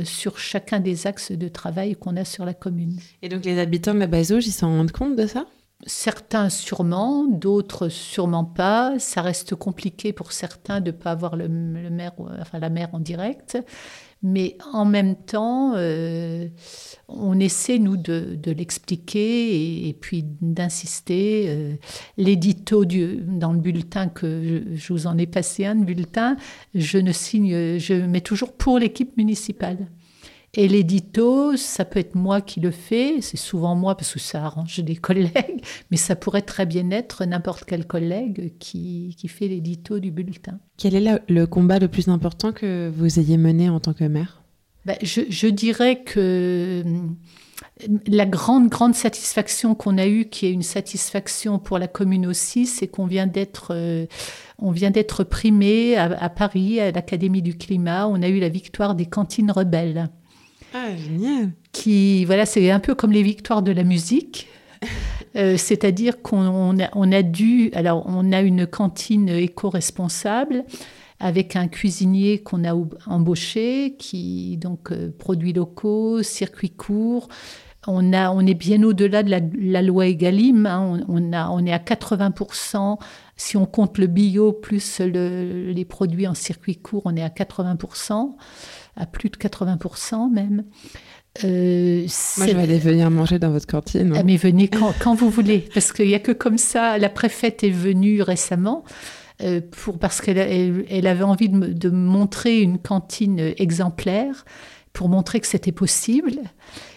sur 0.05 0.39
chacun 0.39 0.81
des 0.81 1.07
axes 1.07 1.33
de 1.33 1.49
travail 1.49 1.97
qu'on 1.97 2.17
a 2.17 2.25
sur 2.25 2.45
la 2.45 2.55
commune. 2.55 2.99
Et 3.23 3.29
donc 3.29 3.45
les 3.45 3.59
habitants 3.59 3.95
de 3.95 3.99
la 3.99 4.07
Bazouge, 4.07 4.47
ils 4.47 4.53
s'en 4.53 4.69
rendent 4.69 4.93
compte 4.93 5.17
de 5.17 5.27
ça? 5.27 5.47
Certains 5.87 6.51
sûrement, 6.51 7.25
d'autres 7.25 7.89
sûrement 7.89 8.45
pas. 8.45 8.99
Ça 8.99 9.23
reste 9.23 9.55
compliqué 9.55 10.13
pour 10.13 10.33
certains 10.33 10.81
de 10.81 10.91
ne 10.91 10.97
pas 10.97 11.13
avoir 11.13 11.37
le, 11.37 11.47
le 11.47 11.91
maire, 11.91 12.13
enfin 12.39 12.59
la 12.59 12.69
mère 12.69 12.91
en 12.93 13.01
direct. 13.01 13.59
Mais 14.23 14.59
en 14.73 14.85
même 14.85 15.17
temps, 15.17 15.73
euh, 15.77 16.47
on 17.09 17.41
essaie, 17.41 17.79
nous, 17.79 17.97
de, 17.97 18.37
de 18.37 18.53
l'expliquer 18.53 19.89
et, 19.89 19.95
puis 19.95 20.25
d'insister. 20.43 21.47
Euh, 21.49 21.75
L'édito 22.19 22.85
dans 22.85 23.53
le 23.53 23.61
bulletin, 23.61 24.09
que 24.09 24.63
je, 24.75 24.93
vous 24.93 25.07
en 25.07 25.17
ai 25.17 25.27
passé 25.27 25.65
un 25.65 25.77
bulletin, 25.77 26.37
je 26.75 26.99
ne 26.99 27.13
signe, 27.13 27.79
je 27.79 27.95
mets 27.95 28.21
toujours 28.21 28.53
pour 28.53 28.79
l'équipe 28.79 29.17
municipale. 29.17 29.89
Et 30.55 30.67
l'édito, 30.67 31.57
ça 31.57 31.85
peut 31.85 32.01
être 32.01 32.17
moi 32.17 32.41
qui 32.41 32.59
le 32.59 32.73
fais, 32.73 33.21
c'est 33.21 33.37
souvent 33.37 33.77
moi 33.77 33.97
parce 33.97 34.13
que 34.13 34.19
ça 34.19 34.45
arrange 34.45 34.81
des 34.81 34.97
collègues, 34.97 35.63
mais 35.91 35.97
ça 35.97 36.17
pourrait 36.17 36.43
très 36.43 36.67
bien 36.67 36.91
être 36.91 37.25
n'importe 37.25 37.65
quel 37.65 37.87
collègue 37.87 38.55
qui, 38.59 39.15
qui 39.17 39.29
fait 39.29 39.47
l'édito 39.47 40.01
du 40.01 40.11
bulletin. 40.11 40.59
Quel 40.77 40.97
est 40.97 41.01
la, 41.01 41.21
le 41.29 41.47
combat 41.47 41.79
le 41.79 41.87
plus 41.87 42.09
important 42.09 42.51
que 42.53 42.91
vous 42.93 43.21
ayez 43.21 43.37
mené 43.37 43.69
en 43.69 43.79
tant 43.79 43.93
que 43.93 44.05
maire? 44.05 44.43
Ben, 44.87 44.97
je, 45.03 45.21
je, 45.29 45.47
dirais 45.47 46.03
que 46.03 46.83
la 48.09 48.27
grande, 48.27 48.71
grande 48.71 48.95
satisfaction 48.95 49.77
qu'on 49.77 49.99
a 49.99 50.07
eue, 50.07 50.25
qui 50.25 50.47
est 50.47 50.53
une 50.53 50.63
satisfaction 50.63 51.61
pour 51.61 51.79
la 51.79 51.87
commune 51.87 52.27
aussi, 52.27 52.67
c'est 52.67 52.89
qu'on 52.89 53.07
vient 53.07 53.27
d'être... 53.27 53.69
Euh, 53.71 54.07
on 54.63 54.73
vient 54.73 54.91
d'être 54.91 55.25
primé 55.25 55.97
à, 55.97 56.05
à 56.05 56.29
Paris, 56.29 56.81
à 56.81 56.91
l'Académie 56.91 57.41
du 57.41 57.57
climat. 57.57 58.07
On 58.09 58.21
a 58.21 58.29
eu 58.29 58.41
la 58.41 58.51
victoire 58.51 58.95
des 58.95 59.07
cantines 59.07 59.51
rebelles. 59.51 60.11
Ah, 60.75 60.97
génial. 60.97 61.51
Qui, 61.73 62.25
voilà, 62.25 62.47
c'est 62.47 62.71
un 62.71 62.81
peu 62.81 62.95
comme 62.95 63.13
les 63.13 63.23
victoires 63.23 63.63
de 63.63 63.73
la 63.73 63.85
musique. 63.85 64.49
Euh, 65.37 65.57
C'est-à-dire 65.57 66.23
qu'on 66.23 66.81
a, 66.81 66.89
on 66.97 67.13
a 67.13 67.23
dû, 67.23 67.71
alors 67.75 68.03
on 68.07 68.33
a 68.33 68.41
une 68.41 68.67
cantine 68.67 69.29
éco-responsable 69.29 70.65
avec 71.21 71.55
un 71.55 71.69
cuisinier 71.69 72.41
qu'on 72.43 72.65
a 72.65 72.75
embauché, 73.07 73.95
qui 73.97 74.57
donc 74.57 74.91
euh, 74.91 75.15
produits 75.17 75.53
locaux, 75.53 76.25
circuits 76.25 76.71
courts. 76.71 77.29
On, 77.87 78.13
a, 78.13 78.33
on 78.33 78.41
est 78.41 78.55
bien 78.55 78.83
au-delà 78.83 79.23
de 79.23 79.31
la, 79.31 79.39
la, 79.59 79.83
loi 79.83 80.07
Egalim. 80.09 80.67
Hein. 80.67 81.05
On, 81.09 81.29
on, 81.29 81.33
a, 81.33 81.49
on 81.51 81.65
est 81.65 81.73
à 81.73 81.79
80%. 81.79 82.99
Si 83.37 83.57
on 83.57 83.67
compte 83.67 83.99
le 83.99 84.07
bio 84.07 84.53
plus 84.53 85.01
le, 85.01 85.71
les 85.71 85.85
produits 85.85 86.27
en 86.27 86.35
circuit 86.35 86.77
court, 86.77 87.03
on 87.05 87.17
est 87.17 87.23
à 87.23 87.29
80% 87.29 88.33
à 88.97 89.07
plus 89.07 89.31
de 89.31 89.37
80% 89.37 90.31
même. 90.33 90.65
Euh, 91.45 92.07
Moi, 92.39 92.47
je 92.47 92.53
vais 92.53 92.63
aller 92.63 92.79
venir 92.79 93.11
manger 93.11 93.39
dans 93.39 93.51
votre 93.51 93.67
cantine. 93.67 94.15
Ah, 94.17 94.23
mais 94.25 94.37
venez 94.37 94.69
quand, 94.69 94.93
quand 94.99 95.15
vous 95.15 95.31
voulez, 95.31 95.69
parce 95.73 95.93
qu'il 95.93 96.09
n'y 96.09 96.15
a 96.15 96.19
que 96.19 96.33
comme 96.33 96.59
ça. 96.59 96.99
La 96.99 97.09
préfète 97.09 97.63
est 97.63 97.71
venue 97.71 98.23
récemment. 98.23 98.85
Euh, 99.43 99.61
pour, 99.71 99.99
parce 99.99 100.21
qu'elle 100.21 100.37
elle, 100.37 100.85
elle 100.91 101.07
avait 101.07 101.25
envie 101.25 101.49
de, 101.49 101.73
de 101.73 101.89
montrer 101.89 102.61
une 102.61 102.79
cantine 102.79 103.55
exemplaire, 103.57 104.45
pour 104.93 105.09
montrer 105.09 105.41
que 105.41 105.47
c'était 105.47 105.73
possible. 105.73 106.41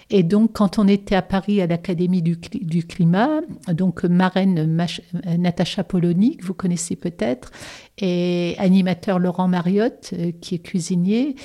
Et 0.10 0.24
donc, 0.24 0.53
quand 0.53 0.78
on 0.78 0.88
était 0.88 1.15
à 1.15 1.22
Paris 1.22 1.61
à 1.61 1.68
l'Académie 1.68 2.22
du, 2.22 2.36
du, 2.36 2.86
climat, 2.86 3.41
donc 3.72 4.03
marraine 4.03 4.68
Mach, 4.68 5.02
Natacha 5.38 5.84
Polony, 5.84 6.38
que 6.38 6.45
vous 6.45 6.53
connaissez 6.53 6.95
peut-être, 6.95 7.52
et 7.98 8.56
animateur 8.60 9.20
Laurent 9.20 9.48
Mariotte, 9.48 10.11
euh, 10.14 10.32
qui 10.40 10.56
est 10.56 10.60
cuisinier, 10.60 11.36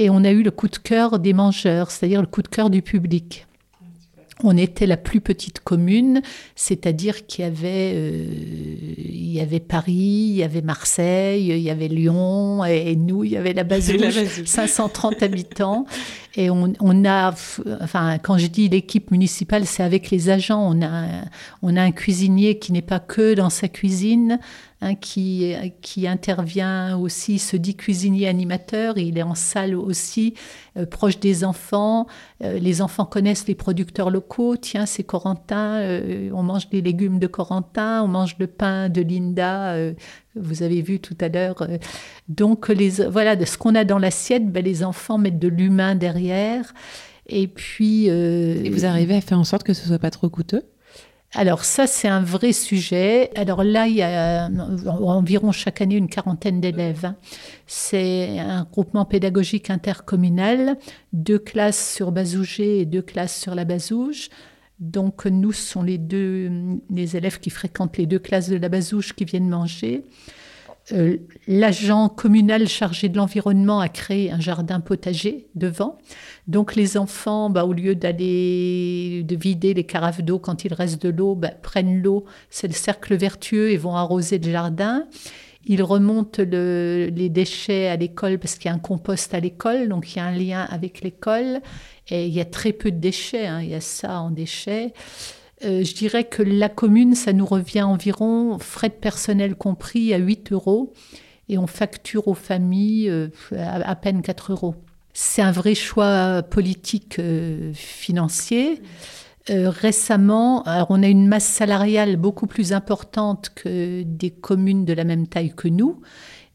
et 0.00 0.08
on 0.08 0.24
a 0.24 0.30
eu 0.30 0.42
le 0.42 0.50
coup 0.50 0.68
de 0.68 0.78
cœur 0.78 1.18
des 1.18 1.34
mangeurs, 1.34 1.90
c'est-à-dire 1.90 2.22
le 2.22 2.26
coup 2.26 2.40
de 2.40 2.48
cœur 2.48 2.70
du 2.70 2.80
public. 2.80 3.46
On 4.42 4.56
était 4.56 4.86
la 4.86 4.96
plus 4.96 5.20
petite 5.20 5.60
commune, 5.60 6.22
c'est-à-dire 6.56 7.26
qu'il 7.26 7.44
y 7.44 7.46
avait, 7.46 7.92
euh, 7.94 8.24
il 8.96 9.30
y 9.30 9.40
avait 9.40 9.60
Paris, 9.60 9.92
il 9.92 10.36
y 10.36 10.42
avait 10.42 10.62
Marseille, 10.62 11.48
il 11.50 11.58
y 11.58 11.68
avait 11.68 11.88
Lyon, 11.88 12.64
et, 12.64 12.92
et 12.92 12.96
nous, 12.96 13.24
il 13.24 13.32
y 13.32 13.36
avait 13.36 13.52
la 13.52 13.64
Bazouge, 13.64 14.24
530 14.46 15.22
habitants. 15.22 15.84
Et 16.36 16.48
on, 16.48 17.04
a, 17.04 17.34
enfin, 17.80 18.18
quand 18.18 18.38
je 18.38 18.46
dis 18.46 18.68
l'équipe 18.68 19.10
municipale, 19.10 19.66
c'est 19.66 19.82
avec 19.82 20.10
les 20.10 20.30
agents. 20.30 20.62
On 20.64 20.80
a, 20.80 21.24
on 21.62 21.76
a 21.76 21.82
un 21.82 21.90
cuisinier 21.90 22.58
qui 22.58 22.72
n'est 22.72 22.82
pas 22.82 23.00
que 23.00 23.34
dans 23.34 23.50
sa 23.50 23.66
cuisine, 23.66 24.38
hein, 24.80 24.94
qui, 24.94 25.54
qui 25.82 26.06
intervient 26.06 26.96
aussi, 26.96 27.40
se 27.40 27.56
dit 27.56 27.74
cuisinier 27.74 28.28
animateur, 28.28 28.96
il 28.96 29.18
est 29.18 29.24
en 29.24 29.34
salle 29.34 29.74
aussi, 29.74 30.34
euh, 30.76 30.86
proche 30.86 31.18
des 31.18 31.42
enfants. 31.42 32.06
Euh, 32.44 32.60
les 32.60 32.80
enfants 32.80 33.06
connaissent 33.06 33.48
les 33.48 33.56
producteurs 33.56 34.10
locaux. 34.10 34.56
Tiens, 34.56 34.86
c'est 34.86 35.02
Corentin, 35.02 35.80
euh, 35.80 36.30
on 36.32 36.44
mange 36.44 36.68
des 36.68 36.80
légumes 36.80 37.18
de 37.18 37.26
Corentin, 37.26 38.04
on 38.04 38.08
mange 38.08 38.36
le 38.38 38.46
pain 38.46 38.88
de 38.88 39.02
Linda. 39.02 39.74
Euh, 40.36 40.40
vous 40.42 40.62
avez 40.62 40.82
vu 40.82 41.00
tout 41.00 41.16
à 41.20 41.28
l'heure. 41.28 41.66
Donc, 42.28 42.68
les, 42.68 42.90
voilà, 43.08 43.36
de 43.36 43.44
ce 43.44 43.58
qu'on 43.58 43.74
a 43.74 43.84
dans 43.84 43.98
l'assiette, 43.98 44.50
ben, 44.50 44.64
les 44.64 44.84
enfants 44.84 45.18
mettent 45.18 45.38
de 45.38 45.48
l'humain 45.48 45.94
derrière. 45.94 46.72
Et 47.26 47.46
puis. 47.46 48.10
Euh, 48.10 48.62
Et 48.64 48.70
vous 48.70 48.86
arrivez 48.86 49.16
à 49.16 49.20
faire 49.20 49.38
en 49.38 49.44
sorte 49.44 49.62
que 49.62 49.74
ce 49.74 49.86
soit 49.86 49.98
pas 49.98 50.10
trop 50.10 50.28
coûteux? 50.28 50.64
Alors 51.32 51.64
ça, 51.64 51.86
c'est 51.86 52.08
un 52.08 52.22
vrai 52.22 52.52
sujet. 52.52 53.30
Alors 53.36 53.62
là, 53.62 53.86
il 53.86 53.94
y 53.94 54.02
a 54.02 54.50
environ 54.88 55.52
chaque 55.52 55.80
année 55.80 55.94
une 55.94 56.08
quarantaine 56.08 56.60
d'élèves. 56.60 57.04
Hein. 57.04 57.14
C'est 57.68 58.40
un 58.40 58.66
groupement 58.68 59.04
pédagogique 59.04 59.70
intercommunal, 59.70 60.76
deux 61.12 61.38
classes 61.38 61.94
sur 61.94 62.10
Bazougé 62.10 62.80
et 62.80 62.84
deux 62.84 63.02
classes 63.02 63.40
sur 63.40 63.54
la 63.54 63.64
Bazouge. 63.64 64.28
Donc 64.80 65.26
nous, 65.26 65.52
ce 65.52 65.62
sont 65.62 65.82
les 65.82 65.98
deux 65.98 66.50
les 66.90 67.16
élèves 67.16 67.38
qui 67.38 67.50
fréquentent 67.50 67.98
les 67.98 68.06
deux 68.06 68.18
classes 68.18 68.48
de 68.48 68.56
la 68.56 68.68
Bazouge 68.68 69.12
qui 69.12 69.24
viennent 69.24 69.48
manger. 69.48 70.04
Euh, 70.92 71.18
L'agent 71.46 72.08
communal 72.08 72.66
chargé 72.66 73.08
de 73.08 73.16
l'environnement 73.16 73.80
a 73.80 73.88
créé 73.88 74.30
un 74.30 74.40
jardin 74.40 74.80
potager 74.80 75.48
devant. 75.54 75.98
Donc 76.48 76.74
les 76.74 76.96
enfants, 76.96 77.50
bah, 77.50 77.64
au 77.64 77.72
lieu 77.72 77.94
d'aller 77.94 79.22
de 79.24 79.36
vider 79.36 79.74
les 79.74 79.84
carafes 79.84 80.22
d'eau 80.22 80.38
quand 80.38 80.64
il 80.64 80.72
reste 80.72 81.02
de 81.02 81.10
l'eau, 81.10 81.34
bah, 81.34 81.50
prennent 81.50 82.02
l'eau, 82.02 82.24
c'est 82.48 82.66
le 82.66 82.72
cercle 82.72 83.14
vertueux 83.14 83.70
et 83.70 83.76
vont 83.76 83.94
arroser 83.94 84.38
le 84.38 84.50
jardin. 84.50 85.06
Ils 85.66 85.82
remontent 85.82 86.42
le, 86.42 87.10
les 87.14 87.28
déchets 87.28 87.88
à 87.88 87.96
l'école 87.96 88.38
parce 88.38 88.54
qu'il 88.54 88.66
y 88.66 88.72
a 88.72 88.74
un 88.74 88.78
compost 88.78 89.34
à 89.34 89.40
l'école, 89.40 89.88
donc 89.88 90.14
il 90.14 90.16
y 90.16 90.20
a 90.20 90.24
un 90.24 90.32
lien 90.32 90.66
avec 90.70 91.02
l'école. 91.02 91.60
Et 92.08 92.26
il 92.26 92.32
y 92.32 92.40
a 92.40 92.44
très 92.44 92.72
peu 92.72 92.90
de 92.90 92.98
déchets, 92.98 93.46
hein, 93.46 93.60
il 93.62 93.68
y 93.68 93.74
a 93.74 93.80
ça 93.80 94.20
en 94.20 94.30
déchets. 94.30 94.92
Euh, 95.64 95.84
je 95.84 95.94
dirais 95.94 96.24
que 96.24 96.42
la 96.42 96.68
commune, 96.68 97.14
ça 97.14 97.32
nous 97.32 97.44
revient 97.44 97.82
environ, 97.82 98.58
frais 98.58 98.88
de 98.88 98.94
personnel 98.94 99.54
compris, 99.54 100.14
à 100.14 100.16
8 100.18 100.52
euros. 100.52 100.92
Et 101.48 101.58
on 101.58 101.66
facture 101.66 102.28
aux 102.28 102.34
familles 102.34 103.10
euh, 103.10 103.28
à, 103.52 103.94
peine 103.96 104.22
4 104.22 104.52
euros. 104.52 104.74
C'est 105.12 105.42
un 105.42 105.50
vrai 105.50 105.74
choix 105.74 106.42
politique 106.42 107.18
euh, 107.18 107.72
financier. 107.74 108.80
Euh, 109.50 109.68
récemment, 109.68 110.62
alors 110.62 110.86
on 110.90 111.02
a 111.02 111.08
une 111.08 111.26
masse 111.26 111.46
salariale 111.46 112.16
beaucoup 112.16 112.46
plus 112.46 112.72
importante 112.72 113.50
que 113.54 114.02
des 114.02 114.30
communes 114.30 114.84
de 114.84 114.92
la 114.92 115.04
même 115.04 115.26
taille 115.26 115.52
que 115.54 115.66
nous. 115.66 116.00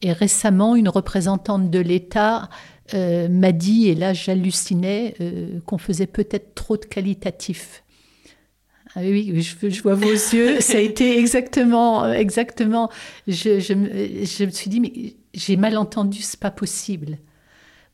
Et 0.02 0.14
récemment, 0.14 0.76
une 0.76 0.88
représentante 0.88 1.70
de 1.70 1.80
l'État 1.80 2.50
euh, 2.94 3.28
m'a 3.28 3.52
dit, 3.52 3.90
et 3.90 3.96
là 3.96 4.14
j'hallucinais, 4.14 5.16
euh, 5.20 5.60
qu'on 5.66 5.78
faisait 5.78 6.08
peut-être 6.08 6.56
trop 6.56 6.78
de 6.78 6.86
qualitatif. 6.86 7.84
Ah 8.96 9.02
oui, 9.02 9.42
je, 9.42 9.70
je, 9.70 9.82
vois 9.82 9.96
vos 9.96 10.06
yeux. 10.34 10.62
Ça 10.62 10.78
a 10.78 10.82
été 10.82 11.20
exactement, 11.20 12.10
exactement. 12.14 12.90
Je, 13.28 13.60
je, 13.60 13.74
je 13.74 14.46
me 14.46 14.52
suis 14.52 14.70
dit, 14.70 14.80
mais 14.80 15.16
j'ai 15.34 15.58
mal 15.58 15.78
entendu, 15.78 16.22
c'est 16.22 16.40
pas 16.40 16.52
possible. 16.52 17.18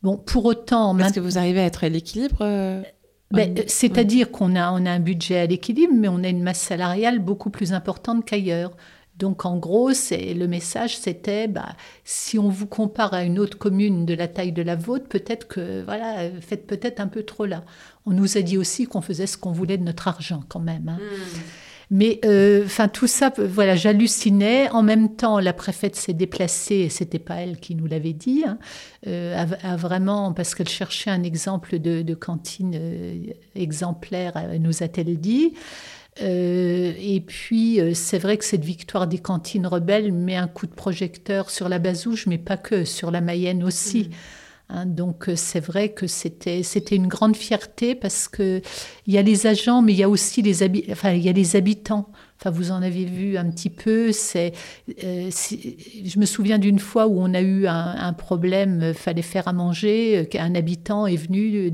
Bon, 0.03 0.17
pour 0.17 0.45
autant. 0.45 0.97
Est-ce 0.99 1.13
que 1.13 1.19
vous 1.19 1.39
arrivez 1.39 1.61
à 1.61 1.65
être 1.65 1.83
à 1.83 1.89
l'équilibre. 1.89 2.83
Ben, 3.31 3.55
C'est-à-dire 3.67 4.31
qu'on 4.31 4.55
a, 4.55 4.71
on 4.71 4.85
a 4.85 4.91
un 4.91 4.99
budget 4.99 5.39
à 5.39 5.45
l'équilibre, 5.45 5.93
mais 5.95 6.07
on 6.07 6.23
a 6.23 6.27
une 6.29 6.43
masse 6.43 6.59
salariale 6.61 7.19
beaucoup 7.19 7.49
plus 7.49 7.73
importante 7.73 8.25
qu'ailleurs. 8.25 8.71
Donc 9.17 9.45
en 9.45 9.57
gros, 9.57 9.93
c'est 9.93 10.33
le 10.33 10.47
message, 10.47 10.97
c'était 10.97 11.47
bah, 11.47 11.75
si 12.03 12.39
on 12.39 12.49
vous 12.49 12.65
compare 12.65 13.13
à 13.13 13.23
une 13.23 13.37
autre 13.37 13.57
commune 13.57 14.05
de 14.05 14.15
la 14.15 14.27
taille 14.27 14.51
de 14.51 14.63
la 14.63 14.75
vôtre, 14.75 15.07
peut-être 15.07 15.47
que 15.47 15.83
voilà, 15.83 16.29
faites 16.39 16.65
peut-être 16.65 16.99
un 16.99 17.07
peu 17.07 17.21
trop 17.23 17.45
là. 17.45 17.63
On 18.07 18.11
nous 18.11 18.37
a 18.37 18.41
dit 18.41 18.57
aussi 18.57 18.85
qu'on 18.85 19.01
faisait 19.01 19.27
ce 19.27 19.37
qu'on 19.37 19.51
voulait 19.51 19.77
de 19.77 19.83
notre 19.83 20.07
argent 20.07 20.43
quand 20.49 20.59
même. 20.59 20.89
hein. 20.89 20.99
Mais 21.93 22.21
euh, 22.23 22.63
enfin 22.65 22.87
tout 22.87 23.05
ça, 23.05 23.33
voilà, 23.37 23.75
j'hallucinais. 23.75 24.69
En 24.69 24.81
même 24.81 25.15
temps, 25.15 25.39
la 25.39 25.51
préfète 25.51 25.97
s'est 25.97 26.13
déplacée, 26.13 26.75
et 26.75 26.89
c'était 26.89 27.19
pas 27.19 27.35
elle 27.35 27.59
qui 27.59 27.75
nous 27.75 27.85
l'avait 27.85 28.13
dit, 28.13 28.43
hein, 28.47 28.57
euh, 29.07 29.45
vraiment 29.77 30.31
parce 30.31 30.55
qu'elle 30.55 30.69
cherchait 30.69 31.11
un 31.11 31.23
exemple 31.23 31.79
de, 31.79 32.13
cantine 32.13 32.75
euh, 32.75 33.17
exemplaire, 33.55 34.33
euh, 34.37 34.57
nous 34.57 34.83
a-t-elle 34.83 35.19
dit. 35.19 35.53
Euh, 36.21 36.93
et 36.99 37.21
puis, 37.21 37.79
euh, 37.79 37.93
c'est 37.93 38.19
vrai 38.19 38.37
que 38.37 38.45
cette 38.45 38.65
victoire 38.65 39.07
des 39.07 39.19
cantines 39.19 39.65
rebelles 39.65 40.11
met 40.11 40.35
un 40.35 40.47
coup 40.47 40.67
de 40.67 40.73
projecteur 40.73 41.49
sur 41.49 41.69
la 41.69 41.79
Bazouge, 41.79 42.27
mais 42.27 42.37
pas 42.37 42.57
que, 42.57 42.83
sur 42.83 43.11
la 43.11 43.21
Mayenne 43.21 43.63
aussi. 43.63 44.09
Hein, 44.73 44.85
donc, 44.85 45.27
euh, 45.27 45.35
c'est 45.35 45.59
vrai 45.59 45.89
que 45.89 46.07
c'était 46.07 46.63
c'était 46.63 46.95
une 46.95 47.07
grande 47.07 47.35
fierté 47.35 47.93
parce 47.93 48.27
que 48.29 48.61
il 49.05 49.13
y 49.13 49.17
a 49.17 49.21
les 49.21 49.45
agents, 49.45 49.81
mais 49.81 49.91
il 49.91 49.99
y 49.99 50.03
a 50.03 50.09
aussi 50.09 50.41
les, 50.41 50.63
habitants. 50.63 52.09
Enfin, 52.39 52.51
vous 52.51 52.71
en 52.71 52.81
avez 52.81 53.03
vu 53.03 53.37
un 53.37 53.51
petit 53.51 53.69
peu. 53.69 54.13
C'est, 54.13 54.53
euh, 55.03 55.29
je 55.29 56.19
me 56.19 56.25
souviens 56.25 56.57
d'une 56.57 56.79
fois 56.79 57.07
où 57.07 57.19
on 57.19 57.33
a 57.33 57.41
eu 57.41 57.67
un, 57.67 57.95
un 57.97 58.13
problème, 58.13 58.81
euh, 58.81 58.93
fallait 58.93 59.21
faire 59.21 59.49
à 59.49 59.53
manger, 59.53 60.27
qu'un 60.31 60.55
habitant 60.55 61.05
est 61.05 61.17
venu 61.17 61.69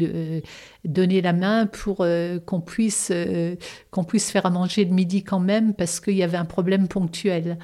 donner 0.83 1.21
la 1.21 1.33
main 1.33 1.67
pour 1.67 2.05
qu'on 2.45 2.61
puisse 2.61 3.11
qu'on 3.91 4.03
puisse 4.03 4.31
faire 4.31 4.45
à 4.45 4.49
manger 4.49 4.85
le 4.85 4.93
midi 4.93 5.23
quand 5.23 5.39
même 5.39 5.73
parce 5.73 5.99
qu'il 5.99 6.15
y 6.15 6.23
avait 6.23 6.37
un 6.37 6.45
problème 6.45 6.87
ponctuel. 6.87 7.57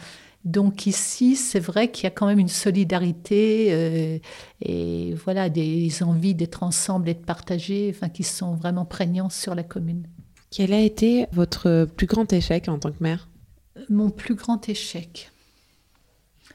Donc 0.46 0.88
ici, 0.88 1.38
c'est 1.38 1.60
vrai 1.60 1.90
qu'il 1.90 2.04
y 2.04 2.08
a 2.08 2.12
quand 2.12 2.28
même 2.28 2.40
une 2.40 2.50
solidarité 2.50 3.68
euh, 3.72 4.20
et 4.62 5.14
voilà 5.24 5.50
des 5.50 6.04
envies 6.04 6.36
d'être 6.36 6.64
ensemble 6.64 7.08
et 7.08 7.14
de 7.14 7.24
partager, 7.24 7.94
enfin 7.96 8.10
qui 8.10 8.24
sont 8.24 8.56
vraiment 8.56 8.84
prégnants 8.84 9.30
sur 9.30 9.56
la 9.56 9.64
commune. 9.64 10.08
Quel 10.52 10.74
a 10.74 10.82
été 10.82 11.28
votre 11.32 11.88
plus 11.96 12.08
grand 12.08 12.32
échec 12.34 12.68
en 12.68 12.78
tant 12.78 12.92
que 12.92 13.02
mère 13.02 13.30
Mon 13.90 14.10
plus 14.10 14.36
grand 14.36 14.68
échec. 14.68 15.32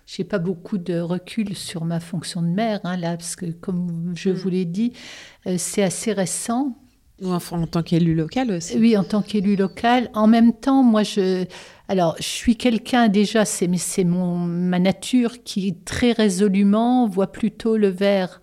J'ai 0.06 0.24
pas 0.24 0.38
beaucoup 0.38 0.78
de 0.78 1.00
recul 1.00 1.54
sur 1.54 1.84
ma 1.84 2.00
fonction 2.00 2.40
de 2.40 2.48
mère 2.48 2.80
hein, 2.84 2.96
là, 2.96 3.16
parce 3.16 3.36
que 3.36 3.46
comme 3.46 4.12
je 4.14 4.30
vous 4.30 4.48
l'ai 4.48 4.64
dit, 4.64 4.92
euh, 5.46 5.56
c'est 5.58 5.82
assez 5.82 6.12
récent. 6.12 6.78
En 7.24 7.66
tant 7.66 7.82
qu'élu 7.82 8.14
local 8.14 8.52
aussi 8.52 8.78
Oui, 8.78 8.96
en 8.96 9.02
tant 9.04 9.22
qu'élu 9.22 9.56
local. 9.56 10.10
En 10.14 10.26
même 10.26 10.52
temps, 10.52 10.82
moi, 10.84 11.02
je, 11.02 11.44
alors, 11.88 12.14
je 12.18 12.22
suis 12.22 12.56
quelqu'un 12.56 13.08
déjà, 13.08 13.44
c'est, 13.44 13.68
c'est 13.76 14.04
mon, 14.04 14.36
ma 14.36 14.78
nature 14.78 15.42
qui 15.42 15.74
très 15.84 16.12
résolument 16.12 17.08
voit 17.08 17.32
plutôt 17.32 17.76
le 17.76 17.88
verre 17.88 18.40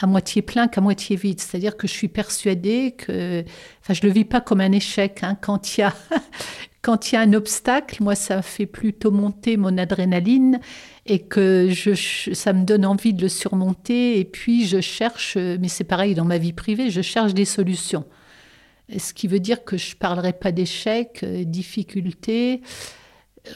à 0.00 0.06
moitié 0.06 0.42
plein 0.42 0.68
qu'à 0.68 0.80
moitié 0.80 1.16
vide. 1.16 1.40
C'est-à-dire 1.40 1.76
que 1.76 1.86
je 1.86 1.92
suis 1.92 2.08
persuadée 2.08 2.92
que, 2.98 3.44
enfin, 3.80 3.94
je 3.94 4.02
le 4.06 4.12
vis 4.12 4.24
pas 4.24 4.40
comme 4.40 4.60
un 4.60 4.72
échec. 4.72 5.20
hein. 5.22 5.38
Quand 5.40 5.76
il 5.76 5.80
y 5.80 5.84
a, 5.84 5.94
quand 6.82 7.10
il 7.10 7.14
y 7.14 7.18
a 7.18 7.20
un 7.20 7.32
obstacle, 7.32 8.02
moi, 8.02 8.14
ça 8.16 8.42
fait 8.42 8.66
plutôt 8.66 9.12
monter 9.12 9.56
mon 9.56 9.78
adrénaline 9.78 10.60
et 11.06 11.20
que 11.20 11.70
ça 12.34 12.52
me 12.52 12.64
donne 12.64 12.84
envie 12.84 13.14
de 13.14 13.22
le 13.22 13.28
surmonter. 13.28 14.18
Et 14.18 14.24
puis, 14.24 14.66
je 14.66 14.80
cherche, 14.80 15.36
mais 15.36 15.68
c'est 15.68 15.84
pareil 15.84 16.14
dans 16.14 16.24
ma 16.24 16.38
vie 16.38 16.52
privée, 16.52 16.90
je 16.90 17.00
cherche 17.00 17.34
des 17.34 17.44
solutions. 17.44 18.04
Ce 18.98 19.14
qui 19.14 19.28
veut 19.28 19.38
dire 19.38 19.64
que 19.64 19.76
je 19.76 19.94
ne 19.94 19.98
parlerai 19.98 20.32
pas 20.32 20.52
d'échec, 20.52 21.20
euh, 21.22 21.44
difficultés. 21.44 22.60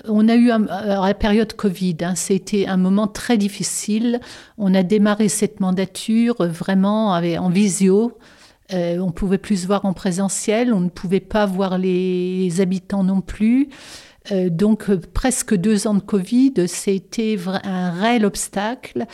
On 0.04 0.28
a 0.28 0.34
eu 0.34 0.50
alors, 0.50 1.04
la 1.06 1.14
période 1.14 1.52
Covid, 1.52 1.96
hein, 2.00 2.14
c'était 2.14 2.66
un 2.66 2.76
moment 2.76 3.06
très 3.06 3.36
difficile. 3.36 4.20
On 4.56 4.72
a 4.74 4.82
démarré 4.82 5.28
cette 5.28 5.60
mandature 5.60 6.40
euh, 6.40 6.48
vraiment 6.48 7.12
avec- 7.12 7.38
en 7.38 7.50
visio. 7.50 8.16
Euh, 8.72 8.98
on 8.98 9.12
pouvait 9.12 9.38
plus 9.38 9.62
se 9.62 9.66
voir 9.66 9.84
en 9.84 9.92
présentiel, 9.92 10.72
on 10.72 10.80
ne 10.80 10.88
pouvait 10.88 11.20
pas 11.20 11.46
voir 11.46 11.78
les, 11.78 12.60
habitants 12.60 13.04
non 13.04 13.20
plus. 13.20 13.68
Euh, 14.32 14.50
donc 14.50 14.90
euh, 14.90 15.00
presque 15.14 15.54
deux 15.54 15.86
ans 15.86 15.94
de 15.94 16.00
Covid, 16.00 16.54
c'était 16.66 17.36
un 17.62 17.90
réel 17.92 18.24
obstacle. 18.24 19.06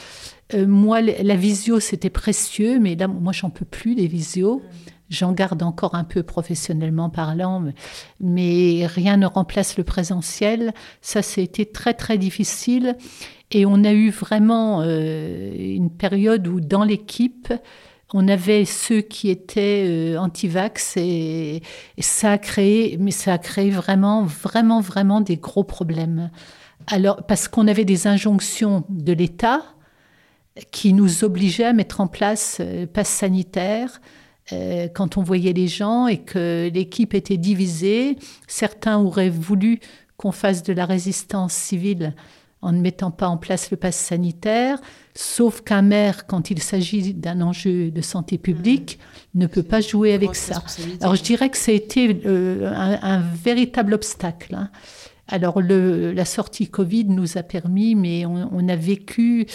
Euh, 0.54 0.66
moi, 0.66 1.00
la 1.00 1.36
visio, 1.36 1.80
c'était 1.80 2.10
précieux, 2.10 2.78
mais 2.78 2.94
là, 2.94 3.08
moi, 3.08 3.32
j'en 3.32 3.50
peux 3.50 3.64
plus 3.64 3.94
des 3.94 4.06
visios. 4.06 4.62
J'en 5.10 5.32
garde 5.32 5.62
encore 5.62 5.94
un 5.94 6.04
peu 6.04 6.22
professionnellement 6.22 7.10
parlant, 7.10 7.60
mais, 7.60 7.74
mais 8.20 8.86
rien 8.86 9.18
ne 9.18 9.26
remplace 9.26 9.76
le 9.76 9.84
présentiel. 9.84 10.72
Ça, 11.02 11.20
c'était 11.20 11.66
très, 11.66 11.92
très 11.92 12.16
difficile. 12.16 12.96
Et 13.50 13.66
on 13.66 13.84
a 13.84 13.92
eu 13.92 14.08
vraiment 14.08 14.82
une 14.82 15.90
période 15.90 16.48
où, 16.48 16.62
dans 16.62 16.84
l'équipe, 16.84 17.52
on 18.14 18.28
avait 18.28 18.64
ceux 18.64 19.00
qui 19.00 19.30
étaient 19.30 19.84
euh, 19.86 20.18
anti-vax 20.18 20.96
et, 20.96 21.62
ça 21.98 22.32
a 22.32 22.38
créé, 22.38 22.96
mais 23.00 23.10
ça 23.10 23.34
a 23.34 23.38
créé 23.38 23.70
vraiment, 23.70 24.24
vraiment, 24.24 24.80
vraiment 24.80 25.20
des 25.20 25.36
gros 25.36 25.64
problèmes. 25.64 26.30
Alors, 26.86 27.24
parce 27.26 27.48
qu'on 27.48 27.68
avait 27.68 27.84
des 27.84 28.06
injonctions 28.06 28.84
de 28.88 29.12
l'État 29.12 29.62
qui 30.70 30.92
nous 30.92 31.24
obligeaient 31.24 31.64
à 31.64 31.72
mettre 31.72 32.00
en 32.00 32.06
place 32.06 32.58
euh, 32.60 32.86
passe 32.86 33.08
sanitaire 33.08 34.00
euh, 34.52 34.88
quand 34.88 35.16
on 35.16 35.22
voyait 35.22 35.52
les 35.52 35.68
gens 35.68 36.06
et 36.06 36.18
que 36.18 36.70
l'équipe 36.72 37.14
était 37.14 37.38
divisée. 37.38 38.18
Certains 38.48 38.98
auraient 38.98 39.30
voulu 39.30 39.80
qu'on 40.16 40.32
fasse 40.32 40.62
de 40.62 40.72
la 40.72 40.84
résistance 40.84 41.52
civile 41.54 42.14
en 42.62 42.72
ne 42.72 42.80
mettant 42.80 43.10
pas 43.10 43.28
en 43.28 43.36
place 43.36 43.70
le 43.70 43.76
pass 43.76 43.96
sanitaire, 43.96 44.80
sauf 45.14 45.60
qu'un 45.62 45.82
maire, 45.82 46.26
quand 46.26 46.50
il 46.50 46.62
s'agit 46.62 47.12
d'un 47.12 47.40
enjeu 47.42 47.90
de 47.90 48.00
santé 48.00 48.38
publique, 48.38 48.98
ne 49.34 49.46
peut 49.46 49.62
pas 49.64 49.80
jouer 49.80 50.14
avec 50.14 50.30
ça. 50.36 50.54
Alors 51.02 51.16
je 51.16 51.22
dirais 51.22 51.50
que 51.50 51.58
ça 51.58 51.72
a 51.72 51.74
été 51.74 52.22
euh, 52.24 52.72
un, 52.74 52.98
un 53.02 53.18
véritable 53.20 53.94
obstacle. 53.94 54.54
hein. 54.54 54.70
Alors 55.28 55.60
le, 55.60 56.12
la 56.12 56.24
sortie 56.24 56.66
Covid 56.68 57.04
nous 57.06 57.38
a 57.38 57.42
permis, 57.42 57.94
mais 57.94 58.26
on, 58.26 58.48
on 58.52 58.68
a 58.68 58.76
vécu 58.76 59.46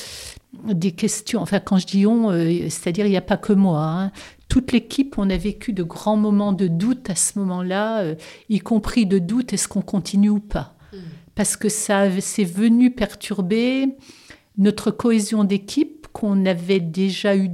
des 0.66 0.92
questions. 0.92 1.42
Enfin, 1.42 1.60
quand 1.60 1.78
je 1.78 1.86
dis 1.86 2.08
on, 2.08 2.32
euh, 2.32 2.70
c'est-à-dire 2.70 3.06
il 3.06 3.12
n'y 3.12 3.18
a 3.18 3.22
pas 3.22 3.38
que 3.38 3.54
moi. 3.54 3.84
hein. 3.84 4.12
Toute 4.50 4.72
l'équipe, 4.72 5.16
on 5.18 5.30
a 5.30 5.38
vécu 5.38 5.74
de 5.74 5.84
grands 5.84 6.16
moments 6.18 6.54
de 6.54 6.68
doute 6.68 7.10
à 7.10 7.16
ce 7.16 7.38
moment-là, 7.40 8.00
euh, 8.00 8.16
y 8.50 8.60
compris 8.60 9.06
de 9.06 9.20
doute 9.20 9.54
est-ce 9.54 9.68
qu'on 9.68 9.82
continue 9.82 10.30
ou 10.30 10.40
pas? 10.40 10.77
Parce 11.38 11.56
que 11.56 11.70
ça 11.70 12.10
c'est 12.20 12.44
venu 12.44 12.92
perturber 12.92 13.96
notre 14.58 14.92
cohésion 14.92 15.44
d'équipe 15.44 16.08
qu'on 16.12 16.46
avait 16.46 16.80
déjà 16.80 17.38
eu. 17.38 17.50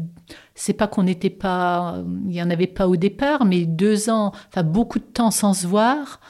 C'est 0.55 0.73
pas 0.73 0.87
qu'on 0.87 1.03
n'était 1.03 1.29
pas, 1.29 2.01
il 2.25 2.33
y 2.33 2.41
en 2.41 2.49
avait 2.49 2.67
pas 2.67 2.87
au 2.87 2.95
départ, 2.95 3.45
mais 3.45 3.65
deux 3.65 4.09
ans, 4.09 4.31
enfin 4.47 4.63
beaucoup 4.63 4.99
de 4.99 5.03
temps 5.03 5.31
sans 5.31 5.53
se 5.53 5.67
voir. 5.67 6.21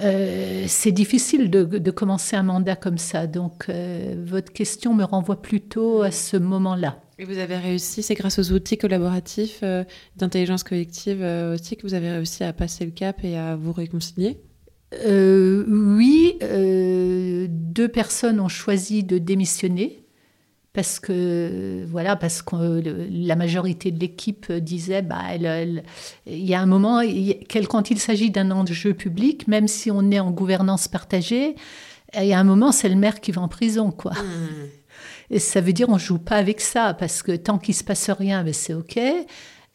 Euh, 0.00 0.64
c'est 0.66 0.92
difficile 0.92 1.50
de, 1.50 1.90
commencer 1.90 2.36
un 2.36 2.42
mandat 2.42 2.76
comme 2.76 2.98
ça. 2.98 3.26
Donc, 3.26 3.66
euh, 3.68 4.14
votre 4.24 4.52
question 4.52 4.94
me 4.94 5.04
renvoie 5.04 5.40
plutôt 5.40 6.02
à 6.02 6.10
ce 6.10 6.36
moment-là. 6.36 7.00
Et 7.20 7.24
vous 7.24 7.38
avez 7.38 7.56
réussi, 7.56 8.02
c'est 8.02 8.14
grâce 8.14 8.38
aux 8.38 8.52
outils 8.52 8.78
collaboratifs 8.78 9.60
euh, 9.64 9.82
d'intelligence 10.16 10.62
collective 10.62 11.20
euh, 11.20 11.54
aussi 11.54 11.76
que 11.76 11.82
vous 11.82 11.94
avez 11.94 12.12
réussi 12.12 12.44
à 12.44 12.52
passer 12.52 12.84
le 12.84 12.92
cap 12.92 13.24
et 13.24 13.36
à 13.36 13.56
vous 13.56 13.72
réconcilier? 13.72 14.40
Euh, 14.94 15.64
oui, 15.68 16.38
euh, 16.42 17.46
deux 17.50 17.88
personnes 17.88 18.40
ont 18.40 18.48
choisi 18.48 19.04
de 19.04 19.18
démissionner 19.18 20.02
parce 20.72 21.00
que 21.00 21.84
voilà, 21.88 22.14
parce 22.16 22.40
que 22.40 22.82
la 23.10 23.36
majorité 23.36 23.90
de 23.90 23.98
l'équipe 23.98 24.52
disait, 24.52 25.02
bah, 25.02 25.22
elle- 25.30 25.44
elle- 25.46 25.82
il 26.26 26.44
y 26.46 26.54
a 26.54 26.60
un 26.60 26.66
moment, 26.66 27.00
quand 27.68 27.90
il 27.90 27.98
s'agit 27.98 28.30
d'un 28.30 28.50
enjeu 28.50 28.94
public, 28.94 29.48
même 29.48 29.66
si 29.68 29.90
on 29.90 30.10
est 30.10 30.20
en 30.20 30.30
gouvernance 30.30 30.86
partagée, 30.88 31.56
il 32.14 32.24
y 32.26 32.32
a 32.32 32.38
un 32.38 32.44
moment, 32.44 32.70
c'est 32.72 32.88
le 32.88 32.94
maire 32.96 33.20
qui 33.20 33.32
va 33.32 33.42
en 33.42 33.48
prison, 33.48 33.90
quoi. 33.90 34.12
Et 35.30 35.38
ça 35.40 35.60
veut 35.60 35.72
dire 35.74 35.88
on 35.90 35.98
joue 35.98 36.18
pas 36.18 36.36
avec 36.36 36.60
ça 36.60 36.94
parce 36.94 37.22
que 37.22 37.32
tant 37.36 37.58
qu'il 37.58 37.74
se 37.74 37.84
passe 37.84 38.08
rien, 38.10 38.42
ben 38.44 38.54
c'est 38.54 38.72
ok. 38.74 38.98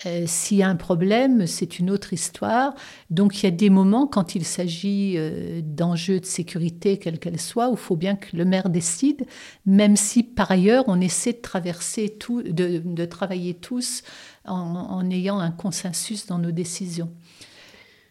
Euh, 0.05 0.23
S'il 0.27 0.57
y 0.57 0.63
a 0.63 0.69
un 0.69 0.75
problème, 0.75 1.47
c'est 1.47 1.79
une 1.79 1.89
autre 1.89 2.13
histoire. 2.13 2.73
Donc 3.09 3.39
il 3.39 3.45
y 3.45 3.47
a 3.47 3.51
des 3.51 3.69
moments 3.69 4.07
quand 4.07 4.35
il 4.35 4.45
s'agit 4.45 5.15
euh, 5.17 5.61
d'enjeux 5.63 6.19
de 6.19 6.25
sécurité, 6.25 6.97
quels 6.97 7.19
qu'elles 7.19 7.39
soient, 7.39 7.69
où 7.69 7.73
il 7.73 7.77
faut 7.77 7.95
bien 7.95 8.15
que 8.15 8.35
le 8.35 8.45
maire 8.45 8.69
décide, 8.69 9.25
même 9.65 9.95
si 9.95 10.23
par 10.23 10.51
ailleurs 10.51 10.85
on 10.87 10.99
essaie 10.99 11.33
de 11.33 11.41
traverser 11.41 12.09
tout, 12.09 12.41
de, 12.41 13.05
travailler 13.05 13.53
tous 13.53 14.03
en, 14.45 15.09
ayant 15.09 15.39
un 15.39 15.51
consensus 15.51 16.25
dans 16.25 16.39
nos 16.39 16.51
décisions. 16.51 17.11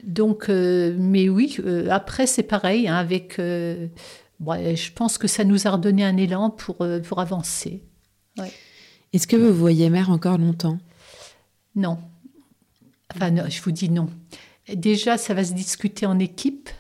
Donc, 0.03 0.49
euh, 0.49 0.97
mais 0.99 1.29
oui, 1.29 1.59
après 1.91 2.27
c'est 2.27 2.43
pareil 2.43 2.89
hein, 2.89 2.97
avec. 2.97 3.37
je 3.39 4.93
pense 4.95 5.19
que 5.19 5.29
ça 5.29 5.45
nous 5.45 5.67
a 5.67 5.71
redonné 5.71 6.05
un 6.05 6.17
élan 6.17 6.51
pour, 6.51 6.87
pour 7.05 7.21
avancer. 7.21 7.83
Est-ce 9.13 9.27
que 9.27 9.37
vous 9.37 9.53
voyez 9.53 9.91
mère 9.91 10.11
encore 10.11 10.39
longtemps? 10.39 10.79
Non. 11.75 11.99
Enfin, 13.15 13.31
non, 13.31 13.45
je 13.49 13.61
vous 13.63 13.73
dis 13.73 13.91
non. 13.91 14.09
Déjà, 14.73 15.19
ça 15.19 15.35
va 15.35 15.45
se 15.45 15.53
discuter 15.53 16.07
en 16.07 16.19
équipe. 16.19 16.71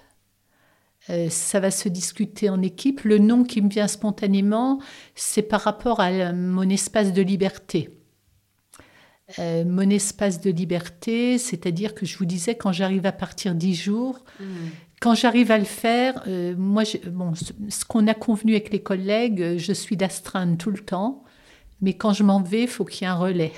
Euh, 1.10 1.28
ça 1.30 1.58
va 1.60 1.70
se 1.70 1.88
discuter 1.88 2.48
en 2.48 2.62
équipe. 2.62 3.00
Le 3.02 3.18
nom 3.18 3.42
qui 3.44 3.60
me 3.60 3.68
vient 3.68 3.88
spontanément, 3.88 4.80
c'est 5.14 5.42
par 5.42 5.62
rapport 5.62 6.00
à 6.00 6.32
mon 6.32 6.68
espace 6.68 7.12
de 7.12 7.22
liberté. 7.22 7.90
Euh, 9.38 9.64
mon 9.64 9.88
espace 9.88 10.40
de 10.40 10.50
liberté, 10.50 11.38
c'est-à-dire 11.38 11.94
que 11.94 12.04
je 12.06 12.16
vous 12.18 12.24
disais, 12.26 12.54
quand 12.54 12.72
j'arrive 12.72 13.06
à 13.06 13.12
partir 13.12 13.54
dix 13.54 13.74
jours, 13.74 14.24
Hmm. 14.38 14.44
quand 15.00 15.14
j'arrive 15.14 15.50
à 15.50 15.58
le 15.58 15.64
faire, 15.64 16.22
euh, 16.28 16.54
moi, 16.56 16.84
je- 16.84 16.98
bon, 17.08 17.34
ce, 17.34 17.52
ce 17.68 17.84
qu'on 17.84 18.06
a 18.08 18.14
convenu 18.14 18.52
avec 18.52 18.70
les 18.72 18.82
collègues, 18.82 19.56
je 19.58 19.72
suis 19.72 19.96
d'astreinte 19.96 20.58
tout 20.58 20.70
le 20.70 20.78
temps, 20.80 21.24
mais 21.80 21.94
quand 21.94 22.12
je 22.12 22.22
m'en 22.24 22.42
vais, 22.42 22.62
il 22.62 22.68
faut 22.68 22.84
qu'il 22.84 23.02
y 23.02 23.04
ait 23.04 23.08
un 23.12 23.16
relais. 23.16 23.52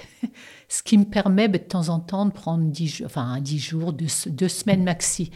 Ce 0.75 0.83
qui 0.83 0.99
me 0.99 1.05
permet 1.05 1.47
ben, 1.47 1.61
de 1.63 1.69
temps 1.69 1.89
en 1.89 2.01
temps 2.01 2.27
de 2.27 2.33
prendre 2.33 2.65
10 2.65 2.89
jours, 2.89 3.07
enfin 3.07 3.41
10 3.41 3.59
jours, 3.61 3.93
deux, 3.93 4.49
semaines 4.49 4.83
maxi. 4.83 5.31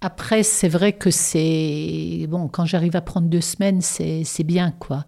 Après, 0.00 0.42
c'est 0.42 0.66
vrai 0.66 0.92
que 0.92 1.12
c'est... 1.12 2.26
Bon, 2.28 2.48
quand 2.48 2.64
j'arrive 2.64 2.96
à 2.96 3.00
prendre 3.00 3.28
deux 3.28 3.40
semaines, 3.40 3.80
c'est 3.80 4.42
bien, 4.42 4.72
quoi. 4.72 5.06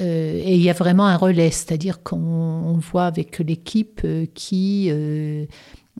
Euh, 0.00 0.42
et 0.44 0.56
il 0.56 0.60
y 0.60 0.70
a 0.70 0.72
vraiment 0.72 1.06
un 1.06 1.16
relais, 1.16 1.52
c'est-à-dire 1.52 2.02
qu'on 2.02 2.16
on 2.16 2.76
voit 2.78 3.06
avec 3.06 3.38
l'équipe 3.38 4.00
euh, 4.04 4.26
qui, 4.34 4.88
euh, 4.90 5.46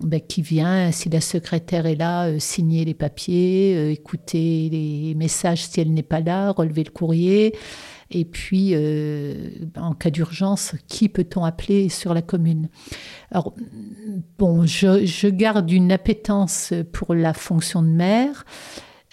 ben, 0.02 0.20
qui 0.20 0.42
vient, 0.42 0.90
si 0.90 1.08
la 1.08 1.20
secrétaire 1.20 1.86
est 1.86 1.94
là, 1.94 2.40
signer 2.40 2.84
les 2.84 2.94
papiers, 2.94 3.92
écouter 3.92 4.68
les 4.68 5.14
messages 5.14 5.64
si 5.64 5.80
elle 5.80 5.92
n'est 5.92 6.02
pas 6.02 6.20
là, 6.20 6.50
relever 6.50 6.82
le 6.82 6.90
courrier. 6.90 7.54
Et 8.10 8.24
puis, 8.24 8.70
euh, 8.72 9.50
en 9.76 9.92
cas 9.92 10.10
d'urgence, 10.10 10.74
qui 10.88 11.08
peut-on 11.08 11.44
appeler 11.44 11.88
sur 11.88 12.14
la 12.14 12.22
commune? 12.22 12.68
Alors, 13.30 13.54
bon, 14.38 14.66
je, 14.66 15.04
je 15.06 15.28
garde 15.28 15.70
une 15.70 15.90
appétence 15.90 16.72
pour 16.92 17.14
la 17.14 17.32
fonction 17.32 17.82
de 17.82 17.88
maire. 17.88 18.44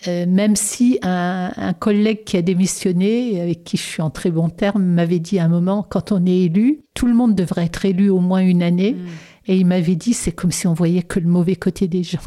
Euh, 0.08 0.26
même 0.28 0.56
si 0.56 0.98
un, 1.04 1.52
un 1.56 1.74
collègue 1.74 2.24
qui 2.24 2.36
a 2.36 2.42
démissionné, 2.42 3.40
avec 3.40 3.64
qui 3.64 3.78
je 3.78 3.84
suis 3.84 4.02
en 4.02 4.10
très 4.10 4.32
bon 4.32 4.50
terme, 4.50 4.84
m'avait 4.84 5.20
dit 5.20 5.38
à 5.38 5.46
un 5.46 5.48
moment, 5.48 5.86
quand 5.88 6.12
on 6.12 6.26
est 6.26 6.40
élu, 6.46 6.82
tout 6.96 7.06
le 7.06 7.14
monde 7.14 7.36
devrait 7.36 7.66
être 7.66 7.86
élu 7.86 8.10
au 8.10 8.20
moins 8.20 8.40
une 8.40 8.64
année. 8.64 8.94
Hmm. 8.94 9.08
Et 9.48 9.58
il 9.58 9.66
m'avait 9.66 9.96
dit, 9.96 10.14
c'est 10.14 10.32
comme 10.32 10.52
si 10.52 10.68
on 10.68 10.74
voyait 10.74 11.04
que 11.04 11.20
le 11.20 11.28
mauvais 11.28 11.56
côté 11.56 11.88
des 11.88 12.04
gens. 12.04 12.20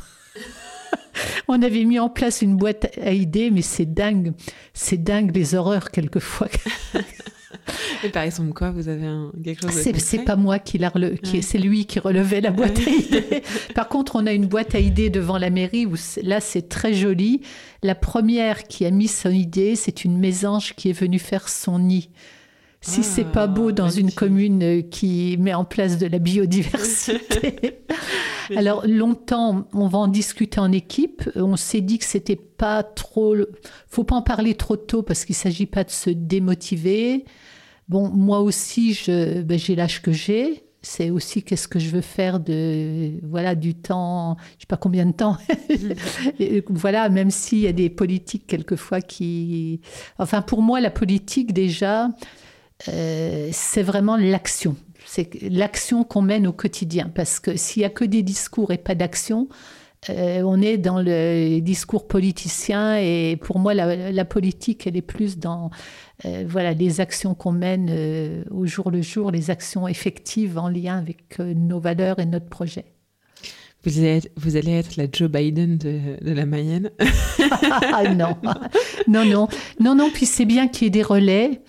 on 1.49 1.61
avait 1.63 1.85
mis 1.85 1.99
en 1.99 2.09
place 2.09 2.43
une 2.43 2.57
boîte 2.57 2.97
à 3.03 3.13
idées, 3.13 3.51
mais 3.51 3.63
c'est 3.63 3.87
dingue, 3.93 4.33
c'est 4.73 5.03
dingue 5.03 5.35
les 5.35 5.55
horreurs 5.55 5.91
quelquefois. 5.91 6.49
Et 8.05 8.09
par 8.11 8.25
exemple, 8.25 8.53
quoi 8.53 8.71
Vous 8.71 8.89
avez 8.89 9.07
un, 9.07 9.33
quelque 9.43 9.63
chose 9.63 9.85
de 9.85 9.99
C'est, 9.99 10.25
pas 10.25 10.37
moi 10.37 10.59
qui 10.59 10.77
l'a 10.77 10.91
rele- 10.91 11.19
qui 11.19 11.37
Ouais. 11.37 11.43
c'est 11.43 11.57
lui 11.59 11.87
qui 11.87 11.99
relevait 11.99 12.43
la 12.43 12.51
boîte 12.51 12.79
à 12.79 12.91
idées. 12.91 13.43
Par 13.75 13.89
contre, 13.89 14.17
on 14.17 14.27
a 14.27 14.33
une 14.33 14.47
boîte 14.47 14.75
à 14.75 14.81
idées 14.81 15.09
devant 15.09 15.39
la 15.39 15.49
mairie 15.51 15.87
où 15.87 15.97
c'est- 15.97 16.23
là 16.23 16.41
c'est 16.41 16.69
très 16.69 16.93
joli. 16.93 17.41
La 17.83 17.95
première 17.95 18.65
qui 18.65 18.85
a 18.85 18.91
mis 18.91 19.09
son 19.09 19.31
idée, 19.31 19.77
c'est 19.77 20.05
une 20.05 20.19
mésange 20.19 20.75
qui 20.75 20.91
est 20.91 20.93
venue 20.93 21.19
faire 21.19 21.49
son 21.49 21.79
nid. 21.79 22.11
Si 22.87 23.01
Ah, 23.01 23.03
c'est 23.03 23.25
pas 23.25 23.47
beau 23.47 23.73
dans 23.73 23.89
une 23.89 24.13
commune 24.13 24.63
euh, 24.63 24.83
qui 24.83 25.39
met 25.39 25.55
en 25.55 25.65
place 25.65 25.97
de 25.97 26.07
la 26.07 26.19
biodiversité. 26.19 27.81
Alors 28.57 28.87
longtemps, 28.87 29.67
on 29.73 29.89
va 29.89 29.99
en 29.99 30.09
discuter 30.09 30.61
en 30.61 30.71
équipe. 30.71 31.23
On 31.35 31.57
s'est 31.57 31.81
dit 31.81 31.99
que 31.99 32.05
c'était 32.05 32.37
pas 32.37 32.83
trop, 32.83 33.35
faut 33.89 34.05
pas 34.05 34.17
en 34.17 34.23
parler 34.23 34.55
trop 34.55 34.77
tôt 34.77 35.03
parce 35.03 35.25
qu'il 35.25 35.35
s'agit 35.35 35.65
pas 35.65 35.83
de 35.85 35.91
se 35.91 36.11
démotiver. 36.11 37.25
Bon, 37.89 38.11
moi 38.11 38.41
aussi, 38.41 38.93
je, 38.93 39.41
ben, 39.41 39.59
j'ai 39.59 39.77
l'âge 39.77 40.03
que 40.03 40.13
j'ai. 40.13 40.65
C'est 40.83 41.09
aussi 41.09 41.43
qu'est-ce 41.43 41.67
que 41.67 41.79
je 41.79 41.89
veux 41.89 42.03
faire 42.03 42.39
de, 42.39 43.13
voilà, 43.23 43.55
du 43.55 43.75
temps, 43.75 44.37
je 44.59 44.63
sais 44.63 44.67
pas 44.69 44.77
combien 44.77 45.07
de 45.07 45.13
temps. 45.13 45.39
Et 46.39 46.63
voilà, 46.69 47.09
même 47.09 47.31
s'il 47.31 47.61
y 47.61 47.67
a 47.67 47.73
des 47.73 47.89
politiques 47.89 48.47
quelquefois 48.47 49.01
qui, 49.01 49.81
enfin, 50.19 50.43
pour 50.43 50.61
moi, 50.61 50.81
la 50.81 50.91
politique 50.91 51.55
déjà, 51.55 52.11
euh, 52.89 53.49
c'est 53.53 53.83
vraiment 53.83 54.17
l'action. 54.17 54.77
C'est 55.07 55.43
l'action 55.43 56.05
qu'on 56.05 56.23
mène 56.23 56.47
au 56.47 56.53
quotidien. 56.53 57.11
Parce 57.15 57.41
que 57.41 57.57
s'il 57.57 57.83
y 57.83 57.85
a 57.85 57.91
que 57.91 58.05
des 58.05 58.23
discours 58.23 58.73
et 58.73 58.79
pas 58.79 58.95
d'action, 58.95 59.49
euh, 60.11 60.43
on 60.43 60.61
est 60.61 60.77
dans 60.77 61.01
le 61.01 61.61
discours 61.61 62.07
politicien. 62.07 62.97
Et 62.99 63.37
pour 63.41 63.59
moi, 63.59 63.75
la, 63.75 64.11
la 64.11 64.25
politique, 64.25 64.87
elle 64.87 64.97
est 64.97 65.03
plus 65.03 65.39
dans 65.39 65.71
euh, 66.25 66.45
voilà, 66.47 66.73
les 66.73 67.01
actions 67.01 67.35
qu'on 67.35 67.53
mène 67.53 68.45
au 68.51 68.67
jour 68.67 68.91
le 68.91 69.03
jour, 69.03 69.31
les 69.31 69.51
actions 69.51 69.87
effectives 69.87 70.59
en 70.59 70.69
lien 70.69 70.99
avec 70.99 71.39
nos 71.39 71.81
valeurs 71.81 72.19
et 72.19 72.27
notre 72.27 72.49
projet. 72.49 72.87
Vous 73.85 73.99
allez, 73.99 74.17
être, 74.17 74.31
vous 74.37 74.57
allez 74.57 74.73
être 74.73 74.97
la 74.97 75.05
Joe 75.13 75.31
Biden 75.31 75.77
de, 75.77 76.17
de 76.23 76.33
la 76.33 76.47
Mayenne. 76.47 76.91
ah 77.93 78.05
non, 78.15 78.39
non, 79.07 79.27
non, 79.27 79.49
non, 79.79 79.95
non. 79.95 80.11
Puis 80.11 80.25
c'est 80.25 80.47
bien 80.47 80.69
qu'il 80.69 80.85
y 80.85 80.87
ait 80.87 80.91
des 80.91 81.03
relais. 81.03 81.61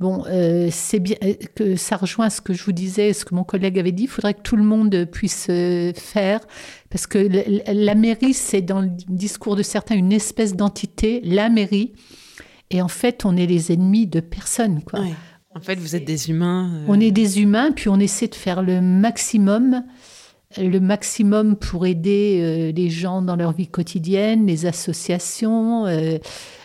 Bon, 0.00 0.24
euh, 0.26 0.68
c'est 0.72 0.98
bien 0.98 1.16
euh, 1.22 1.34
que 1.54 1.76
ça 1.76 1.96
rejoint 1.96 2.28
ce 2.28 2.40
que 2.40 2.52
je 2.52 2.64
vous 2.64 2.72
disais, 2.72 3.12
ce 3.12 3.24
que 3.24 3.34
mon 3.34 3.44
collègue 3.44 3.78
avait 3.78 3.92
dit. 3.92 4.04
Il 4.04 4.08
faudrait 4.08 4.34
que 4.34 4.42
tout 4.42 4.56
le 4.56 4.64
monde 4.64 5.04
puisse 5.04 5.46
euh, 5.48 5.92
faire, 5.94 6.40
parce 6.90 7.06
que 7.06 7.18
la, 7.18 7.72
la 7.72 7.94
mairie, 7.94 8.34
c'est 8.34 8.62
dans 8.62 8.80
le 8.80 8.90
discours 9.08 9.54
de 9.54 9.62
certains 9.62 9.94
une 9.94 10.12
espèce 10.12 10.56
d'entité, 10.56 11.20
la 11.24 11.48
mairie. 11.50 11.92
Et 12.70 12.82
en 12.82 12.88
fait, 12.88 13.24
on 13.24 13.36
est 13.36 13.46
les 13.46 13.70
ennemis 13.70 14.06
de 14.06 14.20
personne, 14.20 14.82
quoi. 14.82 15.00
En 15.54 15.60
fait, 15.60 15.78
vous 15.78 15.94
êtes 15.94 16.06
des 16.06 16.30
humains. 16.30 16.72
euh, 16.74 16.84
On 16.88 16.98
est 16.98 17.10
des 17.10 17.40
humains, 17.40 17.70
puis 17.70 17.88
on 17.90 18.00
essaie 18.00 18.26
de 18.28 18.34
faire 18.34 18.62
le 18.62 18.80
maximum, 18.80 19.84
le 20.58 20.78
maximum 20.80 21.56
pour 21.56 21.86
aider 21.86 22.40
euh, 22.40 22.72
les 22.72 22.88
gens 22.90 23.20
dans 23.22 23.36
leur 23.36 23.52
vie 23.52 23.68
quotidienne, 23.68 24.46
les 24.46 24.64
associations. 24.66 25.86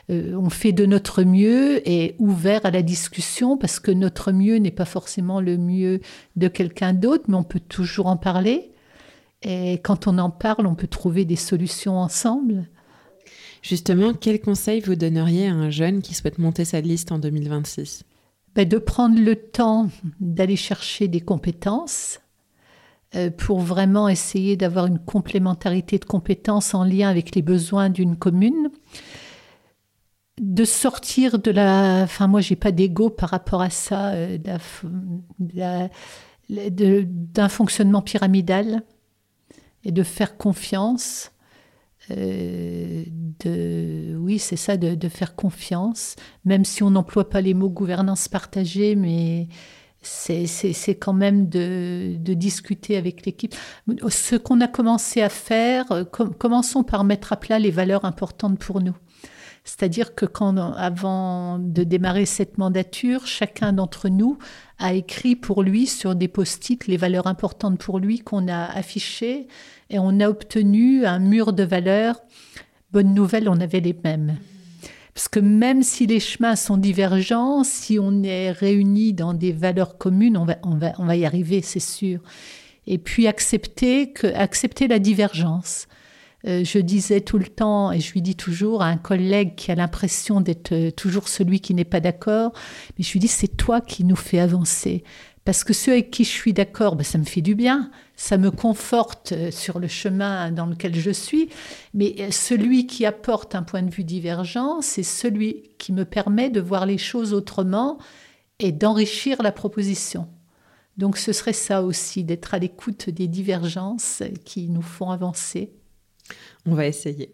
Euh, 0.10 0.34
on 0.36 0.50
fait 0.50 0.72
de 0.72 0.86
notre 0.86 1.24
mieux 1.24 1.88
et 1.88 2.16
ouvert 2.18 2.66
à 2.66 2.72
la 2.72 2.82
discussion 2.82 3.58
parce 3.58 3.80
que 3.80 3.92
notre 3.92 4.32
mieux 4.32 4.56
n'est 4.58 4.72
pas 4.72 4.86
forcément 4.86 5.42
le 5.42 5.58
mieux 5.58 6.00
de 6.36 6.48
quelqu'un 6.48 6.94
d'autre, 6.94 7.26
mais 7.28 7.36
on 7.36 7.44
peut 7.44 7.60
toujours 7.60 8.08
en 8.08 8.18
parler. 8.18 8.72
Et 9.44 9.76
quand 9.84 10.08
on 10.08 10.18
en 10.18 10.30
parle, 10.30 10.66
on 10.66 10.76
peut 10.76 10.88
trouver 10.88 11.26
des 11.26 11.36
solutions 11.36 11.98
ensemble. 11.98 12.68
Justement, 13.62 14.14
quel 14.14 14.40
conseil 14.40 14.82
vous 14.82 14.96
donneriez 14.96 15.48
à 15.48 15.54
un 15.54 15.70
jeune 15.70 16.02
qui 16.02 16.14
souhaite 16.14 16.38
monter 16.38 16.64
sa 16.64 16.80
liste 16.80 17.12
en 17.12 17.20
2026 17.20 18.04
Ben, 18.56 18.68
de 18.68 18.78
prendre 18.78 19.20
le 19.20 19.36
temps 19.36 19.90
d'aller 20.22 20.56
chercher 20.56 21.08
des 21.08 21.22
compétences 21.22 22.22
euh, 23.16 23.30
pour 23.30 23.60
vraiment 23.60 24.08
essayer 24.08 24.56
d'avoir 24.58 24.86
une 24.86 25.00
complémentarité 25.00 25.98
de 25.98 26.06
compétences 26.06 26.74
en 26.74 26.84
lien 26.84 27.10
avec 27.10 27.36
les 27.36 27.42
besoins 27.42 27.90
d'une 27.90 28.16
commune. 28.16 28.70
De 30.40 30.66
sortir 30.66 31.40
de 31.40 31.50
la. 31.52 32.02
Enfin, 32.04 32.28
moi, 32.28 32.42
j'ai 32.42 32.56
pas 32.56 32.72
d'ego 32.72 33.10
par 33.10 33.30
rapport 33.30 33.62
à 33.62 33.72
ça, 33.72 34.12
euh, 34.12 34.38
d'un 36.50 37.50
fonctionnement 37.50 38.02
pyramidal 38.02 38.84
et 39.84 39.92
de 39.92 40.04
faire 40.04 40.38
confiance. 40.38 41.32
euh, 42.12 43.04
de, 43.44 44.16
oui, 44.18 44.40
c'est 44.40 44.56
ça, 44.56 44.78
de, 44.78 45.10
faire 45.10 45.36
confiance, 45.36 46.16
même 46.46 46.66
si 46.66 46.84
on 46.84 46.92
n'emploie 46.92 47.30
pas 47.30 47.42
les 47.42 47.54
mots 47.54 47.70
gouvernance 47.70 48.28
partagée, 48.30 48.96
mais 48.96 49.48
c'est 50.02 50.96
quand 51.00 51.14
même 51.14 51.50
de, 51.50 52.16
de 52.18 52.34
discuter 52.34 52.96
avec 52.98 53.26
l'équipe. 53.26 53.56
Ce 54.10 54.36
qu'on 54.36 54.62
a 54.62 54.68
commencé 54.68 55.22
à 55.22 55.30
faire, 55.30 55.92
euh, 55.92 56.04
com- 56.06 56.34
commençons 56.38 56.84
par 56.84 57.04
mettre 57.04 57.34
à 57.34 57.38
plat 57.38 57.60
les 57.60 57.72
valeurs 57.72 58.06
importantes 58.06 58.60
pour 58.60 58.82
nous. 58.82 58.96
C'est-à-dire 59.68 60.16
que 60.16 60.26
quand, 60.26 60.56
avant 60.56 61.60
de 61.60 61.84
démarrer 61.84 62.26
cette 62.26 62.58
mandature, 62.58 63.28
chacun 63.28 63.74
d'entre 63.74 64.08
nous 64.08 64.38
a 64.80 64.94
écrit 64.94 65.36
pour 65.36 65.62
lui 65.62 65.88
sur 65.88 66.16
des 66.16 66.30
post-it 66.30 66.88
les 66.88 66.96
valeurs 66.96 67.28
importantes 67.28 67.78
pour 67.78 68.00
lui 68.00 68.20
qu'on 68.20 68.48
a 68.48 68.64
affichées 68.64 69.48
et 69.90 70.00
on 70.00 70.22
a 70.22 70.30
obtenu 70.30 71.06
un 71.06 71.20
mur 71.20 71.52
de 71.52 71.64
valeurs. 71.64 72.22
Bonne 72.94 73.14
nouvelle, 73.14 73.50
on 73.50 73.60
avait 73.60 73.82
les 73.82 73.96
mêmes. 74.06 74.38
Parce 75.14 75.28
que 75.28 75.42
même 75.42 75.84
si 75.84 76.08
les 76.08 76.22
chemins 76.22 76.56
sont 76.56 76.78
divergents, 76.78 77.66
si 77.66 78.00
on 78.00 78.24
est 78.24 78.52
réunis 78.52 79.12
dans 79.12 79.34
des 79.34 79.52
valeurs 79.52 79.98
communes, 79.98 80.38
on 80.38 80.46
va, 81.06 81.16
y 81.18 81.26
arriver, 81.26 81.62
c'est 81.62 81.82
sûr. 81.82 82.22
Et 82.86 82.98
puis 82.98 83.28
accepter, 83.28 84.14
accepter 84.34 84.88
la 84.88 85.00
divergence. 85.00 85.90
Euh, 86.46 86.64
je 86.64 86.78
disais 86.78 87.22
tout 87.22 87.40
le 87.40 87.48
temps, 87.48 87.92
et 87.92 88.00
je 88.00 88.14
lui 88.14 88.22
dis 88.22 88.36
toujours 88.36 88.84
à 88.84 88.88
un 88.88 88.98
collègue 88.98 89.56
qui 89.56 89.72
a 89.72 89.76
l'impression 89.76 90.40
d'être 90.40 90.72
euh, 90.72 90.92
toujours 90.92 91.28
celui 91.28 91.60
qui 91.62 91.74
n'est 91.74 91.84
pas 91.84 92.00
d'accord, 92.00 92.54
mais 92.98 93.04
je 93.04 93.12
lui 93.12 93.20
dis, 93.20 93.28
c'est 93.28 93.48
toi 93.48 93.82
qui 93.82 94.04
nous 94.04 94.16
fais 94.16 94.40
avancer. 94.40 95.04
Parce 95.46 95.64
que 95.64 95.74
ceux 95.74 95.94
avec 95.94 96.12
qui 96.12 96.26
je 96.26 96.30
suis 96.30 96.54
d'accord, 96.54 96.96
ben, 96.96 97.04
ça 97.04 97.18
me 97.18 97.24
fait 97.24 97.42
du 97.42 97.56
bien, 97.56 97.90
ça 98.16 98.38
me 98.38 98.52
conforte 98.52 99.32
euh, 99.32 99.50
sur 99.50 99.80
le 99.80 99.88
chemin 99.88 100.52
dans 100.52 100.68
lequel 100.68 100.94
je 100.94 101.12
suis, 101.12 101.50
mais 101.96 102.30
celui 102.32 102.86
qui 102.86 103.06
apporte 103.06 103.56
un 103.56 103.64
point 103.64 103.82
de 103.82 103.90
vue 103.90 104.04
divergent, 104.04 104.82
c'est 104.82 105.04
celui 105.04 105.72
qui 105.80 105.92
me 105.92 106.06
permet 106.06 106.52
de 106.52 106.62
voir 106.62 106.86
les 106.86 107.00
choses 107.00 107.34
autrement 107.34 107.98
et 108.60 108.72
d'enrichir 108.72 109.42
la 109.42 109.52
proposition. 109.52 110.28
Donc 110.98 111.18
ce 111.18 111.32
serait 111.32 111.54
ça 111.54 111.84
aussi, 111.84 112.24
d'être 112.24 112.54
à 112.54 112.60
l'écoute 112.60 113.10
des 113.10 113.28
divergences 113.28 114.24
qui 114.46 114.68
nous 114.70 114.82
font 114.82 115.12
avancer. 115.12 115.72
On 116.66 116.76
va 116.76 116.86
essayer. 116.86 117.34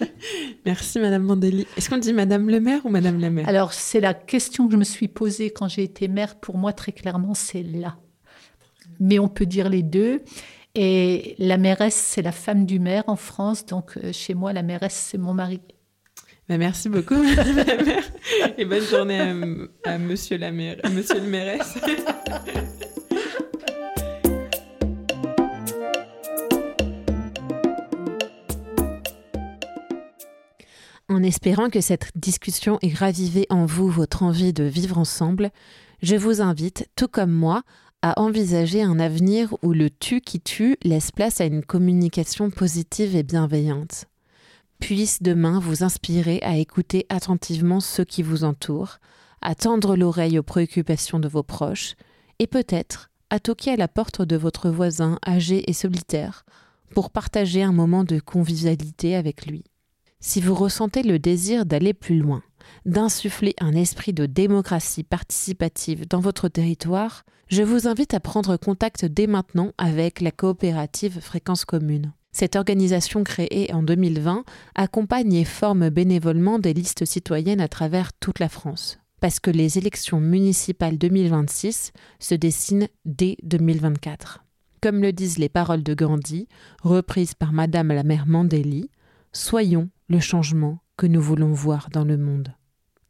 Merci 0.66 0.98
Madame 0.98 1.24
Mandeli. 1.24 1.66
Est-ce 1.76 1.90
qu'on 1.90 1.98
dit 1.98 2.12
Madame 2.12 2.48
le 2.48 2.60
maire 2.60 2.80
ou 2.84 2.88
Madame 2.88 3.20
la 3.20 3.30
maire? 3.30 3.48
Alors, 3.48 3.72
c'est 3.72 4.00
la 4.00 4.14
question 4.14 4.66
que 4.66 4.72
je 4.72 4.78
me 4.78 4.84
suis 4.84 5.08
posée 5.08 5.50
quand 5.50 5.68
j'ai 5.68 5.82
été 5.82 6.08
maire. 6.08 6.36
Pour 6.36 6.56
moi, 6.56 6.72
très 6.72 6.92
clairement, 6.92 7.34
c'est 7.34 7.62
là. 7.62 7.98
Mais 8.98 9.18
on 9.18 9.28
peut 9.28 9.46
dire 9.46 9.68
les 9.68 9.82
deux. 9.82 10.22
Et 10.74 11.34
la 11.38 11.58
mairesse, 11.58 11.96
c'est 11.96 12.22
la 12.22 12.32
femme 12.32 12.64
du 12.64 12.78
maire 12.78 13.04
en 13.08 13.16
France. 13.16 13.66
Donc, 13.66 13.98
euh, 13.98 14.10
chez 14.12 14.32
moi, 14.32 14.54
la 14.54 14.62
mairesse, 14.62 15.08
c'est 15.10 15.18
mon 15.18 15.34
mari. 15.34 15.60
Ben, 16.48 16.58
merci 16.58 16.88
beaucoup, 16.88 17.14
Madame 17.36 17.56
la 17.56 17.82
maire. 17.82 18.04
Et 18.56 18.64
bonne 18.64 18.82
journée 18.82 19.20
à, 19.20 19.34
à 19.90 19.98
Monsieur 19.98 20.38
la 20.38 20.50
maire, 20.50 20.78
à 20.82 20.88
Monsieur 20.88 21.20
le 21.20 21.26
mairesse. 21.26 21.74
En 31.12 31.22
espérant 31.22 31.68
que 31.68 31.82
cette 31.82 32.10
discussion 32.16 32.78
ait 32.80 32.94
ravivé 32.94 33.46
en 33.50 33.66
vous 33.66 33.90
votre 33.90 34.22
envie 34.22 34.54
de 34.54 34.64
vivre 34.64 34.96
ensemble, 34.96 35.50
je 36.00 36.16
vous 36.16 36.40
invite, 36.40 36.88
tout 36.96 37.06
comme 37.06 37.30
moi, 37.30 37.64
à 38.00 38.18
envisager 38.18 38.82
un 38.82 38.98
avenir 38.98 39.54
où 39.62 39.74
le 39.74 39.90
tu 39.90 40.22
qui 40.22 40.40
tue 40.40 40.78
laisse 40.82 41.10
place 41.10 41.42
à 41.42 41.44
une 41.44 41.66
communication 41.66 42.48
positive 42.48 43.14
et 43.14 43.22
bienveillante. 43.22 44.06
Puisse 44.80 45.22
demain 45.22 45.60
vous 45.60 45.84
inspirer 45.84 46.38
à 46.40 46.56
écouter 46.56 47.04
attentivement 47.10 47.80
ceux 47.80 48.04
qui 48.04 48.22
vous 48.22 48.42
entourent, 48.42 48.96
à 49.42 49.54
tendre 49.54 49.96
l'oreille 49.96 50.38
aux 50.38 50.42
préoccupations 50.42 51.20
de 51.20 51.28
vos 51.28 51.42
proches, 51.42 51.94
et 52.38 52.46
peut-être 52.46 53.10
à 53.28 53.38
toquer 53.38 53.72
à 53.72 53.76
la 53.76 53.86
porte 53.86 54.22
de 54.22 54.36
votre 54.36 54.70
voisin 54.70 55.18
âgé 55.28 55.68
et 55.68 55.74
solitaire 55.74 56.46
pour 56.94 57.10
partager 57.10 57.62
un 57.62 57.72
moment 57.72 58.02
de 58.02 58.18
convivialité 58.18 59.14
avec 59.14 59.44
lui. 59.44 59.62
Si 60.24 60.40
vous 60.40 60.54
ressentez 60.54 61.02
le 61.02 61.18
désir 61.18 61.66
d'aller 61.66 61.92
plus 61.92 62.16
loin, 62.16 62.44
d'insuffler 62.86 63.56
un 63.60 63.74
esprit 63.74 64.12
de 64.12 64.24
démocratie 64.24 65.02
participative 65.02 66.06
dans 66.06 66.20
votre 66.20 66.46
territoire, 66.46 67.24
je 67.48 67.64
vous 67.64 67.88
invite 67.88 68.14
à 68.14 68.20
prendre 68.20 68.56
contact 68.56 69.04
dès 69.04 69.26
maintenant 69.26 69.72
avec 69.78 70.20
la 70.20 70.30
coopérative 70.30 71.18
Fréquence 71.20 71.64
Commune. 71.64 72.12
Cette 72.30 72.54
organisation 72.54 73.24
créée 73.24 73.74
en 73.74 73.82
2020 73.82 74.44
accompagne 74.76 75.34
et 75.34 75.44
forme 75.44 75.90
bénévolement 75.90 76.60
des 76.60 76.72
listes 76.72 77.04
citoyennes 77.04 77.60
à 77.60 77.66
travers 77.66 78.12
toute 78.12 78.38
la 78.38 78.48
France. 78.48 79.00
Parce 79.20 79.40
que 79.40 79.50
les 79.50 79.76
élections 79.76 80.20
municipales 80.20 80.98
2026 80.98 81.92
se 82.20 82.34
dessinent 82.36 82.88
dès 83.04 83.36
2024. 83.42 84.44
Comme 84.80 85.02
le 85.02 85.12
disent 85.12 85.38
les 85.38 85.48
paroles 85.48 85.82
de 85.82 85.94
Gandhi, 85.94 86.46
reprises 86.80 87.34
par 87.34 87.52
Madame 87.52 87.88
la 87.88 88.04
mère 88.04 88.28
Mandeli, 88.28 88.88
soyons 89.32 89.88
le 90.12 90.20
changement 90.20 90.78
que 90.98 91.06
nous 91.06 91.22
voulons 91.22 91.52
voir 91.54 91.88
dans 91.90 92.04
le 92.04 92.18
monde. 92.18 92.54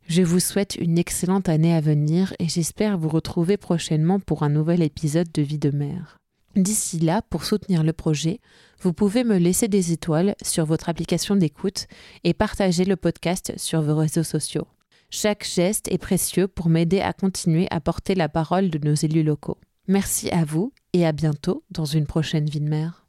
Je 0.06 0.22
vous 0.22 0.38
souhaite 0.38 0.76
une 0.76 0.98
excellente 0.98 1.48
année 1.48 1.74
à 1.74 1.80
venir 1.80 2.32
et 2.38 2.48
j'espère 2.48 2.96
vous 2.96 3.08
retrouver 3.08 3.56
prochainement 3.56 4.20
pour 4.20 4.44
un 4.44 4.48
nouvel 4.48 4.82
épisode 4.82 5.30
de 5.32 5.42
Vie 5.42 5.58
de 5.58 5.70
mère. 5.70 6.16
D'ici 6.54 7.00
là, 7.00 7.20
pour 7.22 7.44
soutenir 7.44 7.82
le 7.82 7.92
projet, 7.92 8.38
vous 8.80 8.92
pouvez 8.92 9.24
me 9.24 9.36
laisser 9.36 9.66
des 9.66 9.90
étoiles 9.90 10.36
sur 10.42 10.64
votre 10.64 10.88
application 10.88 11.34
d'écoute 11.34 11.88
et 12.22 12.34
partager 12.34 12.84
le 12.84 12.96
podcast 12.96 13.52
sur 13.56 13.82
vos 13.82 13.96
réseaux 13.96 14.22
sociaux. 14.22 14.68
Chaque 15.10 15.44
geste 15.44 15.90
est 15.90 15.98
précieux 15.98 16.46
pour 16.46 16.68
m'aider 16.68 17.00
à 17.00 17.12
continuer 17.12 17.66
à 17.72 17.80
porter 17.80 18.14
la 18.14 18.28
parole 18.28 18.70
de 18.70 18.78
nos 18.78 18.94
élus 18.94 19.24
locaux. 19.24 19.58
Merci 19.88 20.30
à 20.30 20.44
vous 20.44 20.72
et 20.92 21.04
à 21.04 21.10
bientôt 21.10 21.64
dans 21.70 21.84
une 21.84 22.06
prochaine 22.06 22.48
vie 22.48 22.60
de 22.60 22.68
mère. 22.68 23.01